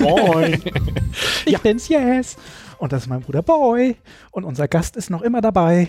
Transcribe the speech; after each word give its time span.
Moin. 0.00 0.62
ich 1.44 1.58
bin's, 1.58 1.88
Yes. 1.88 2.36
Und 2.78 2.92
das 2.92 3.02
ist 3.02 3.08
mein 3.08 3.20
Bruder 3.20 3.42
Boy. 3.42 3.96
Und 4.30 4.44
unser 4.44 4.66
Gast 4.66 4.96
ist 4.96 5.10
noch 5.10 5.22
immer 5.22 5.40
dabei. 5.40 5.88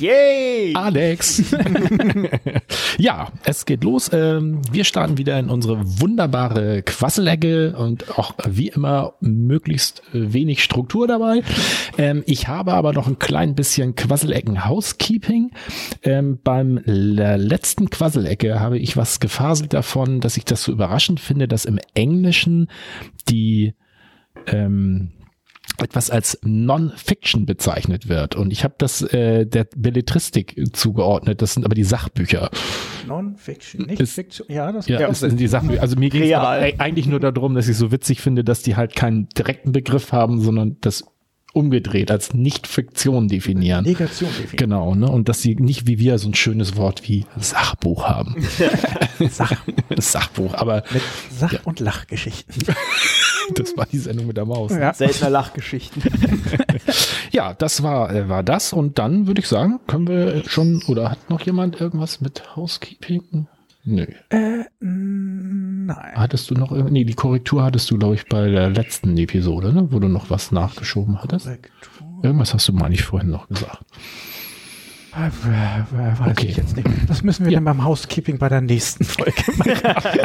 Yay! 0.00 0.74
Alex. 0.74 1.54
ja, 2.98 3.28
es 3.44 3.64
geht 3.66 3.84
los. 3.84 4.10
Ähm, 4.12 4.60
wir 4.70 4.84
starten 4.84 5.18
wieder 5.18 5.38
in 5.38 5.50
unsere 5.50 5.80
wunderbare 6.00 6.82
Quasselecke 6.82 7.76
und 7.76 8.18
auch 8.18 8.34
wie 8.46 8.68
immer 8.68 9.14
möglichst 9.20 10.02
wenig 10.12 10.62
Struktur 10.62 11.06
dabei. 11.06 11.42
Ähm, 11.98 12.22
ich 12.26 12.48
habe 12.48 12.72
aber 12.72 12.92
noch 12.92 13.06
ein 13.06 13.18
klein 13.18 13.54
bisschen 13.54 13.94
Quasselecken 13.94 14.64
Housekeeping. 14.64 15.52
Ähm, 16.02 16.38
beim 16.42 16.80
letzten 16.84 17.90
Quasselecke 17.90 18.60
habe 18.60 18.78
ich 18.78 18.96
was 18.96 19.20
gefaselt 19.20 19.72
davon, 19.72 20.20
dass 20.20 20.36
ich 20.36 20.44
das 20.44 20.62
so 20.62 20.72
überraschend 20.72 21.20
finde, 21.20 21.48
dass 21.48 21.64
im 21.64 21.78
Englischen 21.94 22.68
die 23.28 23.74
ähm, 24.46 25.12
etwas 25.78 26.10
als 26.10 26.38
Non-Fiction 26.42 27.46
bezeichnet 27.46 28.08
wird. 28.08 28.36
Und 28.36 28.52
ich 28.52 28.64
habe 28.64 28.74
das 28.78 29.02
äh, 29.02 29.44
der 29.46 29.64
Belletristik 29.76 30.70
zugeordnet. 30.72 31.42
Das 31.42 31.54
sind 31.54 31.64
aber 31.64 31.74
die 31.74 31.84
Sachbücher. 31.84 32.50
Non-Fiction, 33.06 33.86
nicht 33.86 34.00
ist, 34.00 34.14
Fiction. 34.14 34.46
Ja, 34.48 34.70
das, 34.72 34.86
ja, 34.88 34.98
das 34.98 35.20
sind 35.20 35.38
die 35.38 35.48
Sachbücher. 35.48 35.82
Also 35.82 35.96
mir 35.96 36.10
geht 36.10 36.24
es 36.24 36.80
eigentlich 36.80 37.06
nur 37.06 37.20
darum, 37.20 37.54
dass 37.54 37.68
ich 37.68 37.76
so 37.76 37.90
witzig 37.92 38.20
finde, 38.20 38.44
dass 38.44 38.62
die 38.62 38.76
halt 38.76 38.94
keinen 38.94 39.28
direkten 39.30 39.72
Begriff 39.72 40.12
haben, 40.12 40.40
sondern 40.40 40.76
das 40.80 41.04
umgedreht 41.54 42.10
als 42.10 42.34
Nicht-Fiktion 42.34 43.28
definieren. 43.28 43.84
Negation 43.84 44.28
definieren. 44.30 44.56
Genau, 44.56 44.94
ne? 44.94 45.08
Und 45.08 45.28
dass 45.28 45.40
sie 45.40 45.54
nicht 45.54 45.86
wie 45.86 45.98
wir 45.98 46.18
so 46.18 46.28
ein 46.28 46.34
schönes 46.34 46.76
Wort 46.76 47.08
wie 47.08 47.26
Sachbuch 47.38 48.08
haben. 48.08 48.34
Sach 49.30 49.52
Sachbuch, 49.96 50.54
aber. 50.54 50.82
Mit 50.92 51.02
Sach- 51.30 51.52
ja. 51.52 51.60
und 51.64 51.80
Lachgeschichten. 51.80 52.54
das 53.54 53.76
war 53.76 53.86
die 53.86 53.98
Sendung 53.98 54.26
mit 54.26 54.36
der 54.36 54.44
Maus. 54.44 54.72
Ja. 54.72 54.92
Seltener 54.94 55.30
Lachgeschichten. 55.30 56.02
ja, 57.32 57.54
das 57.54 57.82
war, 57.82 58.14
äh, 58.14 58.28
war 58.28 58.42
das. 58.42 58.72
Und 58.72 58.98
dann 58.98 59.26
würde 59.26 59.40
ich 59.40 59.48
sagen, 59.48 59.80
können 59.86 60.08
wir 60.08 60.42
schon, 60.46 60.82
oder 60.88 61.10
hat 61.10 61.30
noch 61.30 61.40
jemand 61.42 61.80
irgendwas 61.80 62.20
mit 62.20 62.56
Housekeeping? 62.56 63.46
Nö. 63.84 64.06
Äh, 64.30 64.64
nein. 64.80 66.12
Hattest 66.14 66.50
du 66.50 66.54
noch 66.54 66.72
irgendwie, 66.72 66.92
nee, 66.92 67.04
die 67.04 67.14
Korrektur 67.14 67.62
hattest 67.62 67.90
du, 67.90 67.98
glaube 67.98 68.14
ich, 68.14 68.26
bei 68.26 68.48
der 68.50 68.70
letzten 68.70 69.16
Episode, 69.18 69.74
ne? 69.74 69.88
wo 69.90 69.98
du 69.98 70.08
noch 70.08 70.30
was 70.30 70.52
nachgeschoben 70.52 71.22
hattest. 71.22 71.46
Korrektur. 71.46 72.20
Irgendwas 72.22 72.54
hast 72.54 72.68
du, 72.68 72.72
meine 72.72 72.94
ich, 72.94 73.02
vorhin 73.02 73.30
noch 73.30 73.48
gesagt. 73.48 73.84
Äh, 75.16 76.18
weiß 76.18 76.30
okay. 76.30 76.46
ich 76.48 76.56
jetzt 76.56 76.76
nicht. 76.76 76.88
Das 77.06 77.22
müssen 77.22 77.44
wir 77.44 77.52
ja. 77.52 77.56
dann 77.58 77.64
beim 77.64 77.84
Housekeeping 77.84 78.38
bei 78.38 78.48
der 78.48 78.60
nächsten 78.60 79.04
Folge 79.04 79.42
machen. 79.56 80.20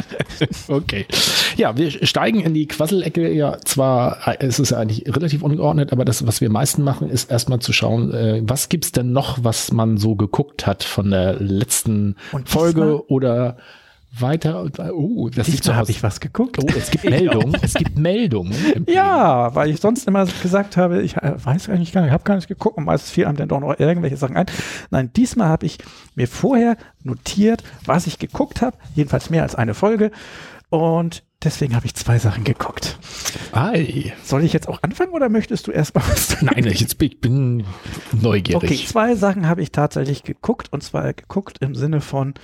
okay. 0.68 1.06
Ja, 1.58 1.78
wir 1.78 1.92
steigen 1.92 2.40
in 2.40 2.56
die 2.56 2.68
Quasselecke. 2.68 3.32
Ja, 3.32 3.60
zwar 3.64 4.28
äh, 4.28 4.48
ist 4.48 4.58
es 4.58 4.72
ja 4.72 4.80
eigentlich 4.80 5.04
relativ 5.08 5.44
ungeordnet, 5.44 5.92
aber 5.92 6.06
das, 6.06 6.26
was 6.26 6.42
wir 6.42 6.50
meisten 6.50 6.84
machen, 6.84 7.10
ist 7.10 7.30
erstmal 7.30 7.60
zu 7.60 7.72
schauen, 7.72 8.12
äh, 8.14 8.42
was 8.44 8.70
gibt's 8.70 8.92
denn 8.92 9.12
noch, 9.12 9.44
was 9.44 9.72
man 9.72 9.98
so 9.98 10.16
geguckt 10.16 10.66
hat 10.66 10.84
von 10.84 11.12
der 11.12 11.36
letzten 11.40 12.16
Folge 12.46 13.08
oder 13.10 13.58
weiter. 14.18 14.66
Oh, 14.94 15.30
das 15.30 15.48
Diesmal 15.48 15.76
habe 15.76 15.92
ich 15.92 16.02
was 16.04 16.20
geguckt. 16.20 16.58
Oh, 16.62 16.68
es 16.76 16.92
gibt 16.92 17.04
Meldungen. 17.10 17.58
es 17.62 17.74
gibt 17.74 17.98
Meldungen. 17.98 18.86
Ja, 18.88 19.54
weil 19.56 19.70
ich 19.70 19.80
sonst 19.80 20.08
immer 20.08 20.26
gesagt 20.42 20.78
habe, 20.78 21.02
ich 21.02 21.18
äh, 21.18 21.34
weiß 21.44 21.70
eigentlich 21.70 21.92
gar 21.92 22.02
nicht, 22.02 22.10
ich 22.10 22.14
habe 22.14 22.24
gar 22.24 22.36
nicht 22.36 22.48
geguckt 22.48 22.78
und 22.78 22.86
meistens 22.86 23.12
fiel 23.12 23.26
einem 23.26 23.38
dann 23.38 23.50
doch 23.50 23.60
noch 23.60 23.80
irgendwelche 23.80 24.18
Sachen 24.18 24.36
ein. 24.36 24.48
Nein, 24.90 25.12
diesmal 25.14 25.50
habe 25.50 25.66
ich 25.66 25.78
mir 26.16 26.28
vorher 26.28 26.78
notiert, 27.04 27.64
was 27.86 28.08
ich 28.08 28.20
geguckt 28.20 28.62
habe, 28.62 28.78
jedenfalls 28.96 29.30
mehr 29.30 29.44
als 29.44 29.56
eine 29.56 29.74
Folge. 29.74 30.12
Und 30.70 31.24
deswegen 31.44 31.76
habe 31.76 31.88
ich 31.88 31.96
zwei 31.96 32.20
Sachen 32.20 32.44
geguckt. 32.44 33.00
Ei. 33.52 34.14
Soll 34.24 34.44
ich 34.44 34.54
jetzt 34.54 34.68
auch 34.68 34.84
anfangen 34.84 35.14
oder 35.14 35.30
möchtest 35.30 35.68
du 35.68 35.72
erst 35.72 35.96
mal 35.96 36.04
was? 36.08 36.42
Nein, 36.42 36.66
ich, 36.66 36.98
bin, 37.20 37.66
neugierig. 38.12 38.64
Okay, 38.64 38.86
zwei 38.86 39.16
Sachen 39.16 39.48
habe 39.48 39.62
ich 39.62 39.72
tatsächlich 39.72 40.24
geguckt 40.24 40.72
und 40.72 40.84
zwar 40.84 41.14
geguckt 41.14 41.58
im 41.62 41.74
Sinne 41.74 42.02
von 42.02 42.36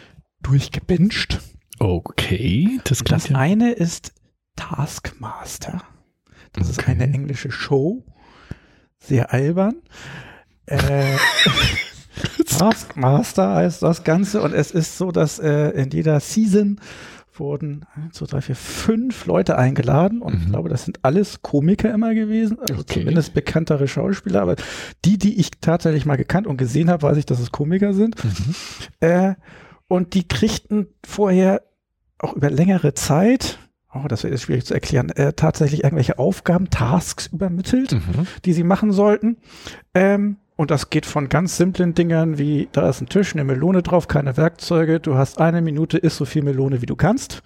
durchgebinged. 0.42 1.40
Okay, 1.80 2.80
das 2.86 3.00
Das 3.00 3.30
ja. 3.30 3.38
eine 3.38 3.72
ist 3.72 4.14
Taskmaster. 4.56 5.84
Das 6.54 6.70
okay. 6.70 6.72
ist 6.72 6.88
eine 6.88 7.14
englische 7.14 7.52
Show. 7.52 8.04
Sehr 9.00 9.34
albern. 9.34 9.76
Äh, 10.68 11.18
Taskmaster 12.48 13.56
heißt 13.56 13.84
das 13.84 14.04
Ganze 14.04 14.42
und 14.42 14.54
es 14.54 14.72
ist 14.72 14.98
so, 14.98 15.12
dass 15.12 15.40
äh, 15.40 15.70
in 15.72 15.90
jeder 15.92 16.20
Season 16.20 16.80
wurden 17.38 17.86
1, 17.96 18.16
2, 18.16 18.26
3, 18.28 18.42
4, 18.42 18.56
5 18.56 19.26
Leute 19.26 19.58
eingeladen 19.58 20.22
und 20.22 20.34
mhm. 20.34 20.42
ich 20.42 20.50
glaube, 20.50 20.70
das 20.70 20.86
sind 20.86 21.00
alles 21.04 21.42
Komiker 21.42 21.94
immer 21.94 22.14
gewesen, 22.14 22.58
also 22.60 22.82
okay. 22.82 23.02
zumindest 23.02 23.34
bekanntere 23.34 23.90
Schauspieler, 23.90 24.42
aber 24.42 24.56
die, 25.04 25.18
die 25.18 25.38
ich 25.40 25.52
tatsächlich 25.60 26.06
mal 26.06 26.16
gekannt 26.16 26.48
und 26.48 26.58
gesehen 26.58 26.90
habe, 26.90 27.04
weiß 27.04 27.18
ich, 27.18 27.26
dass 27.26 27.40
es 27.40 27.52
Komiker 27.52 27.94
sind. 27.94 28.16
Mhm. 28.24 28.56
Äh, 29.02 29.34
und 29.88 30.14
die 30.14 30.28
kriegten 30.28 30.88
vorher 31.06 31.62
auch 32.20 32.34
über 32.34 32.50
längere 32.50 32.94
Zeit, 32.94 33.60
oh, 33.94 34.08
das 34.08 34.24
ist 34.24 34.44
schwierig 34.44 34.66
zu 34.66 34.74
erklären, 34.74 35.10
äh, 35.12 35.34
tatsächlich 35.34 35.84
irgendwelche 35.84 36.20
Aufgaben, 36.20 36.70
Tasks 36.70 37.28
übermittelt, 37.28 37.94
mhm. 37.94 38.28
die 38.46 38.54
sie 38.54 38.64
machen 38.64 38.92
sollten. 38.92 39.38
Ähm, 39.94 40.38
und 40.58 40.72
das 40.72 40.90
geht 40.90 41.06
von 41.06 41.28
ganz 41.28 41.58
simplen 41.58 41.94
Dingern 41.94 42.38
wie, 42.38 42.70
da 42.72 42.90
ist 42.90 43.02
ein 43.02 43.10
Tisch, 43.10 43.34
eine 43.34 43.44
Melone 43.44 43.84
drauf, 43.84 44.08
keine 44.08 44.38
Werkzeuge, 44.38 45.02
du 45.02 45.16
hast 45.16 45.40
eine 45.40 45.62
Minute, 45.62 45.98
isst 45.98 46.18
so 46.18 46.26
viel 46.26 46.44
Melone, 46.44 46.82
wie 46.82 46.86
du 46.86 46.96
kannst. 46.96 47.44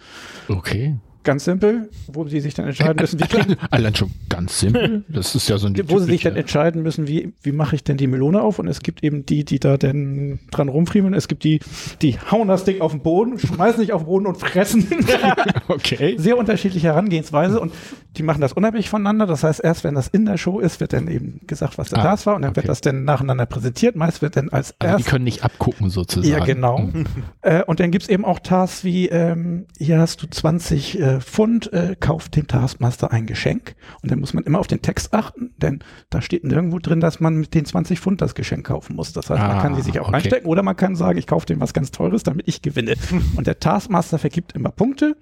Okay. 0.47 0.97
Ganz 1.23 1.43
simpel, 1.43 1.89
wo 2.07 2.25
sie 2.27 2.39
sich 2.39 2.53
dann 2.53 2.65
entscheiden 2.65 2.95
müssen, 3.01 3.19
wie 3.19 3.55
Allein 3.71 3.93
schon 3.93 4.11
ganz 4.29 4.59
simpel. 4.59 5.03
Das 5.09 5.35
ist 5.35 5.49
ja 5.49 5.57
so 5.57 5.67
ein 5.67 5.75
Wo 5.87 5.99
sie 5.99 6.05
sich 6.05 6.21
dann 6.21 6.37
entscheiden 6.37 6.81
müssen, 6.81 7.07
wie, 7.07 7.33
wie 7.41 7.51
mache 7.51 7.75
ich 7.75 7.83
denn 7.83 7.97
die 7.97 8.07
Melone 8.07 8.41
auf? 8.41 8.57
Und 8.57 8.67
es 8.67 8.79
gibt 8.81 9.03
eben 9.03 9.25
die, 9.25 9.43
die 9.43 9.59
da 9.59 9.77
dann 9.77 10.39
dran 10.51 10.69
rumfriemeln. 10.69 11.13
Es 11.13 11.27
gibt 11.27 11.43
die, 11.43 11.59
die 12.01 12.17
hauen 12.31 12.47
das 12.47 12.63
Ding 12.63 12.79
auf 12.79 12.91
den 12.91 13.01
Boden, 13.01 13.37
schmeißen 13.37 13.81
sich 13.81 13.91
auf 13.91 14.03
den 14.03 14.07
Boden 14.07 14.27
und 14.27 14.37
fressen. 14.37 14.87
okay. 15.67 16.15
Sehr 16.17 16.37
unterschiedliche 16.37 16.87
Herangehensweise 16.87 17.59
und 17.59 17.73
die 18.15 18.23
machen 18.23 18.39
das 18.39 18.53
unabhängig 18.53 18.89
voneinander. 18.89 19.25
Das 19.25 19.43
heißt, 19.43 19.61
erst 19.61 19.83
wenn 19.83 19.95
das 19.95 20.07
in 20.07 20.25
der 20.25 20.37
Show 20.37 20.59
ist, 20.59 20.79
wird 20.79 20.93
dann 20.93 21.09
eben 21.09 21.41
gesagt, 21.47 21.77
was 21.77 21.89
der 21.89 21.99
ah, 21.99 22.03
Task 22.03 22.25
war 22.27 22.35
und 22.35 22.43
dann 22.43 22.51
okay. 22.51 22.57
wird 22.57 22.69
das 22.69 22.81
dann 22.81 23.03
nacheinander 23.03 23.45
präsentiert. 23.45 23.95
Meist 23.95 24.21
wird 24.21 24.37
dann 24.37 24.49
als 24.49 24.73
also 24.79 24.93
erst. 24.93 25.05
Die 25.05 25.09
können 25.09 25.25
nicht 25.25 25.43
abgucken 25.43 25.89
sozusagen. 25.89 26.31
Ja, 26.31 26.45
genau. 26.45 26.79
Mhm. 26.79 27.05
äh, 27.41 27.63
und 27.63 27.79
dann 27.79 27.91
gibt's 27.91 28.07
eben 28.07 28.23
auch 28.23 28.39
Tasks 28.39 28.83
wie, 28.83 29.09
ähm, 29.09 29.65
hier 29.77 29.99
hast 29.99 30.21
du 30.23 30.27
20 30.27 30.99
äh, 30.99 31.08
Pfund, 31.19 31.71
äh, 31.73 31.95
kauft 31.99 32.35
dem 32.35 32.47
Taskmaster 32.47 33.11
ein 33.11 33.25
Geschenk. 33.25 33.75
Und 34.01 34.11
dann 34.11 34.19
muss 34.19 34.33
man 34.33 34.43
immer 34.43 34.59
auf 34.59 34.67
den 34.67 34.81
Text 34.81 35.13
achten, 35.13 35.53
denn 35.57 35.79
da 36.09 36.21
steht 36.21 36.43
nirgendwo 36.43 36.79
drin, 36.79 36.99
dass 36.99 37.19
man 37.19 37.35
mit 37.35 37.53
den 37.53 37.65
20 37.65 37.99
Pfund 37.99 38.21
das 38.21 38.35
Geschenk 38.35 38.67
kaufen 38.67 38.95
muss. 38.95 39.13
Das 39.13 39.29
heißt, 39.29 39.41
ah, 39.41 39.47
man 39.47 39.61
kann 39.61 39.75
die 39.75 39.81
sich 39.81 39.99
auch 39.99 40.07
okay. 40.07 40.17
einstecken 40.17 40.47
oder 40.47 40.63
man 40.63 40.75
kann 40.75 40.95
sagen, 40.95 41.17
ich 41.17 41.27
kaufe 41.27 41.45
dem 41.45 41.59
was 41.59 41.73
ganz 41.73 41.91
Teures, 41.91 42.23
damit 42.23 42.47
ich 42.47 42.61
gewinne. 42.61 42.95
und 43.35 43.47
der 43.47 43.59
Taskmaster 43.59 44.19
vergibt 44.19 44.53
immer 44.53 44.69
Punkte. 44.69 45.17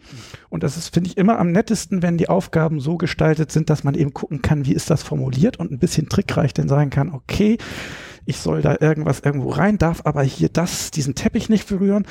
Und 0.49 0.63
das 0.63 0.77
ist, 0.77 0.93
finde 0.93 1.09
ich, 1.09 1.17
immer 1.17 1.39
am 1.39 1.51
nettesten, 1.51 2.01
wenn 2.01 2.17
die 2.17 2.29
Aufgaben 2.29 2.79
so 2.79 2.97
gestaltet 2.97 3.51
sind, 3.51 3.69
dass 3.69 3.83
man 3.83 3.95
eben 3.95 4.13
gucken 4.13 4.41
kann, 4.41 4.65
wie 4.65 4.73
ist 4.73 4.89
das 4.89 5.03
formuliert 5.03 5.57
und 5.57 5.71
ein 5.71 5.79
bisschen 5.79 6.09
trickreich 6.09 6.53
dann 6.53 6.67
sagen 6.67 6.89
kann, 6.89 7.13
okay, 7.13 7.57
ich 8.25 8.37
soll 8.37 8.61
da 8.61 8.75
irgendwas 8.79 9.21
irgendwo 9.21 9.49
rein, 9.49 9.77
darf 9.77 10.01
aber 10.03 10.21
hier 10.21 10.49
das, 10.49 10.91
diesen 10.91 11.15
Teppich 11.15 11.49
nicht 11.49 11.67
berühren 11.67 12.05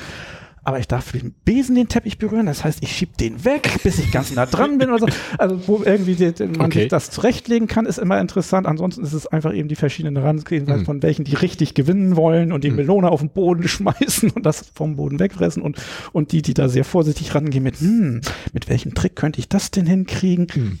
aber 0.67 0.79
ich 0.79 0.87
darf 0.89 1.13
den 1.13 1.33
Besen 1.45 1.75
den 1.75 1.87
Teppich 1.87 2.17
berühren. 2.17 2.45
Das 2.45 2.65
heißt, 2.65 2.83
ich 2.83 2.91
schieb 2.91 3.15
den 3.15 3.45
weg, 3.45 3.79
bis 3.83 3.99
ich 3.99 4.11
ganz 4.11 4.35
nah 4.35 4.45
dran 4.45 4.77
bin 4.77 4.89
oder 4.89 4.99
so. 4.99 5.07
Also 5.37 5.65
wo 5.65 5.81
irgendwie 5.81 6.15
die, 6.15 6.33
man 6.43 6.65
okay. 6.65 6.81
sich 6.81 6.87
das 6.89 7.09
zurechtlegen 7.09 7.69
kann, 7.69 7.85
ist 7.85 7.97
immer 7.97 8.19
interessant. 8.19 8.67
Ansonsten 8.67 9.01
ist 9.01 9.13
es 9.13 9.27
einfach 9.27 9.53
eben 9.53 9.69
die 9.69 9.77
verschiedenen 9.77 10.17
Herangehensweisen 10.17 10.81
mhm. 10.81 10.85
von 10.85 11.01
welchen, 11.03 11.23
die 11.23 11.35
richtig 11.35 11.73
gewinnen 11.73 12.17
wollen 12.17 12.51
und 12.51 12.65
die 12.65 12.69
mhm. 12.69 12.75
Melone 12.75 13.09
auf 13.09 13.21
den 13.21 13.29
Boden 13.29 13.65
schmeißen 13.69 14.31
und 14.31 14.45
das 14.45 14.69
vom 14.75 14.97
Boden 14.97 15.21
wegfressen 15.21 15.63
und, 15.63 15.77
und 16.11 16.33
die, 16.33 16.41
die 16.41 16.53
da 16.53 16.67
sehr 16.67 16.83
vorsichtig 16.83 17.33
rangehen 17.33 17.63
mit, 17.63 17.79
hm, 17.79 18.19
mit 18.51 18.67
welchem 18.67 18.93
Trick 18.93 19.15
könnte 19.15 19.39
ich 19.39 19.47
das 19.47 19.71
denn 19.71 19.85
hinkriegen? 19.85 20.47
Mhm. 20.53 20.79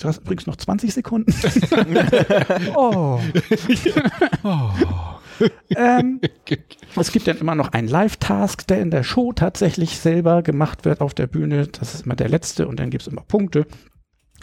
Du 0.00 0.06
hast 0.06 0.18
übrigens 0.18 0.46
noch 0.46 0.54
20 0.54 0.94
Sekunden. 0.94 1.34
oh. 2.76 3.18
oh 4.44 4.70
ähm, 5.76 6.20
es 6.96 7.12
gibt 7.12 7.26
dann 7.26 7.38
immer 7.38 7.54
noch 7.54 7.72
einen 7.72 7.88
Live-Task, 7.88 8.66
der 8.66 8.80
in 8.80 8.90
der 8.90 9.02
Show 9.02 9.32
tatsächlich 9.32 9.98
selber 9.98 10.42
gemacht 10.42 10.84
wird 10.84 11.00
auf 11.00 11.14
der 11.14 11.26
Bühne. 11.26 11.66
Das 11.66 11.94
ist 11.94 12.06
immer 12.06 12.16
der 12.16 12.28
letzte 12.28 12.68
und 12.68 12.80
dann 12.80 12.90
gibt 12.90 13.02
es 13.02 13.08
immer 13.08 13.22
Punkte. 13.22 13.66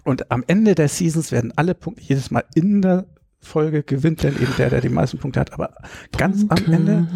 Und 0.03 0.31
am 0.31 0.43
Ende 0.47 0.75
der 0.75 0.88
Seasons 0.88 1.31
werden 1.31 1.53
alle 1.55 1.75
Punkte 1.75 2.03
jedes 2.03 2.31
Mal 2.31 2.43
in 2.55 2.81
der 2.81 3.05
Folge 3.39 3.83
gewinnt 3.83 4.23
dann 4.23 4.35
eben 4.35 4.53
der, 4.57 4.69
der 4.69 4.81
die 4.81 4.89
meisten 4.89 5.17
Punkte 5.17 5.39
hat. 5.39 5.53
Aber 5.53 5.73
ganz 6.15 6.45
am 6.49 6.71
Ende, 6.71 7.07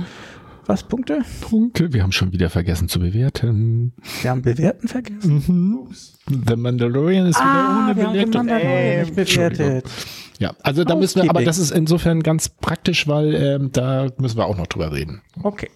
was 0.66 0.83
Punkte? 0.83 1.19
Punkte. 1.42 1.94
Wir 1.94 2.01
haben 2.01 2.12
schon 2.12 2.31
wieder 2.31 2.50
vergessen 2.50 2.89
zu 2.89 3.00
bewerten. 3.00 3.94
Wir 4.22 4.31
haben 4.31 4.42
Bewerten 4.42 4.88
vergessen. 4.88 5.88
The 6.27 6.56
Mandalorian 6.56 7.27
ist 7.27 7.39
wieder 7.39 7.86
ohne 7.86 7.95
wir 7.95 8.07
haben 8.07 8.13
den 8.13 8.31
Bewertung. 8.31 8.45
Mandalorian 8.48 9.01
nicht 9.01 9.16
bewertet. 9.16 9.86
Ja, 10.40 10.54
also 10.64 10.84
da 10.84 10.96
müssen 10.96 11.22
wir, 11.22 11.30
aber 11.30 11.44
das 11.44 11.58
ist 11.58 11.72
insofern 11.72 12.22
ganz 12.24 12.50
praktisch, 12.50 13.08
weil 13.08 13.34
ähm, 13.36 13.72
da 13.72 14.08
müssen 14.18 14.38
wir 14.38 14.46
auch 14.46 14.58
noch 14.58 14.68
drüber 14.68 14.92
reden. 14.92 15.22
Okay. 15.44 15.70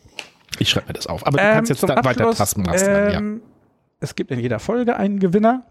Ich 0.60 0.70
schreibe 0.70 0.88
mir 0.88 0.94
das 0.94 1.08
auf. 1.08 1.26
Aber 1.26 1.38
du 1.38 1.44
Ähm, 1.44 1.54
kannst 1.54 1.70
jetzt 1.70 1.84
da 1.84 1.90
weiter 1.90 2.10
Abschluss, 2.10 2.38
Tastenmaster. 2.38 3.12
ja. 3.14 3.18
ähm, 3.20 3.42
Es 4.02 4.16
gibt 4.16 4.32
in 4.32 4.40
jeder 4.40 4.60
Folge 4.60 4.98
einen 4.98 5.20
Gewinner. 5.20 5.64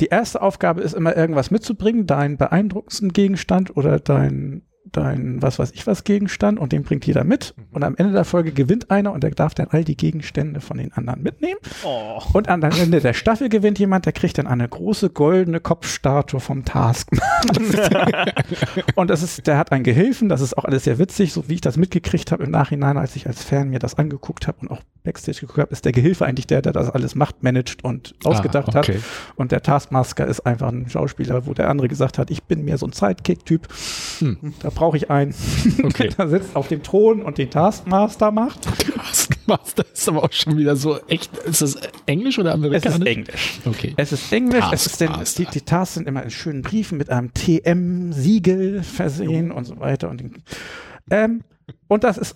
Die 0.00 0.06
erste 0.06 0.40
Aufgabe 0.42 0.80
ist 0.80 0.94
immer 0.94 1.16
irgendwas 1.16 1.50
mitzubringen, 1.50 2.06
deinen 2.06 2.36
beeindruckendsten 2.36 3.12
Gegenstand 3.12 3.76
oder 3.76 4.00
dein, 4.00 4.62
dein 4.92 5.42
was 5.42 5.58
weiß 5.58 5.72
ich 5.72 5.86
was 5.86 6.04
Gegenstand 6.04 6.58
und 6.58 6.72
den 6.72 6.82
bringt 6.82 7.06
jeder 7.06 7.24
mit. 7.24 7.54
Mhm. 7.56 7.64
Und 7.72 7.84
am 7.84 7.96
Ende 7.96 8.12
der 8.12 8.24
Folge 8.24 8.52
gewinnt 8.52 8.90
einer 8.90 9.12
und 9.12 9.22
der 9.22 9.30
darf 9.30 9.54
dann 9.54 9.68
all 9.70 9.84
die 9.84 9.96
Gegenstände 9.96 10.60
von 10.60 10.78
den 10.78 10.92
anderen 10.92 11.22
mitnehmen. 11.22 11.58
Oh. 11.84 12.20
Und 12.32 12.48
am 12.48 12.62
Ende 12.62 13.00
der 13.00 13.14
Staffel 13.14 13.48
gewinnt 13.48 13.78
jemand, 13.78 14.06
der 14.06 14.12
kriegt 14.12 14.38
dann 14.38 14.46
eine 14.46 14.68
große 14.68 15.10
goldene 15.10 15.60
Kopfstatue 15.60 16.40
vom 16.40 16.64
Taskmaster. 16.64 18.24
und 18.94 19.10
das 19.10 19.22
ist, 19.22 19.46
der 19.46 19.58
hat 19.58 19.72
einen 19.72 19.84
Gehilfen, 19.84 20.28
das 20.28 20.40
ist 20.40 20.56
auch 20.56 20.64
alles 20.64 20.84
sehr 20.84 20.98
witzig, 20.98 21.32
so 21.32 21.48
wie 21.48 21.54
ich 21.54 21.60
das 21.60 21.76
mitgekriegt 21.76 22.32
habe 22.32 22.44
im 22.44 22.50
Nachhinein, 22.50 22.96
als 22.96 23.16
ich 23.16 23.26
als 23.26 23.42
Fan 23.42 23.70
mir 23.70 23.78
das 23.78 23.96
angeguckt 23.96 24.46
habe 24.46 24.58
und 24.60 24.70
auch 24.70 24.82
Backstage 25.02 25.40
geguckt 25.40 25.58
habe, 25.58 25.72
ist 25.72 25.84
der 25.84 25.92
Gehilfe 25.92 26.24
eigentlich 26.24 26.46
der, 26.46 26.62
der 26.62 26.72
das 26.72 26.88
alles 26.90 27.14
macht, 27.14 27.42
managt 27.42 27.84
und 27.84 28.14
ausgedacht 28.24 28.74
Ah, 28.74 28.78
okay. 28.78 28.94
hat. 28.94 29.02
Und 29.36 29.52
der 29.52 29.62
Taskmaster 29.62 30.26
ist 30.26 30.40
einfach 30.46 30.68
ein 30.68 30.88
Schauspieler, 30.88 31.46
wo 31.46 31.52
der 31.52 31.68
andere 31.68 31.88
gesagt 31.88 32.18
hat, 32.18 32.30
ich 32.30 32.42
bin 32.44 32.64
mehr 32.64 32.78
so 32.78 32.86
ein 32.86 32.92
Sidekick-Typ. 32.92 33.68
Da 34.60 34.70
brauche 34.74 34.96
ich 34.96 35.10
einen. 35.10 35.34
Okay. 35.84 36.08
der 36.16 36.28
sitzt 36.28 36.56
auf 36.56 36.68
dem 36.68 36.82
Thron 36.82 37.22
und 37.22 37.38
den 37.38 37.50
Taskmaster 37.50 38.30
macht. 38.30 38.62
Taskmaster 38.96 39.84
ist 39.92 40.08
aber 40.08 40.24
auch 40.24 40.32
schon 40.32 40.56
wieder 40.56 40.76
so 40.76 40.98
echt. 41.08 41.36
Ist 41.38 41.62
das 41.62 41.76
Englisch 42.06 42.38
oder 42.38 42.50
Es 42.50 42.54
amerikanisch? 42.54 42.98
ist 42.98 43.06
Englisch. 43.06 43.60
Okay. 43.64 43.94
Es 43.96 44.12
ist 44.12 44.32
Englisch, 44.32 44.64
es 44.72 44.86
ist 44.86 45.00
denn, 45.00 45.10
die, 45.38 45.46
die 45.46 45.60
Tasks 45.60 45.94
sind 45.94 46.08
immer 46.08 46.22
in 46.22 46.30
schönen 46.30 46.62
Briefen 46.62 46.98
mit 46.98 47.10
einem 47.10 47.32
TM-Siegel 47.34 48.82
versehen 48.82 49.50
und 49.52 49.64
so 49.64 49.78
weiter. 49.80 50.08
Und, 50.10 50.22
ähm, 51.10 51.42
und 51.88 52.04
das 52.04 52.18
ist, 52.18 52.34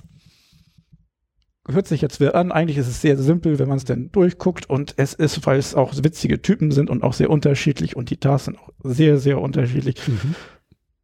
hört 1.69 1.87
sich 1.87 2.01
jetzt 2.01 2.21
wirr 2.21 2.35
an, 2.35 2.53
eigentlich 2.53 2.79
ist 2.79 2.89
es 2.89 3.01
sehr 3.01 3.17
simpel, 3.19 3.59
wenn 3.59 3.69
man 3.69 3.77
es 3.79 3.85
denn 3.85 4.11
durchguckt 4.13 4.69
und 4.69 4.95
es 4.97 5.15
ist, 5.15 5.45
weil 5.47 5.59
es 5.59 5.75
auch 5.75 5.95
witzige 5.97 6.41
Typen 6.43 6.71
sind 6.71 6.91
und 6.91 7.03
auch 7.03 7.13
sehr 7.13 7.31
unterschiedlich 7.31 7.97
und 7.97 8.11
die 8.11 8.17
Tasks 8.17 8.47
sind 8.47 8.59
auch 8.59 8.71
sehr, 8.83 9.19
sehr 9.19 9.41
unterschiedlich. 9.41 9.97
Mhm. 10.09 10.35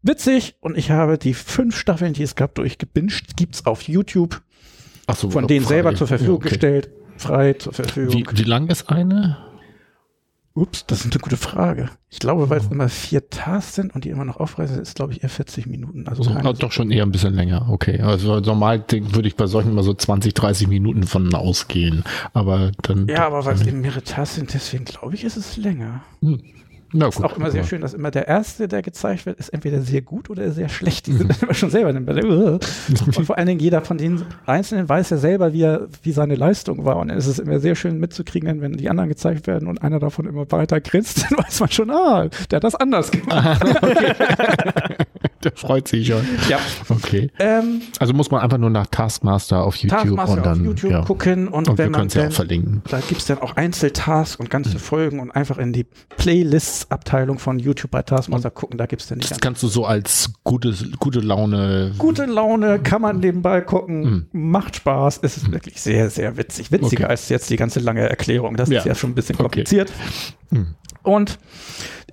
Witzig 0.05 0.55
und 0.61 0.77
ich 0.77 0.91
habe 0.91 1.17
die 1.19 1.33
fünf 1.35 1.77
Staffeln, 1.77 2.13
die 2.13 2.23
es 2.23 2.35
gab, 2.37 2.55
durchgebinged, 2.55 3.37
gibt's 3.37 3.65
auf 3.67 3.83
YouTube, 3.83 4.43
Ach 5.07 5.17
so, 5.17 5.31
von 5.31 5.47
denen 5.47 5.65
frei. 5.65 5.75
selber 5.75 5.95
zur 5.95 6.07
Verfügung 6.07 6.35
Ja, 6.35 6.39
okay. 6.41 6.49
gestellt, 6.51 6.91
frei 7.17 7.55
zur 7.55 7.73
Verfügung. 7.73 8.13
Wie, 8.31 8.39
wie 8.39 8.43
lang 8.45 8.69
ist 8.69 8.91
eine? 8.91 9.39
Ups, 10.57 10.87
das 10.87 11.05
ist 11.05 11.13
eine 11.13 11.21
gute 11.21 11.37
Frage. 11.37 11.91
Ich 12.11 12.21
glaube, 12.21 12.49
weil 12.49 12.61
es 12.61 12.69
immer 12.71 12.89
vier 12.89 13.29
Tasks 13.29 13.75
sind 13.75 13.93
und 13.93 14.05
die 14.05 14.11
immer 14.11 14.25
noch 14.25 14.37
aufreißen, 14.37 14.79
ist, 14.81 14.95
glaube 14.95 15.13
ich, 15.13 15.25
eher 15.25 15.29
40 15.29 15.67
Minuten. 15.67 16.07
Also 16.07 16.23
So, 16.23 16.31
ah, 16.31 16.53
doch 16.53 16.71
schon 16.71 16.93
eher 16.93 17.05
ein 17.05 17.11
bisschen 17.11 17.35
länger. 17.35 17.67
Okay. 17.71 18.01
Also 18.01 18.39
normal 18.39 18.85
würde 18.89 19.27
ich 19.27 19.35
bei 19.35 19.47
solchen 19.49 19.73
immer 19.73 19.83
so 19.83 19.95
20, 19.95 20.33
30 20.33 20.69
Minuten 20.69 21.05
von 21.05 21.35
ausgehen. 21.35 22.05
Aber 22.35 22.71
dann. 22.83 23.09
ja, 23.09 23.27
aber 23.27 23.45
weil 23.45 23.57
es 23.57 23.67
eben 23.67 23.81
mehrere 23.81 24.03
Tasks 24.03 24.37
sind, 24.37 24.55
deswegen 24.55 24.85
glaube 24.85 25.17
ich, 25.17 25.25
ist 25.25 25.37
es 25.37 25.57
länger. 25.57 26.05
Hm. 26.21 26.41
Na 26.93 27.07
gut. 27.07 27.17
Ist 27.17 27.25
auch 27.25 27.37
immer 27.37 27.51
sehr 27.51 27.65
schön, 27.65 27.81
dass 27.81 27.95
immer 27.95 28.11
der 28.11 28.29
Erste, 28.29 28.69
der 28.69 28.83
gezeigt 28.83 29.27
wird, 29.27 29.39
ist 29.39 29.49
entweder 29.51 29.81
sehr 29.81 30.03
gut 30.03 30.31
oder 30.31 30.51
sehr 30.51 30.69
schlecht. 30.69 31.07
Die 31.07 31.13
sind 31.17 31.43
immer 31.43 31.55
schon 31.55 31.71
selber 31.71 31.89
und 31.95 33.25
vor 33.27 33.37
allen 33.37 33.47
Dingen 33.47 33.61
jeder 33.61 33.83
von 33.83 33.99
den 33.99 34.23
Einzelnen 34.47 34.89
weiß 34.89 35.11
ja 35.11 35.17
selber, 35.17 35.53
wie, 35.53 35.63
er, 35.63 35.89
wie 36.03 36.13
seine 36.13 36.35
Leistung 36.35 36.85
war. 36.85 36.97
Und 36.97 37.09
dann 37.09 37.19
ist 37.19 37.27
es 37.27 37.39
immer 37.39 37.61
sehr 37.61 37.75
schön 37.75 37.99
mitzukriegen, 37.99 38.61
wenn 38.61 38.73
die 38.73 38.89
anderen 38.89 39.09
gezeigt 39.09 39.47
werden 39.47 39.69
und 39.69 39.83
einer 39.83 39.99
davon 39.99 40.27
immer 40.27 40.51
weiter 40.51 40.81
grinst, 40.81 41.25
dann 41.31 41.39
weiß 41.39 41.61
man 41.61 41.71
schon, 41.71 41.91
ah, 41.91 42.29
der 42.51 42.57
hat 42.57 42.65
das 42.65 42.75
anders 42.75 43.11
gemacht. 43.11 43.61
Der 45.45 45.53
freut 45.55 45.87
sich 45.89 46.07
schon. 46.09 46.27
Ja. 46.49 46.59
Okay. 46.89 47.31
Ähm, 47.39 47.83
Also 47.99 48.13
muss 48.15 48.31
man 48.31 48.41
einfach 48.41 48.59
nur 48.59 48.71
nach 48.71 48.87
Taskmaster 48.87 49.63
auf 49.63 49.77
YouTube 49.77 50.01
Taskmaster 50.01 50.33
und 50.37 50.47
dann 50.47 50.61
auf 50.61 50.67
YouTube 50.67 50.91
ja. 50.91 51.03
gucken 51.03 51.49
und, 51.49 51.69
Und 51.69 51.79
wir 51.79 51.85
wenn 51.85 51.91
man 51.93 52.01
können 52.01 52.09
es 52.09 52.15
ja 52.15 52.21
auch 52.23 52.25
dann, 52.27 52.33
verlinken. 52.33 52.83
da 52.89 53.01
gibt's 53.01 53.27
dann 53.27 53.39
auch 53.39 53.57
Einzeltasks 53.57 54.37
und 54.37 54.51
ganze 54.51 54.79
Folgen 54.79 55.21
und 55.21 55.31
einfach 55.31 55.59
in 55.59 55.73
die 55.73 55.87
Playlists-Abteilung 56.17 57.39
von 57.39 57.59
YouTube 57.59 57.91
bei 57.91 58.03
Taskmaster 58.03 58.51
gucken, 58.51 58.79
da 58.79 58.87
gibt's 58.87 59.07
dann 59.09 59.19
die 59.19 59.29
Das 59.29 59.41
kannst 59.41 59.63
du 59.63 59.69
so 59.69 59.85
als 59.87 60.33
gute, 60.45 60.75
gute 60.99 61.21
Laune. 61.21 61.93
gute 61.99 62.25
Laune, 62.27 62.79
kann 62.81 63.03
man 63.03 63.21
nebenbei 63.21 63.61
gucken, 63.61 64.27
macht 64.33 64.77
Spaß, 64.77 65.21
es 65.23 65.37
ist 65.37 65.51
wirklich 65.53 65.81
sehr, 65.81 66.11
sehr 66.11 66.37
witzig. 66.37 66.71
Witziger 66.73 66.85
Mhm. 66.85 67.05
Okay. 67.05 67.05
als 67.11 67.29
jetzt 67.29 67.51
die 67.51 67.57
ganze 67.57 67.81
lange 67.81 68.09
Erklärung. 68.09 68.57
Das 68.57 68.69
Ja. 68.69 68.79
ist 68.81 68.87
ja 68.87 68.95
schon 68.95 69.11
ein 69.11 69.15
bisschen 69.15 69.35
Okay. 69.37 69.43
kompliziert. 69.43 69.93
Hm. 70.51 70.75
Und 71.03 71.39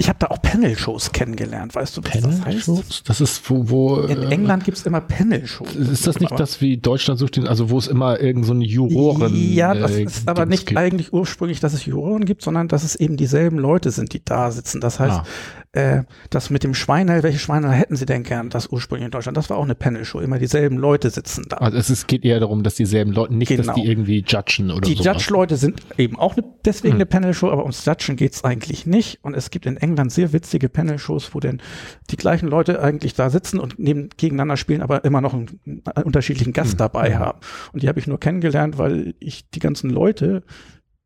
ich 0.01 0.09
habe 0.09 0.17
da 0.19 0.27
auch 0.27 0.41
Panel-Shows 0.41 1.11
kennengelernt, 1.11 1.75
weißt 1.75 1.95
du, 1.97 2.01
was 2.03 2.21
das 2.21 2.43
heißt? 2.45 3.07
Das 3.07 3.21
ist 3.21 3.47
wo, 3.49 3.69
wo 3.69 3.97
In 4.01 4.23
äh, 4.23 4.29
England 4.33 4.63
gibt's 4.63 4.81
immer 4.87 4.99
Panel-Shows. 4.99 5.75
Ist 5.75 6.07
das 6.07 6.19
nicht 6.19 6.31
Aber- 6.31 6.39
das 6.39 6.59
wie 6.59 6.77
Deutschland 6.77 7.19
sucht 7.19 7.35
den, 7.35 7.47
also 7.47 7.69
wo 7.69 7.77
es 7.77 7.87
immer 7.87 8.19
irgend 8.19 8.45
so 8.45 8.53
eine 8.53 8.65
Juroren 8.65 9.31
Ja, 9.35 9.73
das 9.75 9.91
äh, 9.91 10.03
ist 10.03 10.27
aber 10.27 10.45
nicht 10.47 10.65
gibt? 10.65 10.79
eigentlich 10.79 11.13
ursprünglich, 11.13 11.59
dass 11.59 11.73
es 11.73 11.85
Juroren 11.85 12.25
gibt, 12.25 12.41
sondern 12.41 12.67
dass 12.67 12.83
es 12.83 12.95
eben 12.95 13.15
dieselben 13.15 13.59
Leute 13.59 13.91
sind, 13.91 14.11
die 14.13 14.25
da 14.25 14.49
sitzen. 14.51 14.81
Das 14.81 14.99
heißt, 14.99 15.19
Ah. 15.19 15.25
Äh, 15.73 16.03
das 16.29 16.49
mit 16.49 16.63
dem 16.63 16.73
Schweinehall, 16.73 17.23
welche 17.23 17.39
Schweinehall 17.39 17.75
hätten 17.75 17.95
sie 17.95 18.05
denn 18.05 18.23
gern, 18.23 18.49
das 18.49 18.67
ursprünglich 18.67 19.05
in 19.05 19.11
Deutschland? 19.11 19.37
Das 19.37 19.49
war 19.49 19.57
auch 19.57 19.63
eine 19.63 19.75
Panel-Show. 19.75 20.19
Immer 20.19 20.37
dieselben 20.37 20.77
Leute 20.77 21.09
sitzen 21.09 21.45
da. 21.47 21.57
Also 21.57 21.77
es 21.77 21.89
ist, 21.89 22.07
geht 22.07 22.25
eher 22.25 22.39
darum, 22.41 22.63
dass 22.63 22.75
dieselben 22.75 23.13
Leute, 23.13 23.33
nicht, 23.33 23.51
dass 23.51 23.59
Genau. 23.67 23.75
die 23.75 23.85
irgendwie 23.85 24.23
judgen 24.27 24.71
oder 24.71 24.81
die 24.81 24.95
so. 24.95 25.03
Judge-Leute 25.03 25.55
sind 25.55 25.81
eben 25.97 26.17
auch 26.19 26.35
ne, 26.35 26.43
deswegen 26.65 26.93
Hm. 26.93 26.97
eine 26.97 27.05
Panel-Show, 27.05 27.49
aber 27.49 27.61
ums 27.61 27.85
Judgen 27.85 28.17
geht's 28.17 28.43
eigentlich 28.43 28.85
nicht. 28.85 29.19
Und 29.21 29.33
es 29.35 29.49
gibt 29.49 29.65
in 29.65 29.77
England 29.77 30.11
sehr 30.11 30.33
witzige 30.33 30.67
Panel-Shows, 30.67 31.33
wo 31.33 31.39
denn 31.39 31.61
die 32.09 32.17
gleichen 32.17 32.47
Leute 32.49 32.81
eigentlich 32.83 33.13
da 33.13 33.29
sitzen 33.29 33.59
und 33.59 33.79
neben, 33.79 34.09
gegeneinander 34.17 34.57
spielen, 34.57 34.81
aber 34.81 35.05
immer 35.05 35.21
noch 35.21 35.33
einen, 35.33 35.59
einen 35.65 36.05
unterschiedlichen 36.05 36.49
Hm. 36.49 36.53
Gast 36.53 36.79
dabei 36.81 37.15
haben. 37.17 37.39
Und 37.71 37.81
die 37.83 37.87
habe 37.87 37.99
ich 37.99 38.07
nur 38.07 38.19
kennengelernt, 38.19 38.77
weil 38.77 39.13
ich 39.19 39.49
die 39.51 39.59
ganzen 39.59 39.89
Leute, 39.89 40.43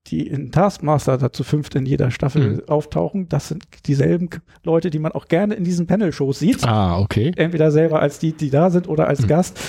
die 0.08 0.28
in 0.28 0.52
Taskmaster 0.52 1.18
da 1.18 1.32
zu 1.34 1.44
fünft 1.44 1.76
in 1.76 1.86
jeder 1.86 2.12
Staffel 2.12 2.58
Hm. 2.58 2.70
auftauchen, 2.70 3.28
das 3.30 3.48
sind 3.48 3.64
dieselben 3.88 4.30
Leute, 4.64 4.90
die 4.90 5.00
man 5.00 5.12
auch 5.14 5.28
gerne 5.28 5.56
in 5.56 5.64
diesen 5.64 5.88
Panel-Shows 5.88 6.40
sieht. 6.40 6.64
Ah, 6.64 7.00
okay. 7.00 7.32
Entweder 7.36 7.72
selber 7.72 8.02
als 8.02 8.20
die, 8.20 8.34
die 8.34 8.50
da 8.50 8.70
sind 8.70 8.88
oder 8.88 9.08
als 9.08 9.20
Hm. 9.22 9.28
Gast. 9.28 9.60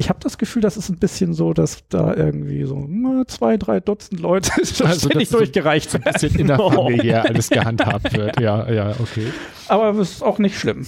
Ich 0.00 0.08
habe 0.10 0.20
das 0.22 0.38
Gefühl, 0.38 0.62
das 0.62 0.76
ist 0.76 0.90
ein 0.90 0.98
bisschen 0.98 1.32
so, 1.32 1.52
dass 1.54 1.78
da 1.88 2.14
irgendwie 2.14 2.62
so 2.64 2.84
na, 2.88 3.24
zwei, 3.26 3.56
drei 3.56 3.80
Dutzend 3.80 4.20
Leute 4.20 4.52
Also, 4.56 4.74
ständig 5.08 5.28
dass 5.28 5.30
so- 5.30 5.38
durchgereicht 5.38 5.92
werden. 5.94 6.12
Bisschen 6.12 6.34
in 6.38 6.46
der 6.48 6.58
Familie 6.58 7.22
alles 7.24 7.48
gehandhabt 7.50 8.12
wird. 8.16 8.38
Ja, 8.40 8.70
ja, 8.70 8.90
okay. 9.00 9.26
Aber 9.68 9.98
es 9.98 10.12
ist 10.12 10.22
auch 10.22 10.38
nicht 10.38 10.58
schlimm. 10.58 10.86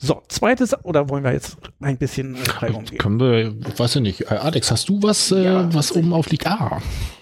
So, 0.00 0.22
zweites, 0.28 0.74
oder 0.84 1.08
wollen 1.10 1.24
wir 1.24 1.32
jetzt 1.32 1.56
ein 1.80 1.98
bisschen 1.98 2.36
äh, 2.36 2.38
Reibung 2.58 2.84
geben? 2.84 2.98
Können 2.98 3.20
wir, 3.20 3.54
weiß 3.78 3.96
ich 3.96 4.02
nicht. 4.02 4.20
Äh, 4.30 4.36
Alex, 4.36 4.70
hast 4.70 4.88
du 4.88 5.02
was, 5.02 5.30
äh, 5.32 5.44
Ja, 5.44 5.74
was 5.74 5.92
oben 5.92 6.12
aufliegt? 6.12 6.46
Ah, 6.46 6.80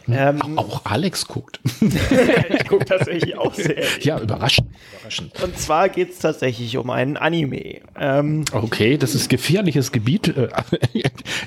Ähm, 0.09 0.59
auch 0.59 0.83
Alex 0.85 1.27
guckt. 1.27 1.61
ich 1.81 2.69
gucke 2.69 2.85
tatsächlich 2.85 3.37
auch 3.37 3.55
sehr. 3.55 3.83
ja, 4.01 4.19
überraschend. 4.21 4.69
überraschend. 4.99 5.43
Und 5.43 5.59
zwar 5.59 5.89
geht 5.89 6.11
es 6.13 6.19
tatsächlich 6.19 6.77
um 6.77 6.91
einen 6.91 7.17
Anime. 7.17 7.81
Ähm, 7.99 8.45
Okay, 8.53 8.97
das 8.99 9.15
ist 9.15 9.29
gefährliches 9.29 9.93
Gebiet. 9.93 10.29
Äh, 10.29 10.49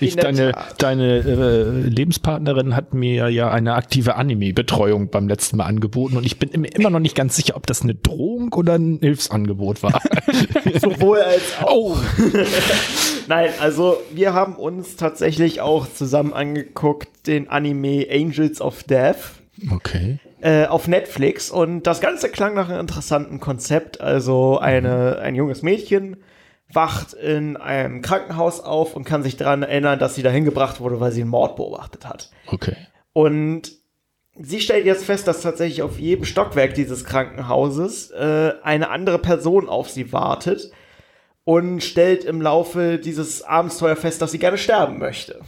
Ich, 0.02 0.16
deine 0.16 0.52
Tat. 0.52 0.82
deine 0.82 1.18
äh, 1.18 1.88
Lebenspartnerin 1.90 2.76
hat 2.76 2.94
mir 2.94 3.30
ja 3.30 3.50
eine 3.52 3.74
aktive 3.74 4.16
Anime-Betreuung 4.16 5.10
beim 5.10 5.28
letzten 5.28 5.58
Mal 5.58 5.66
angeboten 5.66 6.16
und 6.16 6.26
ich 6.26 6.40
bin 6.40 6.50
immer 6.50 6.90
noch 6.90 7.00
nicht 7.00 7.16
ganz 7.16 7.36
sicher, 7.36 7.56
ob 7.58 7.68
das 7.68 7.82
eine 7.82 7.96
Drohung 7.96 8.54
oder 8.54 8.76
ein 8.76 9.00
Hilfsangebot 9.02 9.84
war. 9.84 10.02
sowohl 10.82 11.20
als 11.20 11.58
auch. 11.62 11.98
Nein, 13.28 13.50
also 13.60 13.98
wir 14.14 14.34
haben 14.34 14.56
uns 14.56 14.96
tatsächlich 14.96 15.62
auch 15.62 15.88
zusammen 15.92 16.34
angeguckt 16.34 17.10
den 17.28 17.50
Anime 17.50 18.04
Angels 18.50 18.62
of 18.62 18.84
Death 18.84 19.40
Okay. 19.72 20.20
äh, 20.42 20.66
auf 20.66 20.88
Netflix 20.88 21.52
und 21.52 21.84
das 21.84 22.00
Ganze 22.00 22.30
klang 22.30 22.54
nach 22.56 22.70
einem 22.70 22.80
interessanten 22.80 23.40
Konzept. 23.40 24.00
Also 24.00 24.58
eine, 24.58 25.20
ein 25.20 25.36
junges 25.36 25.62
Mädchen 25.64 26.18
wacht 26.72 27.14
in 27.14 27.58
einem 27.58 28.02
Krankenhaus 28.02 28.62
auf 28.62 28.96
und 28.96 29.04
kann 29.04 29.24
sich 29.24 29.36
daran 29.38 29.64
erinnern, 29.64 30.00
dass 30.00 30.16
sie 30.16 30.22
dahin 30.24 30.46
gebracht 30.46 30.80
wurde, 30.80 31.00
weil 31.00 31.12
sie 31.12 31.22
einen 31.22 31.30
Mord 31.30 31.56
beobachtet 31.58 32.06
hat. 32.08 32.30
Okay. 32.48 32.76
Und 33.12 33.72
sie 34.40 34.62
stellt 34.62 34.86
jetzt 34.86 35.04
fest, 35.04 35.28
dass 35.28 35.42
tatsächlich 35.42 35.82
auf 35.82 36.00
jedem 36.00 36.26
Stockwerk 36.26 36.74
dieses 36.76 37.04
Krankenhauses 37.04 38.12
äh, 38.12 38.54
eine 38.64 38.90
andere 38.92 39.20
Person 39.20 39.68
auf 39.68 39.90
sie 39.90 40.14
wartet 40.14 40.72
und 41.50 41.84
stellt 41.84 42.26
im 42.26 42.44
Laufe 42.44 43.00
dieses 43.00 43.42
Abenteuer 43.42 43.96
fest, 43.96 44.22
dass 44.22 44.32
sie 44.32 44.38
gerne 44.38 44.60
sterben 44.60 45.00
möchte. 45.00 45.40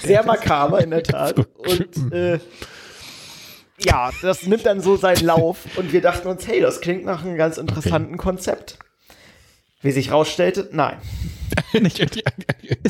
Sehr 0.00 0.24
makaber 0.24 0.80
in 0.80 0.90
der 0.90 1.02
Tat. 1.02 1.44
Und 1.56 2.12
äh, 2.12 2.38
ja, 3.80 4.10
das 4.22 4.46
nimmt 4.46 4.64
dann 4.64 4.80
so 4.80 4.94
seinen 4.94 5.26
Lauf 5.26 5.64
und 5.74 5.92
wir 5.92 6.02
dachten 6.02 6.28
uns, 6.28 6.46
hey, 6.46 6.60
das 6.60 6.80
klingt 6.80 7.04
nach 7.04 7.24
einem 7.24 7.36
ganz 7.36 7.58
interessanten 7.58 8.16
Konzept. 8.16 8.78
Wie 9.80 9.92
sich 9.92 10.10
rausstellte, 10.10 10.68
nein. 10.72 10.96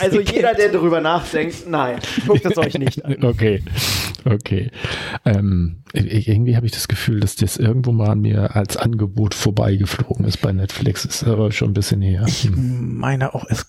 also 0.01 0.21
jeder, 0.21 0.55
der 0.55 0.71
darüber 0.71 1.01
nachdenkt, 1.01 1.69
nein, 1.69 1.99
guckt 2.27 2.45
es 2.45 2.57
euch 2.57 2.79
nicht 2.79 3.05
an. 3.05 3.17
Okay, 3.23 3.63
okay. 4.25 4.71
Ähm, 5.25 5.83
irgendwie 5.93 6.57
habe 6.57 6.67
ich 6.67 6.73
das 6.73 6.89
Gefühl, 6.89 7.21
dass 7.21 7.37
das 7.37 7.57
irgendwo 7.57 7.93
mal 7.93 8.11
an 8.11 8.21
mir 8.21 8.57
als 8.57 8.77
Angebot 8.77 9.35
vorbeigeflogen 9.35 10.25
ist 10.25 10.39
bei 10.39 10.53
Netflix. 10.53 11.05
Ist 11.05 11.25
aber 11.25 11.53
schon 11.53 11.71
ein 11.71 11.75
bisschen 11.75 12.01
her. 12.01 12.25
Ich 12.27 12.51
meine 12.55 13.35
auch, 13.35 13.45
es 13.49 13.67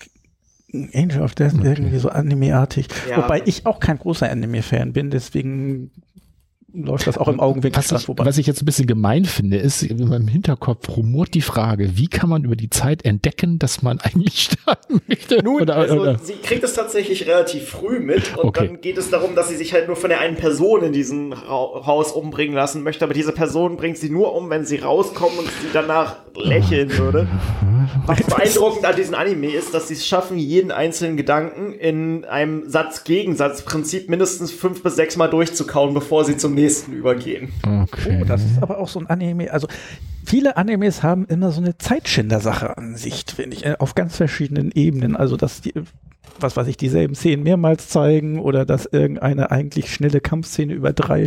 Angel 0.94 1.24
of 1.24 1.36
Death 1.36 1.54
irgendwie 1.64 1.98
so 1.98 2.10
anime-artig. 2.10 2.88
Ja. 3.10 3.18
Wobei 3.18 3.42
ich 3.46 3.66
auch 3.66 3.80
kein 3.80 3.98
großer 3.98 4.30
Anime-Fan 4.30 4.94
bin, 4.94 5.10
deswegen 5.10 5.92
läuft 6.74 7.08
das 7.08 7.18
auch 7.18 7.28
im 7.28 7.40
Augenwinkel 7.40 7.78
Was 7.78 7.92
ich, 7.92 8.06
vorbei. 8.06 8.26
was 8.26 8.38
ich 8.38 8.46
jetzt 8.48 8.62
ein 8.62 8.66
bisschen 8.66 8.86
gemein 8.88 9.26
finde, 9.26 9.58
ist, 9.58 9.82
in 9.84 10.08
meinem 10.08 10.28
Hinterkopf 10.28 10.88
rumort 10.96 11.34
die 11.34 11.42
Frage, 11.42 11.98
wie 11.98 12.08
kann 12.08 12.30
man 12.30 12.44
über 12.44 12.56
die 12.56 12.70
Zeit 12.70 13.06
entdecken, 13.06 13.58
dass 13.60 13.82
man 13.82 14.00
eigentlich 14.04 14.42
starten 14.44 15.02
möchte? 15.08 15.44
Nun, 15.44 15.62
Oder- 15.64 15.76
also 15.76 16.00
oder- 16.02 16.20
sie 16.20 16.34
kriegt 16.34 16.64
es 16.64 16.74
tatsächlich 16.74 17.28
relativ 17.28 17.68
früh 17.70 18.00
mit 18.00 18.38
und 18.38 18.46
Okay. 18.50 18.68
dann 18.68 18.82
geht 18.82 18.98
es 18.98 19.10
darum, 19.10 19.36
dass 19.36 19.50
sie 19.50 19.56
sich 19.56 19.74
halt 19.74 19.88
nur 19.88 19.96
von 19.96 20.10
der 20.10 20.20
einen 20.20 20.36
Person 20.38 20.84
in 20.84 20.94
diesem 20.94 21.34
Haus 21.48 22.12
umbringen 22.12 22.56
lassen 22.56 22.84
möchte, 22.84 23.04
aber 23.06 23.14
diese 23.14 23.32
Person 23.32 23.76
bringt 23.78 23.98
sie 23.98 24.10
nur 24.10 24.36
um, 24.36 24.50
wenn 24.50 24.66
sie 24.66 24.78
rauskommt 24.78 25.38
und 25.40 25.48
sie 25.48 25.68
danach 25.74 26.18
lächeln 26.36 26.96
würde. 26.98 27.28
Was 28.06 28.22
beeindruckend 28.28 28.86
an 28.86 28.96
diesem 28.96 29.16
Anime 29.16 29.52
ist, 29.52 29.74
dass 29.74 29.88
sie 29.88 29.96
es 29.96 30.06
schaffen, 30.06 30.38
jeden 30.38 30.72
einzelnen 30.72 31.18
Gedanken 31.18 31.74
in 31.74 32.24
einem 32.26 32.70
Satz-Gegensatz-Prinzip 32.70 34.10
mindestens 34.10 34.52
fünf 34.52 34.84
bis 34.84 34.96
sechs 34.96 35.18
Mal 35.18 35.28
durchzukauen, 35.28 35.94
bevor 35.94 36.26
sie 36.26 36.38
zum 36.38 36.54
nächsten 36.62 36.94
übergehen. 36.94 37.52
okay. 37.64 38.20
Oh, 38.22 38.26
das 38.26 38.44
ist 38.44 38.62
aber 38.62 38.80
auch 38.80 38.88
so 38.88 39.00
ein 39.00 39.08
Anime. 39.08 39.52
Also 39.52 39.68
viele 40.26 40.58
Animes 40.58 41.04
haben 41.04 41.26
immer 41.26 41.52
so 41.52 41.62
eine 41.62 41.78
Zeitschinder-Sache 41.78 42.78
an 42.78 42.96
sich, 42.96 43.26
finde 43.34 43.56
ich, 43.56 43.66
äh, 43.66 43.76
auf 43.80 43.96
ganz 43.96 44.16
verschiedenen 44.16 44.72
Ebenen. 44.72 45.16
Also 45.16 45.38
dass 45.38 45.62
die, 45.62 45.74
was 46.40 46.58
weiß 46.58 46.68
ich, 46.68 46.78
dieselben 46.78 47.16
Szenen 47.16 47.44
mehrmals 47.44 47.90
zeigen 47.90 48.40
oder 48.40 48.66
dass 48.66 48.86
irgendeine 48.86 49.52
eigentlich 49.52 49.94
schnelle 49.94 50.22
Kampfszene 50.22 50.74
über 50.74 50.94
drei 50.94 51.26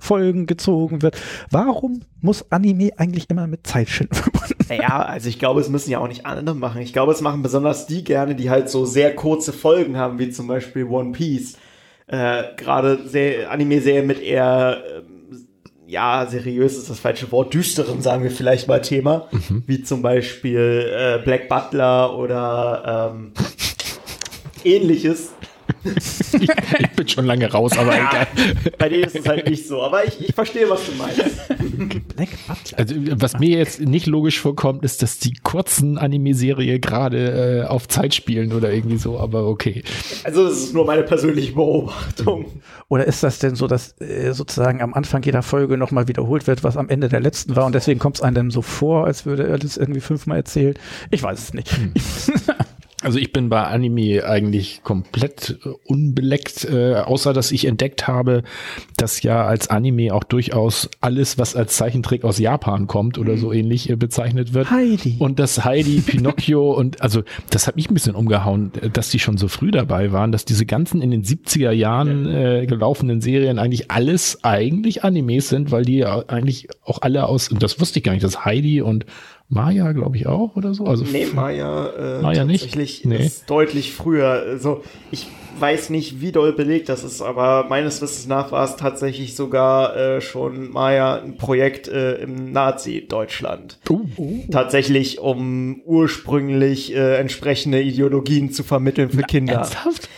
Folgen 0.00 0.46
gezogen 0.46 1.02
wird. 1.02 1.18
Warum 1.50 2.02
muss 2.20 2.50
Anime 2.50 2.90
eigentlich 2.96 3.30
immer 3.30 3.46
mit 3.46 3.66
Zeitschinden 3.66 4.14
verbunden? 4.22 4.54
Naja, 4.68 5.04
also 5.04 5.28
ich 5.28 5.38
glaube, 5.38 5.60
es 5.60 5.68
müssen 5.68 5.90
ja 5.90 5.98
auch 5.98 6.08
nicht 6.08 6.26
andere 6.26 6.56
machen. 6.56 6.80
Ich 6.82 6.92
glaube, 6.92 7.12
es 7.12 7.20
machen 7.20 7.42
besonders 7.42 7.86
die 7.86 8.04
gerne, 8.04 8.34
die 8.34 8.50
halt 8.50 8.68
so 8.68 8.84
sehr 8.84 9.14
kurze 9.14 9.52
Folgen 9.52 9.96
haben, 9.96 10.18
wie 10.18 10.30
zum 10.30 10.46
Beispiel 10.46 10.84
One 10.84 11.12
Piece. 11.12 11.56
Äh, 12.06 12.44
Gerade 12.56 13.06
sehr 13.08 13.50
Anime-Serien 13.50 14.06
mit 14.06 14.20
eher, 14.22 14.82
ähm, 14.98 15.46
ja, 15.86 16.26
seriös 16.28 16.76
ist 16.76 16.90
das 16.90 17.00
falsche 17.00 17.30
Wort, 17.32 17.54
düsteren, 17.54 18.02
sagen 18.02 18.22
wir 18.22 18.30
vielleicht 18.30 18.68
mal 18.68 18.80
Thema, 18.80 19.28
wie 19.66 19.82
zum 19.82 20.02
Beispiel 20.02 20.92
äh, 20.92 21.22
Black 21.24 21.48
Butler 21.48 22.16
oder 22.16 23.12
ähm, 23.12 23.32
ähnliches. 24.64 25.32
Ich, 25.94 26.42
ich 26.78 26.90
bin 26.90 27.08
schon 27.08 27.26
lange 27.26 27.50
raus, 27.50 27.76
aber 27.76 27.94
egal. 27.94 28.26
Bei 28.78 28.88
denen 28.88 29.04
ist 29.04 29.16
es 29.16 29.26
halt 29.26 29.48
nicht 29.48 29.66
so, 29.66 29.82
aber 29.82 30.04
ich, 30.04 30.20
ich 30.20 30.34
verstehe, 30.34 30.68
was 30.68 30.80
du 30.86 30.92
meinst. 30.92 31.48
Black 32.16 32.28
Butler. 32.46 32.78
Also, 32.78 32.94
was 33.20 33.38
mir 33.38 33.58
jetzt 33.58 33.80
nicht 33.80 34.06
logisch 34.06 34.40
vorkommt, 34.40 34.84
ist, 34.84 35.02
dass 35.02 35.18
die 35.18 35.34
kurzen 35.42 35.98
Anime-Serie 35.98 36.80
gerade 36.80 37.64
äh, 37.64 37.66
auf 37.66 37.88
Zeit 37.88 38.14
spielen 38.14 38.52
oder 38.52 38.72
irgendwie 38.72 38.96
so, 38.96 39.18
aber 39.18 39.46
okay. 39.46 39.82
Also 40.24 40.44
das 40.44 40.58
ist 40.58 40.74
nur 40.74 40.84
meine 40.86 41.02
persönliche 41.02 41.52
Beobachtung. 41.52 42.46
Oder 42.88 43.06
ist 43.06 43.22
das 43.22 43.38
denn 43.38 43.56
so, 43.56 43.66
dass 43.66 44.00
äh, 44.00 44.32
sozusagen 44.32 44.80
am 44.80 44.94
Anfang 44.94 45.22
jeder 45.22 45.42
Folge 45.42 45.76
nochmal 45.76 46.08
wiederholt 46.08 46.46
wird, 46.46 46.64
was 46.64 46.76
am 46.76 46.88
Ende 46.88 47.08
der 47.08 47.20
letzten 47.20 47.56
war 47.56 47.66
und 47.66 47.74
deswegen 47.74 47.98
kommt 47.98 48.16
es 48.16 48.22
einem 48.22 48.50
so 48.50 48.62
vor, 48.62 49.06
als 49.06 49.26
würde 49.26 49.46
er 49.46 49.58
das 49.58 49.76
irgendwie 49.76 50.00
fünfmal 50.00 50.38
erzählt? 50.38 50.78
Ich 51.10 51.22
weiß 51.22 51.38
es 51.38 51.54
nicht. 51.54 51.70
Also 53.06 53.20
ich 53.20 53.32
bin 53.32 53.50
bei 53.50 53.62
Anime 53.62 54.24
eigentlich 54.24 54.80
komplett 54.82 55.60
äh, 55.64 55.68
unbeleckt, 55.84 56.64
äh, 56.64 56.94
außer 56.94 57.32
dass 57.32 57.52
ich 57.52 57.64
entdeckt 57.64 58.08
habe, 58.08 58.42
dass 58.96 59.22
ja 59.22 59.46
als 59.46 59.70
Anime 59.70 60.12
auch 60.12 60.24
durchaus 60.24 60.90
alles, 61.00 61.38
was 61.38 61.54
als 61.54 61.76
Zeichentrick 61.76 62.24
aus 62.24 62.40
Japan 62.40 62.88
kommt 62.88 63.16
oder 63.16 63.36
so 63.36 63.52
ähnlich 63.52 63.88
äh, 63.90 63.94
bezeichnet 63.94 64.54
wird. 64.54 64.72
Heidi. 64.72 65.14
Und 65.20 65.38
dass 65.38 65.64
Heidi, 65.64 66.00
Pinocchio 66.04 66.72
und 66.72 67.00
also 67.00 67.22
das 67.48 67.68
hat 67.68 67.76
mich 67.76 67.88
ein 67.88 67.94
bisschen 67.94 68.16
umgehauen, 68.16 68.72
äh, 68.82 68.90
dass 68.90 69.08
die 69.10 69.20
schon 69.20 69.36
so 69.36 69.46
früh 69.46 69.70
dabei 69.70 70.10
waren, 70.10 70.32
dass 70.32 70.44
diese 70.44 70.66
ganzen 70.66 71.00
in 71.00 71.12
den 71.12 71.22
70er 71.22 71.70
Jahren 71.70 72.26
äh, 72.26 72.66
gelaufenen 72.66 73.20
Serien 73.20 73.60
eigentlich 73.60 73.88
alles 73.88 74.42
eigentlich 74.42 75.04
Animes 75.04 75.48
sind, 75.48 75.70
weil 75.70 75.84
die 75.84 75.98
ja 75.98 76.24
eigentlich 76.26 76.66
auch 76.82 77.02
alle 77.02 77.28
aus, 77.28 77.52
und 77.52 77.62
das 77.62 77.78
wusste 77.80 78.00
ich 78.00 78.04
gar 78.04 78.14
nicht, 78.14 78.24
dass 78.24 78.44
Heidi 78.44 78.82
und 78.82 79.06
Maya, 79.48 79.92
glaube 79.92 80.16
ich, 80.16 80.26
auch 80.26 80.56
oder 80.56 80.74
so. 80.74 80.86
Also 80.86 81.04
Nee, 81.04 81.26
Maya, 81.32 82.18
äh, 82.18 82.22
Maya 82.22 82.44
nicht? 82.44 82.62
tatsächlich 82.64 83.04
Nee. 83.04 83.24
ist 83.24 83.48
deutlich 83.48 83.92
früher. 83.92 84.28
Also 84.28 84.82
ich 85.10 85.26
weiß 85.60 85.90
nicht, 85.90 86.20
wie 86.20 86.32
doll 86.32 86.52
belegt 86.52 86.88
das 86.88 87.04
ist, 87.04 87.22
aber 87.22 87.66
meines 87.68 88.00
Wissens 88.02 88.26
nach 88.26 88.52
war 88.52 88.64
es 88.64 88.76
tatsächlich 88.76 89.34
sogar 89.36 89.96
äh, 89.96 90.20
schon 90.20 90.70
Maya 90.70 91.16
ein 91.22 91.36
Projekt 91.36 91.88
äh, 91.88 92.14
im 92.16 92.52
Nazi-Deutschland. 92.52 93.78
Uh, 93.88 94.06
Tatsächlich, 94.50 95.18
um 95.20 95.80
ursprünglich 95.84 96.94
äh, 96.94 97.16
entsprechende 97.18 97.82
Ideologien 97.82 98.50
zu 98.52 98.62
vermitteln 98.64 99.10
für 99.10 99.22
Kinder. 99.22 99.54
ernsthaft? 99.54 100.08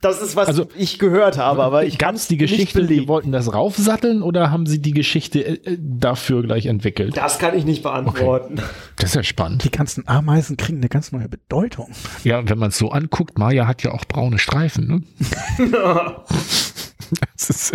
Das 0.00 0.20
ist, 0.20 0.34
was 0.36 0.48
Also- 0.48 0.66
ich 0.76 0.98
gehört 0.98 1.38
habe, 1.38 1.62
aber 1.62 1.84
ich 1.84 1.96
kann's 1.96 2.26
die 2.26 2.34
nicht 2.34 2.50
Geschichte, 2.50 2.80
die 2.80 2.86
belegen. 2.88 3.08
wollten 3.08 3.32
das 3.32 3.54
raufsatteln 3.54 4.22
oder 4.22 4.50
haben 4.50 4.66
sie 4.66 4.80
die 4.82 4.90
Geschichte 4.90 5.40
äh, 5.46 5.52
äh, 5.74 5.78
dafür 5.80 6.42
gleich 6.42 6.66
entwickelt? 6.66 7.16
Das 7.16 7.38
kann 7.38 7.56
ich 7.56 7.64
nicht 7.64 7.82
beantworten. 7.84 8.56
Das 8.96 9.10
ist 9.10 9.14
ja 9.14 9.22
spannend. 9.22 9.64
Die 9.64 9.70
ganzen 9.70 10.06
Ameisen 10.08 10.56
kriegen 10.56 10.78
eine 10.78 10.88
ganz 10.88 11.12
neue 11.12 11.28
Bedeutung. 11.28 11.90
Ja, 12.24 12.46
wenn 12.48 12.58
man 12.58 12.70
es 12.70 12.78
so 12.78 12.90
anguckt, 12.90 13.38
Maya 13.38 13.66
hat 13.66 13.82
ja 13.84 13.92
auch 13.92 14.04
braune 14.04 14.38
Streifen, 14.38 14.81
ne? 14.86 15.02
Das 17.36 17.50
ist, 17.50 17.74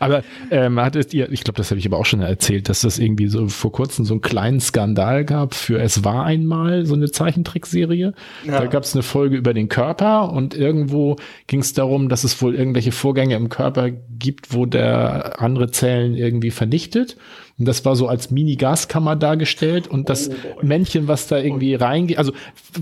aber 0.00 0.22
ähm, 0.50 0.80
hattet 0.80 1.12
ihr, 1.12 1.30
ich 1.30 1.44
glaube, 1.44 1.56
das 1.58 1.70
habe 1.70 1.78
ich 1.78 1.86
aber 1.86 1.98
auch 1.98 2.06
schon 2.06 2.20
erzählt, 2.20 2.68
dass 2.68 2.80
das 2.80 2.98
irgendwie 2.98 3.26
so 3.26 3.48
vor 3.48 3.72
kurzem 3.72 4.04
so 4.04 4.14
einen 4.14 4.20
kleinen 4.20 4.60
Skandal 4.60 5.24
gab 5.24 5.54
für 5.54 5.80
Es 5.80 6.04
war 6.04 6.24
einmal 6.24 6.86
so 6.86 6.94
eine 6.94 7.10
Zeichentrickserie. 7.10 8.14
Ja. 8.46 8.60
Da 8.60 8.66
gab 8.66 8.84
es 8.84 8.94
eine 8.94 9.02
Folge 9.02 9.36
über 9.36 9.52
den 9.52 9.68
Körper 9.68 10.32
und 10.32 10.54
irgendwo 10.54 11.16
ging 11.46 11.60
es 11.60 11.72
darum, 11.72 12.08
dass 12.08 12.24
es 12.24 12.40
wohl 12.40 12.54
irgendwelche 12.54 12.92
Vorgänge 12.92 13.34
im 13.34 13.48
Körper 13.48 13.90
gibt, 13.90 14.54
wo 14.54 14.66
der 14.66 15.40
andere 15.40 15.70
Zellen 15.70 16.14
irgendwie 16.14 16.50
vernichtet. 16.50 17.16
Und 17.58 17.66
das 17.66 17.84
war 17.84 17.96
so 17.96 18.06
als 18.06 18.30
Mini-Gaskammer 18.30 19.16
dargestellt 19.16 19.88
und 19.88 20.08
das 20.08 20.30
Männchen, 20.62 21.08
was 21.08 21.26
da 21.26 21.38
irgendwie 21.38 21.74
reingeht, 21.74 22.18
also 22.18 22.32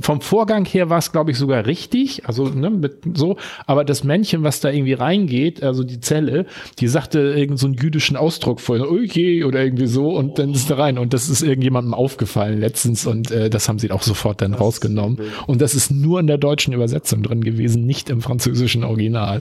vom 0.03 0.21
Vorgang 0.21 0.67
her 0.67 0.91
war 0.91 0.99
es, 0.99 1.13
glaube 1.13 1.31
ich, 1.31 1.39
sogar 1.39 1.65
richtig, 1.67 2.27
also 2.27 2.45
ne, 2.45 2.69
mit 2.69 2.99
so, 3.15 3.37
aber 3.67 3.85
das 3.85 4.05
Männchen, 4.05 4.43
was 4.43 4.61
da 4.61 4.71
irgendwie 4.71 4.93
reingeht, 4.93 5.63
also 5.63 5.83
die 5.83 6.01
Zelle, 6.01 6.47
die 6.79 6.89
sagte 6.89 7.19
irgend 7.21 7.59
so 7.59 7.67
einen 7.67 7.77
jüdischen 7.77 8.17
Ausdruck 8.17 8.61
vorher, 8.61 8.91
oh 8.91 8.99
je, 8.99 9.45
oder 9.45 9.65
irgendwie 9.65 9.87
so, 9.87 10.11
und 10.11 10.39
dann 10.39 10.53
ist 10.53 10.71
da 10.71 10.77
rein. 10.77 10.99
Und 10.99 11.15
das 11.15 11.29
ist 11.29 11.43
irgendjemandem 11.43 11.95
aufgefallen 11.95 12.61
letztens 12.61 13.07
und 13.07 13.31
äh, 13.31 13.49
das 13.49 13.69
haben 13.69 13.79
sie 13.79 13.91
auch 13.91 14.03
sofort 14.03 14.43
dann 14.43 14.53
rausgenommen. 14.55 15.21
Und 15.47 15.63
das 15.63 15.75
ist 15.75 15.91
nur 15.91 16.21
in 16.21 16.27
der 16.27 16.39
deutschen 16.39 16.75
Übersetzung 16.75 17.23
drin 17.23 17.43
gewesen, 17.43 17.87
nicht 17.87 18.11
im 18.11 18.21
französischen 18.21 18.85
Original. 18.85 19.41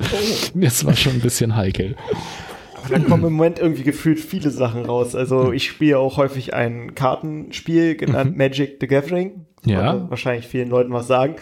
Das 0.54 0.86
war 0.86 0.96
schon 0.96 1.14
ein 1.14 1.22
bisschen 1.22 1.56
heikel. 1.56 1.96
Da 2.90 3.00
kommen 3.00 3.26
im 3.26 3.34
Moment 3.34 3.60
irgendwie 3.60 3.84
gefühlt 3.84 4.20
viele 4.20 4.50
Sachen 4.52 4.86
raus. 4.86 5.16
Also 5.16 5.52
ich 5.52 5.66
spiele 5.68 6.00
auch 6.00 6.18
häufig 6.18 6.54
ein 6.54 6.96
Kartenspiel 6.96 7.96
genannt 7.96 8.38
Magic 8.38 8.78
the 8.80 8.88
Gathering. 8.88 9.46
Ja. 9.66 10.10
Wahrscheinlich 10.10 10.48
vielen 10.48 10.70
Leuten 10.70 10.92
was 10.94 11.08
sagen. 11.08 11.36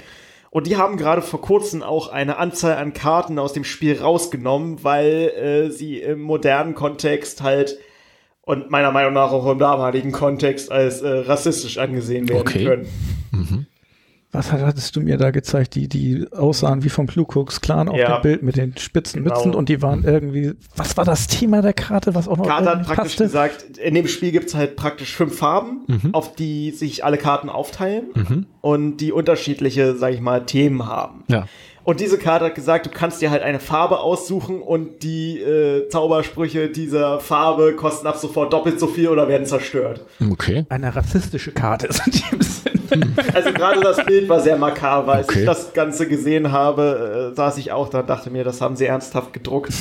Und 0.50 0.68
die 0.68 0.78
haben 0.78 0.98
gerade 0.98 1.22
vor 1.22 1.42
kurzem 1.42 1.82
auch 1.82 2.10
eine 2.10 2.38
Anzahl 2.38 2.76
an 2.78 2.94
Karten 2.94 3.40
aus 3.40 3.54
dem 3.54 3.64
Spiel 3.64 3.98
rausgenommen, 4.00 4.84
weil 4.84 5.30
äh, 5.30 5.70
sie 5.72 6.00
im 6.00 6.22
modernen 6.22 6.76
Kontext 6.76 7.42
halt 7.42 7.78
und 8.44 8.70
meiner 8.70 8.92
Meinung 8.92 9.14
nach 9.14 9.32
auch 9.32 9.50
im 9.52 9.58
damaligen 9.58 10.12
Kontext 10.12 10.72
als 10.72 11.02
äh, 11.02 11.08
rassistisch 11.10 11.78
angesehen 11.78 12.30
werden 12.30 12.42
Okay. 12.42 12.66
können. 12.66 12.88
Was 14.34 14.52
hat- 14.52 14.62
hattest 14.62 14.96
du 14.96 15.02
mir 15.02 15.18
da 15.18 15.32
gezeigt, 15.32 15.76
die, 15.76 15.88
die 15.88 16.26
aussahen 16.32 16.84
wie 16.84 16.90
vom 16.90 17.08
Ku 17.08 17.24
Klux 17.24 17.62
Klan 17.62 17.88
auf 17.88 17.98
Ja. 17.98 18.18
dem 18.18 18.22
Bild 18.24 18.44
mit 18.44 18.58
den 18.58 18.76
spitzen 18.78 19.24
Genau. 19.24 19.36
Mützen 19.36 19.56
und 19.56 19.70
die 19.70 19.82
waren 19.82 20.04
irgendwie, 20.04 20.54
was 20.76 20.98
war 20.98 21.06
das 21.06 21.28
Thema 21.28 21.62
der 21.62 21.74
Karte, 21.74 22.14
was 22.16 22.28
auch 22.28 22.38
noch 22.38 22.48
Karte 22.48 22.70
hat 22.72 22.84
praktisch 22.86 22.96
passte? 23.16 23.24
gesagt, 23.26 23.78
in 23.78 23.94
dem 23.96 24.08
Spiel 24.08 24.32
gibt's 24.32 24.56
halt 24.56 24.76
praktisch 24.76 25.16
fünf 25.16 25.38
Farben, 25.38 25.86
auf 26.12 26.36
die 26.36 26.72
sich 26.72 27.06
alle 27.06 27.18
Karten 27.18 27.48
aufteilen 27.50 28.48
und 28.62 28.98
die 28.98 29.12
unterschiedliche, 29.12 29.96
sag 29.96 30.14
ich 30.14 30.20
mal, 30.22 30.46
Themen 30.46 30.86
haben. 30.88 31.24
Ja. 31.28 31.48
Und 31.86 32.00
diese 32.00 32.18
Karte 32.18 32.46
hat 32.46 32.56
gesagt, 32.56 32.86
du 32.86 32.90
kannst 32.90 33.22
dir 33.22 33.30
halt 33.30 33.44
eine 33.44 33.60
Farbe 33.60 34.00
aussuchen 34.00 34.62
und 34.62 35.04
die 35.04 35.38
äh, 35.42 35.90
Zaubersprüche 35.90 36.70
dieser 36.70 37.20
Farbe 37.20 37.74
kosten 37.76 38.08
ab 38.08 38.16
sofort 38.18 38.54
doppelt 38.54 38.80
so 38.80 38.88
viel 38.88 39.10
oder 39.10 39.28
werden 39.28 39.46
zerstört. 39.46 40.06
Okay. 40.32 40.66
Eine 40.70 40.96
rassistische 40.96 41.52
Karte 41.52 41.88
ist 41.88 42.02
in 42.08 42.14
dem 42.32 42.42
Sinn. 42.42 42.73
Also 43.34 43.52
gerade 43.54 43.82
das 43.82 44.04
Bild 44.06 44.28
war 44.30 44.40
sehr 44.42 44.58
makaber. 44.58 45.14
Als 45.14 45.30
Okay. 45.30 45.42
ich 45.42 45.46
das 45.46 45.74
Ganze 45.74 46.08
gesehen 46.08 46.52
habe, 46.52 47.32
äh, 47.32 47.36
saß 47.36 47.58
ich 47.58 47.72
auch 47.72 47.90
da 47.90 48.02
und 48.02 48.10
dachte 48.10 48.30
mir, 48.30 48.44
das 48.44 48.62
haben 48.62 48.76
sie 48.76 48.86
ernsthaft 48.86 49.34
gedruckt. 49.34 49.72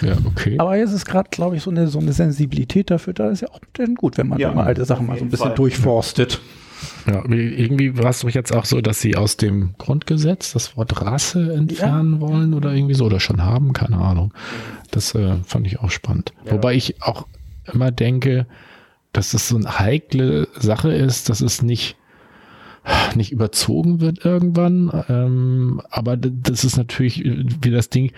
Ja, 0.00 0.16
okay. 0.26 0.56
Aber 0.58 0.76
jetzt 0.76 0.92
ist 0.92 1.04
gerade, 1.04 1.28
glaube 1.30 1.56
ich, 1.56 1.62
so 1.62 1.70
eine, 1.70 1.88
so 1.88 1.98
eine 1.98 2.12
Sensibilität 2.12 2.90
dafür, 2.90 3.12
da 3.12 3.28
ist 3.30 3.42
ja 3.42 3.48
auch 3.50 3.60
dann 3.74 3.94
gut, 3.94 4.16
wenn 4.16 4.28
man 4.28 4.38
Ja, 4.38 4.48
da 4.48 4.54
mal 4.54 4.64
alte 4.64 4.84
Sachen 4.84 5.06
mal 5.06 5.18
so 5.18 5.24
ein 5.24 5.30
bisschen 5.30 5.48
Fall. 5.48 5.54
durchforstet. 5.56 6.40
Ja, 7.06 7.22
irgendwie 7.28 7.96
war 7.98 8.10
es 8.10 8.20
doch 8.20 8.30
jetzt 8.30 8.54
auch 8.54 8.64
so, 8.64 8.80
dass 8.80 9.00
sie 9.00 9.16
aus 9.16 9.36
dem 9.36 9.74
Grundgesetz 9.78 10.52
das 10.52 10.76
Wort 10.76 11.00
Rasse 11.02 11.52
entfernen 11.54 12.20
wollen 12.20 12.54
oder 12.54 12.72
irgendwie 12.72 12.94
so 12.94 13.04
oder 13.06 13.20
schon 13.20 13.42
haben, 13.42 13.72
keine 13.74 13.98
Ahnung. 13.98 14.32
Das 14.90 15.14
äh, 15.14 15.34
fand 15.46 15.66
ich 15.66 15.80
auch 15.80 15.90
spannend. 15.90 16.32
Ja. 16.46 16.52
Wobei 16.52 16.74
ich 16.74 17.02
auch 17.02 17.26
immer 17.72 17.90
denke, 17.90 18.46
dass 19.12 19.32
es 19.34 19.48
so 19.48 19.56
eine 19.56 19.78
heikle 19.78 20.48
Sache 20.58 20.92
ist, 20.92 21.28
dass 21.28 21.40
es 21.42 21.62
nicht 21.62 21.96
nicht 23.14 23.32
überzogen 23.32 24.00
wird 24.00 24.24
irgendwann. 24.24 24.90
Ähm, 25.08 25.80
aber 25.90 26.16
das 26.16 26.64
ist 26.64 26.76
natürlich 26.76 27.24
äh, 27.24 27.44
wie 27.62 27.70
das 27.70 27.88
Ding. 27.90 28.12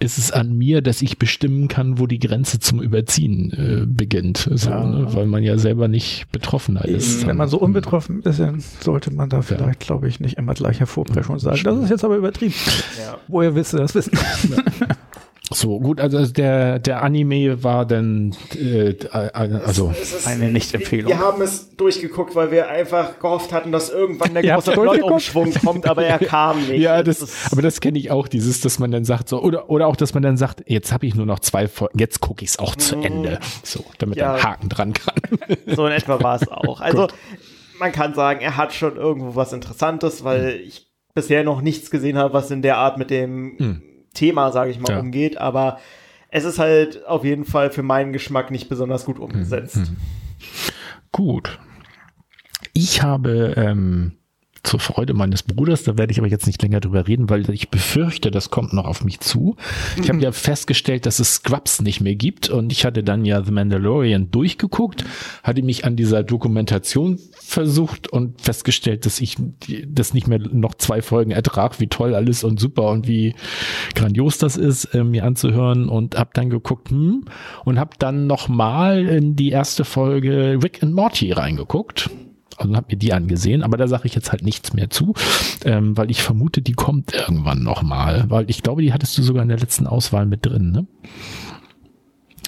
Ist 0.00 0.16
es 0.16 0.30
an 0.30 0.56
mir, 0.56 0.80
dass 0.80 1.02
ich 1.02 1.18
bestimmen 1.18 1.66
kann, 1.66 1.98
wo 1.98 2.06
die 2.06 2.20
Grenze 2.20 2.60
zum 2.60 2.80
Überziehen 2.80 3.50
äh, 3.52 3.84
beginnt, 3.84 4.48
so, 4.54 4.70
Ja. 4.70 4.84
ne? 4.86 5.12
weil 5.12 5.26
man 5.26 5.42
ja 5.42 5.58
selber 5.58 5.88
nicht 5.88 6.30
Betroffener 6.30 6.84
ist. 6.84 7.26
Wenn 7.26 7.36
man 7.36 7.48
so 7.48 7.58
unbetroffen 7.58 8.22
ist, 8.22 8.38
dann 8.38 8.60
sollte 8.60 9.12
man 9.12 9.28
da 9.28 9.42
vielleicht, 9.42 9.80
glaube 9.80 10.06
ich, 10.06 10.20
nicht 10.20 10.38
immer 10.38 10.54
gleich 10.54 10.78
hervorpreschen 10.78 11.32
und 11.32 11.40
sagen, 11.40 11.58
das 11.64 11.78
ist 11.82 11.90
jetzt 11.90 12.04
aber 12.04 12.16
übertrieben. 12.16 12.54
Ja. 12.96 13.18
Woher 13.26 13.56
willst 13.56 13.72
du 13.72 13.78
das 13.78 13.92
wissen? 13.96 14.12
So, 15.50 15.80
gut, 15.80 15.98
also 16.00 16.26
der, 16.30 16.78
der 16.78 17.02
Anime 17.02 17.62
war 17.64 17.86
dann, 17.86 18.36
äh, 18.54 18.90
äh, 18.90 19.06
also, 19.10 19.90
Es 19.98 20.12
ist, 20.12 20.26
Eine 20.26 20.52
Nicht-Empfehlung. 20.52 21.08
Wir 21.10 21.18
haben 21.18 21.40
es 21.40 21.74
durchgeguckt, 21.76 22.34
weil 22.34 22.50
wir 22.50 22.68
einfach 22.68 23.18
gehofft 23.18 23.52
hatten, 23.52 23.72
dass 23.72 23.88
irgendwann 23.88 24.34
der 24.34 24.42
große? 24.42 24.72
Plotumschwung 24.72 25.52
kommt, 25.64 25.86
aber 25.88 26.04
er 26.04 26.18
kam 26.18 26.58
nicht. 26.66 26.80
ja, 26.80 26.98
Es 27.00 27.04
das, 27.20 27.22
ist- 27.22 27.52
aber 27.52 27.62
das 27.62 27.80
kenne 27.80 27.98
ich 27.98 28.10
auch, 28.10 28.28
dieses, 28.28 28.60
dass 28.60 28.78
man 28.78 28.90
dann 28.90 29.04
sagt, 29.06 29.28
so, 29.30 29.40
oder, 29.42 29.70
oder 29.70 29.86
auch, 29.86 29.96
dass 29.96 30.12
man 30.12 30.22
dann 30.22 30.36
sagt, 30.36 30.64
jetzt 30.66 30.92
habe 30.92 31.06
ich 31.06 31.14
nur 31.14 31.24
noch 31.24 31.38
zwei 31.38 31.66
Folgen, 31.66 31.98
jetzt 31.98 32.20
gucke 32.20 32.44
ich 32.44 32.50
es 32.50 32.58
auch 32.58 32.76
zu 32.76 32.96
Ende, 32.96 33.40
so, 33.62 33.82
damit 33.98 34.18
Ja. 34.18 34.34
ein 34.34 34.42
Haken 34.42 34.68
dran 34.68 34.92
kann. 34.92 35.14
So 35.74 35.86
in 35.86 35.92
etwa 35.92 36.22
war 36.22 36.36
es 36.36 36.46
auch. 36.48 36.80
Also 36.80 37.08
man 37.78 37.92
kann 37.92 38.12
sagen, 38.14 38.40
er 38.40 38.56
hat 38.56 38.74
schon 38.74 38.96
irgendwo 38.96 39.34
was 39.34 39.52
Interessantes, 39.52 40.24
weil 40.24 40.52
Hm. 40.52 40.60
ich 40.66 40.86
bisher 41.14 41.42
noch 41.42 41.62
nichts 41.62 41.90
gesehen 41.90 42.18
habe, 42.18 42.34
was 42.34 42.50
in 42.50 42.60
der 42.62 42.76
Art 42.76 42.98
mit 42.98 43.10
dem 43.10 43.82
Thema, 44.14 44.52
sage 44.52 44.70
ich 44.70 44.78
mal. 44.80 44.92
Ja. 44.92 45.00
umgeht. 45.00 45.38
Aber 45.38 45.78
es 46.30 46.44
ist 46.44 46.58
halt 46.58 47.06
auf 47.06 47.24
jeden 47.24 47.44
Fall 47.44 47.70
für 47.70 47.82
meinen 47.82 48.12
Geschmack 48.12 48.50
nicht 48.50 48.68
besonders 48.68 49.04
gut 49.04 49.18
umgesetzt. 49.18 49.76
Hm. 49.76 49.96
Gut. 51.12 51.58
Ich 52.74 53.02
habe 53.02 53.54
ähm, 53.56 54.17
zur 54.68 54.80
Freude 54.80 55.14
meines 55.14 55.42
Bruders, 55.42 55.84
da 55.84 55.96
werde 55.96 56.12
ich 56.12 56.18
aber 56.18 56.28
jetzt 56.28 56.46
nicht 56.46 56.60
länger 56.60 56.80
drüber 56.80 57.08
reden, 57.08 57.30
weil 57.30 57.48
ich 57.48 57.70
befürchte, 57.70 58.30
das 58.30 58.50
kommt 58.50 58.74
noch 58.74 58.84
auf 58.84 59.02
mich 59.02 59.18
zu. 59.20 59.56
Ich 60.00 60.10
habe 60.10 60.20
ja 60.20 60.30
festgestellt, 60.30 61.06
dass 61.06 61.20
es 61.20 61.36
Scrubs 61.36 61.80
nicht 61.80 62.02
mehr 62.02 62.16
gibt 62.16 62.50
und 62.50 62.70
ich 62.70 62.84
hatte 62.84 63.02
dann 63.02 63.24
ja 63.24 63.42
The 63.42 63.50
Mandalorian 63.50 64.30
durchgeguckt, 64.30 65.06
hatte 65.42 65.62
mich 65.62 65.86
an 65.86 65.96
dieser 65.96 66.22
Dokumentation 66.22 67.18
versucht 67.32 68.08
und 68.08 68.42
festgestellt, 68.42 69.06
dass 69.06 69.22
ich 69.22 69.36
das 69.86 70.12
nicht 70.12 70.28
mehr 70.28 70.38
noch 70.38 70.74
zwei 70.74 71.00
Folgen 71.00 71.30
ertrag, 71.30 71.80
wie 71.80 71.86
toll 71.86 72.14
alles 72.14 72.44
und 72.44 72.60
super 72.60 72.90
und 72.90 73.08
wie 73.08 73.34
grandios 73.94 74.36
das 74.36 74.58
ist, 74.58 74.84
äh, 74.94 75.02
mir 75.02 75.24
anzuhören 75.24 75.88
und 75.88 76.18
habe 76.18 76.30
dann 76.34 76.50
geguckt 76.50 76.90
hm, 76.90 77.24
und 77.64 77.78
habe 77.78 77.96
dann 77.98 78.26
noch 78.26 78.48
mal 78.48 79.06
in 79.06 79.34
die 79.34 79.48
erste 79.48 79.86
Folge 79.86 80.58
Rick 80.62 80.82
and 80.82 80.92
Morty 80.92 81.32
reingeguckt. 81.32 82.10
Also 82.58 82.74
habe 82.74 82.88
mir 82.90 82.98
die 82.98 83.12
angesehen, 83.12 83.62
aber 83.62 83.76
da 83.76 83.86
sage 83.86 84.06
ich 84.06 84.14
jetzt 84.14 84.32
halt 84.32 84.42
nichts 84.42 84.72
mehr 84.72 84.90
zu, 84.90 85.14
ähm, 85.64 85.96
weil 85.96 86.10
ich 86.10 86.22
vermute, 86.22 86.60
die 86.60 86.72
kommt 86.72 87.14
irgendwann 87.14 87.62
noch 87.62 87.82
mal, 87.82 88.24
weil 88.28 88.50
ich 88.50 88.62
glaube, 88.62 88.82
die 88.82 88.92
hattest 88.92 89.16
du 89.16 89.22
sogar 89.22 89.42
in 89.42 89.48
der 89.48 89.58
letzten 89.58 89.86
Auswahl 89.86 90.26
mit 90.26 90.44
drin, 90.44 90.72
ne? 90.72 90.86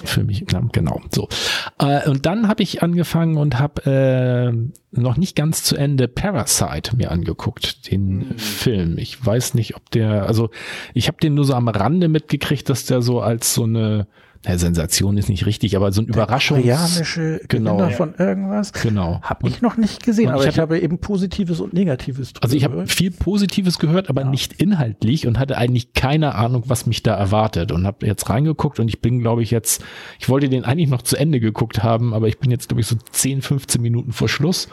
Für 0.03 0.23
mich, 0.23 0.45
genau. 0.71 1.01
So. 1.11 1.29
Äh, 1.77 2.09
und 2.09 2.25
dann 2.25 2.47
habe 2.47 2.63
ich 2.63 2.81
angefangen 2.81 3.37
und 3.37 3.59
habe 3.59 3.85
äh, 3.85 4.99
noch 4.99 5.17
nicht 5.17 5.35
ganz 5.35 5.63
zu 5.63 5.75
Ende 5.75 6.07
Parasite 6.07 6.95
mir 6.95 7.11
angeguckt, 7.11 7.91
den 7.91 8.37
Film. 8.37 8.97
Ich 8.97 9.23
weiß 9.23 9.53
nicht, 9.53 9.75
ob 9.75 9.91
der, 9.91 10.25
also 10.25 10.49
ich 10.93 11.07
habe 11.07 11.17
den 11.21 11.35
nur 11.35 11.45
so 11.45 11.53
am 11.53 11.67
Rande 11.67 12.07
mitgekriegt, 12.07 12.69
dass 12.69 12.85
der 12.85 13.01
so 13.01 13.21
als 13.21 13.53
so 13.53 13.63
eine, 13.63 14.07
na, 14.45 14.57
Sensation 14.57 15.17
ist 15.17 15.29
nicht 15.29 15.45
richtig, 15.45 15.75
aber 15.75 15.91
so 15.91 16.01
ein 16.01 16.07
Überraschungs... 16.07 16.61
Koreanische 16.61 17.41
Genau. 17.47 17.73
Gewinner 17.75 17.89
Ja. 17.91 17.95
von 17.97 18.15
irgendwas. 18.17 18.73
Genau. 18.73 19.19
Habe 19.21 19.47
ich 19.47 19.61
noch 19.61 19.77
nicht 19.77 20.03
gesehen, 20.03 20.29
aber 20.29 20.37
ich 20.41 20.43
ich, 20.43 20.47
hatte- 20.53 20.61
habe 20.61 20.79
eben 20.79 20.97
Positives 20.99 21.59
und 21.59 21.73
Negatives 21.73 22.33
drüber 22.33 22.43
Also 22.43 22.55
ich 22.55 22.63
habe 22.63 22.87
viel 22.87 23.11
Positives 23.11 23.77
gehört, 23.79 24.09
aber 24.09 24.23
nicht 24.23 24.53
inhaltlich 24.53 25.27
und 25.27 25.37
hatte 25.39 25.57
eigentlich 25.57 25.93
keine 25.93 26.35
Ahnung, 26.35 26.63
was 26.67 26.85
mich 26.85 27.03
da 27.03 27.15
erwartet 27.15 27.71
und 27.71 27.85
habe 27.85 28.05
jetzt 28.05 28.29
reingeguckt 28.29 28.79
und 28.79 28.87
ich 28.87 28.99
bin, 29.01 29.19
glaube 29.19 29.43
ich, 29.43 29.51
jetzt, 29.51 29.83
ich 30.19 30.27
wollte 30.29 30.49
den 30.49 30.65
eigentlich 30.65 30.89
noch 30.89 31.01
zu 31.03 31.17
Ende 31.17 31.39
geguckt 31.39 31.83
haben, 31.83 32.13
aber 32.13 32.27
ich 32.27 32.39
bin 32.39 32.49
jetzt, 32.51 32.69
glaube 32.69 32.81
ich, 32.81 32.87
so 32.87 32.95
10, 33.11 33.41
15 33.41 33.81
Minuten 33.81 34.11
vor 34.11 34.27
Schluss 34.29 34.67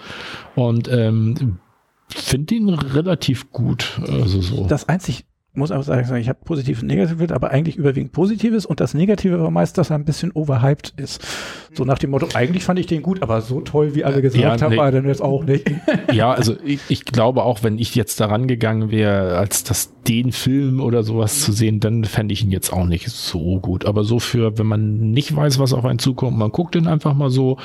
und 0.55 0.89
ähm, 0.89 1.59
finde 2.09 2.55
ihn 2.55 2.69
relativ 2.71 3.51
gut. 3.53 4.01
Also 4.11 4.41
so. 4.41 4.67
Das 4.67 4.89
einzig, 4.89 5.25
muss 5.55 5.73
auch 5.73 5.83
sagen, 5.83 6.17
ich 6.17 6.29
habe 6.29 6.39
Positives 6.45 6.83
und 6.83 6.89
Negatives, 6.89 7.33
aber 7.33 7.51
eigentlich 7.51 7.77
überwiegend 7.77 8.13
Positives 8.13 8.65
und 8.65 8.81
das 8.81 8.95
Negative 8.95 9.41
war 9.41 9.51
meist, 9.51 9.77
dass 9.79 9.91
er 9.91 9.97
ein 9.97 10.05
bisschen 10.05 10.31
overhyped 10.33 10.95
ist. 10.97 11.27
So 11.75 11.85
nach 11.85 11.99
dem 11.99 12.11
Motto, 12.11 12.29
eigentlich 12.35 12.65
fand 12.65 12.79
ich 12.79 12.87
den 12.87 13.03
gut, 13.03 13.23
aber 13.23 13.41
so 13.41 13.61
toll, 13.61 13.95
wie 13.95 14.05
alle 14.05 14.23
gesagt 14.23 14.43
Ja, 14.43 14.61
haben, 14.61 14.73
nee. 14.73 14.77
war 14.77 14.87
er 14.87 14.93
dann 14.93 15.07
jetzt 15.07 15.23
auch 15.23 15.45
nicht. 15.45 15.71
Ja, 16.13 16.33
also 16.33 16.57
ich, 16.65 16.81
ich 16.89 17.05
glaube 17.05 17.43
auch, 17.43 17.63
wenn 17.63 17.79
ich 17.79 17.95
jetzt 17.95 18.19
daran 18.19 18.47
gegangen 18.47 18.91
wäre, 18.91 19.37
als 19.37 19.63
das 19.65 19.93
den 20.09 20.33
Film 20.33 20.81
oder 20.81 21.03
sowas 21.03 21.43
zu 21.43 21.53
sehen, 21.53 21.81
dann 21.81 22.05
fände 22.05 22.33
ich 22.33 22.43
ihn 22.43 22.51
jetzt 22.51 22.73
auch 22.73 22.87
nicht 22.87 23.11
so 23.11 23.61
gut. 23.61 23.85
Aber 23.85 24.05
so 24.05 24.19
für, 24.19 24.57
wenn 24.59 24.67
man 24.67 25.11
nicht 25.11 25.37
weiß, 25.37 25.59
was 25.59 25.75
auf 25.75 25.85
einen 25.85 25.99
zukommt, 25.99 26.39
man 26.39 26.51
guckt 26.51 26.75
ihn 26.77 26.87
einfach 26.87 27.13
mal 27.15 27.29
so. 27.29 27.59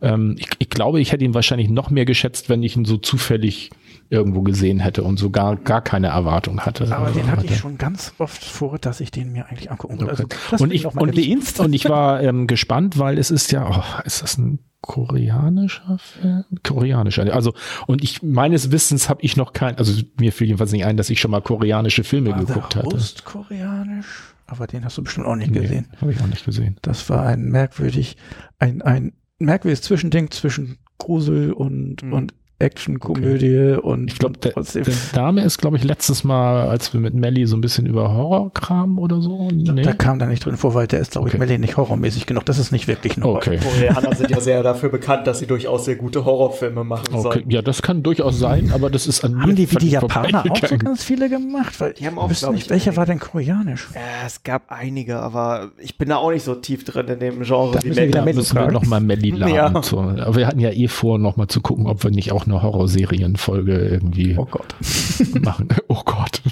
Ähm, 0.00 0.36
ich, 0.38 0.46
ich 0.58 0.70
glaube, 0.70 1.00
ich 1.00 1.10
hätte 1.10 1.24
ihn 1.24 1.34
wahrscheinlich 1.34 1.68
noch 1.68 1.90
mehr 1.90 2.04
geschätzt, 2.04 2.48
wenn 2.48 2.62
ich 2.62 2.76
ihn 2.76 2.84
so 2.84 2.98
zufällig 2.98 3.70
irgendwo 4.10 4.42
gesehen 4.42 4.80
hätte 4.80 5.02
und 5.02 5.18
so 5.18 5.30
gar, 5.30 5.56
keine 5.56 6.08
Erwartung 6.08 6.60
hatte. 6.60 6.94
Aber 6.96 7.10
den 7.10 7.30
hatte 7.30 7.46
ich 7.46 7.56
schon 7.58 7.76
ganz 7.78 8.14
oft 8.18 8.42
vor, 8.44 8.78
dass 8.78 9.00
ich 9.00 9.10
den 9.10 9.32
mir 9.32 9.46
eigentlich 9.46 9.70
angucken. 9.70 10.08
Also, 10.08 10.24
Okay. 10.24 10.36
das 10.50 10.60
und 10.60 10.72
ich, 10.72 10.86
und, 10.86 11.16
ich, 11.18 11.28
erwähnt. 11.28 11.60
und 11.60 11.72
ich 11.74 11.88
war 11.88 12.22
ähm, 12.22 12.46
gespannt, 12.46 12.98
weil 12.98 13.18
es 13.18 13.30
ist 13.30 13.52
ja, 13.52 13.68
oh, 13.70 14.02
ist 14.06 14.22
das 14.22 14.38
ein 14.38 14.60
koreanischer 14.80 15.98
Film? 15.98 16.44
Koreanischer. 16.62 17.32
Also, 17.34 17.52
und 17.86 18.02
ich, 18.02 18.22
meines 18.22 18.70
Wissens 18.70 19.08
habe 19.08 19.20
ich 19.22 19.36
noch 19.36 19.52
kein, 19.52 19.76
also 19.76 20.00
mir 20.18 20.32
fiel 20.32 20.46
jedenfalls 20.46 20.72
nicht 20.72 20.84
ein, 20.84 20.96
dass 20.96 21.10
ich 21.10 21.20
schon 21.20 21.30
mal 21.30 21.42
koreanische 21.42 22.04
Filme 22.04 22.30
War 22.30 22.38
geguckt 22.44 22.74
der 22.74 22.84
hatte. 22.84 22.98
Koreanisch? 23.24 24.06
Aber 24.46 24.66
den 24.66 24.84
hast 24.84 24.96
du 24.96 25.02
bestimmt 25.02 25.26
auch 25.26 25.36
nicht 25.36 25.50
Nee, 25.50 25.60
gesehen. 25.60 25.88
habe 26.00 26.12
ich 26.12 26.20
auch 26.22 26.26
nicht 26.26 26.44
gesehen. 26.44 26.76
Das 26.80 27.10
war 27.10 27.26
ein 27.26 27.42
merkwürdig, 27.50 28.16
ein, 28.58 28.80
ein 28.80 29.12
merkwürdiges 29.38 29.82
Zwischending 29.82 30.30
zwischen 30.30 30.78
Grusel 30.96 31.52
und, 31.52 32.02
Mhm. 32.02 32.12
und 32.14 32.34
Actionkomödie 32.58 33.76
und 33.80 34.12
Ich 34.12 34.18
glaube, 34.18 34.38
der, 34.38 34.52
der 34.52 34.84
Dame 35.14 35.42
ist, 35.42 35.58
glaube 35.58 35.76
ich, 35.76 35.84
letztes 35.84 36.24
Mal, 36.24 36.68
als 36.68 36.92
wir 36.92 37.00
mit 37.00 37.14
Melly 37.14 37.46
so 37.46 37.56
ein 37.56 37.60
bisschen 37.60 37.86
über 37.86 38.12
Horrorkram 38.12 38.98
oder 38.98 39.20
so. 39.20 39.48
Nee. 39.52 39.82
Da 39.82 39.92
kam 39.92 40.18
da 40.18 40.26
nicht 40.26 40.44
drin 40.44 40.56
vor, 40.56 40.74
weil 40.74 40.86
der 40.86 41.00
ist, 41.00 41.12
glaube 41.12 41.28
ich, 41.28 41.34
Okay. 41.34 41.38
Melly 41.44 41.58
nicht 41.58 41.76
horrormäßig 41.76 42.26
genug. 42.26 42.44
Das 42.46 42.58
ist 42.58 42.72
nicht 42.72 42.88
wirklich 42.88 43.16
ein 43.16 43.22
Horror. 43.24 43.36
Okay. 43.38 43.58
Koreaner 43.58 44.14
sind 44.14 44.30
ja 44.30 44.40
sehr 44.40 44.62
dafür 44.62 44.88
bekannt, 44.88 45.26
dass 45.26 45.38
sie 45.38 45.46
durchaus 45.46 45.84
sehr 45.84 45.96
gute 45.96 46.24
Horrorfilme 46.24 46.84
machen 46.84 47.06
okay. 47.12 47.22
sollen. 47.22 47.50
Ja, 47.50 47.62
das 47.62 47.82
kann 47.82 48.02
durchaus 48.02 48.38
sein, 48.38 48.72
aber 48.72 48.90
das 48.90 49.06
ist 49.06 49.24
an 49.24 49.40
Haben 49.42 49.54
die 49.54 49.70
wie 49.70 49.76
die 49.76 49.90
Japaner 49.90 50.44
auch 50.50 50.56
so 50.66 50.78
ganz 50.78 51.04
viele 51.04 51.28
gemacht? 51.28 51.78
Weil 51.80 51.92
Die 51.92 52.06
haben 52.06 52.14
ich 52.14 52.20
auch, 52.20 52.28
glaub 52.38 52.52
nicht, 52.54 52.64
ich, 52.64 52.70
welcher 52.70 52.86
einige. 52.90 52.96
war 52.96 53.06
denn 53.06 53.18
koreanisch? 53.20 53.88
Ja, 53.94 54.00
es 54.26 54.42
gab 54.42 54.70
einige, 54.70 55.18
aber 55.20 55.70
ich 55.78 55.98
bin 55.98 56.08
da 56.08 56.16
auch 56.16 56.30
nicht 56.30 56.44
so 56.44 56.54
tief 56.54 56.84
drin 56.84 57.06
in 57.08 57.18
dem 57.20 57.42
Genre 57.42 57.72
Da 57.76 57.82
wie 57.84 57.88
müssen 57.88 58.00
wir 58.00 58.08
wieder 58.08 58.20
Melly. 58.20 58.26
mit- 58.26 58.36
müssen 58.36 58.54
wir 58.56 58.62
fragen. 58.62 58.72
noch 58.74 58.86
mal 58.86 59.00
Melly 59.00 59.30
laden. 59.30 59.54
Ja. 59.54 59.82
So. 59.82 59.98
Aber 60.00 60.34
wir 60.36 60.46
hatten 60.46 60.60
ja 60.60 60.70
eh 60.70 60.88
vor, 60.88 61.18
noch 61.18 61.36
mal 61.36 61.48
zu 61.48 61.60
gucken, 61.60 61.86
ob 61.86 62.02
wir 62.02 62.10
nicht 62.10 62.32
auch 62.32 62.46
eine 62.50 62.62
Horrorserienfolge 62.62 63.76
irgendwie 63.78 64.36
Oh 64.38 64.46
Gott. 64.46 64.74
machen. 65.42 65.68
Oh 65.88 66.02
Gott. 66.04 66.40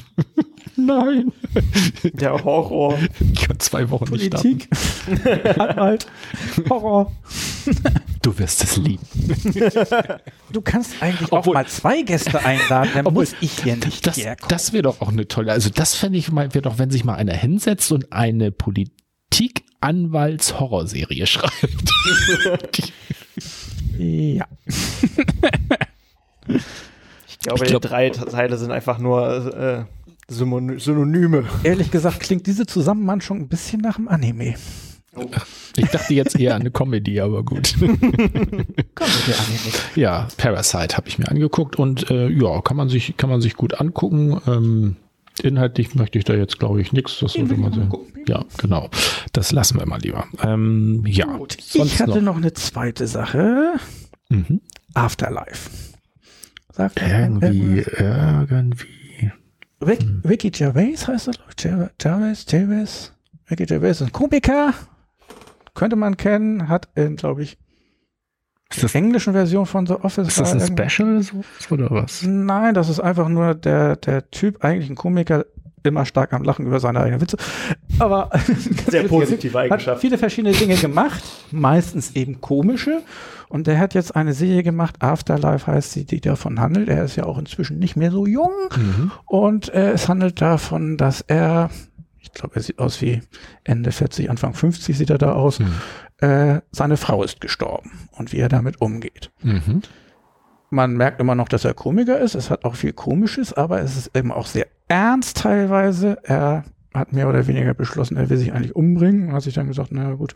Nein. 0.78 1.32
Der 2.04 2.44
Horror. 2.44 2.98
Ich 3.32 3.48
kann 3.48 3.58
zwei 3.60 3.88
Wochen 3.88 4.12
nicht 4.12 4.26
starten. 4.26 4.58
Politik, 4.58 4.68
Anwalt, 5.58 6.06
Horror. 6.68 7.10
Du 8.20 8.38
wirst 8.38 8.62
es 8.62 8.76
lieben. 8.76 9.00
Du 10.52 10.60
kannst 10.60 11.02
eigentlich 11.02 11.32
Obwohl- 11.32 11.56
auch 11.56 11.60
mal 11.62 11.66
zwei 11.66 12.02
Gäste 12.02 12.44
einladen, 12.44 12.90
dann 12.94 13.06
Obwohl- 13.06 13.22
muss 13.24 13.34
ich 13.40 13.52
hier 13.62 13.76
nicht 13.76 14.06
Das, 14.06 14.20
das 14.48 14.74
wäre 14.74 14.82
doch 14.82 15.00
auch 15.00 15.08
eine 15.08 15.26
tolle, 15.26 15.52
also 15.52 15.70
das 15.70 15.94
fände 15.94 16.18
ich 16.18 16.30
mal, 16.30 16.52
wäre 16.52 16.60
doch, 16.62 16.76
wenn 16.78 16.90
sich 16.90 17.04
mal 17.04 17.14
einer 17.14 17.32
hinsetzt 17.34 17.90
und 17.90 18.12
eine 18.12 18.50
Politik-Anwalts-Horrorserie 18.52 21.26
schreibt. 21.26 22.92
Ja. 23.98 24.46
Ich 26.48 27.38
glaube, 27.40 27.64
Ich 27.64 27.70
glaub- 27.70 27.82
die 27.82 27.88
drei 27.88 28.10
Teile 28.10 28.56
sind 28.56 28.70
einfach 28.72 28.98
nur 28.98 29.54
äh, 29.56 30.32
Synony- 30.32 30.80
Synonyme. 30.80 31.44
Ehrlich 31.62 31.90
gesagt 31.90 32.20
klingt 32.20 32.46
diese 32.46 32.66
Zusammenhang 32.66 33.20
schon 33.20 33.38
ein 33.38 33.48
bisschen 33.48 33.80
nach 33.80 33.96
dem 33.96 34.08
Anime. 34.08 34.54
Ich 35.76 35.88
dachte 35.88 36.12
jetzt 36.14 36.38
eher 36.38 36.54
an 36.56 36.60
eine 36.62 36.70
Comedy, 36.70 37.20
aber 37.20 37.42
gut. 37.42 37.74
Komm 37.78 37.88
mit 37.88 38.08
der 38.08 39.38
Anime. 39.38 39.72
Ja, 39.94 40.28
Parasite 40.36 40.96
habe 40.96 41.08
ich 41.08 41.18
mir 41.18 41.28
angeguckt 41.28 41.76
und 41.76 42.10
äh, 42.10 42.28
ja, 42.28 42.60
kann 42.60 42.76
man 42.76 42.88
sich 42.88 43.16
kann 43.16 43.30
man 43.30 43.40
sich 43.40 43.54
gut 43.54 43.80
angucken. 43.80 44.40
Ähm, 44.46 44.96
inhaltlich 45.42 45.94
möchte 45.94 46.18
ich 46.18 46.24
da 46.24 46.34
jetzt, 46.34 46.58
glaube 46.58 46.80
ich, 46.80 46.92
nichts. 46.92 47.18
Das 47.20 47.32
sollte 47.32 47.56
man 47.56 47.72
sehen. 47.72 47.92
Ja, 48.26 48.44
genau. 48.58 48.90
Das 49.32 49.52
lassen 49.52 49.78
wir 49.78 49.86
mal 49.86 50.00
lieber. 50.00 50.26
Ähm, 50.42 51.04
ja. 51.06 51.26
Gut. 51.36 51.56
Ich 51.58 52.00
hatte 52.00 52.22
noch. 52.22 52.34
noch. 52.34 52.36
eine 52.36 52.52
zweite 52.52 53.06
Sache. 53.06 53.74
Mhm. 54.28 54.60
Afterlife. 54.94 55.70
Sagt 56.72 57.00
irgendwie, 57.00 57.84
irgendwie. 57.98 59.32
Rick, 59.80 60.02
hm. 60.02 60.22
Ricky 60.26 60.50
Gervais 60.50 61.06
heißt 61.06 61.28
er, 61.28 61.90
Gervais, 61.98 62.44
Gervais. 62.46 63.12
Ricky 63.50 63.66
Gervais 63.66 63.90
ist 63.90 64.02
ein 64.02 64.12
Komiker. 64.12 64.74
Könnte 65.74 65.96
man 65.96 66.16
kennen, 66.16 66.68
hat 66.68 66.88
in, 66.94 67.16
glaube 67.16 67.42
ich, 67.42 67.58
ist 68.70 68.82
das, 68.82 68.94
englischen 68.94 69.32
Version 69.32 69.66
von 69.66 69.86
The 69.86 69.94
Office. 69.94 70.28
Ist 70.28 70.40
das 70.40 70.52
ein 70.52 70.60
Special 70.60 71.22
oder 71.70 71.90
was? 71.90 72.22
Nein, 72.22 72.74
das 72.74 72.88
ist 72.88 73.00
einfach 73.00 73.28
nur 73.28 73.54
der, 73.54 73.96
der 73.96 74.30
Typ, 74.30 74.64
eigentlich 74.64 74.90
ein 74.90 74.96
Komiker, 74.96 75.46
immer 75.84 76.04
stark 76.04 76.32
am 76.32 76.42
Lachen 76.42 76.66
über 76.66 76.80
seine 76.80 77.00
eigenen 77.00 77.20
Witze. 77.20 77.36
Aber 77.98 78.30
sehr 78.88 79.04
positive 79.04 79.56
Eigenschaft. 79.58 79.86
Hat 79.86 80.00
viele 80.00 80.18
verschiedene 80.18 80.54
Dinge 80.54 80.74
gemacht, 80.74 81.22
meistens 81.50 82.14
eben 82.16 82.40
komische. 82.40 83.02
Und 83.48 83.68
der 83.68 83.78
hat 83.78 83.94
jetzt 83.94 84.16
eine 84.16 84.32
Serie 84.32 84.64
gemacht, 84.64 84.96
Afterlife 84.98 85.68
heißt 85.68 85.92
sie, 85.92 86.04
die 86.04 86.20
davon 86.20 86.58
handelt. 86.58 86.88
Er 86.88 87.04
ist 87.04 87.14
ja 87.14 87.24
auch 87.24 87.38
inzwischen 87.38 87.78
nicht 87.78 87.94
mehr 87.94 88.10
so 88.10 88.26
jung. 88.26 88.50
Mhm. 88.76 89.12
Und 89.24 89.72
äh, 89.72 89.92
es 89.92 90.08
handelt 90.08 90.40
davon, 90.42 90.96
dass 90.96 91.20
er, 91.20 91.70
ich 92.18 92.32
glaube, 92.32 92.56
er 92.56 92.62
sieht 92.62 92.80
aus 92.80 93.00
wie 93.00 93.22
Ende 93.62 93.92
40, 93.92 94.28
Anfang 94.28 94.54
50 94.54 94.98
sieht 94.98 95.10
er 95.10 95.18
da 95.18 95.32
aus. 95.32 95.60
Mhm 95.60 95.74
äh, 96.18 96.60
seine 96.70 96.96
Frau 96.96 97.22
ist 97.22 97.40
gestorben 97.40 98.08
und 98.12 98.32
wie 98.32 98.38
er 98.38 98.48
damit 98.48 98.80
umgeht. 98.80 99.30
Mhm. 99.42 99.82
Man 100.70 100.96
merkt 100.96 101.20
immer 101.20 101.34
noch, 101.34 101.48
dass 101.48 101.64
er 101.64 101.74
Komiker 101.74 102.18
ist. 102.18 102.34
Es 102.34 102.50
hat 102.50 102.64
auch 102.64 102.74
viel 102.74 102.92
Komisches, 102.92 103.52
aber 103.52 103.80
es 103.80 103.96
ist 103.96 104.16
eben 104.16 104.32
auch 104.32 104.46
sehr 104.46 104.66
ernst 104.88 105.38
teilweise. 105.38 106.18
Er 106.24 106.64
hat 106.92 107.12
mehr 107.12 107.28
oder 107.28 107.46
weniger 107.46 107.74
beschlossen, 107.74 108.16
er 108.16 108.30
will 108.30 108.36
sich 108.36 108.52
eigentlich 108.52 108.74
umbringen. 108.74 109.28
Und 109.28 109.34
hat 109.34 109.42
sich 109.42 109.54
dann 109.54 109.68
gesagt, 109.68 109.90
na 109.92 110.14
gut, 110.14 110.34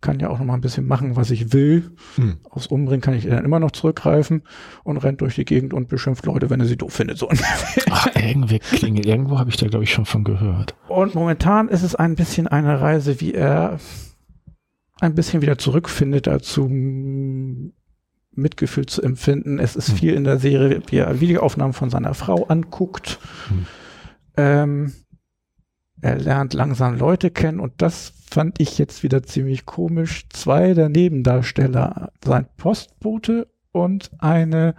kann 0.00 0.20
ja 0.20 0.28
auch 0.28 0.38
noch 0.38 0.46
mal 0.46 0.54
ein 0.54 0.60
bisschen 0.60 0.86
machen, 0.86 1.16
was 1.16 1.30
ich 1.30 1.52
will. 1.52 1.90
Hm. 2.16 2.36
Aufs 2.50 2.66
Umbringen 2.68 3.00
kann 3.00 3.14
ich 3.14 3.26
dann 3.26 3.44
immer 3.44 3.58
noch 3.58 3.70
zurückgreifen 3.70 4.42
und 4.84 4.98
rennt 4.98 5.20
durch 5.20 5.34
die 5.34 5.44
Gegend 5.44 5.74
und 5.74 5.88
beschimpft 5.88 6.26
Leute, 6.26 6.50
wenn 6.50 6.60
er 6.60 6.66
sie 6.66 6.76
doof 6.76 6.92
findet. 6.92 7.18
So 7.18 7.28
Ach, 7.90 8.08
irgendwie 8.14 8.58
klingelt, 8.58 9.06
irgendwo 9.06 9.38
habe 9.38 9.50
ich 9.50 9.56
da, 9.56 9.66
glaube 9.66 9.84
ich, 9.84 9.92
schon 9.92 10.06
von 10.06 10.24
gehört. 10.24 10.74
Und 10.88 11.14
momentan 11.14 11.68
ist 11.68 11.82
es 11.82 11.94
ein 11.94 12.14
bisschen 12.14 12.46
eine 12.46 12.80
Reise, 12.80 13.20
wie 13.20 13.34
er 13.34 13.78
ein 15.00 15.14
bisschen 15.14 15.42
wieder 15.42 15.58
zurückfindet 15.58 16.26
dazu, 16.26 16.68
Mitgefühl 18.32 18.86
zu 18.86 19.02
empfinden. 19.02 19.58
Es 19.58 19.76
ist 19.76 19.90
hm. 19.90 19.96
viel 19.96 20.14
in 20.14 20.24
der 20.24 20.38
Serie, 20.38 20.82
wie 20.88 20.96
er 20.98 21.20
Videoaufnahmen 21.20 21.72
von 21.72 21.90
seiner 21.90 22.14
Frau 22.14 22.44
anguckt. 22.44 23.18
Hm. 23.48 23.66
Ähm, 24.36 24.92
er 26.02 26.18
lernt 26.18 26.52
langsam 26.52 26.98
Leute 26.98 27.30
kennen 27.30 27.58
und 27.58 27.72
das 27.78 28.12
fand 28.30 28.60
ich 28.60 28.78
jetzt 28.78 29.02
wieder 29.02 29.22
ziemlich 29.22 29.64
komisch. 29.64 30.28
Zwei 30.28 30.74
der 30.74 30.88
Nebendarsteller, 30.88 32.12
sein 32.22 32.46
Postbote 32.56 33.48
und 33.72 34.10
eine, 34.18 34.74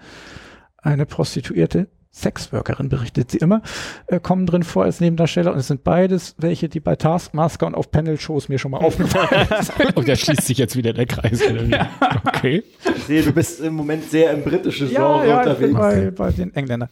eine 0.77 1.06
Prostituierte, 1.06 1.89
Sexworkerin 2.21 2.89
berichtet 2.89 3.32
sie 3.32 3.38
immer, 3.38 3.62
äh, 4.08 4.19
kommen 4.19 4.45
drin 4.45 4.63
vor 4.63 4.84
als 4.84 4.99
Nebendarsteller 4.99 5.53
und 5.53 5.60
es 5.60 5.67
sind 5.67 5.84
beides 5.84 6.36
welche, 6.38 6.69
die 6.69 6.80
bei 6.80 6.95
Taskmaster 6.95 7.67
und 7.67 7.75
auf 7.75 7.91
Panel-Shows 7.91 8.49
mir 8.49 8.60
schon 8.60 8.71
mal 8.71 8.80
aufgefallen 8.80 9.47
sind. 9.62 9.95
und 9.95 10.08
da 10.08 10.15
schließt 10.15 10.43
sich 10.43 10.58
jetzt 10.58 10.75
wieder 10.75 10.93
der 10.93 11.06
Kreis. 11.06 11.41
Ja. 11.67 11.89
Okay. 12.25 12.63
Ich 12.95 13.03
sehe, 13.03 13.23
du 13.23 13.32
bist 13.32 13.60
im 13.62 13.73
Moment 13.73 14.10
sehr 14.10 14.32
im 14.32 14.43
britischen 14.43 14.89
Genre 14.89 15.25
ja, 15.25 15.25
ja, 15.25 15.39
unterwegs. 15.39 15.73
Bei, 15.73 16.12
bei 16.12 16.32
den 16.32 16.53
Engländern. 16.56 16.89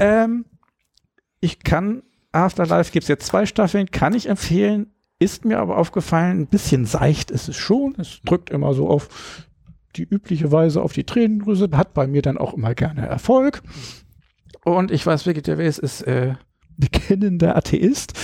Ähm, 0.00 0.44
ich 1.40 1.62
kann, 1.62 2.02
Afterlife 2.32 2.92
gibt 2.92 3.04
es 3.04 3.08
jetzt 3.08 3.26
zwei 3.26 3.46
Staffeln, 3.46 3.90
kann 3.90 4.14
ich 4.14 4.28
empfehlen, 4.28 4.92
ist 5.18 5.44
mir 5.44 5.58
aber 5.58 5.78
aufgefallen, 5.78 6.40
ein 6.40 6.46
bisschen 6.46 6.84
seicht 6.84 7.30
ist 7.30 7.48
es 7.48 7.56
schon. 7.56 7.94
Es 7.98 8.20
drückt 8.24 8.50
immer 8.50 8.74
so 8.74 8.88
auf 8.88 9.46
die 9.96 10.04
übliche 10.04 10.52
Weise 10.52 10.82
auf 10.82 10.92
die 10.92 11.04
Tränendrüse, 11.04 11.70
hat 11.72 11.94
bei 11.94 12.06
mir 12.06 12.22
dann 12.22 12.38
auch 12.38 12.54
immer 12.54 12.74
gerne 12.74 13.06
Erfolg. 13.06 13.62
Und 14.66 14.90
ich 14.90 15.06
weiß, 15.06 15.26
Ricky 15.26 15.42
Gervais 15.42 15.78
ist 15.78 16.02
äh, 16.02 16.34
bekennender 16.76 17.56
Atheist. 17.56 18.14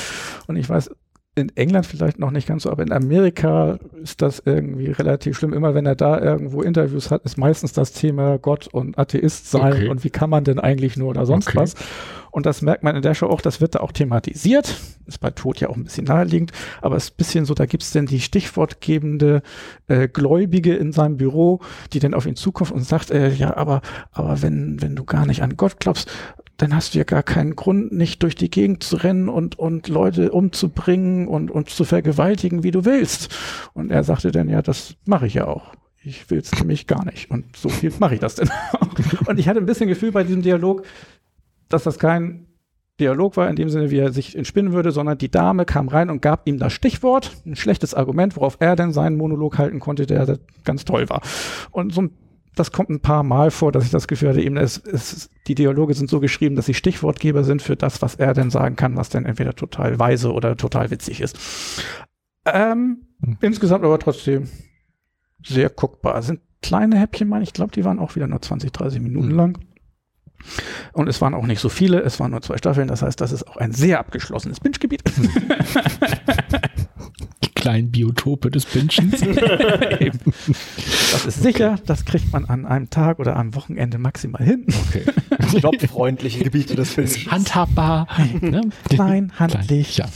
Und 0.49 0.57
ich 0.57 0.69
weiß, 0.69 0.91
in 1.35 1.51
England 1.57 1.87
vielleicht 1.87 2.19
noch 2.19 2.31
nicht 2.31 2.47
ganz 2.47 2.65
so, 2.65 2.71
aber 2.71 2.83
in 2.83 2.93
Amerika 2.93 3.79
ist 4.03 4.21
das 4.21 4.43
irgendwie 4.45 4.91
relativ 4.91 5.39
schlimm. 5.39 5.55
Immer 5.55 5.75
wenn 5.75 5.87
er 5.87 5.95
da 5.95 6.21
irgendwo 6.21 6.61
Interviews 6.61 7.11
hat, 7.11 7.25
ist 7.25 7.39
meistens 7.39 7.73
das 7.73 7.93
Thema 7.93 8.39
Gott 8.39 8.67
und 8.67 8.99
Atheist 8.99 9.51
sein 9.51 9.73
okay. 9.73 9.89
und 9.89 10.05
wie 10.05 10.11
kann 10.11 10.29
man 10.29 10.45
denn 10.45 10.59
eigentlich 10.59 10.99
nur 10.99 11.09
oder 11.09 11.25
sonst 11.25 11.49
okay. 11.49 11.59
was. 11.59 11.75
Und 12.31 12.47
das 12.47 12.61
merkt 12.63 12.83
man 12.83 12.97
in 12.97 13.03
der 13.03 13.15
Show 13.15 13.27
auch, 13.27 13.41
das 13.41 13.61
wird 13.61 13.75
da 13.75 13.81
auch 13.81 13.93
thematisiert. 13.93 14.77
Ist 15.07 15.21
bei 15.21 15.31
Tod 15.31 15.61
ja 15.61 15.69
auch 15.69 15.77
ein 15.77 15.85
bisschen 15.85 16.05
naheliegend, 16.05 16.53
aber 16.81 16.97
es 16.97 17.05
ist 17.05 17.15
ein 17.15 17.17
bisschen 17.17 17.45
so, 17.45 17.55
da 17.55 17.67
gibt's 17.67 17.93
denn 17.93 18.07
die 18.07 18.21
stichwortgebende 18.21 19.43
äh, 19.89 20.09
Gläubige 20.09 20.75
in 20.75 20.93
seinem 20.93 21.17
Büro, 21.17 21.61
die 21.93 21.99
dann 21.99 22.15
auf 22.15 22.27
ihn 22.27 22.37
zukommt 22.37 22.73
und 22.73 22.85
sagt, 22.85 23.11
äh, 23.11 23.33
ja, 23.33 23.57
aber, 23.57 23.81
aber 24.13 24.41
wenn, 24.43 24.81
wenn 24.81 24.97
du 24.97 25.05
gar 25.05 25.27
nicht 25.27 25.43
an 25.43 25.57
Gott 25.57 25.79
glaubst, 25.79 26.11
dann 26.57 26.75
hast 26.75 26.95
du 26.95 26.99
ja 26.99 27.05
gar 27.05 27.23
keinen 27.23 27.57
Grund, 27.57 27.93
nicht 27.93 28.23
durch 28.23 28.35
die 28.35 28.51
Gegend 28.51 28.83
zu 28.83 28.97
rennen 28.97 29.29
und, 29.29 29.59
und 29.59 29.89
Leute 29.89 30.33
umzubringen 30.33 31.27
und, 31.27 31.51
und 31.51 31.71
zu 31.71 31.85
vergewaltigen, 31.85 32.63
wie 32.63 32.71
du 32.71 32.85
willst. 32.85 33.35
Und 33.75 33.91
er 33.91 34.05
sagte 34.05 34.31
dann, 34.31 34.49
ja, 34.49 34.63
das 34.63 34.95
mache 35.05 35.27
ich 35.27 35.35
ja 35.35 35.47
auch. 35.47 35.75
Ich 36.05 36.31
will 36.31 36.39
es 36.39 36.53
nämlich 36.53 36.87
gar 36.87 37.05
nicht. 37.05 37.31
Und 37.31 37.57
so 37.57 37.69
viel 37.69 37.93
mache 37.99 38.15
ich 38.15 38.21
das 38.21 38.35
denn 38.35 38.51
auch. 38.73 38.89
Und 39.29 39.39
ich 39.39 39.49
hatte 39.49 39.61
ein 39.61 39.67
bisschen 39.67 39.89
Gefühl 39.89 40.13
bei 40.13 40.25
diesem 40.25 40.43
Dialog, 40.43 40.85
dass 41.69 41.85
das 41.85 41.99
kein 41.99 42.47
Dialog 43.01 43.37
war 43.37 43.49
in 43.49 43.57
dem 43.57 43.69
Sinne, 43.69 43.91
wie 43.91 43.99
er 43.99 44.13
sich 44.13 44.37
entspinnen 44.37 44.73
würde, 44.73 44.93
sondern 44.93 45.19
die 45.19 45.31
Dame 45.31 45.65
kam 45.65 45.89
rein 45.89 46.11
und 46.11 46.21
gab 46.21 46.47
ihm 46.47 46.59
das 46.59 46.73
Stichwort, 46.73 47.33
ein 47.47 47.57
schlechtes 47.57 47.95
Argument, 47.95 48.37
worauf 48.37 48.59
er 48.61 48.77
dann 48.77 48.93
seinen 48.93 49.17
Monolog 49.17 49.59
halten 49.59 49.81
konnte, 49.81 50.07
der 50.07 50.39
ganz 50.65 50.85
toll 50.85 51.09
war. 51.09 51.23
Und 51.71 51.95
so 51.95 52.03
ein 52.03 52.11
das 52.55 52.71
kommt 52.73 52.91
ein 52.91 53.01
paar 53.01 53.23
Mal 53.23 53.51
vor, 53.51 53.73
dass 53.73 53.85
ich 53.85 53.91
das 53.91 54.07
Gefühl 54.07 54.31
hatte, 54.31 54.43
eben 54.43 54.57
es, 54.57 54.79
es, 54.79 55.31
die 55.47 55.55
Dialoge 55.55 55.95
sind 55.95 56.11
so 56.11 56.21
geschrieben, 56.21 56.55
dass 56.55 56.67
sie 56.67 56.75
Stichwortgeber 56.75 57.45
sind 57.45 57.63
für 57.63 57.77
das, 57.77 58.03
was 58.03 58.15
er 58.17 58.35
denn 58.35 58.51
sagen 58.51 58.77
kann, 58.77 58.97
was 58.97 59.09
dann 59.09 59.25
entweder 59.25 59.55
total 59.55 59.99
weise 59.99 60.33
oder 60.33 60.57
total 60.57 60.91
witzig 60.91 61.21
ist. 61.21 61.39
Ähm, 62.45 63.07
hm. 63.23 63.39
Insgesamt 63.41 63.85
aber 63.85 63.99
trotzdem 63.99 64.49
sehr 65.45 65.71
guckbar. 65.71 66.21
Sind 66.23 66.41
kleine 66.61 66.99
Häppchen, 66.99 67.29
meine 67.29 67.45
ich, 67.45 67.53
glaube, 67.53 67.73
die 67.73 67.85
waren 67.85 67.99
auch 67.99 68.17
wieder 68.17 68.27
nur 68.27 68.43
20, 68.43 68.71
30 68.71 69.01
Minuten 69.01 69.31
hm. 69.31 69.37
lang. 69.37 69.59
Und 70.93 71.09
es 71.09 71.21
waren 71.21 71.35
auch 71.35 71.47
nicht 71.47 71.61
so 71.61 71.69
viele, 71.69 72.01
es 72.01 72.19
waren 72.19 72.33
nur 72.33 72.43
zwei 72.43 72.59
Staffeln, 72.59 72.89
das 72.89 73.01
heißt, 73.03 73.21
das 73.21 73.31
ist 73.31 73.47
auch 73.47 73.57
ein 73.57 73.73
sehr 73.73 74.01
abgeschlossenes 74.01 74.59
Binge-Gebiet. 74.59 75.03
kleinen 77.63 77.91
Biotope 77.93 78.51
des 78.51 78.67
Pinchens. 78.67 79.21
das 81.13 81.27
ist 81.27 81.43
sicher, 81.43 81.77
das 81.87 82.05
kriegt 82.05 82.33
man 82.33 82.45
an 82.45 82.67
einem 82.67 82.91
Tag 82.91 83.21
oder 83.21 83.37
am 83.37 83.55
Wochenende 83.55 83.99
maximal 83.99 84.43
hin. 84.43 84.67
Okay. 84.89 85.05
Jobfreundliche 85.61 86.43
Gebiete 86.43 86.75
des 86.75 86.95
Pinchens. 86.95 87.31
Handhabbar. 87.31 88.09
Ne? 88.41 88.63
Klein, 88.89 89.33
handlich. 89.39 89.99
Ja. 89.99 90.07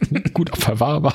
gut 0.34 0.56
verwahrbar. 0.56 1.14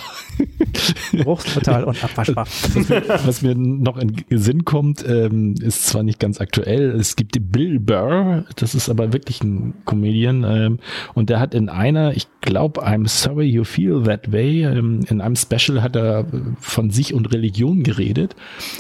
Geruchsneutral 1.11 1.83
und 1.85 2.03
abwaschbar. 2.03 2.47
Was 3.25 3.41
mir 3.41 3.55
noch 3.55 3.97
in 3.97 4.23
Sinn 4.29 4.65
kommt, 4.65 5.05
ähm, 5.07 5.55
ist 5.61 5.87
zwar 5.87 6.03
nicht 6.03 6.19
ganz 6.19 6.39
aktuell, 6.39 6.91
es 6.91 7.15
gibt 7.15 7.35
die 7.35 7.39
Bill 7.39 7.79
Burr, 7.79 8.45
das 8.55 8.75
ist 8.75 8.89
aber 8.89 9.13
wirklich 9.13 9.43
ein 9.43 9.73
Comedian 9.85 10.43
ähm, 10.43 10.79
und 11.13 11.29
der 11.29 11.39
hat 11.39 11.53
in 11.53 11.69
einer, 11.69 12.15
ich 12.15 12.27
glaube, 12.41 12.85
I'm 12.85 13.07
sorry 13.07 13.45
you 13.45 13.63
feel 13.63 14.03
that 14.03 14.31
way, 14.31 14.63
ähm, 14.63 15.01
in 15.09 15.21
einem 15.21 15.35
Special 15.35 15.81
hat 15.81 15.95
er 15.95 16.25
von 16.59 16.91
sich 16.91 17.13
und 17.13 17.33
Religion 17.33 17.83
geredet 17.83 18.35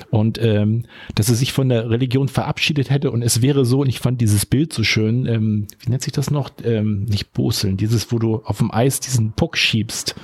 und 0.09 0.39
ähm, 0.41 0.83
dass 1.15 1.29
er 1.29 1.35
sich 1.35 1.53
von 1.53 1.69
der 1.69 1.89
Religion 1.89 2.27
verabschiedet 2.27 2.89
hätte 2.89 3.11
und 3.11 3.21
es 3.21 3.41
wäre 3.41 3.65
so, 3.65 3.81
und 3.81 3.89
ich 3.89 3.99
fand 3.99 4.21
dieses 4.21 4.45
Bild 4.45 4.73
so 4.73 4.83
schön, 4.83 5.25
ähm, 5.25 5.67
wie 5.79 5.89
nennt 5.89 6.03
sich 6.03 6.13
das 6.13 6.31
noch? 6.31 6.51
Ähm, 6.63 7.05
nicht 7.05 7.33
Boseln, 7.33 7.77
dieses, 7.77 8.11
wo 8.11 8.19
du 8.19 8.37
auf 8.43 8.57
dem 8.59 8.71
Eis 8.71 8.99
diesen 8.99 9.31
Puck 9.31 9.57
schiebst 9.57 9.86
schiebst. 9.87 10.15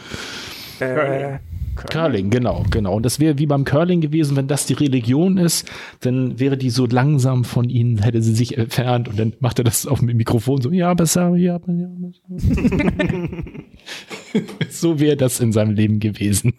Äh, 0.80 1.40
Curling. 1.76 2.30
genau, 2.30 2.64
genau. 2.70 2.96
Und 2.96 3.04
das 3.04 3.20
wäre 3.20 3.40
wie 3.40 3.48
beim 3.48 3.66
Curling 3.66 4.00
gewesen, 4.00 4.38
wenn 4.38 4.48
das 4.48 4.68
die 4.68 4.74
Religion 4.74 5.40
ist, 5.40 5.68
dann 6.02 6.40
wäre 6.40 6.56
die 6.56 6.70
so 6.70 6.86
langsam 6.86 7.46
von 7.46 7.68
ihnen, 7.68 7.98
hätte 7.98 8.22
sie 8.22 8.36
sich 8.36 8.60
entfernt 8.60 9.10
und 9.10 9.18
dann 9.18 9.34
macht 9.40 9.58
er 9.58 9.64
das 9.64 9.88
auf 9.88 10.00
dem 10.00 10.16
Mikrofon 10.16 10.62
so, 10.62 10.72
ja, 10.72 10.94
besser, 10.94 11.36
ja, 11.36 11.60
ja, 11.66 11.90
so 14.70 15.00
wäre 15.00 15.18
das 15.18 15.40
in 15.40 15.52
seinem 15.52 15.74
Leben 15.74 16.00
gewesen. 16.00 16.54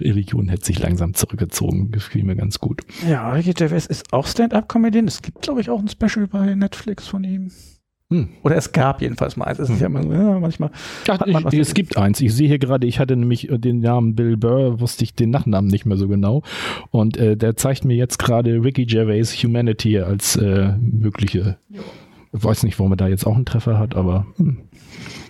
Religion 0.00 0.48
hätte 0.48 0.66
sich 0.66 0.80
langsam 0.80 1.14
zurückgezogen, 1.14 1.92
gefiel 1.92 2.24
mir 2.24 2.34
ganz 2.34 2.58
gut. 2.58 2.80
Ja, 3.08 3.30
Ricky 3.30 3.52
Gervais 3.52 3.86
ist 3.86 4.12
auch 4.12 4.26
Stand-Up-Comedian. 4.26 5.06
Es 5.06 5.22
gibt, 5.22 5.42
glaube 5.42 5.60
ich, 5.60 5.70
auch 5.70 5.78
ein 5.78 5.88
Special 5.88 6.26
bei 6.26 6.52
Netflix 6.56 7.06
von 7.06 7.22
ihm. 7.22 7.52
Hm. 8.12 8.28
Oder 8.42 8.56
es 8.56 8.72
gab 8.72 9.00
jedenfalls 9.00 9.36
mal 9.36 9.44
eins. 9.44 9.60
Es 9.60 9.70
ist 9.70 9.80
hm. 9.80 9.94
ja 9.94 10.00
immer 10.00 10.14
ja, 10.14 10.40
manchmal. 10.40 10.70
Ach, 11.08 11.24
man 11.26 11.46
ich, 11.52 11.60
es 11.60 11.74
gibt 11.74 11.96
eins. 11.96 12.20
Ich 12.20 12.34
sehe 12.34 12.48
hier 12.48 12.58
gerade, 12.58 12.86
ich 12.86 12.98
hatte 12.98 13.16
nämlich 13.16 13.48
äh, 13.48 13.58
den 13.58 13.80
Namen 13.80 14.16
Bill 14.16 14.36
Burr, 14.36 14.80
wusste 14.80 15.04
ich 15.04 15.14
den 15.14 15.30
Nachnamen 15.30 15.70
nicht 15.70 15.86
mehr 15.86 15.96
so 15.96 16.08
genau. 16.08 16.42
Und 16.90 17.16
äh, 17.16 17.36
der 17.36 17.56
zeigt 17.56 17.84
mir 17.84 17.94
jetzt 17.94 18.18
gerade 18.18 18.64
Ricky 18.64 18.84
Gervais 18.84 19.32
Humanity 19.42 20.00
als 20.00 20.34
äh, 20.36 20.72
mögliche. 20.80 21.56
Ich 22.32 22.44
weiß 22.44 22.64
nicht, 22.64 22.78
warum 22.80 22.92
er 22.92 22.96
da 22.96 23.06
jetzt 23.06 23.26
auch 23.26 23.36
einen 23.36 23.46
Treffer 23.46 23.78
hat, 23.78 23.94
aber 23.94 24.26
hm. 24.36 24.58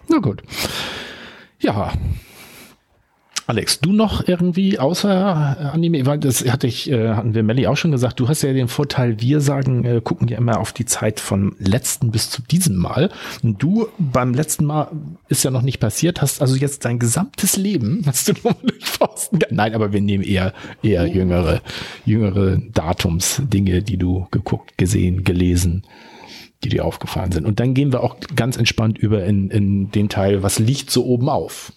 na 0.08 0.18
gut. 0.18 0.42
Ja, 1.58 1.92
Alex, 3.50 3.80
du 3.80 3.92
noch 3.92 4.28
irgendwie 4.28 4.78
außer 4.78 5.10
äh, 5.10 5.64
Anime, 5.74 6.06
weil 6.06 6.20
das 6.20 6.48
hatte 6.48 6.68
ich, 6.68 6.88
äh, 6.88 7.14
hatten 7.14 7.34
wir 7.34 7.42
Melly 7.42 7.66
auch 7.66 7.76
schon 7.76 7.90
gesagt, 7.90 8.20
du 8.20 8.28
hast 8.28 8.42
ja 8.42 8.52
den 8.52 8.68
Vorteil, 8.68 9.20
wir 9.20 9.40
sagen, 9.40 9.84
äh, 9.84 10.00
gucken 10.00 10.28
ja 10.28 10.38
immer 10.38 10.60
auf 10.60 10.72
die 10.72 10.84
Zeit 10.84 11.18
vom 11.18 11.56
letzten 11.58 12.12
bis 12.12 12.30
zu 12.30 12.42
diesem 12.42 12.76
Mal. 12.76 13.10
Und 13.42 13.60
du 13.60 13.88
beim 13.98 14.34
letzten 14.34 14.66
Mal 14.66 14.92
ist 15.28 15.42
ja 15.42 15.50
noch 15.50 15.62
nicht 15.62 15.80
passiert, 15.80 16.22
hast 16.22 16.40
also 16.40 16.54
jetzt 16.54 16.84
dein 16.84 17.00
gesamtes 17.00 17.56
Leben, 17.56 18.02
hast 18.06 18.28
du 18.28 18.34
noch 18.44 18.54
durchforsten. 18.62 19.40
Nein, 19.50 19.74
aber 19.74 19.92
wir 19.92 20.00
nehmen 20.00 20.22
eher, 20.22 20.52
eher 20.84 21.06
jüngere, 21.06 21.60
jüngere 22.06 22.58
Datumsdinge, 22.72 23.82
die 23.82 23.96
du 23.96 24.28
geguckt, 24.30 24.78
gesehen, 24.78 25.24
gelesen 25.24 25.82
die 26.62 26.68
dir 26.68 26.84
aufgefallen 26.84 27.32
sind. 27.32 27.46
Und 27.46 27.58
dann 27.58 27.72
gehen 27.72 27.92
wir 27.92 28.02
auch 28.02 28.16
ganz 28.36 28.56
entspannt 28.56 28.98
über 28.98 29.24
in, 29.24 29.50
in 29.50 29.90
den 29.90 30.08
Teil, 30.08 30.42
was 30.42 30.58
liegt 30.58 30.90
so 30.90 31.06
oben 31.06 31.28
auf. 31.28 31.72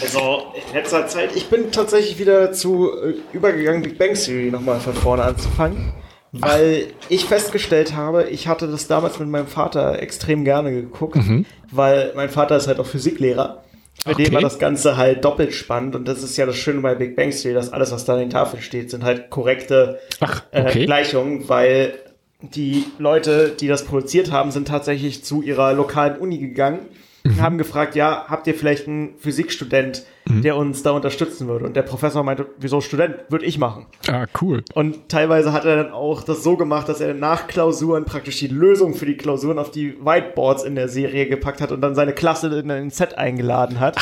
Also 0.00 0.44
in 0.54 0.74
letzter 0.74 1.06
Zeit, 1.08 1.34
ich 1.34 1.48
bin 1.48 1.72
tatsächlich 1.72 2.18
wieder 2.18 2.52
zu 2.52 2.90
äh, 2.92 3.14
übergegangen, 3.32 3.82
Big 3.82 3.98
Bang 3.98 4.14
Theory 4.14 4.50
nochmal 4.50 4.78
von 4.78 4.94
vorne 4.94 5.24
anzufangen, 5.24 5.92
weil 6.30 6.86
Ach. 6.88 7.06
ich 7.08 7.24
festgestellt 7.24 7.96
habe, 7.96 8.28
ich 8.30 8.46
hatte 8.46 8.68
das 8.68 8.86
damals 8.86 9.18
mit 9.18 9.28
meinem 9.28 9.48
Vater 9.48 10.00
extrem 10.00 10.44
gerne 10.44 10.70
geguckt, 10.70 11.16
mhm. 11.16 11.44
weil 11.72 12.12
mein 12.14 12.28
Vater 12.28 12.56
ist 12.56 12.68
halt 12.68 12.78
auch 12.78 12.86
Physiklehrer. 12.86 13.64
Für 14.04 14.10
okay. 14.10 14.24
den 14.24 14.34
war 14.34 14.40
das 14.40 14.58
Ganze 14.58 14.96
halt 14.96 15.24
doppelt 15.24 15.52
spannend 15.52 15.94
und 15.94 16.08
das 16.08 16.22
ist 16.22 16.36
ja 16.36 16.46
das 16.46 16.56
Schöne 16.56 16.80
bei 16.80 16.94
Big 16.94 17.16
Bang 17.16 17.30
Theory, 17.30 17.54
dass 17.54 17.72
alles, 17.72 17.92
was 17.92 18.04
da 18.04 18.14
an 18.14 18.20
den 18.20 18.30
Tafeln 18.30 18.62
steht, 18.62 18.90
sind 18.90 19.04
halt 19.04 19.30
korrekte 19.30 19.98
Ach, 20.20 20.42
okay. 20.52 20.82
äh, 20.82 20.86
Gleichungen, 20.86 21.48
weil 21.48 21.94
die 22.42 22.84
Leute, 22.98 23.54
die 23.58 23.68
das 23.68 23.84
produziert 23.84 24.30
haben, 24.32 24.50
sind 24.50 24.68
tatsächlich 24.68 25.24
zu 25.24 25.42
ihrer 25.42 25.72
lokalen 25.72 26.18
Uni 26.18 26.38
gegangen 26.38 26.80
und 27.24 27.36
mhm. 27.36 27.40
haben 27.40 27.58
gefragt, 27.58 27.94
ja, 27.94 28.24
habt 28.28 28.46
ihr 28.46 28.54
vielleicht 28.54 28.88
einen 28.88 29.16
Physikstudent, 29.16 30.04
mhm. 30.24 30.42
der 30.42 30.56
uns 30.56 30.82
da 30.82 30.90
unterstützen 30.90 31.46
würde. 31.46 31.66
Und 31.66 31.76
der 31.76 31.82
Professor 31.82 32.24
meinte, 32.24 32.46
wieso 32.58 32.80
Student? 32.80 33.16
Würde 33.28 33.44
ich 33.44 33.58
machen. 33.58 33.86
Ah, 34.08 34.26
cool. 34.40 34.64
Und 34.74 35.08
teilweise 35.08 35.52
hat 35.52 35.64
er 35.64 35.76
dann 35.76 35.92
auch 35.92 36.24
das 36.24 36.42
so 36.42 36.56
gemacht, 36.56 36.88
dass 36.88 37.00
er 37.00 37.14
nach 37.14 37.46
Klausuren 37.46 38.04
praktisch 38.04 38.40
die 38.40 38.48
Lösung 38.48 38.94
für 38.94 39.06
die 39.06 39.16
Klausuren 39.16 39.58
auf 39.58 39.70
die 39.70 39.96
Whiteboards 40.04 40.64
in 40.64 40.74
der 40.74 40.88
Serie 40.88 41.28
gepackt 41.28 41.60
hat 41.60 41.70
und 41.70 41.80
dann 41.80 41.94
seine 41.94 42.12
Klasse 42.12 42.48
in 42.58 42.70
ein 42.70 42.90
Set 42.90 43.16
eingeladen 43.16 43.78
hat. 43.78 43.96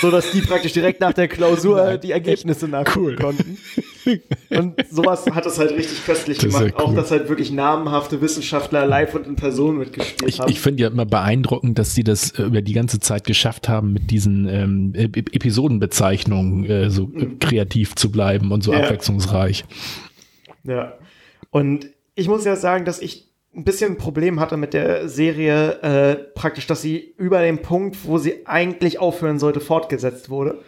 so 0.00 0.10
dass 0.10 0.30
die 0.30 0.40
praktisch 0.40 0.72
direkt 0.72 1.00
nach 1.00 1.12
der 1.12 1.28
Klausur 1.28 1.76
Nein, 1.84 2.00
die 2.00 2.12
Ergebnisse 2.12 2.66
nachgucken 2.68 3.06
cool. 3.06 3.16
konnten. 3.16 3.58
Und 4.50 4.74
sowas 4.90 5.26
hat 5.26 5.46
es 5.46 5.58
halt 5.58 5.72
richtig 5.72 6.04
köstlich 6.04 6.38
das 6.38 6.46
gemacht. 6.46 6.74
Cool. 6.78 6.84
Auch, 6.84 6.94
dass 6.94 7.10
halt 7.10 7.28
wirklich 7.28 7.50
namhafte 7.50 8.20
Wissenschaftler 8.20 8.86
live 8.86 9.14
und 9.14 9.26
in 9.26 9.36
Person 9.36 9.78
mitgespielt 9.78 10.28
ich, 10.28 10.40
haben. 10.40 10.50
Ich 10.50 10.60
finde 10.60 10.82
ja 10.82 10.88
immer 10.88 11.06
beeindruckend, 11.06 11.78
dass 11.78 11.94
sie 11.94 12.04
das 12.04 12.30
äh, 12.32 12.42
über 12.42 12.62
die 12.62 12.72
ganze 12.72 13.00
Zeit 13.00 13.24
geschafft 13.24 13.68
haben, 13.68 13.92
mit 13.92 14.10
diesen 14.10 14.48
ähm, 14.48 14.92
Episoden 14.94 15.54
Episodenbezeichnungen 15.54 16.64
äh, 16.64 16.90
so 16.90 17.06
mhm. 17.06 17.38
kreativ 17.38 17.94
zu 17.94 18.10
bleiben 18.10 18.52
und 18.52 18.62
so 18.62 18.72
ja. 18.72 18.80
abwechslungsreich. 18.80 19.64
Ja. 20.64 20.94
Und 21.50 21.88
ich 22.14 22.28
muss 22.28 22.44
ja 22.44 22.56
sagen, 22.56 22.84
dass 22.84 23.00
ich 23.00 23.30
ein 23.54 23.64
bisschen 23.64 23.92
ein 23.92 23.98
Problem 23.98 24.40
hatte 24.40 24.56
mit 24.56 24.74
der 24.74 25.08
Serie, 25.08 25.82
äh, 25.82 26.14
praktisch, 26.34 26.66
dass 26.66 26.82
sie 26.82 27.14
über 27.16 27.40
den 27.40 27.62
Punkt, 27.62 27.96
wo 28.04 28.18
sie 28.18 28.46
eigentlich 28.46 28.98
aufhören 28.98 29.38
sollte, 29.38 29.60
fortgesetzt 29.60 30.28
wurde. 30.28 30.60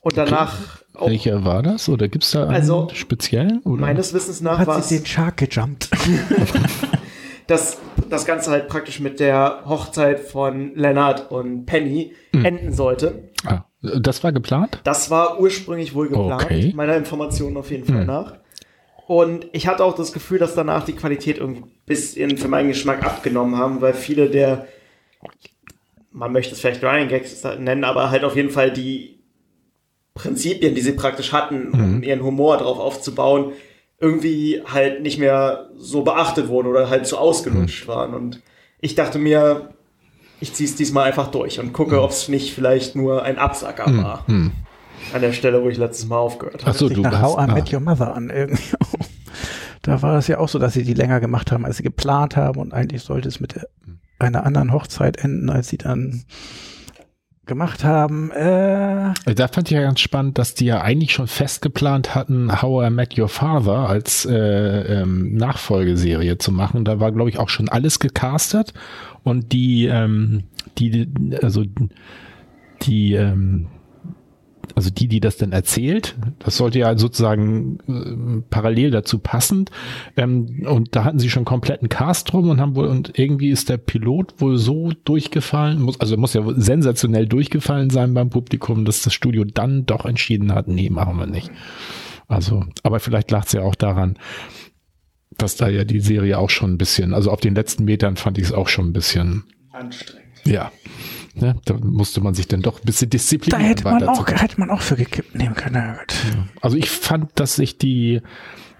Und 0.00 0.16
danach. 0.16 0.83
Okay. 0.94 1.10
Welcher 1.10 1.44
war 1.44 1.62
das? 1.62 1.88
Oder 1.88 2.08
gibt 2.08 2.24
es 2.24 2.30
da 2.30 2.44
einen 2.44 2.54
also, 2.54 2.88
speziellen? 2.92 3.60
Oder? 3.60 3.80
Meines 3.80 4.14
Wissens 4.14 4.40
nach 4.40 4.64
war 4.66 4.80
sie 4.80 4.98
den 4.98 5.06
Shark 5.06 5.38
gejumpt. 5.38 5.90
dass 7.46 7.78
das 8.08 8.24
Ganze 8.24 8.50
halt 8.50 8.68
praktisch 8.68 9.00
mit 9.00 9.20
der 9.20 9.62
Hochzeit 9.66 10.20
von 10.20 10.74
Leonard 10.74 11.30
und 11.30 11.66
Penny 11.66 12.14
mhm. 12.32 12.44
enden 12.44 12.72
sollte. 12.72 13.30
Ah. 13.44 13.64
Das 13.82 14.24
war 14.24 14.32
geplant? 14.32 14.80
Das 14.84 15.10
war 15.10 15.38
ursprünglich 15.40 15.94
wohl 15.94 16.08
geplant, 16.08 16.44
okay. 16.44 16.72
meiner 16.74 16.96
Information 16.96 17.54
auf 17.58 17.70
jeden 17.70 17.84
Fall 17.84 18.00
hm. 18.00 18.06
nach. 18.06 18.36
Und 19.06 19.46
ich 19.52 19.66
hatte 19.66 19.84
auch 19.84 19.94
das 19.94 20.14
Gefühl, 20.14 20.38
dass 20.38 20.54
danach 20.54 20.86
die 20.86 20.94
Qualität 20.94 21.36
irgendwie 21.36 21.64
bis 21.84 22.14
in 22.14 22.38
für 22.38 22.48
meinen 22.48 22.68
Geschmack 22.68 23.04
abgenommen 23.04 23.58
haben, 23.58 23.82
weil 23.82 23.92
viele 23.92 24.30
der, 24.30 24.66
man 26.12 26.32
möchte 26.32 26.54
es 26.54 26.62
vielleicht 26.62 26.82
Running 26.82 27.08
Gags 27.08 27.44
nennen, 27.58 27.84
aber 27.84 28.10
halt 28.10 28.24
auf 28.24 28.36
jeden 28.36 28.48
Fall 28.48 28.72
die 28.72 29.13
Prinzipien, 30.14 30.74
die 30.74 30.80
sie 30.80 30.92
praktisch 30.92 31.32
hatten, 31.32 31.70
um 31.70 31.96
mhm. 31.96 32.02
ihren 32.02 32.22
Humor 32.22 32.58
darauf 32.58 32.78
aufzubauen, 32.78 33.52
irgendwie 33.98 34.62
halt 34.64 35.02
nicht 35.02 35.18
mehr 35.18 35.70
so 35.76 36.02
beachtet 36.02 36.48
wurden 36.48 36.68
oder 36.68 36.88
halt 36.88 37.06
zu 37.06 37.18
ausgelutscht 37.18 37.84
mhm. 37.84 37.88
waren. 37.88 38.14
Und 38.14 38.40
ich 38.80 38.94
dachte 38.94 39.18
mir, 39.18 39.70
ich 40.40 40.52
ziehe 40.54 40.68
es 40.68 40.76
diesmal 40.76 41.04
einfach 41.04 41.28
durch 41.28 41.58
und 41.58 41.72
gucke, 41.72 41.96
mhm. 41.96 42.02
ob 42.02 42.10
es 42.10 42.28
nicht 42.28 42.54
vielleicht 42.54 42.96
nur 42.96 43.22
ein 43.22 43.38
Absacker 43.38 43.88
mhm. 43.88 44.02
war. 44.02 44.24
Mhm. 44.26 44.52
An 45.12 45.20
der 45.20 45.32
Stelle, 45.32 45.62
wo 45.62 45.68
ich 45.68 45.78
letztes 45.78 46.06
Mal 46.06 46.16
aufgehört 46.16 46.62
habe. 46.62 46.70
Achso, 46.70 46.88
du 46.88 47.00
nach 47.00 47.20
How 47.20 47.48
I 47.48 47.52
Met 47.52 47.72
Your 47.72 47.80
Mother 47.80 48.14
an 48.14 48.30
irgendwie. 48.30 48.76
da 49.82 50.00
war 50.00 50.18
es 50.18 50.28
ja 50.28 50.38
auch 50.38 50.48
so, 50.48 50.58
dass 50.58 50.72
sie 50.72 50.82
die 50.82 50.94
länger 50.94 51.20
gemacht 51.20 51.52
haben, 51.52 51.64
als 51.64 51.76
sie 51.78 51.82
geplant 51.82 52.36
haben 52.36 52.60
und 52.60 52.72
eigentlich 52.72 53.02
sollte 53.02 53.28
es 53.28 53.40
mit 53.40 53.54
einer 54.18 54.46
anderen 54.46 54.72
Hochzeit 54.72 55.18
enden, 55.18 55.50
als 55.50 55.68
sie 55.68 55.78
dann 55.78 56.24
gemacht 57.46 57.84
haben. 57.84 58.30
Äh 58.30 59.12
da 59.34 59.48
fand 59.48 59.70
ich 59.70 59.76
ja 59.76 59.82
ganz 59.82 60.00
spannend, 60.00 60.38
dass 60.38 60.54
die 60.54 60.66
ja 60.66 60.80
eigentlich 60.80 61.12
schon 61.12 61.26
fest 61.26 61.62
geplant 61.62 62.14
hatten, 62.14 62.62
How 62.62 62.86
I 62.86 62.90
Met 62.90 63.18
Your 63.18 63.28
Father 63.28 63.88
als 63.88 64.24
äh, 64.24 64.34
ähm, 64.34 65.34
Nachfolgeserie 65.34 66.38
zu 66.38 66.52
machen. 66.52 66.84
Da 66.84 67.00
war, 67.00 67.12
glaube 67.12 67.30
ich, 67.30 67.38
auch 67.38 67.48
schon 67.48 67.68
alles 67.68 67.98
gecastet 67.98 68.72
und 69.22 69.52
die, 69.52 69.86
ähm, 69.86 70.44
die, 70.78 71.08
also 71.42 71.64
die, 72.82 73.14
ähm, 73.14 73.66
also 74.74 74.90
die, 74.90 75.08
die 75.08 75.20
das 75.20 75.36
denn 75.36 75.52
erzählt, 75.52 76.16
das 76.38 76.56
sollte 76.56 76.78
ja 76.78 76.96
sozusagen 76.96 77.78
äh, 77.88 78.42
parallel 78.50 78.90
dazu 78.90 79.18
passend. 79.18 79.70
Ähm, 80.16 80.64
und 80.66 80.94
da 80.96 81.04
hatten 81.04 81.18
sie 81.18 81.30
schon 81.30 81.44
kompletten 81.44 81.88
Cast 81.88 82.32
drum 82.32 82.48
und 82.48 82.60
haben 82.60 82.76
wohl, 82.76 82.86
und 82.86 83.18
irgendwie 83.18 83.50
ist 83.50 83.68
der 83.68 83.76
Pilot 83.76 84.40
wohl 84.40 84.56
so 84.56 84.92
durchgefallen, 85.04 85.80
muss, 85.80 86.00
also 86.00 86.16
muss 86.16 86.34
ja 86.34 86.42
sensationell 86.56 87.26
durchgefallen 87.26 87.90
sein 87.90 88.14
beim 88.14 88.30
Publikum, 88.30 88.84
dass 88.84 89.02
das 89.02 89.14
Studio 89.14 89.44
dann 89.44 89.86
doch 89.86 90.04
entschieden 90.04 90.54
hat, 90.54 90.68
nee, 90.68 90.90
machen 90.90 91.18
wir 91.18 91.26
nicht. 91.26 91.50
Also, 92.26 92.64
aber 92.82 93.00
vielleicht 93.00 93.30
lag 93.30 93.46
es 93.46 93.52
ja 93.52 93.62
auch 93.62 93.74
daran, 93.74 94.18
dass 95.36 95.56
da 95.56 95.68
ja 95.68 95.84
die 95.84 96.00
Serie 96.00 96.38
auch 96.38 96.50
schon 96.50 96.72
ein 96.72 96.78
bisschen, 96.78 97.12
also 97.12 97.30
auf 97.30 97.40
den 97.40 97.54
letzten 97.54 97.84
Metern 97.84 98.16
fand 98.16 98.38
ich 98.38 98.44
es 98.44 98.52
auch 98.52 98.68
schon 98.68 98.88
ein 98.88 98.92
bisschen 98.92 99.44
anstrengend. 99.72 100.24
Ja. 100.44 100.70
Ne, 101.36 101.56
da 101.64 101.74
musste 101.74 102.20
man 102.20 102.34
sich 102.34 102.46
dann 102.46 102.62
doch 102.62 102.80
ein 102.80 102.84
bisschen 102.84 103.10
disziplinieren. 103.10 103.62
Da 103.62 103.68
hätte 103.68 103.84
man 103.84 104.08
auch, 104.08 104.26
hätte 104.28 104.60
man 104.60 104.70
auch 104.70 104.80
für 104.80 104.94
gekippt 104.94 105.34
nehmen 105.34 105.54
können. 105.54 105.74
Ja, 105.74 105.96
also 106.60 106.76
ich 106.76 106.88
fand, 106.88 107.40
dass 107.40 107.56
sich 107.56 107.76
die 107.76 108.22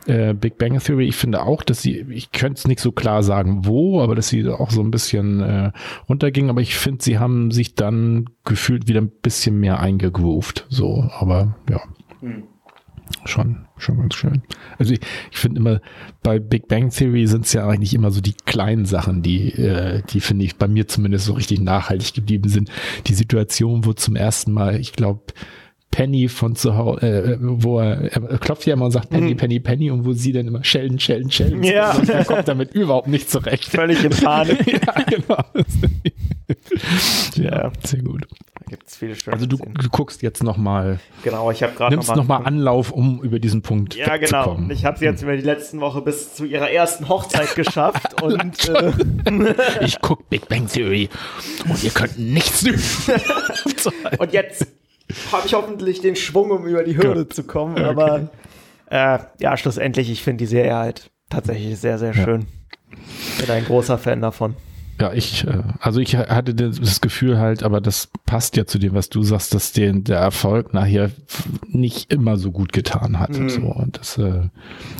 äh, 0.07 0.35
Big 0.35 0.59
Bang 0.59 0.79
Theory, 0.79 1.09
ich 1.09 1.17
finde 1.17 1.43
auch, 1.43 1.62
dass 1.62 1.83
sie, 1.83 2.07
ich 2.11 2.31
könnte 2.31 2.59
es 2.59 2.69
nicht 2.69 2.81
so 2.81 2.93
klar 2.93 3.23
sagen, 3.23 3.67
wo, 3.67 4.01
aber 4.01 4.14
dass 4.14 4.29
sie 4.29 4.49
auch 4.49 4.71
so 4.71 4.83
ein 4.83 4.90
bisschen 4.90 5.40
äh, 5.40 5.73
runterging, 6.09 6.49
aber 6.49 6.61
ich 6.61 6.77
finde, 6.77 7.03
sie 7.03 7.19
haben 7.19 7.51
sich 7.51 7.75
dann 7.75 8.31
gefühlt 8.45 8.87
wieder 8.87 9.01
ein 9.01 9.11
bisschen 9.11 9.59
mehr 9.59 9.81
eingegroovt. 9.81 10.67
So, 10.69 11.09
aber 11.19 11.57
ja. 11.69 11.81
Hm 12.21 12.45
schon, 13.25 13.67
schon 13.77 13.99
ganz 13.99 14.14
schön. 14.14 14.43
Also 14.79 14.95
ich, 14.95 15.01
ich 15.31 15.38
finde 15.38 15.61
immer, 15.61 15.81
bei 16.23 16.38
Big 16.38 16.69
Bang 16.69 16.90
Theory 16.90 17.27
sind 17.27 17.47
es 17.47 17.53
ja 17.53 17.67
eigentlich 17.67 17.95
immer 17.95 18.11
so 18.11 18.21
die 18.21 18.35
kleinen 18.35 18.87
Sachen, 18.87 19.23
die, 19.23 19.53
äh, 19.53 20.03
die 20.11 20.21
finde 20.21 20.45
ich 20.45 20.57
bei 20.57 20.69
mir 20.69 20.88
zumindest 20.88 21.27
so 21.27 21.35
richtig 21.35 21.61
nachhaltig 21.61 22.14
geblieben 22.14 22.49
sind. 22.49 22.71
Die 23.07 23.14
Situation, 23.14 23.85
wo 23.85 23.93
zum 23.93 24.17
ersten 24.17 24.53
Mal, 24.53 24.81
ich 24.81 24.93
glaube, 24.93 25.23
Penny 25.94 26.28
von 26.28 26.57
zu 26.57 26.76
Hause, 26.76 27.07
äh, 27.07 27.37
wo 27.40 27.78
er, 27.78 28.11
er 28.11 28.38
klopft 28.38 28.66
ja 28.66 28.72
immer 28.72 28.87
und 28.87 28.90
sagt 28.90 29.11
Penny, 29.11 29.35
mhm. 29.35 29.37
Penny, 29.37 29.61
Penny 29.61 29.90
und 29.92 30.04
wo 30.04 30.12
sie 30.12 30.33
dann 30.33 30.48
immer 30.48 30.64
Sheldon, 30.64 30.98
Sheldon, 30.98 31.30
Sheldon. 31.30 31.62
Ja. 31.62 31.92
Und 31.92 32.09
er 32.09 32.24
kommt 32.24 32.48
damit 32.48 32.74
überhaupt 32.74 33.07
nicht 33.07 33.30
zurecht. 33.30 33.66
Völlig 33.66 34.02
in 34.02 34.11
Panik. 34.11 34.66
ja, 34.72 35.02
genau. 35.04 35.44
ja, 37.37 37.70
sehr 37.85 38.02
gut. 38.02 38.26
Da 38.59 38.64
gibt 38.70 38.88
es 38.88 38.96
viele 38.96 39.14
schöne 39.14 39.35
Also 39.35 39.46
du, 39.46 39.57
du, 39.57 39.88
guckst 39.88 40.22
jetzt 40.22 40.42
nochmal. 40.42 40.98
Genau, 41.22 41.52
ich 41.52 41.62
habe 41.62 41.74
gerade 41.74 41.94
nimmst 41.94 42.09
nochmal 42.16 42.40
noch 42.40 42.46
Anlauf, 42.46 42.90
um 42.90 43.22
über 43.22 43.38
diesen 43.38 43.62
Punkt 43.62 43.94
Ja, 43.94 44.16
genau. 44.16 44.59
Ich 44.70 44.85
habe 44.85 44.98
sie 44.98 45.04
jetzt 45.04 45.20
hm. 45.20 45.28
über 45.28 45.37
die 45.37 45.44
letzten 45.44 45.80
Woche 45.80 46.02
bis 46.02 46.35
zu 46.35 46.44
ihrer 46.44 46.72
ersten 46.72 47.09
Hochzeit 47.09 47.54
geschafft 47.54 48.20
und 48.20 48.68
äh, 48.68 48.92
ich 49.80 50.00
guck 50.00 50.28
Big 50.28 50.48
Bang 50.48 50.66
Theory 50.66 51.09
und 51.68 51.85
ihr 51.85 51.90
könnt 51.90 52.18
nichts 52.18 52.64
tun. 52.64 52.74
und 54.18 54.33
jetzt 54.33 54.66
habe 55.33 55.47
ich 55.47 55.55
hoffentlich 55.55 56.01
den 56.01 56.17
Schwung, 56.17 56.51
um 56.51 56.67
über 56.67 56.83
die 56.83 56.97
Hürde 56.97 57.25
Good. 57.25 57.35
zu 57.35 57.45
kommen. 57.45 57.75
Okay. 57.75 57.85
Aber 57.85 58.29
äh, 58.90 59.19
ja, 59.38 59.57
schlussendlich, 59.57 60.11
ich 60.11 60.23
finde 60.23 60.45
die 60.45 60.47
Serie 60.47 60.75
halt 60.75 61.11
tatsächlich 61.31 61.79
sehr, 61.79 61.99
sehr 61.99 62.14
schön. 62.14 62.47
Ja. 62.90 62.97
Bin 63.40 63.51
ein 63.51 63.64
großer 63.64 63.99
Fan 63.99 64.21
davon. 64.21 64.57
Ja, 65.00 65.12
ich, 65.12 65.44
äh, 65.44 65.62
also 65.80 65.98
ich 66.00 66.16
hatte 66.16 66.54
das 66.54 67.00
Gefühl 67.00 67.38
halt, 67.38 67.64
aber 67.64 67.80
das 67.80 68.11
passt 68.26 68.57
ja 68.57 68.64
zu 68.64 68.78
dem, 68.78 68.94
was 68.94 69.09
du 69.09 69.22
sagst, 69.22 69.52
dass 69.52 69.72
den 69.72 70.04
der 70.04 70.18
Erfolg 70.18 70.72
nachher 70.72 71.11
nicht 71.66 72.12
immer 72.12 72.37
so 72.37 72.52
gut 72.52 72.72
getan 72.72 73.18
hat. 73.18 73.37
Mhm. 73.37 73.48
So. 73.48 73.62
Und 73.62 73.98
das, 73.98 74.18
äh, 74.18 74.48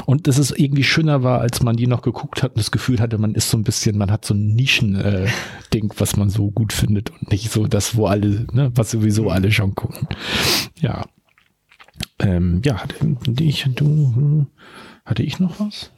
und 0.07 0.27
dass 0.27 0.39
es 0.39 0.51
irgendwie 0.51 0.83
schöner 0.83 1.23
war, 1.23 1.41
als 1.41 1.63
man 1.63 1.77
die 1.77 1.87
noch 1.87 2.03
geguckt 2.03 2.43
hat 2.43 2.53
und 2.53 2.59
das 2.59 2.73
Gefühl 2.73 2.99
hatte, 2.99 3.19
man 3.19 3.35
ist 3.35 3.51
so 3.51 3.57
ein 3.57 3.63
bisschen, 3.63 3.97
man 3.97 4.11
hat 4.11 4.25
so 4.25 4.35
ein 4.35 4.55
Nischen-Ding, 4.55 5.95
was 5.99 6.17
man 6.17 6.29
so 6.29 6.51
gut 6.51 6.73
findet 6.73 7.11
und 7.11 7.31
nicht 7.31 7.53
so 7.53 7.67
das, 7.67 7.97
wo 7.97 8.07
alle, 8.07 8.47
ne, 8.53 8.73
was 8.75 8.91
sowieso 8.91 9.31
alle 9.31 9.53
schon 9.53 9.75
gucken. 9.77 10.09
Ja. 10.81 11.05
Ähm, 12.19 12.63
ja, 12.65 12.83
hatte 12.83 12.97
ich, 13.41 13.69
du, 13.77 13.85
hm, 13.85 14.47
hatte 15.05 15.23
ich 15.23 15.39
noch 15.39 15.61
was? 15.61 15.93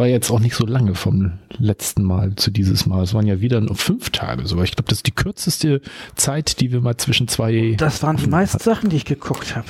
War 0.00 0.06
jetzt 0.06 0.30
auch 0.30 0.40
nicht 0.40 0.54
so 0.54 0.64
lange 0.64 0.94
vom 0.94 1.32
letzten 1.58 2.04
Mal 2.04 2.34
zu 2.34 2.50
dieses 2.50 2.86
Mal. 2.86 3.02
Es 3.02 3.12
waren 3.12 3.26
ja 3.26 3.42
wieder 3.42 3.60
nur 3.60 3.76
fünf 3.76 4.08
Tage 4.08 4.46
sogar. 4.46 4.64
Ich 4.64 4.74
glaube, 4.74 4.88
das 4.88 5.00
ist 5.00 5.06
die 5.06 5.14
kürzeste 5.14 5.82
Zeit, 6.16 6.60
die 6.60 6.72
wir 6.72 6.80
mal 6.80 6.96
zwischen 6.96 7.28
zwei. 7.28 7.74
Das 7.76 8.02
waren 8.02 8.16
die 8.16 8.26
meisten 8.26 8.60
Sachen, 8.60 8.88
die 8.88 8.96
ich 8.96 9.04
geguckt 9.04 9.54
habe. 9.54 9.66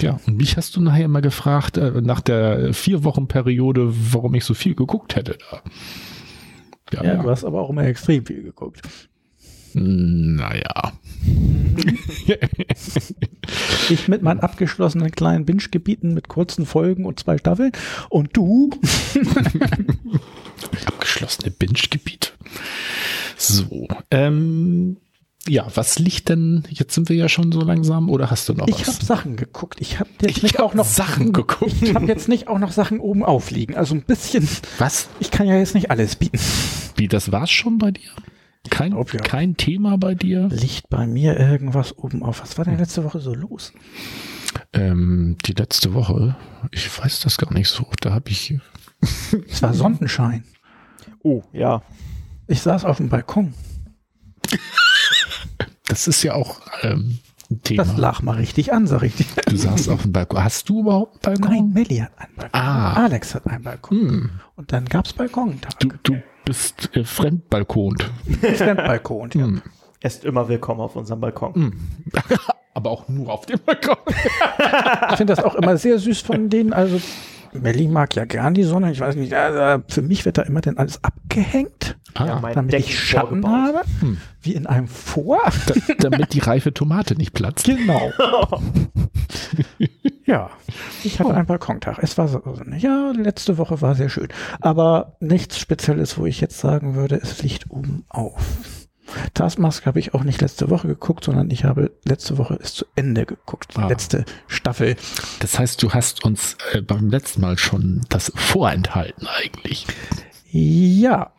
Ja, 0.00 0.18
und 0.26 0.38
mich 0.38 0.56
hast 0.56 0.76
du 0.76 0.80
nachher 0.80 1.04
immer 1.04 1.20
gefragt, 1.20 1.76
äh, 1.76 2.00
nach 2.00 2.22
der 2.22 2.72
vier 2.72 3.04
Wochen 3.04 3.28
Periode, 3.28 3.92
warum 4.14 4.32
ich 4.34 4.46
so 4.46 4.54
viel 4.54 4.74
geguckt 4.74 5.14
hätte 5.14 5.36
da. 5.50 5.60
Ja, 6.94 7.04
ja, 7.04 7.22
du 7.22 7.28
hast 7.28 7.44
aber 7.44 7.60
auch 7.60 7.68
immer 7.68 7.84
extrem 7.84 8.24
viel 8.24 8.42
geguckt. 8.42 8.80
Naja. 9.74 10.92
ich 13.90 14.08
mit 14.08 14.22
meinen 14.22 14.40
abgeschlossenen 14.40 15.10
kleinen 15.10 15.44
Binge-Gebieten 15.44 16.14
mit 16.14 16.28
kurzen 16.28 16.66
Folgen 16.66 17.04
und 17.04 17.20
zwei 17.20 17.38
Staffeln. 17.38 17.72
Und 18.08 18.36
du? 18.36 18.70
Abgeschlossene 20.86 21.50
Binge-Gebiete. 21.50 22.30
So. 23.36 23.88
Ähm, 24.10 24.96
ja, 25.48 25.66
was 25.74 25.98
liegt 25.98 26.28
denn? 26.28 26.64
Jetzt 26.68 26.94
sind 26.94 27.08
wir 27.08 27.16
ja 27.16 27.28
schon 27.28 27.50
so 27.50 27.60
langsam, 27.60 28.10
oder 28.10 28.30
hast 28.30 28.48
du 28.48 28.54
noch 28.54 28.68
ich 28.68 28.74
was? 28.74 28.80
Ich 28.80 28.86
habe 28.88 29.04
Sachen 29.04 29.36
geguckt. 29.36 29.80
Ich 29.80 29.98
habe 29.98 30.10
jetzt 30.20 30.36
ich 30.36 30.42
nicht 30.42 30.58
hab 30.58 30.64
auch 30.66 30.74
noch 30.74 30.84
Sachen 30.84 31.32
geguckt. 31.32 31.74
Ich 31.80 31.94
habe 31.94 32.06
jetzt 32.06 32.28
nicht 32.28 32.48
auch 32.48 32.58
noch 32.58 32.72
Sachen 32.72 33.00
oben 33.00 33.24
aufliegen. 33.24 33.74
Also 33.74 33.94
ein 33.94 34.02
bisschen. 34.02 34.46
Was? 34.78 35.08
Ich 35.18 35.30
kann 35.30 35.46
ja 35.46 35.56
jetzt 35.56 35.74
nicht 35.74 35.90
alles 35.90 36.16
bieten. 36.16 36.38
Wie, 36.96 37.08
das 37.08 37.32
war's 37.32 37.50
schon 37.50 37.78
bei 37.78 37.90
dir? 37.90 38.10
Kein, 38.68 38.90
glaub, 38.90 39.12
ja. 39.14 39.20
kein 39.20 39.56
Thema 39.56 39.96
bei 39.96 40.14
dir? 40.14 40.48
Liegt 40.48 40.90
bei 40.90 41.06
mir 41.06 41.38
irgendwas 41.38 41.96
oben 41.96 42.22
auf. 42.22 42.42
Was 42.42 42.58
war 42.58 42.66
denn 42.66 42.76
letzte 42.76 43.04
Woche 43.04 43.20
so 43.20 43.34
los? 43.34 43.72
Ähm, 44.72 45.38
die 45.46 45.52
letzte 45.52 45.94
Woche, 45.94 46.36
ich 46.70 46.98
weiß 46.98 47.20
das 47.20 47.38
gar 47.38 47.52
nicht 47.54 47.68
so. 47.68 47.86
Da 48.00 48.12
habe 48.12 48.28
ich. 48.30 48.54
es 49.48 49.62
war 49.62 49.72
Sonnenschein. 49.72 50.44
Oh, 51.22 51.42
ja. 51.52 51.82
Ich 52.48 52.60
saß 52.60 52.84
auf 52.84 52.98
dem 52.98 53.08
Balkon. 53.08 53.54
Das 55.86 56.06
ist 56.06 56.22
ja 56.22 56.34
auch 56.34 56.60
ähm, 56.82 57.18
ein 57.50 57.62
Thema. 57.62 57.84
Das 57.84 57.96
lag 57.96 58.22
mal 58.22 58.36
richtig 58.36 58.72
an, 58.72 58.86
sag 58.86 59.02
ich 59.02 59.14
dir. 59.14 59.24
Du 59.46 59.56
saßt 59.56 59.88
auf 59.88 60.02
dem 60.02 60.12
Balkon. 60.12 60.44
Hast 60.44 60.68
du 60.68 60.80
überhaupt 60.80 61.26
einen 61.26 61.40
Balkon? 61.40 61.56
Nein, 61.56 61.72
Melli 61.72 61.96
hat 61.98 62.12
einen 62.18 62.34
Balkon. 62.36 62.60
Ah. 62.60 62.92
Alex 62.92 63.34
hat 63.34 63.46
einen 63.46 63.64
Balkon. 63.64 63.98
Hm. 63.98 64.30
Und 64.56 64.72
dann 64.72 64.84
gab's 64.84 65.12
Balkontag. 65.12 65.78
Du, 65.80 65.88
du 66.02 66.22
bist 66.50 66.96
äh, 66.96 67.04
fremdbalkont. 67.04 68.10
Fremdbalkon, 68.56 69.30
ja. 69.34 69.44
Hm. 69.44 69.62
Er 70.00 70.08
ist 70.08 70.24
immer 70.24 70.48
willkommen 70.48 70.80
auf 70.80 70.96
unserem 70.96 71.20
Balkon. 71.20 71.54
Hm. 71.54 71.72
Aber 72.74 72.90
auch 72.90 73.08
nur 73.08 73.32
auf 73.32 73.46
dem 73.46 73.60
Balkon. 73.64 73.96
ich 75.10 75.16
finde 75.16 75.32
das 75.36 75.44
auch 75.44 75.54
immer 75.54 75.76
sehr 75.76 76.00
süß 76.00 76.22
von 76.22 76.48
denen. 76.48 76.72
Also 76.72 77.00
Melli 77.52 77.88
mag 77.88 78.14
ja 78.14 78.24
gern 78.24 78.54
die 78.54 78.62
Sonne. 78.62 78.92
Ich 78.92 79.00
weiß 79.00 79.16
nicht, 79.16 79.32
also 79.34 79.82
für 79.88 80.02
mich 80.02 80.24
wird 80.24 80.38
da 80.38 80.42
immer 80.42 80.60
denn 80.60 80.78
alles 80.78 81.02
abgehängt. 81.02 81.96
Ah, 82.14 82.26
Ja, 82.26 82.40
mein 82.40 82.54
damit 82.54 82.72
Deck 82.72 82.80
ich 82.80 82.98
Schatten 82.98 83.42
vorgebaut. 83.42 83.74
habe, 83.76 83.80
Hm. 84.00 84.18
wie 84.42 84.54
in 84.54 84.66
einem 84.66 84.88
Vor. 84.88 85.38
da, 85.66 85.74
damit 85.98 86.32
die 86.34 86.38
reife 86.40 86.72
Tomate 86.72 87.16
nicht 87.16 87.32
platzt. 87.32 87.66
Genau. 87.66 88.12
ja, 90.26 90.50
ich 91.04 91.18
hatte 91.18 91.34
einen 91.34 91.46
Balkontag. 91.46 91.98
Es 92.02 92.16
war 92.18 92.28
so, 92.28 92.42
ja, 92.78 93.12
letzte 93.16 93.58
Woche 93.58 93.80
war 93.80 93.94
sehr 93.94 94.08
schön. 94.08 94.28
Aber 94.60 95.16
nichts 95.20 95.58
Spezielles, 95.58 96.18
wo 96.18 96.26
ich 96.26 96.40
jetzt 96.40 96.58
sagen 96.58 96.94
würde, 96.94 97.16
es 97.16 97.42
liegt 97.42 97.70
oben 97.70 98.04
auf. 98.08 98.40
Taskmask 99.34 99.86
habe 99.86 99.98
ich 99.98 100.14
auch 100.14 100.24
nicht 100.24 100.40
letzte 100.40 100.70
Woche 100.70 100.88
geguckt, 100.88 101.24
sondern 101.24 101.50
ich 101.50 101.64
habe 101.64 101.92
letzte 102.04 102.38
Woche 102.38 102.58
es 102.60 102.74
zu 102.74 102.86
Ende 102.96 103.26
geguckt. 103.26 103.72
Ah. 103.76 103.88
letzte 103.88 104.24
Staffel. 104.46 104.96
Das 105.40 105.58
heißt, 105.58 105.82
du 105.82 105.92
hast 105.92 106.24
uns 106.24 106.56
äh, 106.72 106.80
beim 106.80 107.10
letzten 107.10 107.40
Mal 107.40 107.58
schon 107.58 108.02
das 108.08 108.32
vorenthalten 108.34 109.26
eigentlich. 109.26 109.86
Ja. 110.50 111.32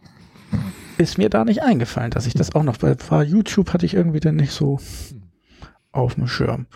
Ist 0.97 1.17
mir 1.17 1.29
da 1.29 1.45
nicht 1.45 1.63
eingefallen, 1.63 2.11
dass 2.11 2.27
ich 2.27 2.33
das 2.33 2.53
auch 2.53 2.63
noch, 2.63 2.77
bei 2.77 2.95
war 3.09 3.23
YouTube 3.23 3.73
hatte 3.73 3.85
ich 3.85 3.93
irgendwie 3.93 4.19
dann 4.19 4.35
nicht 4.35 4.51
so 4.51 4.79
auf 5.91 6.15
dem 6.15 6.27
Schirm. 6.27 6.67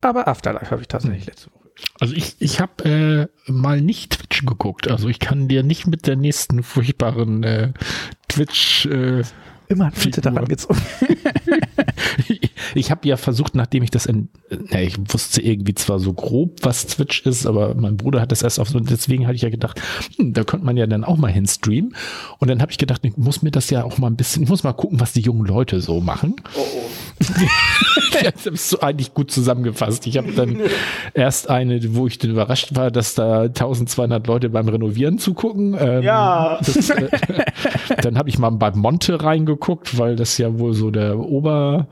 Aber 0.00 0.28
Afterlife 0.28 0.70
habe 0.70 0.82
ich 0.82 0.88
tatsächlich 0.88 1.26
letzte 1.26 1.50
Woche. 1.50 1.66
Also 2.00 2.14
ich, 2.14 2.36
ich 2.38 2.60
habe 2.60 3.28
äh, 3.48 3.50
mal 3.50 3.80
nicht 3.80 4.12
Twitch 4.12 4.44
geguckt. 4.46 4.88
Also 4.88 5.08
ich 5.08 5.18
kann 5.18 5.48
dir 5.48 5.62
nicht 5.62 5.86
mit 5.86 6.06
der 6.06 6.16
nächsten 6.16 6.62
furchtbaren 6.62 7.42
äh, 7.42 7.72
Twitch 8.28 8.86
äh, 8.86 9.22
Immer 9.68 9.90
bitte 9.90 10.00
Figur. 10.00 10.22
daran 10.22 10.44
gezogen. 10.46 10.80
ich 12.74 12.90
habe 12.90 13.08
ja 13.08 13.16
versucht, 13.16 13.54
nachdem 13.54 13.82
ich 13.82 13.90
das, 13.90 14.06
in, 14.06 14.28
na, 14.70 14.80
ich 14.80 14.96
wusste 15.12 15.42
irgendwie 15.42 15.74
zwar 15.74 15.98
so 15.98 16.12
grob, 16.12 16.60
was 16.62 16.86
Twitch 16.86 17.22
ist, 17.26 17.46
aber 17.46 17.74
mein 17.74 17.96
Bruder 17.96 18.20
hat 18.20 18.32
das 18.32 18.42
erst 18.42 18.60
auf 18.60 18.68
so, 18.68 18.78
deswegen 18.80 19.26
hatte 19.26 19.36
ich 19.36 19.42
ja 19.42 19.50
gedacht, 19.50 19.80
hm, 20.16 20.32
da 20.32 20.44
könnte 20.44 20.64
man 20.66 20.76
ja 20.76 20.86
dann 20.86 21.04
auch 21.04 21.16
mal 21.16 21.32
hinstreamen. 21.32 21.94
Und 22.38 22.48
dann 22.48 22.60
habe 22.62 22.70
ich 22.70 22.78
gedacht, 22.78 23.04
ich 23.04 23.16
muss 23.16 23.42
mir 23.42 23.50
das 23.50 23.70
ja 23.70 23.84
auch 23.84 23.98
mal 23.98 24.08
ein 24.08 24.16
bisschen, 24.16 24.42
ich 24.42 24.48
muss 24.48 24.62
mal 24.62 24.72
gucken, 24.72 25.00
was 25.00 25.12
die 25.12 25.20
jungen 25.20 25.44
Leute 25.46 25.80
so 25.80 26.00
machen. 26.00 26.36
Oh, 26.56 26.60
oh. 26.60 26.90
das 28.22 28.46
ist 28.46 28.68
so 28.68 28.80
eigentlich 28.80 29.14
gut 29.14 29.30
zusammengefasst. 29.30 30.06
Ich 30.06 30.16
habe 30.18 30.32
dann 30.32 30.60
erst 31.14 31.48
eine, 31.48 31.80
wo 31.94 32.06
ich 32.06 32.18
dann 32.18 32.30
überrascht 32.30 32.74
war, 32.74 32.90
dass 32.90 33.14
da 33.14 33.42
1200 33.42 34.26
Leute 34.26 34.50
beim 34.50 34.68
Renovieren 34.68 35.18
zugucken. 35.18 35.76
Ähm, 35.78 36.02
Ja. 36.02 36.58
Das, 36.64 36.90
äh, 36.90 37.08
dann 38.02 38.18
habe 38.18 38.28
ich 38.28 38.38
mal 38.38 38.50
bei 38.50 38.70
Monte 38.72 39.22
reingeguckt, 39.22 39.55
weil 39.98 40.16
das 40.16 40.38
ja 40.38 40.58
wohl 40.58 40.74
so 40.74 40.90
der 40.90 41.18
Ober 41.18 41.86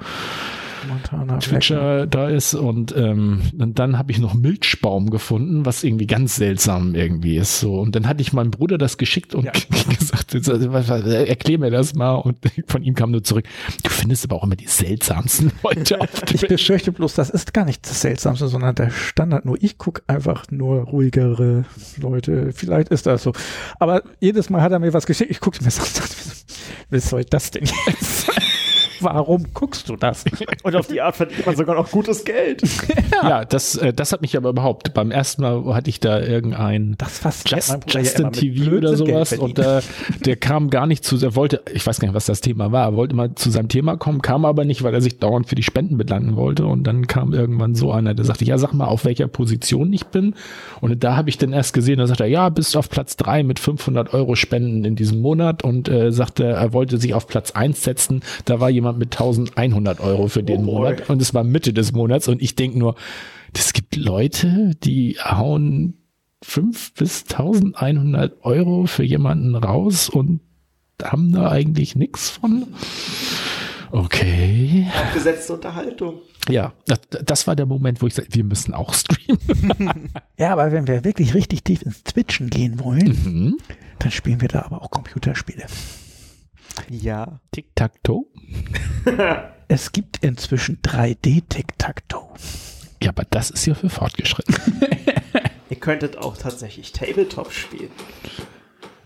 Montana. 0.89 1.39
Twitcher 1.39 2.07
da 2.07 2.29
ist 2.29 2.55
und, 2.55 2.95
ähm, 2.97 3.41
und 3.59 3.79
dann 3.79 3.99
habe 3.99 4.13
ich 4.13 4.19
noch 4.19 4.35
Milchbaum 4.35 5.11
gefunden, 5.11 5.65
was 5.67 5.85
irgendwie 5.85 6.07
ganz 6.07 6.37
seltsam 6.37 6.95
irgendwie 6.95 7.37
ist. 7.37 7.61
So 7.61 7.79
und 7.81 7.95
dann 7.95 8.07
hatte 8.09 8.23
ich 8.23 8.33
meinem 8.33 8.51
Bruder 8.51 8.79
das 8.79 8.99
geschickt 8.99 9.35
und 9.35 9.45
Ja. 9.45 9.53
gesagt, 9.99 10.35
was- 10.35 10.89
was- 10.89 11.05
erklär 11.07 11.59
mir 11.59 11.71
das 11.71 11.95
mal 11.95 12.15
und 12.15 12.39
von 12.67 12.83
ihm 12.83 12.95
kam 12.95 13.11
nur 13.11 13.23
zurück. 13.25 13.45
Du 13.83 13.91
findest 13.91 14.25
aber 14.25 14.37
auch 14.37 14.45
immer 14.45 14.57
die 14.57 14.67
seltsamsten 14.67 15.53
Leute 15.63 16.01
auf 16.01 16.09
Ich 16.15 16.41
Twitch. 16.41 16.49
befürchte 16.49 16.93
bloß, 16.93 17.15
das 17.15 17.31
ist 17.31 17.53
gar 17.55 17.65
nicht 17.65 17.85
das 17.89 18.01
Seltsamste, 18.01 18.49
sondern 18.49 18.75
der 18.75 18.91
Standard. 18.91 19.45
Nur 19.45 19.57
ich 19.63 19.79
gucke 19.79 20.03
einfach 20.07 20.45
nur 20.51 20.83
ruhigere 20.83 21.65
Leute. 22.01 22.53
Vielleicht 22.55 22.89
ist 22.89 23.07
das 23.07 23.23
so. 23.23 23.33
Aber 23.79 24.03
jedes 24.21 24.51
Mal 24.51 24.63
hat 24.63 24.73
er 24.73 24.79
mir 24.79 24.93
was 24.93 25.07
geschickt. 25.07 25.31
Ich 25.31 25.41
gucke 25.41 25.59
mir 25.59 25.65
das 25.67 25.79
an. 25.81 25.87
Was 26.91 27.09
soll 27.11 27.25
das 27.25 27.51
denn 27.51 27.65
jetzt? 27.87 28.29
Warum 29.05 29.45
guckst 29.53 29.89
du 29.89 29.97
das? 29.97 30.25
Und 30.63 30.75
auf 30.77 30.87
die 30.87 31.01
Art 31.01 31.17
verdient 31.17 31.45
man 31.47 31.57
sogar 31.57 31.75
noch 31.77 31.91
gutes 31.91 32.25
Geld. 32.25 32.63
Ja, 33.23 33.45
das, 33.45 33.77
äh, 33.77 33.93
das 33.93 34.13
hat 34.13 34.23
mich 34.23 34.37
aber 34.37 34.51
überhaupt. 34.51 34.95
Beim 34.95 35.11
ersten 35.11 35.43
Mal 35.43 35.75
hatte 35.75 35.91
ich 35.91 36.01
da 36.01 36.21
irgendein 36.21 36.95
Das 36.99 37.19
fasziniert 37.19 37.67
Just, 37.67 37.95
ja 37.95 38.01
Justin 38.01 38.21
immer 38.23 38.31
mit 38.31 38.41
TV 38.41 38.77
oder 38.77 38.97
sowas 38.97 39.33
und 39.35 39.59
äh, 39.59 39.81
der 40.25 40.37
kam 40.37 40.71
gar 40.71 40.87
nicht 40.87 41.05
zu, 41.05 41.17
er 41.17 41.35
wollte, 41.37 41.63
ich 41.73 41.87
weiß 41.87 42.01
gar 42.01 42.09
nicht, 42.09 42.15
was 42.15 42.27
das 42.27 42.41
Thema 42.41 42.73
war, 42.73 42.85
er 42.85 42.97
wollte 42.97 43.15
mal 43.15 43.35
zu 43.35 43.51
seinem 43.51 43.69
Thema 43.69 43.97
kommen, 43.97 44.23
kam 44.23 44.45
aber 44.45 44.65
nicht, 44.65 44.83
weil 44.83 44.95
er 44.95 45.01
sich 45.01 45.19
dauernd 45.19 45.49
für 45.49 45.55
die 45.55 45.63
Spenden 45.63 45.97
bedanken 45.97 46.37
wollte 46.37 46.67
und 46.67 46.85
dann 46.85 47.07
kam 47.07 47.33
irgendwann 47.33 47.75
so 47.75 47.93
einer, 47.93 48.15
der 48.15 48.25
sagte, 48.25 48.45
ja, 48.45 48.59
sag 48.59 48.73
mal, 48.73 48.87
auf 48.87 49.05
welcher 49.05 49.29
Position 49.29 49.93
ich 49.93 50.07
bin 50.07 50.35
und 50.81 51.03
da 51.03 51.17
habe 51.17 51.29
ich 51.29 51.39
dann 51.39 51.53
erst 51.53 51.75
gesehen, 51.75 51.99
da 51.99 52.07
sagt 52.07 52.21
er, 52.21 52.27
ja, 52.27 52.49
bist 52.49 52.77
auf 52.77 52.89
Platz 52.89 53.17
drei 53.17 53.43
mit 53.43 53.59
500 53.59 54.15
Euro 54.15 54.35
Spenden 54.35 54.85
in 54.85 54.97
diesem 54.97 55.21
Monat 55.21 55.63
und 55.63 55.89
äh, 55.89 56.13
sagte, 56.13 56.45
er 56.45 56.73
wollte 56.73 56.99
sich 56.99 57.15
auf 57.15 57.27
Platz 57.27 57.53
eins 57.53 57.83
setzen, 57.83 58.23
da 58.45 58.61
war 58.61 58.71
jemand 58.71 58.94
mit 58.95 59.15
1100 59.15 60.01
Euro 60.01 60.29
für 60.29 60.43
den 60.43 60.61
Oh. 60.61 60.65
Monat 60.79 61.11
und 61.11 61.21
es 61.21 61.35
war 61.35 61.45
Mitte 61.45 61.73
des 61.73 61.93
Monats 61.93 62.29
und 62.29 62.41
ich 62.43 62.55
denk 62.57 62.75
nur, 62.77 62.95
es 63.57 63.73
gibt 63.73 63.97
Leute, 63.97 64.73
die 64.83 65.17
hauen 65.23 65.99
5 66.43 66.95
bis 66.95 67.23
1100 67.31 68.45
Euro 68.45 68.87
für 68.87 69.05
jemanden 69.05 69.55
raus 69.55 70.09
und 70.09 70.41
haben 71.03 71.33
da 71.33 71.51
eigentlich 71.51 71.97
nichts 71.97 72.31
von. 72.31 72.67
Okay. 73.91 74.87
Gesetzte 75.13 75.53
Unterhaltung. 75.55 76.21
Ja, 76.49 76.73
das, 76.87 77.01
das 77.25 77.47
war 77.47 77.55
der 77.57 77.67
Moment, 77.67 78.03
wo 78.03 78.07
ich 78.07 78.15
sagte, 78.15 78.35
wir 78.35 78.45
müssen 78.45 78.75
auch 78.75 78.93
streamen. 78.93 80.11
Ja, 80.37 80.53
aber 80.53 80.73
wenn 80.73 80.89
wir 80.89 81.05
wirklich 81.05 81.33
richtig 81.35 81.63
tief 81.63 81.83
ins 81.83 82.03
Twitchen 82.03 82.51
gehen 82.51 82.81
wollen, 82.81 83.07
Mhm. 83.25 83.57
dann 84.01 84.11
spielen 84.11 84.41
wir 84.41 84.49
da 84.49 84.63
aber 84.63 84.83
auch 84.83 84.91
Computerspiele. 84.91 85.65
Ja. 86.91 87.41
Tic-Tac-Toe. 87.53 88.27
Es 89.67 89.93
gibt 89.93 90.19
inzwischen 90.23 90.81
3D-Tic-Tac-Toe. 90.83 92.29
Ja, 93.03 93.11
aber 93.11 93.25
das 93.31 93.51
ist 93.51 93.67
ja 93.67 93.75
für 93.75 93.89
fortgeschritten. 93.89 94.55
Ihr 95.71 95.77
könntet 95.77 96.19
auch 96.19 96.37
tatsächlich 96.37 96.93
Tabletop 96.93 97.51
spielen. 97.51 97.91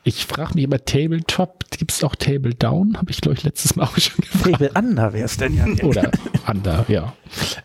Ich 0.04 0.26
frage 0.26 0.54
mich 0.54 0.64
immer, 0.64 0.84
Tabletop, 0.84 1.64
gibt 1.70 1.92
es 1.92 2.02
auch 2.02 2.16
Table 2.16 2.54
Down? 2.54 2.96
Habe 2.96 3.10
ich, 3.10 3.20
glaube 3.20 3.36
ich, 3.36 3.44
letztes 3.44 3.76
Mal 3.76 3.84
auch 3.84 3.98
schon 3.98 4.16
gefragt. 4.16 4.58
Table 4.58 4.70
Under 4.74 5.12
wäre 5.12 5.26
es 5.26 5.36
denn 5.36 5.54
ja. 5.54 5.66
Oder 5.84 6.10
Under, 6.46 6.84
ja. 6.88 7.12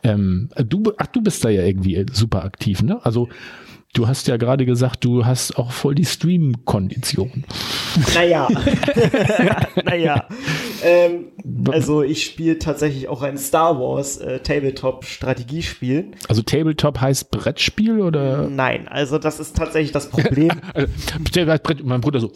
Ähm, 0.03 0.49
du, 0.55 0.93
ach, 0.97 1.07
du 1.07 1.21
bist 1.21 1.43
da 1.43 1.49
ja 1.49 1.63
irgendwie 1.63 2.05
super 2.11 2.43
aktiv, 2.43 2.83
ne? 2.83 2.99
Also 3.03 3.29
du 3.93 4.07
hast 4.07 4.27
ja 4.27 4.37
gerade 4.37 4.65
gesagt, 4.65 5.05
du 5.05 5.25
hast 5.25 5.57
auch 5.57 5.71
voll 5.71 5.93
die 5.95 6.05
Stream-Kondition. 6.05 7.45
Naja. 8.15 8.47
naja. 9.85 10.27
Ähm, 10.83 11.31
also 11.71 12.01
ich 12.01 12.25
spiele 12.25 12.57
tatsächlich 12.57 13.07
auch 13.07 13.21
ein 13.21 13.37
Star 13.37 13.79
Wars 13.79 14.17
äh, 14.17 14.39
Tabletop-Strategiespiel. 14.39 16.11
Also 16.27 16.41
Tabletop 16.41 16.99
heißt 16.99 17.29
Brettspiel 17.29 18.01
oder? 18.01 18.49
Nein, 18.49 18.87
also 18.87 19.19
das 19.19 19.39
ist 19.39 19.55
tatsächlich 19.55 19.91
das 19.91 20.09
Problem. 20.09 20.51
Also, 20.73 21.83
mein 21.83 22.01
Bruder 22.01 22.19
so. 22.19 22.31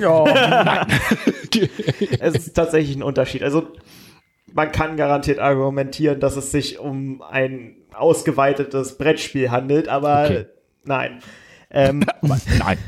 ja, 0.00 0.24
nein. 0.64 0.86
es 2.20 2.34
ist 2.34 2.54
tatsächlich 2.54 2.96
ein 2.96 3.02
Unterschied. 3.02 3.42
Also 3.42 3.68
man 4.52 4.72
kann 4.72 4.96
garantiert 4.96 5.38
argumentieren, 5.38 6.20
dass 6.20 6.36
es 6.36 6.50
sich 6.50 6.78
um 6.78 7.22
ein 7.22 7.76
ausgeweitetes 7.94 8.98
Brettspiel 8.98 9.50
handelt, 9.50 9.88
aber 9.88 10.24
okay. 10.24 10.46
Nein. 10.84 11.20
Ähm, 11.70 12.04
nein. 12.58 12.78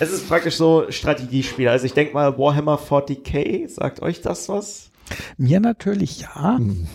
Es 0.00 0.10
ist 0.10 0.28
praktisch 0.28 0.56
so 0.56 0.90
Strategiespiel. 0.90 1.68
Also 1.68 1.86
ich 1.86 1.92
denke 1.92 2.14
mal, 2.14 2.36
Warhammer 2.38 2.78
40k, 2.78 3.68
sagt 3.68 4.02
euch 4.02 4.20
das 4.20 4.48
was? 4.48 4.90
Mir 5.36 5.60
natürlich 5.60 6.22
ja. 6.22 6.56
Hm. 6.56 6.86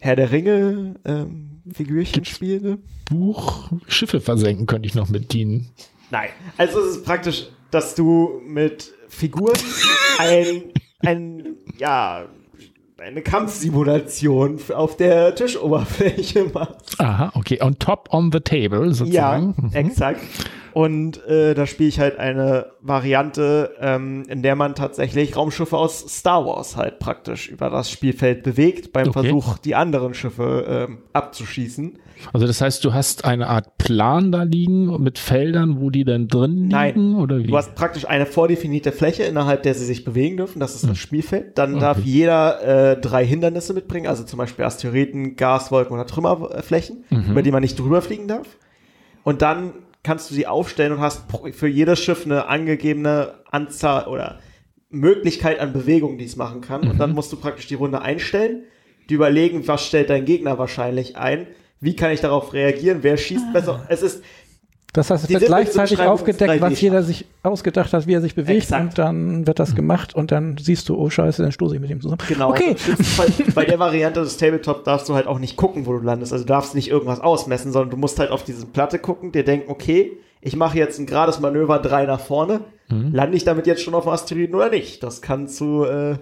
Herr 0.00 0.16
der 0.16 0.32
Ringe, 0.32 0.96
ähm, 1.04 1.62
Figürchenspiele. 1.72 2.78
Buch, 3.08 3.70
Schiffe 3.86 4.20
versenken 4.20 4.66
könnte 4.66 4.88
ich 4.88 4.94
noch 4.94 5.08
mit 5.08 5.32
dienen. 5.32 5.70
Nein. 6.10 6.30
Also 6.58 6.80
es 6.80 6.96
ist 6.96 7.04
praktisch, 7.04 7.48
dass 7.70 7.94
du 7.94 8.40
mit 8.44 8.92
Figuren 9.08 9.58
ein, 10.18 10.62
ein, 11.00 11.56
ja, 11.78 12.26
eine 13.02 13.22
Kampfsimulation 13.22 14.58
auf 14.74 14.96
der 14.96 15.34
Tischoberfläche 15.34 16.44
machst. 16.52 17.00
Aha, 17.00 17.32
okay. 17.34 17.58
On 17.60 17.78
top 17.78 18.08
on 18.12 18.30
the 18.32 18.40
table 18.40 18.94
sozusagen. 18.94 19.54
Ja, 19.56 19.80
mhm. 19.80 19.86
exakt. 19.86 20.20
Und 20.74 21.24
äh, 21.26 21.54
da 21.54 21.66
spiele 21.66 21.88
ich 21.88 22.00
halt 22.00 22.18
eine 22.18 22.66
Variante, 22.80 23.74
ähm, 23.80 24.24
in 24.28 24.42
der 24.42 24.56
man 24.56 24.74
tatsächlich 24.74 25.36
Raumschiffe 25.36 25.76
aus 25.76 26.00
Star 26.08 26.46
Wars 26.46 26.76
halt 26.76 26.98
praktisch 26.98 27.48
über 27.48 27.70
das 27.70 27.90
Spielfeld 27.90 28.42
bewegt, 28.42 28.92
beim 28.92 29.08
okay. 29.08 29.20
Versuch, 29.20 29.58
die 29.58 29.74
anderen 29.74 30.14
Schiffe 30.14 30.86
ähm, 30.88 30.98
abzuschießen. 31.12 31.98
Also 32.32 32.46
das 32.46 32.60
heißt, 32.60 32.84
du 32.84 32.94
hast 32.94 33.24
eine 33.24 33.48
Art 33.48 33.78
Plan 33.78 34.32
da 34.32 34.44
liegen 34.44 35.02
mit 35.02 35.18
Feldern, 35.18 35.80
wo 35.80 35.90
die 35.90 36.04
dann 36.04 36.28
drin 36.28 36.56
liegen? 36.56 36.68
Nein, 36.68 37.14
oder 37.16 37.38
wie? 37.38 37.48
du 37.48 37.56
hast 37.56 37.74
praktisch 37.74 38.08
eine 38.08 38.26
vordefinierte 38.26 38.92
Fläche, 38.92 39.24
innerhalb 39.24 39.62
der 39.62 39.74
sie 39.74 39.84
sich 39.84 40.04
bewegen 40.04 40.36
dürfen. 40.36 40.60
Das 40.60 40.74
ist 40.74 40.84
das 40.84 40.90
hm. 40.90 40.96
Spielfeld. 40.96 41.58
Dann 41.58 41.72
okay. 41.72 41.80
darf 41.80 41.98
jeder 41.98 42.92
äh, 42.92 43.00
drei 43.00 43.26
Hindernisse 43.26 43.74
mitbringen, 43.74 44.06
also 44.06 44.24
zum 44.24 44.38
Beispiel 44.38 44.64
Asteroiden, 44.64 45.36
Gaswolken 45.36 45.94
oder 45.94 46.06
Trümmerflächen, 46.06 47.04
mhm. 47.10 47.30
über 47.30 47.42
die 47.42 47.50
man 47.50 47.62
nicht 47.62 47.78
drüber 47.78 48.02
fliegen 48.02 48.28
darf. 48.28 48.46
Und 49.24 49.42
dann 49.42 49.74
kannst 50.02 50.30
du 50.30 50.34
sie 50.34 50.46
aufstellen 50.46 50.92
und 50.92 51.00
hast 51.00 51.24
für 51.52 51.68
jedes 51.68 52.00
Schiff 52.00 52.24
eine 52.24 52.46
angegebene 52.46 53.34
Anzahl 53.50 54.06
oder 54.06 54.40
Möglichkeit 54.90 55.58
an 55.58 55.72
Bewegungen, 55.72 56.18
die 56.18 56.24
es 56.24 56.36
machen 56.36 56.60
kann. 56.60 56.82
Mhm. 56.82 56.90
Und 56.90 56.98
dann 56.98 57.10
mhm. 57.10 57.16
musst 57.16 57.32
du 57.32 57.36
praktisch 57.36 57.66
die 57.66 57.74
Runde 57.74 58.02
einstellen, 58.02 58.64
die 59.08 59.14
überlegen, 59.14 59.66
was 59.66 59.86
stellt 59.86 60.10
dein 60.10 60.24
Gegner 60.24 60.58
wahrscheinlich 60.58 61.16
ein, 61.16 61.46
wie 61.80 61.96
kann 61.96 62.12
ich 62.12 62.20
darauf 62.20 62.52
reagieren, 62.52 62.98
wer 63.02 63.16
schießt 63.16 63.46
ah. 63.48 63.52
besser. 63.52 63.86
Es 63.88 64.02
ist 64.02 64.22
das 64.92 65.10
heißt, 65.10 65.24
es 65.24 65.30
wird 65.30 65.46
gleichzeitig 65.46 66.00
aufgedeckt, 66.00 66.60
was 66.60 66.78
jeder 66.78 67.02
sich 67.02 67.24
ausgedacht 67.42 67.94
hat, 67.94 68.06
wie 68.06 68.12
er 68.12 68.20
sich 68.20 68.34
bewegt 68.34 68.64
Exakt. 68.64 68.82
und 68.82 68.98
dann 68.98 69.46
wird 69.46 69.58
das 69.58 69.70
mhm. 69.70 69.76
gemacht 69.76 70.14
und 70.14 70.32
dann 70.32 70.58
siehst 70.58 70.86
du, 70.88 70.98
oh 70.98 71.08
scheiße, 71.08 71.42
dann 71.42 71.50
stoße 71.50 71.76
ich 71.76 71.80
mit 71.80 71.90
ihm 71.90 72.02
zusammen. 72.02 72.20
Genau. 72.28 72.50
Okay. 72.50 72.76
Also 73.18 73.44
bei 73.54 73.64
der 73.64 73.78
Variante 73.78 74.20
des 74.20 74.36
Tabletop 74.36 74.84
darfst 74.84 75.08
du 75.08 75.14
halt 75.14 75.26
auch 75.26 75.38
nicht 75.38 75.56
gucken, 75.56 75.86
wo 75.86 75.92
du 75.92 76.00
landest. 76.00 76.32
Also 76.32 76.44
du 76.44 76.48
darfst 76.48 76.74
nicht 76.74 76.88
irgendwas 76.88 77.20
ausmessen, 77.20 77.72
sondern 77.72 77.90
du 77.90 77.96
musst 77.96 78.18
halt 78.18 78.30
auf 78.30 78.44
diese 78.44 78.66
Platte 78.66 78.98
gucken, 78.98 79.32
dir 79.32 79.44
denken, 79.44 79.70
okay, 79.70 80.12
ich 80.42 80.56
mache 80.56 80.76
jetzt 80.76 80.98
ein 80.98 81.06
gerades 81.06 81.40
Manöver 81.40 81.78
drei 81.78 82.04
nach 82.04 82.20
vorne. 82.20 82.60
Mhm. 82.90 83.14
Lande 83.14 83.36
ich 83.36 83.44
damit 83.44 83.66
jetzt 83.66 83.82
schon 83.82 83.94
auf 83.94 84.04
dem 84.04 84.12
Asteroiden 84.12 84.54
oder 84.54 84.68
nicht? 84.68 85.02
Das 85.02 85.22
kann 85.22 85.48
zu 85.48 85.84
äh, 85.84 86.16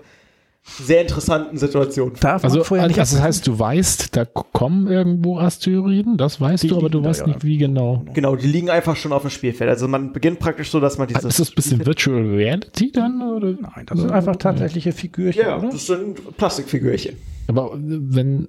sehr 0.62 1.02
interessanten 1.02 1.56
Situationen. 1.56 2.14
Darf 2.20 2.44
also, 2.44 2.62
vorher 2.64 2.86
nicht 2.86 2.98
also 2.98 3.16
das 3.16 3.24
heißt, 3.24 3.46
du 3.46 3.58
weißt, 3.58 4.16
da 4.16 4.24
kommen 4.24 4.86
irgendwo 4.88 5.38
Asteroiden, 5.38 6.16
das 6.16 6.40
weißt 6.40 6.64
die 6.64 6.68
du, 6.68 6.76
aber 6.76 6.90
du 6.90 7.02
weißt 7.02 7.22
da, 7.22 7.26
nicht, 7.26 7.44
wie 7.44 7.58
genau. 7.58 8.04
Genau, 8.12 8.36
die 8.36 8.46
liegen 8.46 8.70
einfach 8.70 8.96
schon 8.96 9.12
auf 9.12 9.22
dem 9.22 9.30
Spielfeld. 9.30 9.70
Also 9.70 9.88
man 9.88 10.12
beginnt 10.12 10.38
praktisch 10.38 10.70
so, 10.70 10.80
dass 10.80 10.98
man 10.98 11.08
dieses. 11.08 11.24
Ist 11.24 11.40
das 11.40 11.50
ein 11.50 11.54
bisschen 11.54 11.86
Virtual 11.86 12.22
Reality 12.22 12.92
dann? 12.92 13.22
Oder? 13.22 13.56
Nein, 13.61 13.86
das 13.86 14.00
sind 14.00 14.11
einfach 14.11 14.36
tatsächliche 14.36 14.92
Figürchen. 14.92 15.42
Ja, 15.42 15.58
oder? 15.58 15.70
das 15.70 15.86
sind 15.86 16.36
Plastikfigürchen. 16.36 17.16
Aber 17.48 17.72
wenn, 17.74 18.48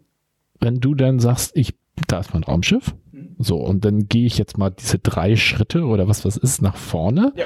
wenn 0.60 0.80
du 0.80 0.96
dann 0.96 1.20
sagst, 1.20 1.56
ich, 1.56 1.74
da 2.08 2.20
ist 2.20 2.34
mein 2.34 2.44
Raumschiff, 2.44 2.94
so, 3.40 3.58
und 3.58 3.86
dann 3.86 4.08
gehe 4.08 4.26
ich 4.26 4.38
jetzt 4.38 4.58
mal 4.58 4.70
diese 4.70 5.00
drei 5.00 5.36
Schritte 5.36 5.86
oder 5.86 6.08
was 6.08 6.26
was 6.26 6.38
ist 6.38 6.62
nach 6.62 6.76
vorne. 6.76 7.34
Ja 7.36 7.46